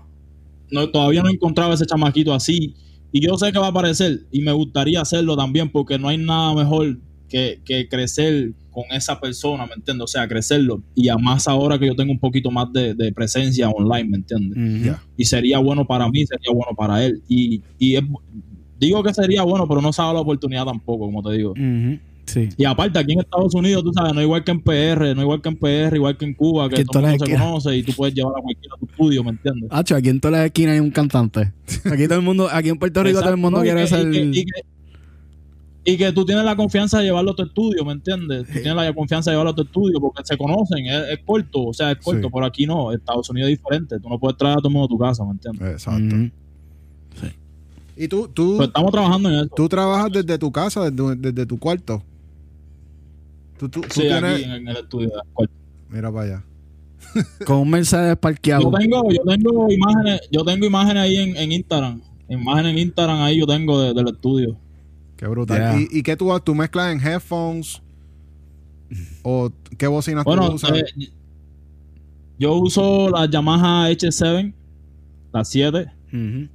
No, 0.71 0.89
todavía 0.89 1.23
no 1.23 1.29
he 1.29 1.33
encontrado 1.33 1.73
ese 1.73 1.85
chamaquito 1.87 2.33
así. 2.33 2.75
Y 3.13 3.21
yo 3.21 3.37
sé 3.37 3.53
que 3.53 3.59
va 3.59 3.67
a 3.67 3.71
aparecer 3.71 4.27
y 4.33 4.41
me 4.41 4.53
gustaría 4.53 5.01
hacerlo 5.01 5.37
también 5.37 5.71
porque 5.71 5.99
no 5.99 6.09
hay 6.09 6.19
nada 6.19 6.55
mejor 6.55 6.99
que, 7.29 7.61
que 7.65 7.89
crecer 7.89 8.53
con 8.77 8.85
esa 8.95 9.18
persona, 9.18 9.64
¿me 9.64 9.72
entiendes? 9.74 10.05
O 10.05 10.07
sea, 10.07 10.29
crecerlo. 10.29 10.83
Y 10.95 11.09
además 11.09 11.49
ahora 11.49 11.79
que 11.79 11.87
yo 11.87 11.97
tengo 11.97 12.12
un 12.12 12.18
poquito 12.18 12.51
más 12.51 12.70
de, 12.74 12.93
de 12.95 13.11
presencia 13.11 13.70
online, 13.70 14.05
¿me 14.11 14.16
entiendes? 14.18 14.97
Y 15.16 15.24
sería 15.24 15.59
bueno 15.61 15.87
para 15.87 16.07
mí, 16.11 16.27
sería 16.27 16.53
bueno 16.53 16.72
para 16.77 17.03
él. 17.05 17.22
Y, 17.27 17.62
y 17.79 17.97
es- 17.97 18.05
digo 18.79 19.03
que 19.03 19.14
sería 19.14 19.43
bueno, 19.45 19.66
pero 19.66 19.81
no 19.81 19.93
se 19.95 20.03
ha 20.03 20.05
dado 20.05 20.16
la 20.16 20.20
oportunidad 20.20 20.66
tampoco, 20.66 21.07
como 21.07 21.22
te 21.22 21.33
digo. 21.37 21.55
Sí. 22.27 22.49
Y 22.59 22.64
aparte, 22.64 22.99
aquí 22.99 23.12
en 23.12 23.20
Estados 23.20 23.55
Unidos, 23.55 23.83
tú 23.85 23.93
sabes, 23.95 24.12
no 24.12 24.20
igual 24.20 24.43
que 24.45 24.51
en 24.51 24.61
PR, 24.61 25.14
no 25.14 25.22
igual 25.22 25.41
que 25.41 25.49
en 25.49 25.57
PR, 25.57 25.97
igual 25.97 26.16
que 26.18 26.24
en 26.27 26.35
Cuba, 26.35 26.68
que 26.68 26.85
todo 26.85 26.99
el 27.05 27.11
mundo 27.12 27.24
se 27.24 27.33
conoce 27.33 27.77
y 27.77 27.83
tú 27.85 27.93
puedes 27.93 28.14
llevar 28.14 28.33
a 28.37 28.43
cualquiera 28.43 28.74
a 28.74 28.79
tu 28.81 28.87
estudio, 28.87 29.24
¿me 29.24 29.31
entiendes? 29.31 29.68
Hacho, 29.72 29.95
aquí 29.97 30.09
en 30.09 30.20
todas 30.20 30.39
las 30.39 30.47
esquinas 30.47 30.74
hay 30.74 30.81
un 30.81 30.91
cantante. 30.91 31.53
Aquí 31.91 32.05
todo 32.09 32.18
el 32.18 32.24
mundo, 32.24 32.49
aquí 32.53 32.68
en 32.68 32.77
Puerto 32.79 33.03
Rico 33.05 33.20
todo 33.20 33.31
el 33.31 33.37
mundo 33.37 33.62
quiere 33.62 33.81
¿no? 33.81 33.87
y 33.87 33.89
que- 33.91 33.97
ser. 33.97 34.09
Y 34.09 34.12
que, 34.12 34.39
y 34.41 34.45
que- 34.45 34.76
y 35.87 35.97
que 35.97 36.11
tú 36.12 36.24
tienes 36.26 36.45
la 36.45 36.57
confianza 36.57 36.99
de 36.99 37.05
llevarlo 37.05 37.30
a 37.30 37.34
tu 37.37 37.43
estudio, 37.45 37.84
¿me 37.84 37.93
entiendes? 37.93 38.47
Tú 38.47 38.53
tienes 38.55 38.74
la 38.74 38.93
confianza 38.93 39.30
de 39.30 39.34
llevarlo 39.37 39.53
a 39.53 39.55
tu 39.55 39.62
estudio 39.62 40.01
porque 40.01 40.22
se 40.24 40.37
conocen, 40.37 40.84
es, 40.87 41.09
es 41.11 41.18
corto, 41.24 41.62
o 41.66 41.72
sea, 41.72 41.93
es 41.93 41.99
corto. 41.99 42.26
Sí. 42.26 42.30
Por 42.30 42.45
aquí 42.45 42.66
no, 42.66 42.93
Estados 42.93 43.30
Unidos 43.30 43.51
es 43.51 43.59
diferente. 43.59 43.99
Tú 44.01 44.09
no 44.09 44.18
puedes 44.18 44.37
traer 44.37 44.55
a 44.55 44.59
todo 44.59 44.68
el 44.68 44.74
mundo 44.74 44.87
a 44.87 44.89
tu 44.89 44.99
casa, 44.99 45.24
¿me 45.24 45.30
entiendes? 45.30 45.62
Exacto. 45.72 46.14
Ujú. 46.16 46.30
Y 47.99 48.09
tú, 48.09 48.28
tú, 48.28 48.55
Pero 48.59 48.64
estamos 48.64 48.93
trabajando 48.93 49.28
en 49.30 49.34
eso. 49.37 49.49
tú 49.57 49.68
trabajas 49.70 50.12
desde 50.12 50.37
tu 50.39 50.53
casa, 50.53 50.91
desde, 50.91 51.16
desde 51.16 51.47
tu 51.47 51.59
cuarto. 51.59 52.03
Tú, 53.59 53.68
tú, 53.70 53.80
tú 53.80 53.87
sí, 53.91 54.03
tienes... 54.03 54.24
aquí 54.34 54.45
en, 54.45 54.51
en 54.51 54.68
el 54.68 54.76
estudio. 54.76 55.11
corto. 55.32 55.53
Mira 55.89 56.12
para 56.12 56.24
allá. 56.24 56.45
Con 57.47 57.59
un 57.59 57.70
Mercedes 57.70 58.16
parqueado. 58.18 58.70
Yo 58.70 58.78
tengo, 58.78 59.03
yo 59.11 59.22
tengo 59.24 59.70
imágenes, 59.70 60.20
yo 60.30 60.45
tengo 60.45 60.66
imágenes 60.66 61.03
ahí 61.05 61.16
en, 61.16 61.37
en 61.37 61.53
Instagram. 61.53 62.03
Imágenes 62.28 62.72
en 62.72 62.78
Instagram 62.80 63.18
ahí 63.22 63.39
yo 63.39 63.47
tengo 63.47 63.80
de- 63.80 63.95
del 63.95 64.09
estudio. 64.09 64.59
Qué 65.17 65.27
brutal. 65.27 65.59
Yeah. 65.59 65.81
¿Y, 65.81 65.99
¿Y 65.99 66.03
qué 66.03 66.17
tú, 66.17 66.29
tú 66.41 66.55
mezclas 66.55 66.93
en 66.93 67.01
headphones? 67.01 67.81
¿O 69.23 69.51
qué 69.79 69.87
bocinas 69.87 70.25
tú 70.25 70.31
Bueno, 70.31 70.51
usas? 70.55 70.73
eh, 70.73 70.85
yo 72.39 72.55
uso 72.57 73.09
la 73.11 73.29
Yamaha 73.29 73.91
H7, 73.91 74.53
la 75.33 75.45
7, 75.45 75.87
Ujú. 76.09 76.49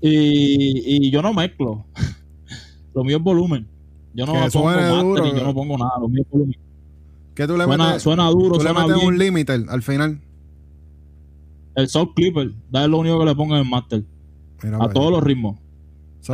y, 0.00 1.06
y 1.06 1.10
yo 1.10 1.20
no 1.22 1.34
mezclo. 1.34 1.84
lo 2.94 3.04
mío 3.04 3.16
es 3.18 3.22
volumen. 3.22 3.66
Yo 4.14 4.26
no 4.26 4.32
pongo 4.32 4.72
duro, 5.02 5.36
yo 5.36 5.44
no 5.44 5.54
pongo 5.54 5.76
nada, 5.76 5.92
lo 6.00 6.08
mío 6.08 6.22
es 6.22 6.30
volumen. 6.30 6.56
¿Qué 7.34 7.46
tú 7.46 7.56
le 7.56 7.64
Suena, 7.64 7.86
metes? 7.88 8.02
suena 8.02 8.26
duro, 8.30 8.58
tú 8.58 8.64
le 8.64 8.72
metes 8.72 8.94
bien. 8.94 9.06
un 9.06 9.18
limiter 9.18 9.64
al 9.68 9.82
final. 9.82 10.20
El 11.74 11.88
soft 11.88 12.14
clipper, 12.14 12.50
da 12.70 12.84
es 12.84 12.90
lo 12.90 12.98
único 12.98 13.18
que 13.20 13.24
le 13.26 13.34
pongo 13.34 13.54
en 13.54 13.60
el 13.62 13.68
master. 13.68 14.02
Mira 14.62 14.78
A 14.80 14.88
todos 14.88 15.12
los 15.12 15.22
ritmos. 15.22 15.56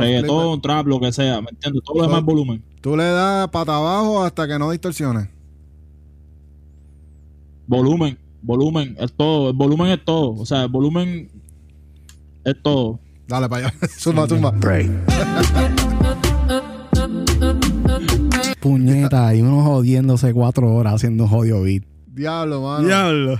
Clipper. 0.01 0.21
Reggaetón, 0.21 0.61
trap, 0.61 0.87
lo 0.87 0.99
que 0.99 1.11
sea, 1.11 1.41
¿me 1.41 1.49
entiendes? 1.49 1.83
Todo 1.83 1.97
lo 1.97 2.03
demás 2.03 2.23
volumen. 2.23 2.61
Tú 2.81 2.95
le 2.97 3.05
das 3.05 3.47
pata 3.47 3.77
abajo 3.77 4.23
hasta 4.23 4.47
que 4.47 4.59
no 4.59 4.71
distorsiones. 4.71 5.29
Volumen, 7.67 8.17
volumen, 8.41 8.95
es 8.99 9.13
todo. 9.13 9.49
El 9.49 9.55
volumen 9.55 9.87
es 9.87 10.03
todo. 10.03 10.33
O 10.33 10.45
sea, 10.45 10.63
el 10.63 10.69
volumen 10.69 11.29
es 12.43 12.55
todo. 12.61 12.99
Dale 13.27 13.49
para 13.49 13.67
allá. 13.67 13.77
zumba, 13.97 14.27
zumba. 14.27 14.53
Puñeta, 18.59 19.33
y 19.33 19.41
uno 19.41 19.63
jodiéndose 19.63 20.33
cuatro 20.33 20.73
horas 20.73 20.95
haciendo 20.95 21.27
jodido 21.27 21.61
beat. 21.61 21.83
Diablo, 22.07 22.61
mano. 22.61 22.85
Diablo. 22.85 23.39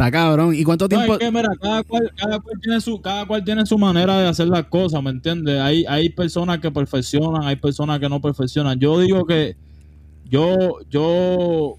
Está 0.00 0.10
cabrón. 0.10 0.54
¿Y 0.54 0.64
cuánto 0.64 0.84
No, 0.86 0.88
tiempo? 0.88 1.12
es 1.12 1.18
que, 1.18 1.30
mira, 1.30 1.50
cada 1.60 1.82
cual, 1.82 2.10
cada 2.16 2.40
cual 2.40 2.58
tiene 2.60 2.80
su, 2.80 3.00
cada 3.00 3.26
cual 3.26 3.44
tiene 3.44 3.66
su 3.66 3.76
manera 3.78 4.18
de 4.18 4.28
hacer 4.28 4.48
las 4.48 4.64
cosas, 4.66 5.02
¿me 5.02 5.10
entiendes? 5.10 5.60
Hay, 5.60 5.84
hay 5.86 6.08
personas 6.08 6.58
que 6.58 6.70
perfeccionan, 6.70 7.42
hay 7.42 7.56
personas 7.56 8.00
que 8.00 8.08
no 8.08 8.20
perfeccionan. 8.20 8.78
Yo 8.78 8.98
digo 8.98 9.26
que 9.26 9.56
yo, 10.24 10.78
yo, 10.88 11.74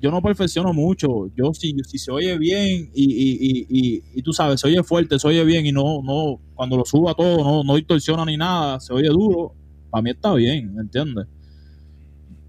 yo 0.00 0.10
no 0.12 0.22
perfecciono 0.22 0.72
mucho. 0.72 1.28
Yo 1.34 1.52
si, 1.54 1.74
si 1.88 1.98
se 1.98 2.12
oye 2.12 2.38
bien 2.38 2.90
y, 2.94 3.04
y, 3.04 3.32
y, 3.40 3.66
y, 3.68 4.02
y 4.14 4.22
tú 4.22 4.32
sabes, 4.32 4.60
se 4.60 4.68
oye 4.68 4.82
fuerte, 4.84 5.18
se 5.18 5.26
oye 5.26 5.44
bien 5.44 5.66
y 5.66 5.72
no, 5.72 6.02
no, 6.02 6.38
cuando 6.54 6.76
lo 6.76 6.84
suba 6.84 7.14
todo, 7.14 7.38
no, 7.42 7.64
no 7.64 7.74
distorsiona 7.74 8.24
ni 8.24 8.36
nada, 8.36 8.78
se 8.78 8.92
oye 8.92 9.08
duro, 9.08 9.54
para 9.90 10.02
mí 10.02 10.10
está 10.10 10.34
bien, 10.34 10.72
¿me 10.74 10.82
entiendes? 10.82 11.26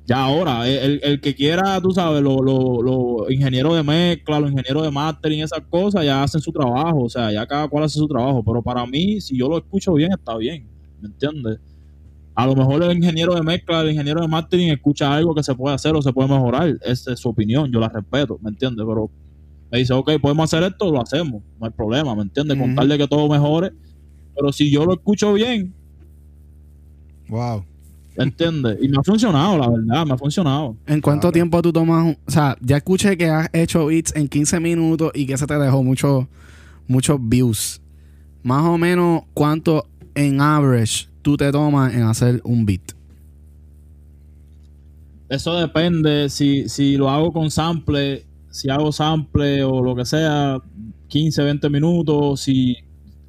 Ya 0.07 0.23
ahora, 0.23 0.67
el, 0.69 0.99
el- 1.03 1.19
que 1.19 1.33
quiera, 1.33 1.81
tú 1.81 1.89
sabes, 1.91 2.21
los 2.21 2.37
lo, 2.41 2.81
lo 2.83 3.29
ingenieros 3.31 3.75
de 3.75 3.81
mezcla, 3.81 4.39
los 4.39 4.51
ingenieros 4.51 4.83
de 4.83 4.91
mastering, 4.91 5.41
esas 5.41 5.61
cosas, 5.67 6.05
ya 6.05 6.21
hacen 6.21 6.41
su 6.41 6.51
trabajo, 6.51 7.03
o 7.05 7.09
sea, 7.09 7.31
ya 7.31 7.45
cada 7.47 7.67
cual 7.67 7.85
hace 7.85 7.97
su 7.97 8.07
trabajo, 8.07 8.43
pero 8.43 8.61
para 8.61 8.85
mí, 8.85 9.19
si 9.19 9.35
yo 9.37 9.49
lo 9.49 9.57
escucho 9.57 9.93
bien, 9.93 10.11
está 10.11 10.37
bien, 10.37 10.69
¿me 10.99 11.07
entiendes? 11.07 11.57
A 12.35 12.45
lo 12.45 12.55
mejor 12.55 12.83
el 12.83 12.95
ingeniero 12.95 13.33
de 13.33 13.41
mezcla, 13.41 13.81
el 13.81 13.89
ingeniero 13.91 14.21
de 14.21 14.27
mastering 14.27 14.69
escucha 14.69 15.11
algo 15.11 15.33
que 15.33 15.41
se 15.41 15.55
puede 15.55 15.73
hacer 15.73 15.95
o 15.95 16.01
se 16.03 16.13
puede 16.13 16.29
mejorar, 16.29 16.77
esa 16.81 17.13
es 17.13 17.19
su 17.19 17.29
opinión, 17.29 17.71
yo 17.71 17.79
la 17.79 17.89
respeto, 17.89 18.37
¿me 18.41 18.51
entiendes? 18.51 18.85
Pero 18.87 19.09
me 19.71 19.79
dice, 19.79 19.93
ok, 19.93 20.11
podemos 20.21 20.43
hacer 20.53 20.61
esto, 20.69 20.91
lo 20.91 21.01
hacemos, 21.01 21.41
no 21.57 21.65
hay 21.65 21.71
problema, 21.71 22.13
¿me 22.13 22.21
entiendes? 22.21 22.57
Con 22.57 22.75
tal 22.75 22.89
de 22.89 22.97
que 22.99 23.07
todo 23.07 23.27
mejore. 23.27 23.71
Pero 24.35 24.51
si 24.51 24.69
yo 24.71 24.85
lo 24.85 24.93
escucho 24.93 25.33
bien, 25.33 25.73
Wow. 27.27 27.65
¿Entiendes? 28.17 28.77
Y 28.81 28.87
me 28.87 28.97
ha 28.97 29.03
funcionado, 29.03 29.57
la 29.57 29.69
verdad, 29.69 30.05
me 30.05 30.13
ha 30.13 30.17
funcionado. 30.17 30.75
¿En 30.87 31.01
cuánto 31.01 31.21
Claro. 31.21 31.33
tiempo 31.33 31.61
tú 31.61 31.71
tomas? 31.73 32.05
un- 32.05 32.17
o 32.25 32.31
sea, 32.31 32.57
ya 32.61 32.77
escuché 32.77 33.17
que 33.17 33.29
has 33.29 33.49
hecho 33.53 33.85
beats 33.87 34.15
en 34.15 34.27
15 34.27 34.59
minutos 34.59 35.11
y 35.13 35.25
que 35.25 35.37
se 35.37 35.45
te 35.47 35.57
dejó 35.57 35.83
mucho- 35.83 36.27
muchos 36.87 37.17
views. 37.21 37.81
Más 38.43 38.63
o 38.63 38.77
menos, 38.77 39.23
¿cuánto 39.33 39.87
en 40.13 40.39
average 40.39 41.07
tú 41.21 41.35
te 41.37 41.51
tomas 41.51 41.93
en 41.93 42.03
hacer 42.03 42.41
un 42.43 42.65
beat? 42.65 42.93
Eso 45.27 45.55
depende, 45.59 46.29
si, 46.29 46.69
si 46.69 46.97
lo 46.97 47.09
hago 47.09 47.31
con 47.33 47.49
sample, 47.49 48.25
si 48.51 48.69
hago 48.69 48.91
sample 48.91 49.63
o 49.63 49.81
lo 49.81 49.95
que 49.95 50.05
sea, 50.05 50.59
15, 51.07 51.41
20 51.43 51.69
minutos, 51.69 52.41
si 52.41 52.77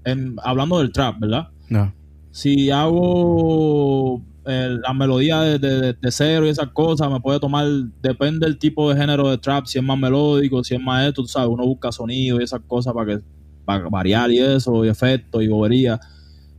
en- 0.04 0.36
hablando 0.44 0.78
del 0.78 0.92
trap, 0.92 1.18
¿verdad? 1.18 1.48
No. 1.70 1.92
Si 2.30 2.70
hago 2.70 4.20
eh, 4.46 4.76
la 4.82 4.92
melodía 4.94 5.40
de, 5.40 5.58
de- 5.58 5.92
de 5.94 6.10
cero 6.10 6.46
y 6.46 6.50
esas 6.50 6.68
cosas, 6.68 7.10
me 7.10 7.20
puede 7.20 7.40
tomar, 7.40 7.66
depende 8.02 8.46
del 8.46 8.58
tipo 8.58 8.90
de 8.90 8.96
género 9.00 9.30
de 9.30 9.38
trap, 9.38 9.66
si 9.66 9.78
es 9.78 9.84
más 9.84 9.98
melódico, 9.98 10.62
si 10.64 10.74
es 10.74 10.80
más 10.80 11.06
esto, 11.08 11.22
tú 11.22 11.28
sabes, 11.28 11.48
uno 11.50 11.64
busca 11.66 11.90
sonido 11.92 12.40
y 12.40 12.44
esas 12.44 12.60
cosas 12.66 12.92
para 12.94 13.16
que 13.18 13.24
para 13.64 13.88
variar 13.88 14.30
y 14.30 14.38
eso, 14.38 14.84
y 14.84 14.88
efectos 14.88 15.42
y 15.42 15.48
bobería. 15.48 15.98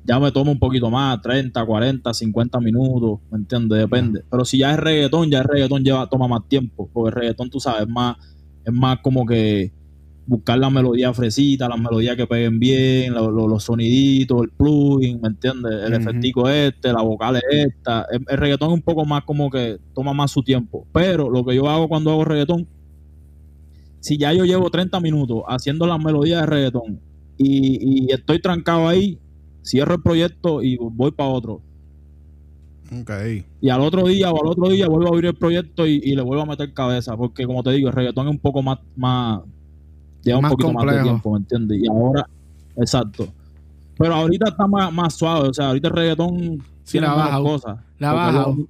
Ya 0.04 0.20
me 0.20 0.32
tomo 0.32 0.52
un 0.52 0.60
poquito 0.60 0.90
más, 0.90 1.22
30, 1.22 1.66
40, 1.66 2.14
50 2.14 2.60
minutos, 2.62 3.20
¿me 3.30 3.38
entiendes? 3.40 3.80
Depende. 3.80 4.24
Pero 4.30 4.46
si 4.46 4.58
ya 4.60 4.72
es 4.74 4.80
reggaetón, 4.80 5.30
ya 5.30 5.40
el 5.40 5.46
reggaetón 5.46 5.84
lleva, 5.84 6.08
toma 6.08 6.28
más 6.28 6.48
tiempo, 6.48 6.90
porque 6.94 7.10
el 7.10 7.16
reggaetón, 7.22 7.50
tú 7.50 7.60
sabes, 7.60 7.82
es 7.84 7.88
más, 7.90 8.16
es 8.66 8.74
más 8.74 9.00
como 9.02 9.26
que 9.26 9.74
buscar 10.28 10.60
la 10.60 10.70
melodía 10.70 11.14
fresita, 11.14 11.68
las 11.70 11.80
melodías 11.80 12.16
que 12.18 12.28
peguen 12.28 12.60
bien, 12.60 13.14
lo- 13.14 13.32
lo- 13.32 13.48
los 13.48 13.64
soniditos, 13.64 14.44
el 14.44 14.50
plugin, 14.50 15.22
¿me 15.22 15.30
entiendes? 15.30 15.72
El 15.86 15.94
Ujú. 15.94 16.02
efectico 16.02 16.50
este, 16.50 16.92
la 16.94 17.02
vocal 17.02 17.38
es 17.38 17.44
esta. 17.68 18.06
El, 18.12 18.24
el 18.28 18.38
reggaetón 18.38 18.70
es 18.70 18.74
un 18.76 18.82
poco 18.82 19.06
más 19.06 19.24
como 19.24 19.50
que 19.50 19.78
toma 19.96 20.14
más 20.14 20.30
su 20.32 20.44
tiempo. 20.44 20.86
Pero 20.92 21.30
lo 21.30 21.46
que 21.46 21.56
yo 21.56 21.70
hago 21.70 21.88
cuando 21.88 22.12
hago 22.12 22.26
reggaetón, 22.26 22.68
si 24.02 24.18
ya 24.18 24.34
yo 24.34 24.44
llevo 24.46 24.70
30 24.70 25.00
minutos 25.00 25.44
haciendo 25.48 25.88
las 25.88 26.04
melodías 26.04 26.42
de 26.42 26.46
reggaetón 26.46 27.00
y, 27.38 28.06
y 28.08 28.12
estoy 28.12 28.42
trancado 28.42 28.88
ahí, 28.88 29.18
cierro 29.64 29.96
el 29.96 30.02
proyecto 30.02 30.62
y 30.62 30.78
voy 30.78 31.12
para 31.12 31.30
otro. 31.30 31.62
Ok. 33.02 33.12
Y 33.62 33.70
al 33.70 33.82
otro 33.82 34.08
día 34.08 34.32
o 34.32 34.42
al 34.42 34.48
otro 34.50 34.70
día 34.70 34.88
vuelvo 34.88 35.08
a 35.08 35.10
abrir 35.10 35.26
el 35.26 35.36
proyecto 35.36 35.86
y, 35.88 36.02
y 36.04 36.16
le 36.16 36.22
vuelvo 36.22 36.44
a 36.44 36.46
meter 36.48 36.74
cabeza. 36.74 37.16
Porque 37.18 37.46
como 37.46 37.64
te 37.64 37.72
digo, 37.72 37.90
el 37.90 37.96
reggaetón 37.96 38.28
es 38.28 38.32
un 38.32 38.40
poco 38.40 38.62
más, 38.62 38.80
más 38.96 39.42
lleva 40.28 40.42
Más 40.42 40.52
un 40.52 40.58
poquito 40.58 40.74
más 40.74 40.96
de 40.96 41.04
tiempo, 41.04 41.32
¿me 41.32 41.38
entiendes? 41.40 41.80
Y 41.84 41.88
ahora, 41.88 42.28
exacto. 42.78 43.28
Pero 43.98 44.14
ahorita 44.14 44.50
está 44.50 44.68
más, 44.68 44.94
más 44.94 45.14
suave, 45.16 45.50
o 45.50 45.54
sea, 45.54 45.68
ahorita 45.70 45.88
el 45.88 45.94
reggaetón 45.96 46.64
Sí, 46.84 46.94
tiene 46.94 47.08
la 47.08 47.14
menos 47.14 47.26
bajado. 47.26 47.44
cosas. 47.44 47.78
La 48.00 48.10
ha 48.10 48.14
Porque 48.14 48.38
bajado. 48.38 48.56
lo- 48.56 48.68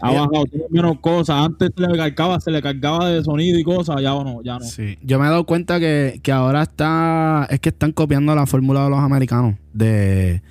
Ha 0.00 0.10
bajado, 0.12 0.44
tiene 0.46 0.64
menos 0.70 0.98
cosas. 1.00 1.36
Antes 1.46 1.70
se 1.74 1.80
le 1.86 1.96
cargaba, 1.96 2.40
se 2.40 2.50
le 2.50 2.60
cargaba 2.60 3.08
de 3.08 3.24
sonido 3.24 3.58
y 3.58 3.62
cosas, 3.64 4.02
ya 4.02 4.10
no, 4.10 4.42
ya 4.42 4.54
no. 4.58 4.64
Sí. 4.64 4.98
Yo 5.02 5.18
me 5.18 5.24
he 5.26 5.28
dado 5.30 5.44
cuenta 5.46 5.78
que, 5.80 6.20
que 6.22 6.30
ahora 6.32 6.62
está. 6.62 7.46
Es 7.48 7.60
que 7.60 7.70
están 7.70 7.92
copiando 7.92 8.34
la 8.34 8.44
fórmula 8.46 8.84
de 8.84 8.90
los 8.90 8.98
americanos. 8.98 9.54
De 9.72 10.42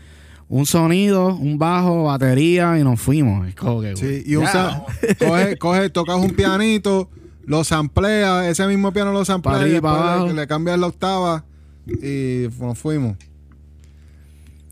un 0.49 0.66
sonido, 0.66 1.36
un 1.36 1.60
bajo, 1.60 2.04
batería 2.06 2.80
y 2.80 2.84
nos 2.84 2.99
fuimos. 2.99 3.47
Es 3.47 3.54
como 3.56 3.82
que, 3.82 3.95
Sí, 3.95 4.24
y 4.26 4.38
usa, 4.38 4.84
coge, 5.20 5.58
coge, 5.58 5.89
tocas 5.91 6.16
un 6.18 6.32
pianito, 6.32 7.10
lo 7.46 7.64
samplea, 7.64 8.50
ese 8.50 8.66
mismo 8.68 8.91
piano 8.94 9.12
lo 9.12 9.24
samplea 9.26 9.56
Para 9.56 9.68
y 9.68 9.72
arriba, 9.72 10.14
después 10.16 10.34
le, 10.34 10.41
le 10.41 10.48
cambias 10.48 10.80
la 10.80 10.88
octava 10.88 11.46
y 11.88 12.48
nos 12.60 12.78
fuimos. 12.78 13.18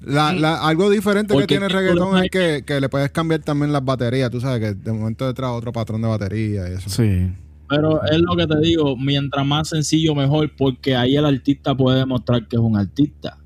La, 0.04 0.34
la- 0.34 0.66
algo 0.68 0.90
diferente 0.90 1.38
que 1.38 1.46
tiene 1.46 1.66
el 1.68 1.72
reggaetón 1.72 2.24
es 2.24 2.32
que, 2.32 2.64
que 2.66 2.82
le 2.82 2.90
puedes 2.90 3.12
cambiar 3.12 3.42
también 3.42 3.72
las 3.72 3.86
baterías. 3.86 4.32
Tú 4.32 4.42
sabes 4.42 4.60
que 4.60 4.74
de 4.74 4.92
momento 4.92 5.28
detrás 5.28 5.52
otro 5.52 5.72
patrón 5.72 6.02
de 6.02 6.08
batería 6.08 6.68
y 6.70 6.74
eso. 6.74 6.90
Sí. 6.90 7.30
Pero 7.70 8.04
es 8.06 8.20
lo 8.20 8.36
que 8.36 8.48
te 8.48 8.60
digo, 8.60 8.98
mientras 8.98 9.46
más 9.46 9.70
sencillo 9.70 10.16
mejor, 10.16 10.52
porque 10.58 10.96
ahí 10.96 11.16
el 11.16 11.26
artista 11.26 11.76
puede 11.76 12.00
demostrar 12.00 12.48
que 12.48 12.56
es 12.56 12.62
un 12.62 12.78
artista. 12.78 13.38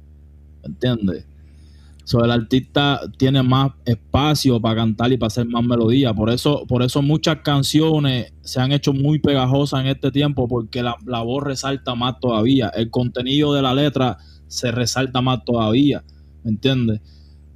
¿Me 0.64 0.70
entiendes? 0.70 1.26
So, 2.06 2.24
el 2.24 2.30
artista 2.30 3.02
tiene 3.18 3.42
más 3.42 3.72
espacio 3.84 4.62
para 4.62 4.76
cantar 4.76 5.12
y 5.12 5.18
para 5.18 5.28
hacer 5.28 5.48
más 5.48 5.64
melodía. 5.64 6.14
Por 6.14 6.30
eso, 6.30 6.64
por 6.68 6.84
eso 6.84 7.02
muchas 7.02 7.40
canciones 7.40 8.32
se 8.42 8.62
han 8.62 8.72
hecho 8.72 8.94
muy 8.94 9.18
pegajosas 9.18 9.82
en 9.82 9.88
este 9.88 10.12
tiempo, 10.12 10.48
porque 10.48 10.84
la, 10.84 10.96
la 11.08 11.24
voz 11.24 11.44
resalta 11.44 11.96
más 11.96 12.20
todavía. 12.20 12.70
El 12.70 12.92
contenido 12.92 13.54
de 13.54 13.64
la 13.64 13.74
letra 13.74 14.20
se 14.48 14.72
resalta 14.72 15.20
más 15.22 15.44
todavía. 15.46 16.04
¿Me 16.44 16.52
entiendes? 16.52 17.02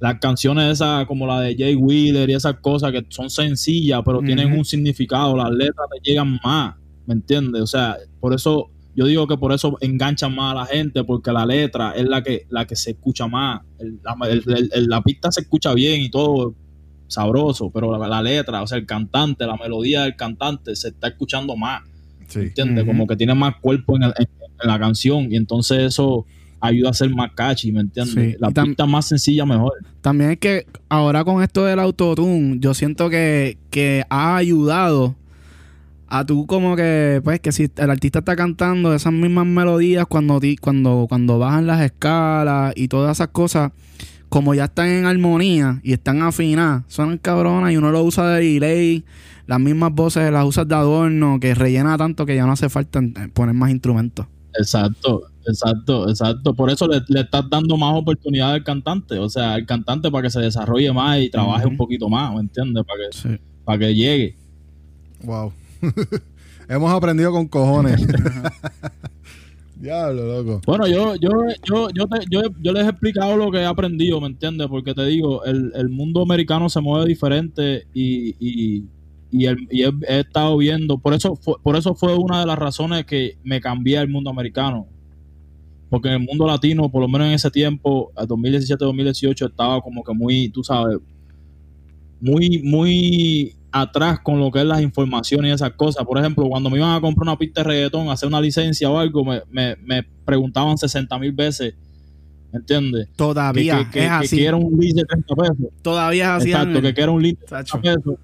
Las 0.00 0.18
canciones 0.18 0.72
esas 0.72 1.06
como 1.06 1.28
la 1.28 1.40
de 1.42 1.54
Jay 1.56 1.76
Wheeler 1.76 2.28
y 2.28 2.34
esas 2.34 2.56
cosas 2.56 2.90
que 2.90 3.06
son 3.08 3.30
sencillas, 3.30 4.02
pero 4.04 4.20
tienen 4.20 4.52
un 4.52 4.64
significado. 4.64 5.36
Las 5.36 5.52
letras 5.52 5.86
te 5.92 6.10
llegan 6.10 6.40
más. 6.42 6.74
¿Me 7.06 7.14
entiendes? 7.14 7.62
O 7.62 7.66
sea, 7.68 7.98
por 8.18 8.34
eso 8.34 8.70
yo 8.96 9.06
digo 9.06 9.26
que 9.26 9.36
por 9.36 9.52
eso 9.52 9.76
enganchan 9.80 10.34
más 10.34 10.52
a 10.52 10.54
la 10.60 10.66
gente, 10.66 11.04
porque 11.04 11.32
la 11.32 11.46
letra 11.46 11.92
es 11.92 12.04
la 12.08 12.22
que, 12.22 12.46
la 12.50 12.66
que 12.66 12.76
se 12.76 12.90
escucha 12.90 13.26
más. 13.26 13.60
El- 13.78 14.00
la, 14.02 14.16
el- 14.28 14.44
el- 14.46 14.70
el- 14.72 14.86
la 14.88 15.00
pista 15.02 15.30
se 15.30 15.42
escucha 15.42 15.72
bien 15.74 16.00
y 16.02 16.10
todo 16.10 16.54
sabroso, 17.06 17.70
pero 17.70 17.96
la, 17.98 18.06
la 18.08 18.22
letra, 18.22 18.62
o 18.62 18.66
sea, 18.66 18.78
el 18.78 18.86
cantante, 18.86 19.44
la 19.46 19.56
melodía 19.56 20.02
del 20.02 20.16
cantante 20.16 20.76
se 20.76 20.88
está 20.88 21.08
escuchando 21.08 21.56
más. 21.56 21.82
Sí. 22.28 22.40
¿Entiendes? 22.40 22.84
Como 22.84 23.06
que 23.06 23.16
tiene 23.16 23.34
más 23.34 23.56
cuerpo 23.60 23.96
en, 23.96 24.04
el- 24.04 24.14
en- 24.18 24.28
en 24.62 24.68
la 24.68 24.78
canción 24.78 25.32
y 25.32 25.36
entonces 25.36 25.78
eso 25.80 26.26
ayuda 26.60 26.90
a 26.90 26.92
ser 26.94 27.08
más 27.10 27.32
catchy, 27.34 27.72
¿me 27.72 27.80
entiendes? 27.80 28.14
Sí, 28.14 28.36
La 28.38 28.50
pista 28.50 28.86
más 28.86 29.06
sencilla 29.06 29.46
mejor. 29.46 29.72
También 30.02 30.32
es 30.32 30.38
que 30.38 30.66
ahora 30.88 31.24
con 31.24 31.42
esto 31.42 31.64
del 31.64 31.78
autotune, 31.80 32.58
yo 32.60 32.74
siento 32.74 33.08
que, 33.08 33.56
que 33.70 34.04
ha 34.10 34.36
ayudado 34.36 35.16
a 36.10 36.26
tú 36.26 36.46
como 36.46 36.76
que, 36.76 37.20
pues, 37.24 37.40
que 37.40 37.52
si 37.52 37.70
el 37.76 37.90
artista 37.90 38.18
está 38.20 38.36
cantando 38.36 38.92
esas 38.94 39.12
mismas 39.12 39.46
melodías 39.46 40.06
cuando, 40.08 40.40
ti- 40.40 40.56
cuando, 40.56 41.06
cuando 41.08 41.38
bajan 41.38 41.66
las 41.66 41.80
escalas 41.82 42.72
y 42.76 42.88
todas 42.88 43.16
esas 43.16 43.28
cosas, 43.28 43.72
como 44.28 44.54
ya 44.54 44.64
están 44.64 44.88
en 44.88 45.06
armonía 45.06 45.80
y 45.82 45.92
están 45.92 46.22
afinadas, 46.22 46.84
suenan 46.88 47.18
cabronas 47.18 47.72
y 47.72 47.76
uno 47.76 47.90
lo 47.90 48.02
usa 48.04 48.28
de 48.34 48.44
delay, 48.44 49.04
las 49.46 49.58
mismas 49.60 49.92
voces 49.92 50.30
las 50.30 50.44
usas 50.44 50.68
de 50.68 50.74
adorno, 50.74 51.38
que 51.40 51.54
rellena 51.54 51.96
tanto 51.96 52.26
que 52.26 52.36
ya 52.36 52.44
no 52.46 52.52
hace 52.52 52.68
falta 52.68 53.00
poner 53.32 53.54
más 53.54 53.70
instrumentos. 53.70 54.26
Exacto, 54.58 55.22
exacto, 55.46 56.08
exacto. 56.08 56.54
Por 56.54 56.70
eso 56.70 56.86
le, 56.88 57.00
le 57.08 57.20
estás 57.20 57.44
dando 57.50 57.76
más 57.76 57.94
oportunidad 57.96 58.52
al 58.52 58.64
cantante, 58.64 59.16
o 59.18 59.28
sea, 59.28 59.54
al 59.54 59.64
cantante 59.66 60.10
para 60.10 60.22
que 60.22 60.30
se 60.30 60.40
desarrolle 60.40 60.92
más 60.92 61.20
y 61.20 61.30
trabaje 61.30 61.66
un 61.66 61.76
poquito 61.76 62.08
más, 62.08 62.34
¿me 62.34 62.40
entiendes? 62.40 62.84
Para 62.84 62.98
que, 62.98 63.16
Sí. 63.16 63.42
para 63.64 63.78
que 63.78 63.94
llegue. 63.94 64.36
Wow. 65.24 65.52
Hemos 66.68 66.92
aprendido 66.92 67.32
con 67.32 67.48
cojones. 67.48 68.00
Diablo, 69.76 70.26
loco. 70.42 70.60
Bueno, 70.66 70.86
yo, 70.86 71.14
yo, 71.16 71.30
yo, 71.66 71.88
yo, 71.94 72.06
te- 72.06 72.26
yo, 72.30 72.42
yo 72.62 72.72
les 72.72 72.84
he 72.84 72.90
explicado 72.90 73.36
lo 73.36 73.50
que 73.50 73.58
he 73.58 73.64
aprendido, 73.64 74.20
¿me 74.20 74.26
entiendes? 74.26 74.66
Porque 74.68 74.92
te 74.92 75.06
digo, 75.06 75.42
el, 75.44 75.72
el 75.74 75.88
mundo 75.88 76.20
americano 76.22 76.68
se 76.68 76.80
mueve 76.82 77.06
diferente 77.06 77.86
y, 77.94 78.34
y, 78.38 78.84
y, 79.30 79.46
el- 79.46 79.66
y 79.70 79.84
he, 79.84 79.90
he 80.06 80.20
estado 80.20 80.58
viendo, 80.58 80.98
por 80.98 81.14
eso, 81.14 81.34
fue, 81.34 81.54
por 81.62 81.76
eso 81.76 81.94
fue 81.94 82.14
una 82.14 82.40
de 82.40 82.46
las 82.46 82.58
razones 82.58 83.06
que 83.06 83.38
me 83.42 83.60
cambié 83.60 83.96
al 83.98 84.08
mundo 84.08 84.28
americano. 84.28 84.86
Porque 85.88 86.08
en 86.08 86.14
el 86.20 86.26
mundo 86.28 86.46
latino, 86.46 86.88
por 86.90 87.00
lo 87.00 87.08
menos 87.08 87.28
en 87.28 87.32
ese 87.34 87.50
tiempo, 87.50 88.12
a 88.14 88.24
2017-2018, 88.26 89.48
estaba 89.48 89.80
como 89.80 90.04
que 90.04 90.12
muy, 90.12 90.50
tú 90.50 90.62
sabes, 90.62 90.98
muy, 92.20 92.60
muy 92.62 93.54
atrás 93.72 94.18
con 94.20 94.38
lo 94.40 94.50
que 94.50 94.60
es 94.60 94.64
las 94.64 94.80
informaciones 94.80 95.50
y 95.50 95.54
esas 95.54 95.72
cosas. 95.72 96.04
Por 96.04 96.18
ejemplo, 96.18 96.44
cuando 96.48 96.70
me 96.70 96.78
iban 96.78 96.94
a 96.94 97.00
comprar 97.00 97.22
una 97.22 97.36
pista 97.38 97.62
de 97.62 97.68
reggaetón, 97.68 98.08
hacer 98.08 98.28
una 98.28 98.40
licencia 98.40 98.90
o 98.90 98.98
algo, 98.98 99.24
me, 99.24 99.42
me, 99.50 99.76
me 99.84 100.02
preguntaban 100.24 100.76
60 100.76 101.18
mil 101.18 101.32
veces, 101.32 101.74
¿me 102.52 102.58
entiendes? 102.58 103.06
Que, 103.06 103.12
Todavía 103.16 103.78
que, 103.78 103.90
que, 103.90 103.98
es 104.00 104.04
que 104.06 104.08
así. 104.10 104.36
quiera 104.36 104.56
un 104.56 104.76
lead 104.80 104.94
de 104.96 105.04
30 105.04 105.34
pesos. 105.36 105.56
Todavía 105.82 106.24
es 106.24 106.30
así. 106.42 106.50
Exacto, 106.52 106.82
que 106.82 106.94
quiera 106.94 107.10
un 107.12 107.22
lead 107.22 107.36
de 107.38 107.46
30 107.46 107.56
Tacho. 107.64 107.80
pesos. 107.80 108.14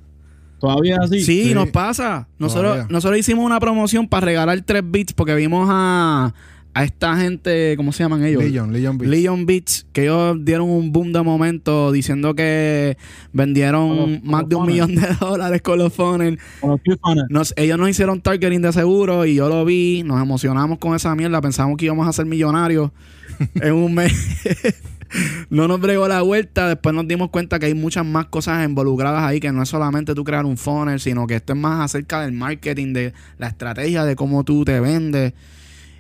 Todavía 0.58 0.94
es 0.94 1.00
así. 1.00 1.20
Sí, 1.22 1.44
Sí. 1.48 1.54
nos 1.54 1.68
pasa. 1.68 2.28
Nosotros, 2.38 2.72
Todavía. 2.72 2.86
nosotros 2.92 3.18
hicimos 3.20 3.44
una 3.44 3.60
promoción 3.60 4.08
para 4.08 4.24
regalar 4.24 4.60
tres 4.62 4.82
beats 4.84 5.12
porque 5.12 5.34
vimos 5.34 5.68
a, 5.70 6.32
a 6.78 6.84
esta 6.84 7.16
gente, 7.16 7.74
¿cómo 7.76 7.90
se 7.90 8.02
llaman 8.02 8.22
ellos? 8.24 8.42
Legion, 8.44 8.70
Legion 8.72 8.98
Beats. 8.98 9.10
Leon 9.10 9.46
Beats, 9.46 9.86
que 9.94 10.02
ellos 10.02 10.36
dieron 10.44 10.68
un 10.68 10.92
boom 10.92 11.10
de 11.12 11.22
momento 11.22 11.90
diciendo 11.90 12.34
que 12.34 12.98
vendieron 13.32 13.88
Con 13.88 14.10
los- 14.12 14.20
con 14.20 14.30
más 14.30 14.48
de 14.48 14.56
un 14.56 14.66
millón 14.66 14.94
de 14.94 15.06
dólares 15.20 15.62
con 15.62 15.78
los 15.78 15.92
funnels. 15.94 16.38
Con 16.60 16.70
los 16.72 16.80
Q-Funnels. 16.82 17.28
Nos- 17.30 17.54
ellos 17.56 17.78
nos 17.78 17.88
hicieron 17.88 18.20
targeting 18.20 18.60
de 18.60 18.72
seguro 18.74 19.24
y 19.24 19.36
yo 19.36 19.48
lo 19.48 19.64
vi, 19.64 20.02
nos 20.04 20.20
emocionamos 20.20 20.76
con 20.78 20.94
esa 20.94 21.14
mierda, 21.14 21.40
pensamos 21.40 21.78
que 21.78 21.86
íbamos 21.86 22.06
a 22.06 22.12
ser 22.12 22.26
millonarios 22.26 22.90
en 23.54 23.72
un 23.72 23.94
mes. 23.94 24.12
no 25.50 25.68
nos 25.68 25.80
bregó 25.80 26.08
la 26.08 26.20
vuelta, 26.22 26.68
después 26.68 26.94
nos 26.94 27.06
dimos 27.08 27.30
cuenta 27.30 27.58
que 27.58 27.66
hay 27.66 27.74
muchas 27.74 28.04
más 28.04 28.26
cosas 28.26 28.66
involucradas 28.68 29.22
ahí, 29.22 29.40
que 29.40 29.50
no 29.52 29.62
es 29.62 29.68
solamente 29.68 30.14
tú 30.14 30.24
crear 30.24 30.44
un 30.44 30.56
funnel, 30.56 31.00
sino 31.00 31.26
que 31.26 31.36
esto 31.36 31.52
es 31.54 31.58
más 31.58 31.80
acerca 31.84 32.20
del 32.22 32.32
marketing, 32.32 32.92
de 32.92 33.12
la 33.38 33.46
estrategia, 33.48 34.04
de 34.04 34.16
cómo 34.16 34.44
tú 34.44 34.64
te 34.64 34.78
vendes. 34.80 35.32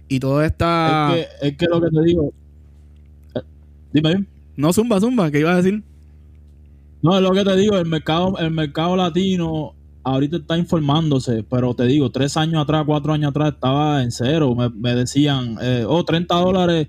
Y 0.08 0.20
todo 0.20 0.42
está... 0.42 1.16
Es 1.16 1.26
que, 1.26 1.48
es 1.48 1.56
que 1.56 1.66
lo 1.66 1.80
que 1.80 1.88
te 1.90 2.02
digo... 2.02 2.32
eh, 3.34 3.40
Dime, 3.92 4.08
dime. 4.10 4.26
No, 4.56 4.72
zumba, 4.72 5.00
zumba, 5.00 5.30
¿qué 5.30 5.40
ibas 5.40 5.54
a 5.54 5.62
decir? 5.62 5.82
No, 7.02 7.16
es 7.16 7.22
lo 7.22 7.32
que 7.32 7.44
te 7.44 7.56
digo, 7.56 7.76
el 7.76 7.86
mercado, 7.86 8.38
el 8.38 8.50
mercado 8.50 8.96
latino 8.96 9.74
ahorita 10.02 10.36
está 10.38 10.56
informándose, 10.56 11.42
pero 11.42 11.74
te 11.74 11.84
digo, 11.84 12.10
tres 12.10 12.36
años 12.36 12.62
atrás, 12.62 12.84
cuatro 12.86 13.12
años 13.12 13.30
atrás 13.30 13.54
estaba 13.54 14.02
en 14.02 14.12
cero. 14.12 14.54
Me, 14.54 14.70
me 14.70 14.94
decían, 14.94 15.58
eh, 15.60 15.84
oh, 15.86 16.04
30 16.04 16.34
dólares, 16.36 16.88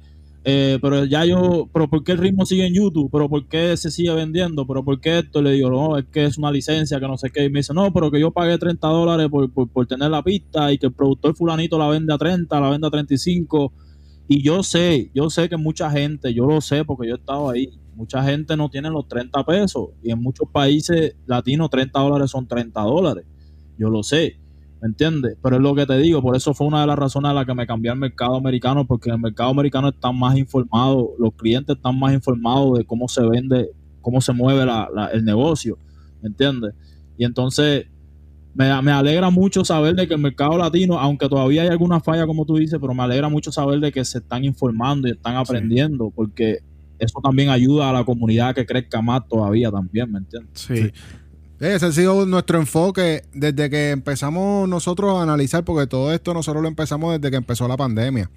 eh, 0.50 0.80
pero 0.82 1.04
ya 1.04 1.26
yo, 1.26 1.70
pero 1.74 1.90
¿por 1.90 2.06
qué 2.06 2.14
el 2.14 2.20
ritmo 2.20 2.46
sigue 2.46 2.66
en 2.66 2.74
YouTube? 2.74 3.10
¿Pero 3.12 3.28
por 3.28 3.50
qué 3.50 3.76
se 3.76 3.92
sigue 3.92 4.14
vendiendo? 4.14 4.66
¿Pero 4.66 4.82
por 4.82 5.02
qué 5.02 5.20
esto? 5.20 5.42
Le 5.42 5.52
digo, 5.52 5.70
no, 5.70 5.98
es 5.98 6.06
que 6.06 6.24
es 6.24 6.38
una 6.38 6.50
licencia, 6.52 7.02
que 7.02 7.06
no 7.06 7.18
sé 7.18 7.32
qué. 7.32 7.44
Y 7.44 7.50
me 7.50 7.60
dice, 7.60 7.74
no, 7.74 7.92
pero 7.92 8.10
que 8.10 8.18
yo 8.18 8.32
pagué 8.32 8.58
30 8.58 8.88
dólares 8.88 9.28
por, 9.30 9.52
por, 9.52 9.68
por 9.68 9.86
tener 9.88 10.10
la 10.10 10.24
pista 10.24 10.72
y 10.72 10.78
que 10.78 10.86
el 10.86 10.94
productor 10.94 11.36
fulanito 11.36 11.78
la 11.78 11.90
vende 11.90 12.14
a 12.14 12.18
30, 12.18 12.62
la 12.62 12.70
vende 12.70 12.88
a 12.88 12.90
35. 12.90 13.74
Y 14.30 14.42
yo 14.42 14.64
sé, 14.64 15.12
yo 15.14 15.30
sé 15.30 15.50
que 15.50 15.58
mucha 15.58 15.92
gente, 15.92 16.34
yo 16.34 16.46
lo 16.46 16.62
sé 16.62 16.86
porque 16.86 17.10
yo 17.10 17.16
he 17.16 17.18
estado 17.18 17.50
ahí, 17.50 17.78
mucha 17.96 18.24
gente 18.24 18.56
no 18.56 18.70
tiene 18.70 18.90
los 18.90 19.06
30 19.10 19.44
pesos 19.44 19.90
y 20.02 20.12
en 20.12 20.22
muchos 20.22 20.48
países 20.50 21.18
latinos 21.26 21.70
30 21.70 22.00
dólares 22.00 22.32
son 22.32 22.48
30 22.48 22.82
dólares. 22.84 23.26
Yo 23.78 23.90
lo 23.90 24.02
sé, 24.02 24.40
¿me 24.82 24.88
entiendes? 24.90 25.38
Pero 25.42 25.56
es 25.58 25.62
lo 25.62 25.74
que 25.76 25.86
te 25.86 25.98
digo, 25.98 26.22
por 26.22 26.36
eso 26.36 26.54
fue 26.54 26.68
una 26.68 26.82
de 26.82 26.88
las 26.88 26.98
razones 27.00 27.32
a 27.32 27.34
las 27.34 27.46
que 27.46 27.54
me 27.56 27.66
cambié 27.68 27.92
al 27.92 27.98
mercado 27.98 28.36
americano, 28.36 28.86
porque 28.86 29.10
en 29.10 29.16
el 29.16 29.22
mercado 29.22 29.50
americano 29.50 29.90
están 29.90 30.18
más 30.18 30.38
informados, 30.38 31.08
los 31.20 31.34
clientes 31.34 31.76
están 31.76 31.98
más 32.00 32.14
informados 32.14 32.78
de 32.78 32.86
cómo 32.86 33.08
se 33.08 33.22
vende, 33.28 33.70
cómo 34.02 34.22
se 34.22 34.34
mueve 34.34 34.66
la- 34.66 34.88
la- 34.94 35.08
el 35.08 35.26
negocio, 35.26 35.78
¿me 36.22 36.28
entiendes? 36.30 36.74
Y 37.18 37.26
entonces 37.26 37.86
me, 38.54 38.82
me 38.82 38.92
alegra 38.92 39.30
mucho 39.30 39.64
saber 39.66 39.96
de 39.96 40.08
que 40.08 40.14
el 40.16 40.20
mercado 40.22 40.58
latino, 40.58 40.98
aunque 41.00 41.28
todavía 41.30 41.62
hay 41.64 41.68
alguna 41.68 42.00
falla 42.00 42.26
como 42.26 42.46
tú 42.46 42.56
dices, 42.58 42.80
pero 42.82 42.94
me 42.94 43.04
alegra 43.04 43.30
mucho 43.30 43.52
saber 43.52 43.80
de 43.80 43.92
que 43.92 44.04
se 44.06 44.18
están 44.20 44.44
informando 44.46 45.08
y 45.08 45.12
están 45.12 45.36
aprendiendo, 45.36 46.12
porque 46.16 46.60
eso 46.98 47.20
también 47.22 47.50
ayuda 47.50 47.90
a 47.90 47.94
la 47.94 48.04
comunidad 48.04 48.50
a 48.50 48.54
que 48.56 48.66
crezca 48.66 49.02
más 49.02 49.28
todavía 49.28 49.70
también, 49.70 50.12
¿me 50.12 50.20
entiendes? 50.20 50.50
Sí. 50.60 50.92
Ese 51.60 51.88
ha 51.88 51.92
sido 51.92 52.26
nuestro 52.28 52.60
enfoque 52.60 53.24
desde 53.34 53.70
que 53.70 53.90
empezamos 53.90 54.70
nosotros 54.70 55.18
a 55.18 55.24
analizar, 55.24 55.64
porque 55.64 55.88
todo 55.88 56.14
esto 56.14 56.34
nosotros 56.34 56.62
lo 56.62 56.68
empezamos 56.68 57.20
desde 57.20 57.32
que 57.32 57.38
empezó 57.38 57.68
la 57.68 57.76
pandemia. 57.76 58.30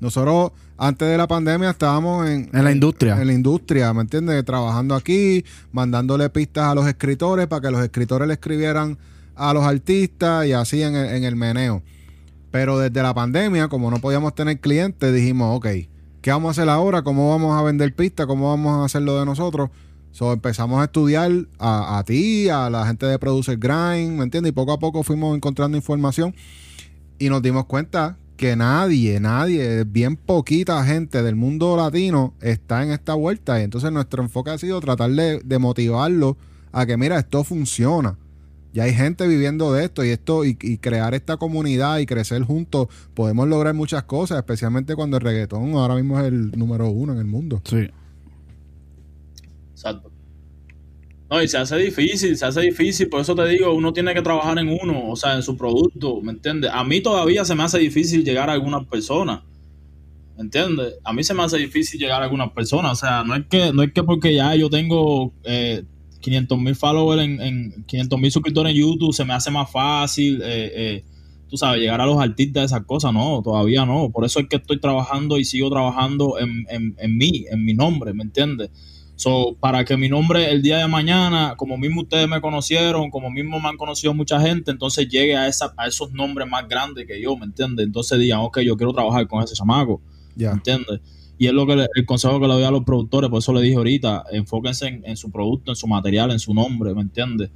Nosotros, 0.00 0.50
antes 0.76 1.08
de 1.08 1.16
la 1.16 1.28
pandemia, 1.28 1.70
estábamos 1.70 2.28
en, 2.28 2.50
En 2.52 2.64
la 2.64 2.72
industria. 2.72 3.20
En 3.20 3.28
la 3.28 3.32
industria, 3.32 3.92
¿me 3.94 4.00
entiendes? 4.00 4.44
Trabajando 4.44 4.96
aquí, 4.96 5.44
mandándole 5.70 6.28
pistas 6.30 6.64
a 6.64 6.74
los 6.74 6.88
escritores 6.88 7.46
para 7.46 7.62
que 7.62 7.70
los 7.70 7.80
escritores 7.80 8.26
le 8.26 8.34
escribieran 8.34 8.98
a 9.36 9.54
los 9.54 9.64
artistas 9.64 10.44
y 10.46 10.52
así 10.52 10.82
en 10.82 10.96
el, 10.96 11.14
en 11.14 11.24
el 11.24 11.36
meneo. 11.36 11.80
Pero 12.50 12.78
desde 12.78 13.02
la 13.02 13.14
pandemia, 13.14 13.68
como 13.68 13.88
no 13.90 14.00
podíamos 14.00 14.34
tener 14.34 14.58
clientes, 14.58 15.14
dijimos, 15.14 15.56
ok, 15.56 15.66
¿qué 16.22 16.30
vamos 16.32 16.48
a 16.48 16.50
hacer 16.50 16.68
ahora? 16.68 17.02
¿Cómo 17.02 17.30
vamos 17.30 17.56
a 17.56 17.62
vender 17.62 17.94
pistas? 17.94 18.26
¿Cómo 18.26 18.50
vamos 18.50 18.80
a 18.80 18.84
hacerlo 18.84 19.18
de 19.20 19.26
nosotros? 19.26 19.70
So, 20.14 20.32
empezamos 20.32 20.80
a 20.80 20.84
estudiar 20.84 21.28
a, 21.58 21.98
a 21.98 22.04
ti, 22.04 22.48
a 22.48 22.70
la 22.70 22.86
gente 22.86 23.04
de 23.04 23.18
Producer 23.18 23.58
Grind, 23.58 24.16
¿me 24.16 24.22
entiendes? 24.22 24.50
Y 24.50 24.52
poco 24.52 24.70
a 24.70 24.78
poco 24.78 25.02
fuimos 25.02 25.34
encontrando 25.34 25.76
información 25.76 26.36
y 27.18 27.28
nos 27.30 27.42
dimos 27.42 27.64
cuenta 27.64 28.16
que 28.36 28.54
nadie, 28.54 29.18
nadie, 29.18 29.82
bien 29.82 30.14
poquita 30.14 30.84
gente 30.84 31.20
del 31.24 31.34
mundo 31.34 31.76
latino 31.76 32.32
está 32.40 32.84
en 32.84 32.92
esta 32.92 33.14
vuelta. 33.14 33.58
Y 33.58 33.64
entonces 33.64 33.90
nuestro 33.90 34.22
enfoque 34.22 34.52
ha 34.52 34.58
sido 34.58 34.78
tratar 34.80 35.10
de, 35.10 35.40
de 35.40 35.58
motivarlo 35.58 36.36
a 36.70 36.86
que, 36.86 36.96
mira, 36.96 37.18
esto 37.18 37.42
funciona. 37.42 38.16
Ya 38.72 38.84
hay 38.84 38.94
gente 38.94 39.26
viviendo 39.26 39.72
de 39.72 39.84
esto 39.84 40.04
y 40.04 40.10
esto 40.10 40.44
y, 40.44 40.56
y 40.60 40.78
crear 40.78 41.14
esta 41.14 41.38
comunidad 41.38 41.98
y 41.98 42.06
crecer 42.06 42.44
juntos 42.44 42.86
podemos 43.14 43.48
lograr 43.48 43.74
muchas 43.74 44.04
cosas, 44.04 44.38
especialmente 44.38 44.94
cuando 44.94 45.16
el 45.16 45.24
reggaetón 45.24 45.72
ahora 45.72 45.96
mismo 45.96 46.20
es 46.20 46.26
el 46.26 46.52
número 46.52 46.88
uno 46.88 47.14
en 47.14 47.18
el 47.18 47.26
mundo. 47.26 47.60
Sí. 47.64 47.88
Exacto. 49.84 50.10
No, 51.30 51.42
y 51.42 51.48
se 51.48 51.58
hace 51.58 51.76
difícil, 51.76 52.36
se 52.36 52.46
hace 52.46 52.60
difícil, 52.62 53.08
por 53.08 53.20
eso 53.20 53.34
te 53.34 53.46
digo, 53.48 53.74
uno 53.74 53.92
tiene 53.92 54.14
que 54.14 54.22
trabajar 54.22 54.58
en 54.58 54.68
uno, 54.68 55.10
o 55.10 55.16
sea, 55.16 55.34
en 55.34 55.42
su 55.42 55.56
producto, 55.56 56.20
¿me 56.22 56.32
entiendes? 56.32 56.70
A 56.72 56.84
mí 56.84 57.00
todavía 57.00 57.44
se 57.44 57.54
me 57.54 57.62
hace 57.62 57.78
difícil 57.78 58.24
llegar 58.24 58.48
a 58.48 58.54
algunas 58.54 58.86
personas, 58.86 59.42
¿me 60.36 60.42
entiendes? 60.42 60.94
A 61.02 61.12
mí 61.12 61.24
se 61.24 61.34
me 61.34 61.42
hace 61.42 61.58
difícil 61.58 61.98
llegar 61.98 62.20
a 62.22 62.24
algunas 62.24 62.50
personas, 62.52 62.92
o 62.92 62.96
sea, 62.96 63.24
no 63.24 63.34
es 63.34 63.46
que, 63.46 63.72
no 63.72 63.82
es 63.82 63.92
que 63.92 64.02
porque 64.02 64.34
ya 64.34 64.54
yo 64.54 64.70
tengo 64.70 65.32
eh, 65.44 65.82
500 66.20 66.58
mil 66.58 66.76
followers 66.76 67.22
en, 67.22 67.40
en 67.40 67.84
500 67.86 68.20
mil 68.20 68.30
suscriptores 68.30 68.72
en 68.74 68.80
YouTube, 68.80 69.14
se 69.14 69.24
me 69.24 69.32
hace 69.32 69.50
más 69.50 69.70
fácil, 69.70 70.40
eh, 70.42 70.72
eh, 70.74 71.04
tú 71.48 71.56
sabes, 71.56 71.80
llegar 71.80 72.00
a 72.00 72.06
los 72.06 72.18
artistas 72.18 72.66
esas 72.66 72.84
cosas, 72.84 73.12
no, 73.12 73.40
todavía 73.42 73.84
no, 73.86 74.10
por 74.10 74.24
eso 74.24 74.40
es 74.40 74.46
que 74.48 74.56
estoy 74.56 74.78
trabajando 74.78 75.38
y 75.38 75.44
sigo 75.44 75.70
trabajando 75.70 76.38
en, 76.38 76.66
en, 76.68 76.94
en 76.98 77.16
mí, 77.16 77.46
en 77.50 77.64
mi 77.64 77.72
nombre, 77.72 78.12
¿me 78.12 78.24
entiendes? 78.24 78.70
So, 79.24 79.56
para 79.58 79.86
que 79.86 79.96
mi 79.96 80.10
nombre 80.10 80.50
el 80.50 80.60
día 80.60 80.76
de 80.76 80.86
mañana, 80.86 81.54
como 81.56 81.78
mismo 81.78 82.02
ustedes 82.02 82.28
me 82.28 82.42
conocieron, 82.42 83.08
como 83.10 83.30
mismo 83.30 83.58
me 83.58 83.70
han 83.70 83.78
conocido 83.78 84.12
mucha 84.12 84.38
gente, 84.38 84.70
entonces 84.70 85.08
llegue 85.08 85.34
a, 85.34 85.48
esa, 85.48 85.72
a 85.78 85.86
esos 85.86 86.12
nombres 86.12 86.46
más 86.46 86.68
grandes 86.68 87.06
que 87.06 87.22
yo, 87.22 87.34
¿me 87.34 87.46
entiendes? 87.46 87.86
Entonces 87.86 88.18
digan, 88.18 88.40
ok, 88.40 88.58
yo 88.60 88.76
quiero 88.76 88.92
trabajar 88.92 89.26
con 89.26 89.42
ese 89.42 89.54
chamaco, 89.54 90.02
¿me 90.36 90.42
Ya. 90.44 90.50
entiendes? 90.52 91.00
Y 91.38 91.46
es 91.46 91.54
lo 91.54 91.66
que 91.66 91.74
le- 91.74 91.86
el 91.94 92.04
consejo 92.04 92.38
que 92.38 92.46
le 92.48 92.52
doy 92.52 92.64
a 92.64 92.70
los 92.70 92.84
productores, 92.84 93.30
por 93.30 93.38
eso 93.38 93.54
le 93.54 93.62
dije 93.62 93.76
ahorita, 93.76 94.24
enfóquense 94.30 94.88
en, 94.88 95.02
en 95.06 95.16
su 95.16 95.30
producto, 95.32 95.72
en 95.72 95.76
su 95.76 95.86
material, 95.86 96.30
en 96.30 96.38
su 96.38 96.52
nombre, 96.52 96.94
¿me 96.94 97.00
entiendes? 97.00 97.50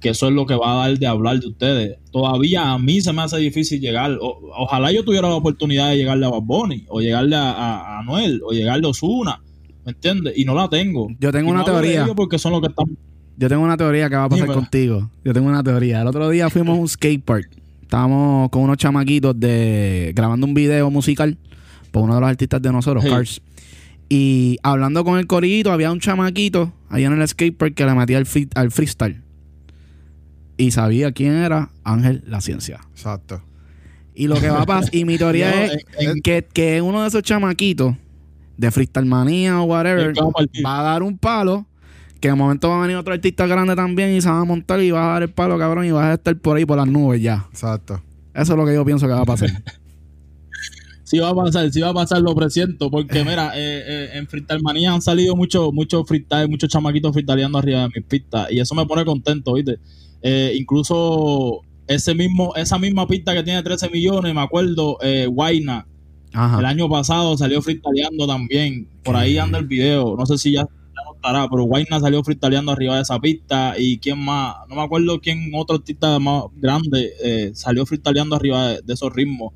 Que 0.00 0.10
eso 0.10 0.28
es 0.28 0.32
lo 0.32 0.46
que 0.46 0.54
va 0.54 0.74
a 0.84 0.86
dar 0.88 0.96
de 0.96 1.06
hablar 1.08 1.40
de 1.40 1.48
ustedes. 1.48 1.98
Todavía 2.12 2.70
a 2.70 2.78
mí 2.78 3.00
se 3.00 3.12
me 3.12 3.22
hace 3.22 3.36
difícil 3.38 3.80
llegar. 3.80 4.12
O- 4.22 4.38
ojalá 4.56 4.92
yo 4.92 5.04
tuviera 5.04 5.28
la 5.28 5.34
oportunidad 5.34 5.90
de 5.90 5.96
llegarle 5.96 6.24
a 6.26 6.28
Bad 6.30 6.42
Bunny, 6.42 6.84
o 6.88 7.00
llegarle 7.00 7.34
a, 7.34 7.50
a, 7.50 7.96
a 7.96 7.98
Anuel, 7.98 8.40
o 8.44 8.52
llegarle 8.52 8.86
a 8.86 8.90
Osuna, 8.90 9.42
¿me 9.90 9.94
entiendes? 9.94 10.32
Y 10.38 10.44
no 10.44 10.54
la 10.54 10.68
tengo. 10.68 11.08
Yo 11.18 11.32
tengo 11.32 11.48
Y 11.48 11.50
una 11.52 11.60
no 11.60 11.64
teoría. 11.64 12.06
porque 12.14 12.38
son 12.38 12.52
los 12.52 12.60
que 12.60 12.68
están. 12.68 12.86
Yo 13.36 13.48
tengo 13.48 13.62
una 13.62 13.76
teoría 13.76 14.08
que 14.10 14.16
va 14.16 14.24
a 14.24 14.28
pasar 14.28 14.46
contigo. 14.48 15.10
Yo 15.24 15.32
tengo 15.32 15.48
una 15.48 15.62
teoría. 15.62 16.02
El 16.02 16.06
otro 16.08 16.28
día 16.28 16.50
fuimos 16.50 16.76
a 16.76 16.80
un 16.80 16.88
skate 16.88 17.22
park. 17.24 17.48
Estábamos 17.82 18.50
con 18.50 18.62
unos 18.62 18.76
chamaquitos 18.76 19.38
de 19.40 20.12
grabando 20.14 20.46
un 20.46 20.54
video 20.54 20.90
musical 20.90 21.36
por 21.90 22.02
uno 22.04 22.14
de 22.14 22.20
los 22.20 22.30
artistas 22.30 22.60
de 22.62 22.70
nosotros, 22.70 23.02
Hey. 23.04 23.10
Cars. 23.12 23.40
Y 24.08 24.58
hablando 24.62 25.04
con 25.04 25.18
el 25.18 25.26
corillito, 25.26 25.72
había 25.72 25.90
un 25.90 26.00
chamaquito 26.00 26.72
allá 26.88 27.06
en 27.06 27.20
el 27.20 27.26
skate 27.28 27.56
park 27.56 27.74
que 27.74 27.84
le 27.86 27.94
metía 27.94 28.18
al, 28.18 28.26
free- 28.26 28.48
al 28.54 28.70
freestyle. 28.70 29.22
Y 30.56 30.72
sabía 30.72 31.12
quién 31.12 31.32
era 31.34 31.70
Ángel 31.84 32.22
La 32.26 32.40
Ciencia. 32.40 32.80
Exacto. 32.92 33.42
Y 34.14 34.26
lo 34.26 34.38
que 34.40 34.50
va 34.50 34.62
a 34.62 34.66
pasar, 34.66 34.94
y 34.94 35.04
mi 35.04 35.16
teoría 35.16 35.50
es 35.64 35.72
en- 35.98 36.10
en- 36.10 36.20
que, 36.22 36.46
que 36.52 36.82
uno 36.82 37.02
de 37.02 37.08
esos 37.08 37.22
chamaquitos 37.22 37.94
de 38.60 38.70
freestyle 38.70 39.06
manía 39.06 39.60
o 39.60 39.64
whatever 39.64 40.14
va 40.64 40.80
a 40.80 40.82
dar 40.82 41.02
un 41.02 41.16
palo 41.18 41.66
que 42.20 42.28
de 42.28 42.34
momento 42.34 42.68
va 42.68 42.78
a 42.78 42.82
venir 42.82 42.96
otro 42.96 43.14
artista 43.14 43.46
grande 43.46 43.74
también 43.74 44.14
y 44.14 44.20
se 44.20 44.28
va 44.28 44.40
a 44.40 44.44
montar 44.44 44.80
y 44.80 44.90
va 44.90 45.06
a 45.06 45.12
dar 45.14 45.22
el 45.22 45.30
palo 45.30 45.58
cabrón 45.58 45.86
y 45.86 45.90
vas 45.90 46.04
a 46.04 46.14
estar 46.14 46.36
por 46.36 46.56
ahí 46.56 46.66
por 46.66 46.76
las 46.76 46.86
nubes 46.86 47.22
ya 47.22 47.46
Exacto. 47.50 48.02
eso 48.34 48.52
es 48.52 48.58
lo 48.58 48.66
que 48.66 48.74
yo 48.74 48.84
pienso 48.84 49.06
que 49.06 49.14
va 49.14 49.22
a 49.22 49.26
pasar 49.26 49.50
Sí 51.02 51.18
va 51.18 51.30
a 51.30 51.34
pasar, 51.34 51.68
sí 51.72 51.80
va 51.80 51.88
a 51.88 51.92
pasar, 51.92 52.22
lo 52.22 52.36
presiento, 52.36 52.88
porque 52.88 53.24
mira, 53.24 53.50
eh, 53.56 53.82
eh, 53.84 54.10
en 54.12 54.28
Freestyle 54.28 54.62
Manía 54.62 54.92
han 54.92 55.02
salido 55.02 55.34
muchos 55.34 55.72
muchos 55.72 56.06
freestyle, 56.06 56.48
muchos 56.48 56.68
chamaquitos 56.68 57.12
freestyleando 57.12 57.58
arriba 57.58 57.80
de 57.80 57.88
mis 57.96 58.04
pistas, 58.04 58.46
y 58.52 58.60
eso 58.60 58.76
me 58.76 58.86
pone 58.86 59.04
contento, 59.04 59.54
¿viste? 59.54 59.80
Eh, 60.22 60.52
incluso 60.54 61.62
ese 61.90 62.14
mismo, 62.14 62.54
esa 62.54 62.78
misma 62.78 63.08
pista 63.08 63.34
que 63.34 63.42
tiene 63.42 63.60
13 63.60 63.90
millones, 63.90 64.32
me 64.32 64.40
acuerdo, 64.40 64.98
eh, 65.02 65.26
Guayna, 65.26 65.84
el 66.60 66.64
año 66.64 66.88
pasado 66.88 67.36
salió 67.36 67.60
freestyleando 67.62 68.26
también, 68.26 68.88
por 69.02 69.16
ahí 69.16 69.38
anda 69.38 69.58
el 69.58 69.66
video, 69.66 70.14
no 70.16 70.26
sé 70.26 70.38
si 70.38 70.52
ya, 70.52 70.60
ya 70.62 71.04
no 71.04 71.14
estará, 71.16 71.48
pero 71.48 71.64
Guayna 71.64 71.98
salió 72.00 72.22
freestyleando 72.22 72.70
arriba 72.72 72.96
de 72.96 73.02
esa 73.02 73.18
pista, 73.18 73.74
y 73.78 73.98
quién 73.98 74.18
más, 74.24 74.54
no 74.68 74.76
me 74.76 74.82
acuerdo 74.82 75.20
quién 75.20 75.50
otro 75.54 75.76
artista 75.76 76.18
más 76.18 76.44
grande 76.56 77.10
eh, 77.24 77.50
salió 77.54 77.84
freestyleando 77.86 78.36
arriba 78.36 78.68
de, 78.68 78.80
de 78.82 78.94
esos 78.94 79.12
ritmos. 79.12 79.52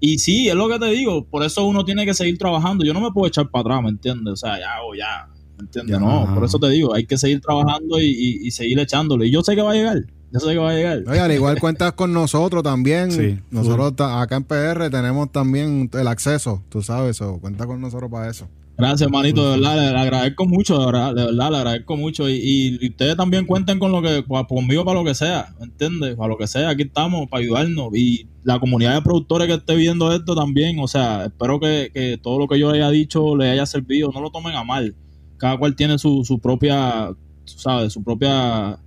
Y 0.00 0.18
sí, 0.18 0.48
es 0.48 0.54
lo 0.54 0.68
que 0.68 0.78
te 0.78 0.90
digo, 0.90 1.24
por 1.24 1.42
eso 1.42 1.64
uno 1.64 1.84
tiene 1.84 2.04
que 2.04 2.12
seguir 2.12 2.36
trabajando. 2.36 2.84
Yo 2.84 2.92
no 2.92 3.00
me 3.00 3.10
puedo 3.12 3.26
echar 3.28 3.48
para 3.50 3.62
atrás, 3.62 3.82
¿me 3.82 3.88
entiendes? 3.88 4.32
O 4.32 4.36
sea, 4.36 4.58
ya 4.58 4.82
o 4.86 4.94
ya, 4.94 5.28
¿me 5.56 5.64
entiendes? 5.64 5.96
Ya. 5.96 6.00
no, 6.00 6.34
por 6.34 6.44
eso 6.44 6.58
te 6.58 6.68
digo, 6.68 6.94
hay 6.94 7.06
que 7.06 7.16
seguir 7.16 7.40
trabajando 7.40 7.98
y, 8.00 8.04
y- 8.06 8.46
y 8.46 8.50
seguir 8.50 8.78
echándole. 8.78 9.26
Y 9.26 9.30
yo 9.30 9.42
sé 9.42 9.54
que 9.54 9.62
va 9.62 9.72
a 9.72 9.74
llegar, 9.74 10.04
yo 10.32 10.40
sé 10.40 10.48
que 10.52 10.58
va 10.58 10.70
a 10.70 10.74
llegar. 10.74 11.02
Oye, 11.08 11.20
al 11.20 11.32
igual 11.32 11.58
cuentas 11.60 11.92
con 11.92 12.12
nosotros 12.12 12.62
también. 12.62 13.10
Sí, 13.12 13.38
nosotros 13.50 13.94
acá 13.98 14.36
en 14.36 14.44
PR 14.44 14.90
tenemos 14.90 15.30
también 15.32 15.88
el 15.92 16.08
acceso, 16.08 16.62
tú 16.68 16.82
sabes, 16.82 17.20
o 17.20 17.38
cuenta 17.38 17.66
con 17.66 17.80
nosotros 17.80 18.10
para 18.10 18.30
eso. 18.30 18.46
Gracias, 18.78 19.10
manito, 19.10 19.42
de 19.52 19.56
verdad, 19.58 19.90
le, 19.94 19.98
agradezco 19.98 20.44
mucho, 20.44 20.78
de 20.78 20.84
verdad, 20.84 21.14
de 21.14 21.24
verdad, 21.24 21.50
le 21.50 21.56
agradezco 21.56 21.96
mucho. 21.96 22.28
Y, 22.28 22.34
y- 22.34 22.78
y 22.82 22.90
ustedes 22.90 23.16
también 23.16 23.46
cuenten 23.46 23.78
con 23.78 23.90
lo 23.90 24.02
que, 24.02 24.22
conmigo 24.46 24.84
para 24.84 24.98
lo 25.00 25.04
que 25.06 25.14
sea, 25.14 25.54
¿me 25.58 25.64
entiendes? 25.64 26.14
Para 26.16 26.28
lo 26.28 26.36
que 26.36 26.46
sea, 26.46 26.68
aquí 26.68 26.82
estamos, 26.82 27.26
para 27.30 27.42
ayudarnos. 27.42 27.88
Y 27.94 28.26
la 28.44 28.60
comunidad 28.60 28.94
de 28.94 29.00
productores 29.00 29.46
que 29.48 29.54
esté 29.54 29.76
viendo 29.76 30.12
esto 30.14 30.34
también, 30.34 30.78
o 30.78 30.88
sea, 30.88 31.24
espero 31.24 31.58
que, 31.58 31.90
que 31.94 32.18
todo 32.22 32.38
lo 32.38 32.48
que 32.48 32.58
yo 32.58 32.68
haya 32.68 32.90
dicho 32.90 33.34
le 33.34 33.48
haya 33.48 33.64
servido, 33.64 34.10
no 34.12 34.20
lo 34.20 34.30
tomen 34.30 34.54
a 34.54 34.62
mal. 34.62 34.94
Cada 35.38 35.56
cual 35.56 35.74
tiene 35.74 35.98
su, 35.98 36.22
su 36.26 36.38
propia, 36.38 37.08
tú 37.46 37.52
sabes, 37.58 37.94
su 37.94 38.02
propia 38.02 38.78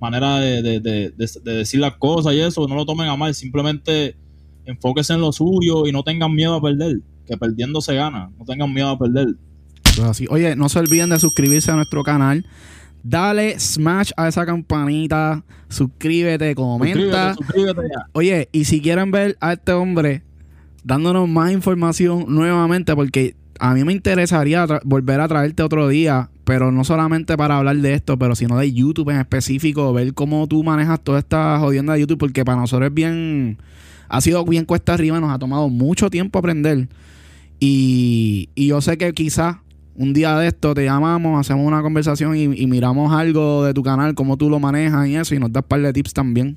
manera 0.00 0.38
de, 0.40 0.62
de- 0.62 0.80
de- 0.80 1.10
de- 1.10 1.40
de 1.44 1.52
decir 1.52 1.80
las 1.80 1.94
cosas 1.96 2.34
y 2.34 2.40
eso, 2.40 2.66
no 2.66 2.74
lo 2.74 2.84
tomen 2.86 3.08
a 3.08 3.16
mal, 3.16 3.34
simplemente 3.34 4.16
enfóquense 4.64 5.12
en 5.14 5.20
lo 5.20 5.32
suyo 5.32 5.86
y 5.86 5.92
no 5.92 6.02
tengan 6.02 6.34
miedo 6.34 6.54
a 6.54 6.62
perder, 6.62 7.00
que 7.26 7.36
perdiendo 7.36 7.80
se 7.80 7.94
gana, 7.94 8.30
no 8.38 8.44
tengan 8.44 8.72
miedo 8.72 8.88
a 8.88 8.98
perder. 8.98 9.28
Pues 9.82 10.00
así. 10.00 10.26
Oye, 10.30 10.56
no 10.56 10.68
se 10.68 10.78
olviden 10.78 11.10
de 11.10 11.18
suscribirse 11.18 11.70
a 11.70 11.76
nuestro 11.76 12.02
canal. 12.02 12.46
Dale 13.02 13.58
smash 13.58 14.10
a 14.16 14.28
esa 14.28 14.44
campanita, 14.44 15.42
suscríbete, 15.68 16.54
comenta. 16.54 17.34
Suscríbete, 17.34 17.34
suscríbete 17.34 17.80
ya. 17.94 18.06
Oye, 18.12 18.48
y 18.52 18.64
si 18.64 18.80
quieren 18.82 19.10
ver 19.10 19.36
a 19.40 19.54
este 19.54 19.72
hombre 19.72 20.22
dándonos 20.84 21.28
más 21.28 21.50
información 21.52 22.26
nuevamente, 22.28 22.94
porque 22.94 23.34
a 23.60 23.74
mí 23.74 23.84
me 23.84 23.92
interesaría 23.92 24.66
volver 24.84 25.20
a 25.20 25.28
traerte 25.28 25.62
otro 25.62 25.86
día, 25.86 26.30
pero 26.44 26.72
no 26.72 26.82
solamente 26.82 27.36
para 27.36 27.58
hablar 27.58 27.76
de 27.76 27.92
esto, 27.92 28.18
pero 28.18 28.34
sino 28.34 28.56
de 28.56 28.72
YouTube 28.72 29.10
en 29.10 29.18
específico, 29.18 29.92
ver 29.92 30.14
cómo 30.14 30.48
tú 30.48 30.64
manejas 30.64 30.98
toda 31.00 31.18
esta 31.18 31.58
jodienda 31.58 31.92
de 31.92 32.00
YouTube, 32.00 32.18
porque 32.18 32.42
para 32.42 32.58
nosotros 32.58 32.88
es 32.88 32.94
bien, 32.94 33.58
ha 34.08 34.20
sido 34.22 34.44
bien 34.46 34.64
cuesta 34.64 34.94
arriba, 34.94 35.20
nos 35.20 35.30
ha 35.30 35.38
tomado 35.38 35.68
mucho 35.68 36.08
tiempo 36.08 36.38
aprender. 36.38 36.88
Y, 37.60 38.48
y 38.54 38.68
yo 38.68 38.80
sé 38.80 38.96
que 38.96 39.12
quizás 39.12 39.56
un 39.94 40.14
día 40.14 40.38
de 40.38 40.48
esto 40.48 40.72
te 40.72 40.86
llamamos, 40.86 41.38
hacemos 41.38 41.66
una 41.66 41.82
conversación 41.82 42.34
y, 42.34 42.44
y 42.44 42.66
miramos 42.66 43.12
algo 43.12 43.64
de 43.64 43.74
tu 43.74 43.82
canal, 43.82 44.14
cómo 44.14 44.38
tú 44.38 44.48
lo 44.48 44.58
manejas 44.58 45.06
y 45.06 45.16
eso, 45.16 45.34
y 45.34 45.38
nos 45.38 45.52
das 45.52 45.62
un 45.64 45.68
par 45.68 45.82
de 45.82 45.92
tips 45.92 46.14
también. 46.14 46.56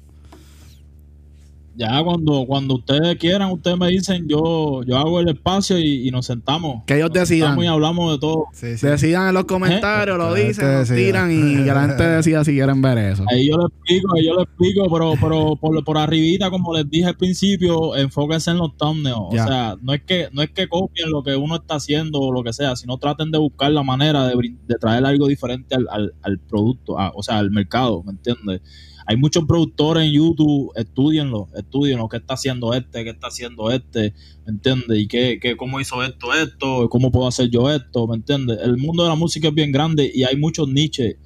Ya 1.75 2.03
cuando, 2.03 2.45
cuando 2.45 2.75
ustedes 2.75 3.15
quieran, 3.17 3.51
ustedes 3.51 3.77
me 3.77 3.87
dicen, 3.87 4.27
yo, 4.27 4.83
yo 4.83 4.97
hago 4.97 5.19
el 5.19 5.29
espacio 5.29 5.79
y, 5.79 6.07
y 6.07 6.11
nos 6.11 6.25
sentamos. 6.27 6.83
Que 6.85 6.95
ellos 6.97 7.09
Nos 7.09 7.13
decidan. 7.27 7.61
y 7.63 7.65
hablamos 7.65 8.11
de 8.11 8.19
todo. 8.19 8.45
Sí, 8.53 8.77
sí. 8.77 8.85
Decidan 8.85 9.29
en 9.29 9.33
los 9.33 9.45
comentarios, 9.45 10.17
lo 10.17 10.33
dicen, 10.35 10.71
nos 10.71 10.89
tiran 10.89 11.31
y 11.31 11.63
que 11.63 11.71
la 11.73 11.87
gente 11.87 12.03
decida 12.07 12.43
si 12.45 12.51
quieren 12.53 12.81
ver 12.81 12.97
eso. 12.99 13.23
Ahí 13.27 13.47
yo 13.49 13.57
le 13.57 13.65
explico, 13.65 14.15
ahí 14.15 14.25
yo 14.25 14.35
le 14.35 14.43
explico, 14.43 14.83
pero, 14.91 15.13
pero 15.19 15.55
por, 15.55 15.83
por 15.83 15.97
arribita, 15.97 16.49
como 16.51 16.73
les 16.75 16.87
dije 16.89 17.05
al 17.07 17.17
principio, 17.17 17.95
enfóquense 17.95 18.51
en 18.51 18.57
los 18.59 18.77
thumbnails. 18.77 19.17
Ya. 19.33 19.43
O 19.43 19.47
sea, 19.47 19.77
no 19.81 19.93
es 19.93 20.03
que 20.03 20.27
no 20.31 20.41
es 20.43 20.51
que 20.51 20.67
copien 20.67 21.09
lo 21.09 21.23
que 21.23 21.35
uno 21.35 21.55
está 21.55 21.75
haciendo 21.75 22.19
o 22.19 22.31
lo 22.31 22.43
que 22.43 22.53
sea, 22.53 22.75
sino 22.75 22.97
traten 22.99 23.31
de 23.31 23.39
buscar 23.39 23.71
la 23.71 23.81
manera 23.83 24.27
de, 24.27 24.35
brin- 24.35 24.59
de 24.67 24.75
traer 24.75 25.03
algo 25.05 25.27
diferente 25.27 25.73
al, 25.75 25.87
al, 25.89 26.13
al 26.21 26.37
producto, 26.39 26.99
a- 26.99 27.11
o 27.15 27.23
sea, 27.23 27.39
al 27.39 27.49
mercado, 27.49 28.03
¿me 28.03 28.11
entiendes? 28.11 28.61
Hay 29.05 29.17
muchos 29.17 29.45
productores 29.45 30.05
en 30.05 30.13
YouTube, 30.13 30.71
estudienlo, 30.75 31.49
estudienlo, 31.55 32.07
qué 32.07 32.17
está 32.17 32.35
haciendo 32.35 32.73
este, 32.73 33.03
qué 33.03 33.09
está 33.09 33.27
haciendo 33.27 33.71
este, 33.71 34.13
¿me 34.45 34.53
entiendes? 34.53 34.99
Y 34.99 35.07
qué, 35.07 35.39
qué, 35.41 35.57
cómo 35.57 35.79
hizo 35.79 36.03
esto, 36.03 36.33
esto, 36.33 36.89
cómo 36.89 37.11
puedo 37.11 37.27
hacer 37.27 37.49
yo 37.49 37.69
esto, 37.69 38.07
¿me 38.07 38.15
entiendes? 38.15 38.59
El 38.61 38.77
mundo 38.77 39.03
de 39.03 39.09
la 39.09 39.15
música 39.15 39.49
es 39.49 39.53
bien 39.53 39.71
grande 39.71 40.09
y 40.13 40.23
hay 40.23 40.37
muchos 40.37 40.69
niches 40.69 41.17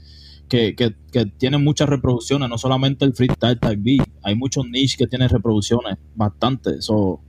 que, 0.47 0.75
que, 0.75 0.95
que 1.11 1.25
tienen 1.25 1.63
muchas 1.63 1.89
reproducciones, 1.89 2.49
no 2.49 2.57
solamente 2.57 3.05
el 3.05 3.13
freestyle 3.13 3.59
type 3.59 3.77
beat, 3.77 4.07
hay 4.23 4.35
muchos 4.35 4.65
niches 4.67 4.97
que 4.97 5.07
tienen 5.07 5.29
reproducciones, 5.29 5.97
bastante. 6.15 6.81
So, 6.81 7.19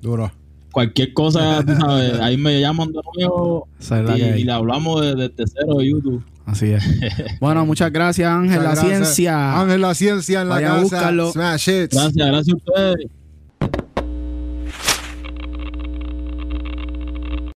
Duro. 0.00 0.30
cualquier 0.70 1.12
cosa, 1.12 1.64
tú 1.64 1.74
sabes, 1.74 2.20
ahí 2.20 2.36
me 2.36 2.60
llaman 2.60 2.92
de 2.92 3.00
nuevo 3.16 3.68
y, 4.38 4.44
le 4.44 4.52
hablamos 4.52 5.00
de, 5.00 5.28
de 5.28 5.44
cero 5.46 5.76
de 5.78 5.90
YouTube. 5.90 6.22
Así 6.46 6.72
es. 6.72 6.84
Bueno, 7.40 7.64
muchas 7.66 7.90
gracias, 7.92 8.28
Ángel. 8.30 8.58
Muchas 8.60 8.62
La 8.64 8.70
gracias. 8.82 9.14
ciencia. 9.14 9.60
Ángel 9.60 9.80
La 9.80 9.94
Ciencia 9.94 10.42
en 10.42 10.48
la 10.48 10.56
a 10.56 10.60
casa. 10.60 10.80
buscarlo. 10.82 11.32
Smash 11.32 11.68
it. 11.68 11.92
Gracias, 11.92 12.14
gracias 12.14 12.48
a 12.54 12.56
ustedes. 12.56 13.10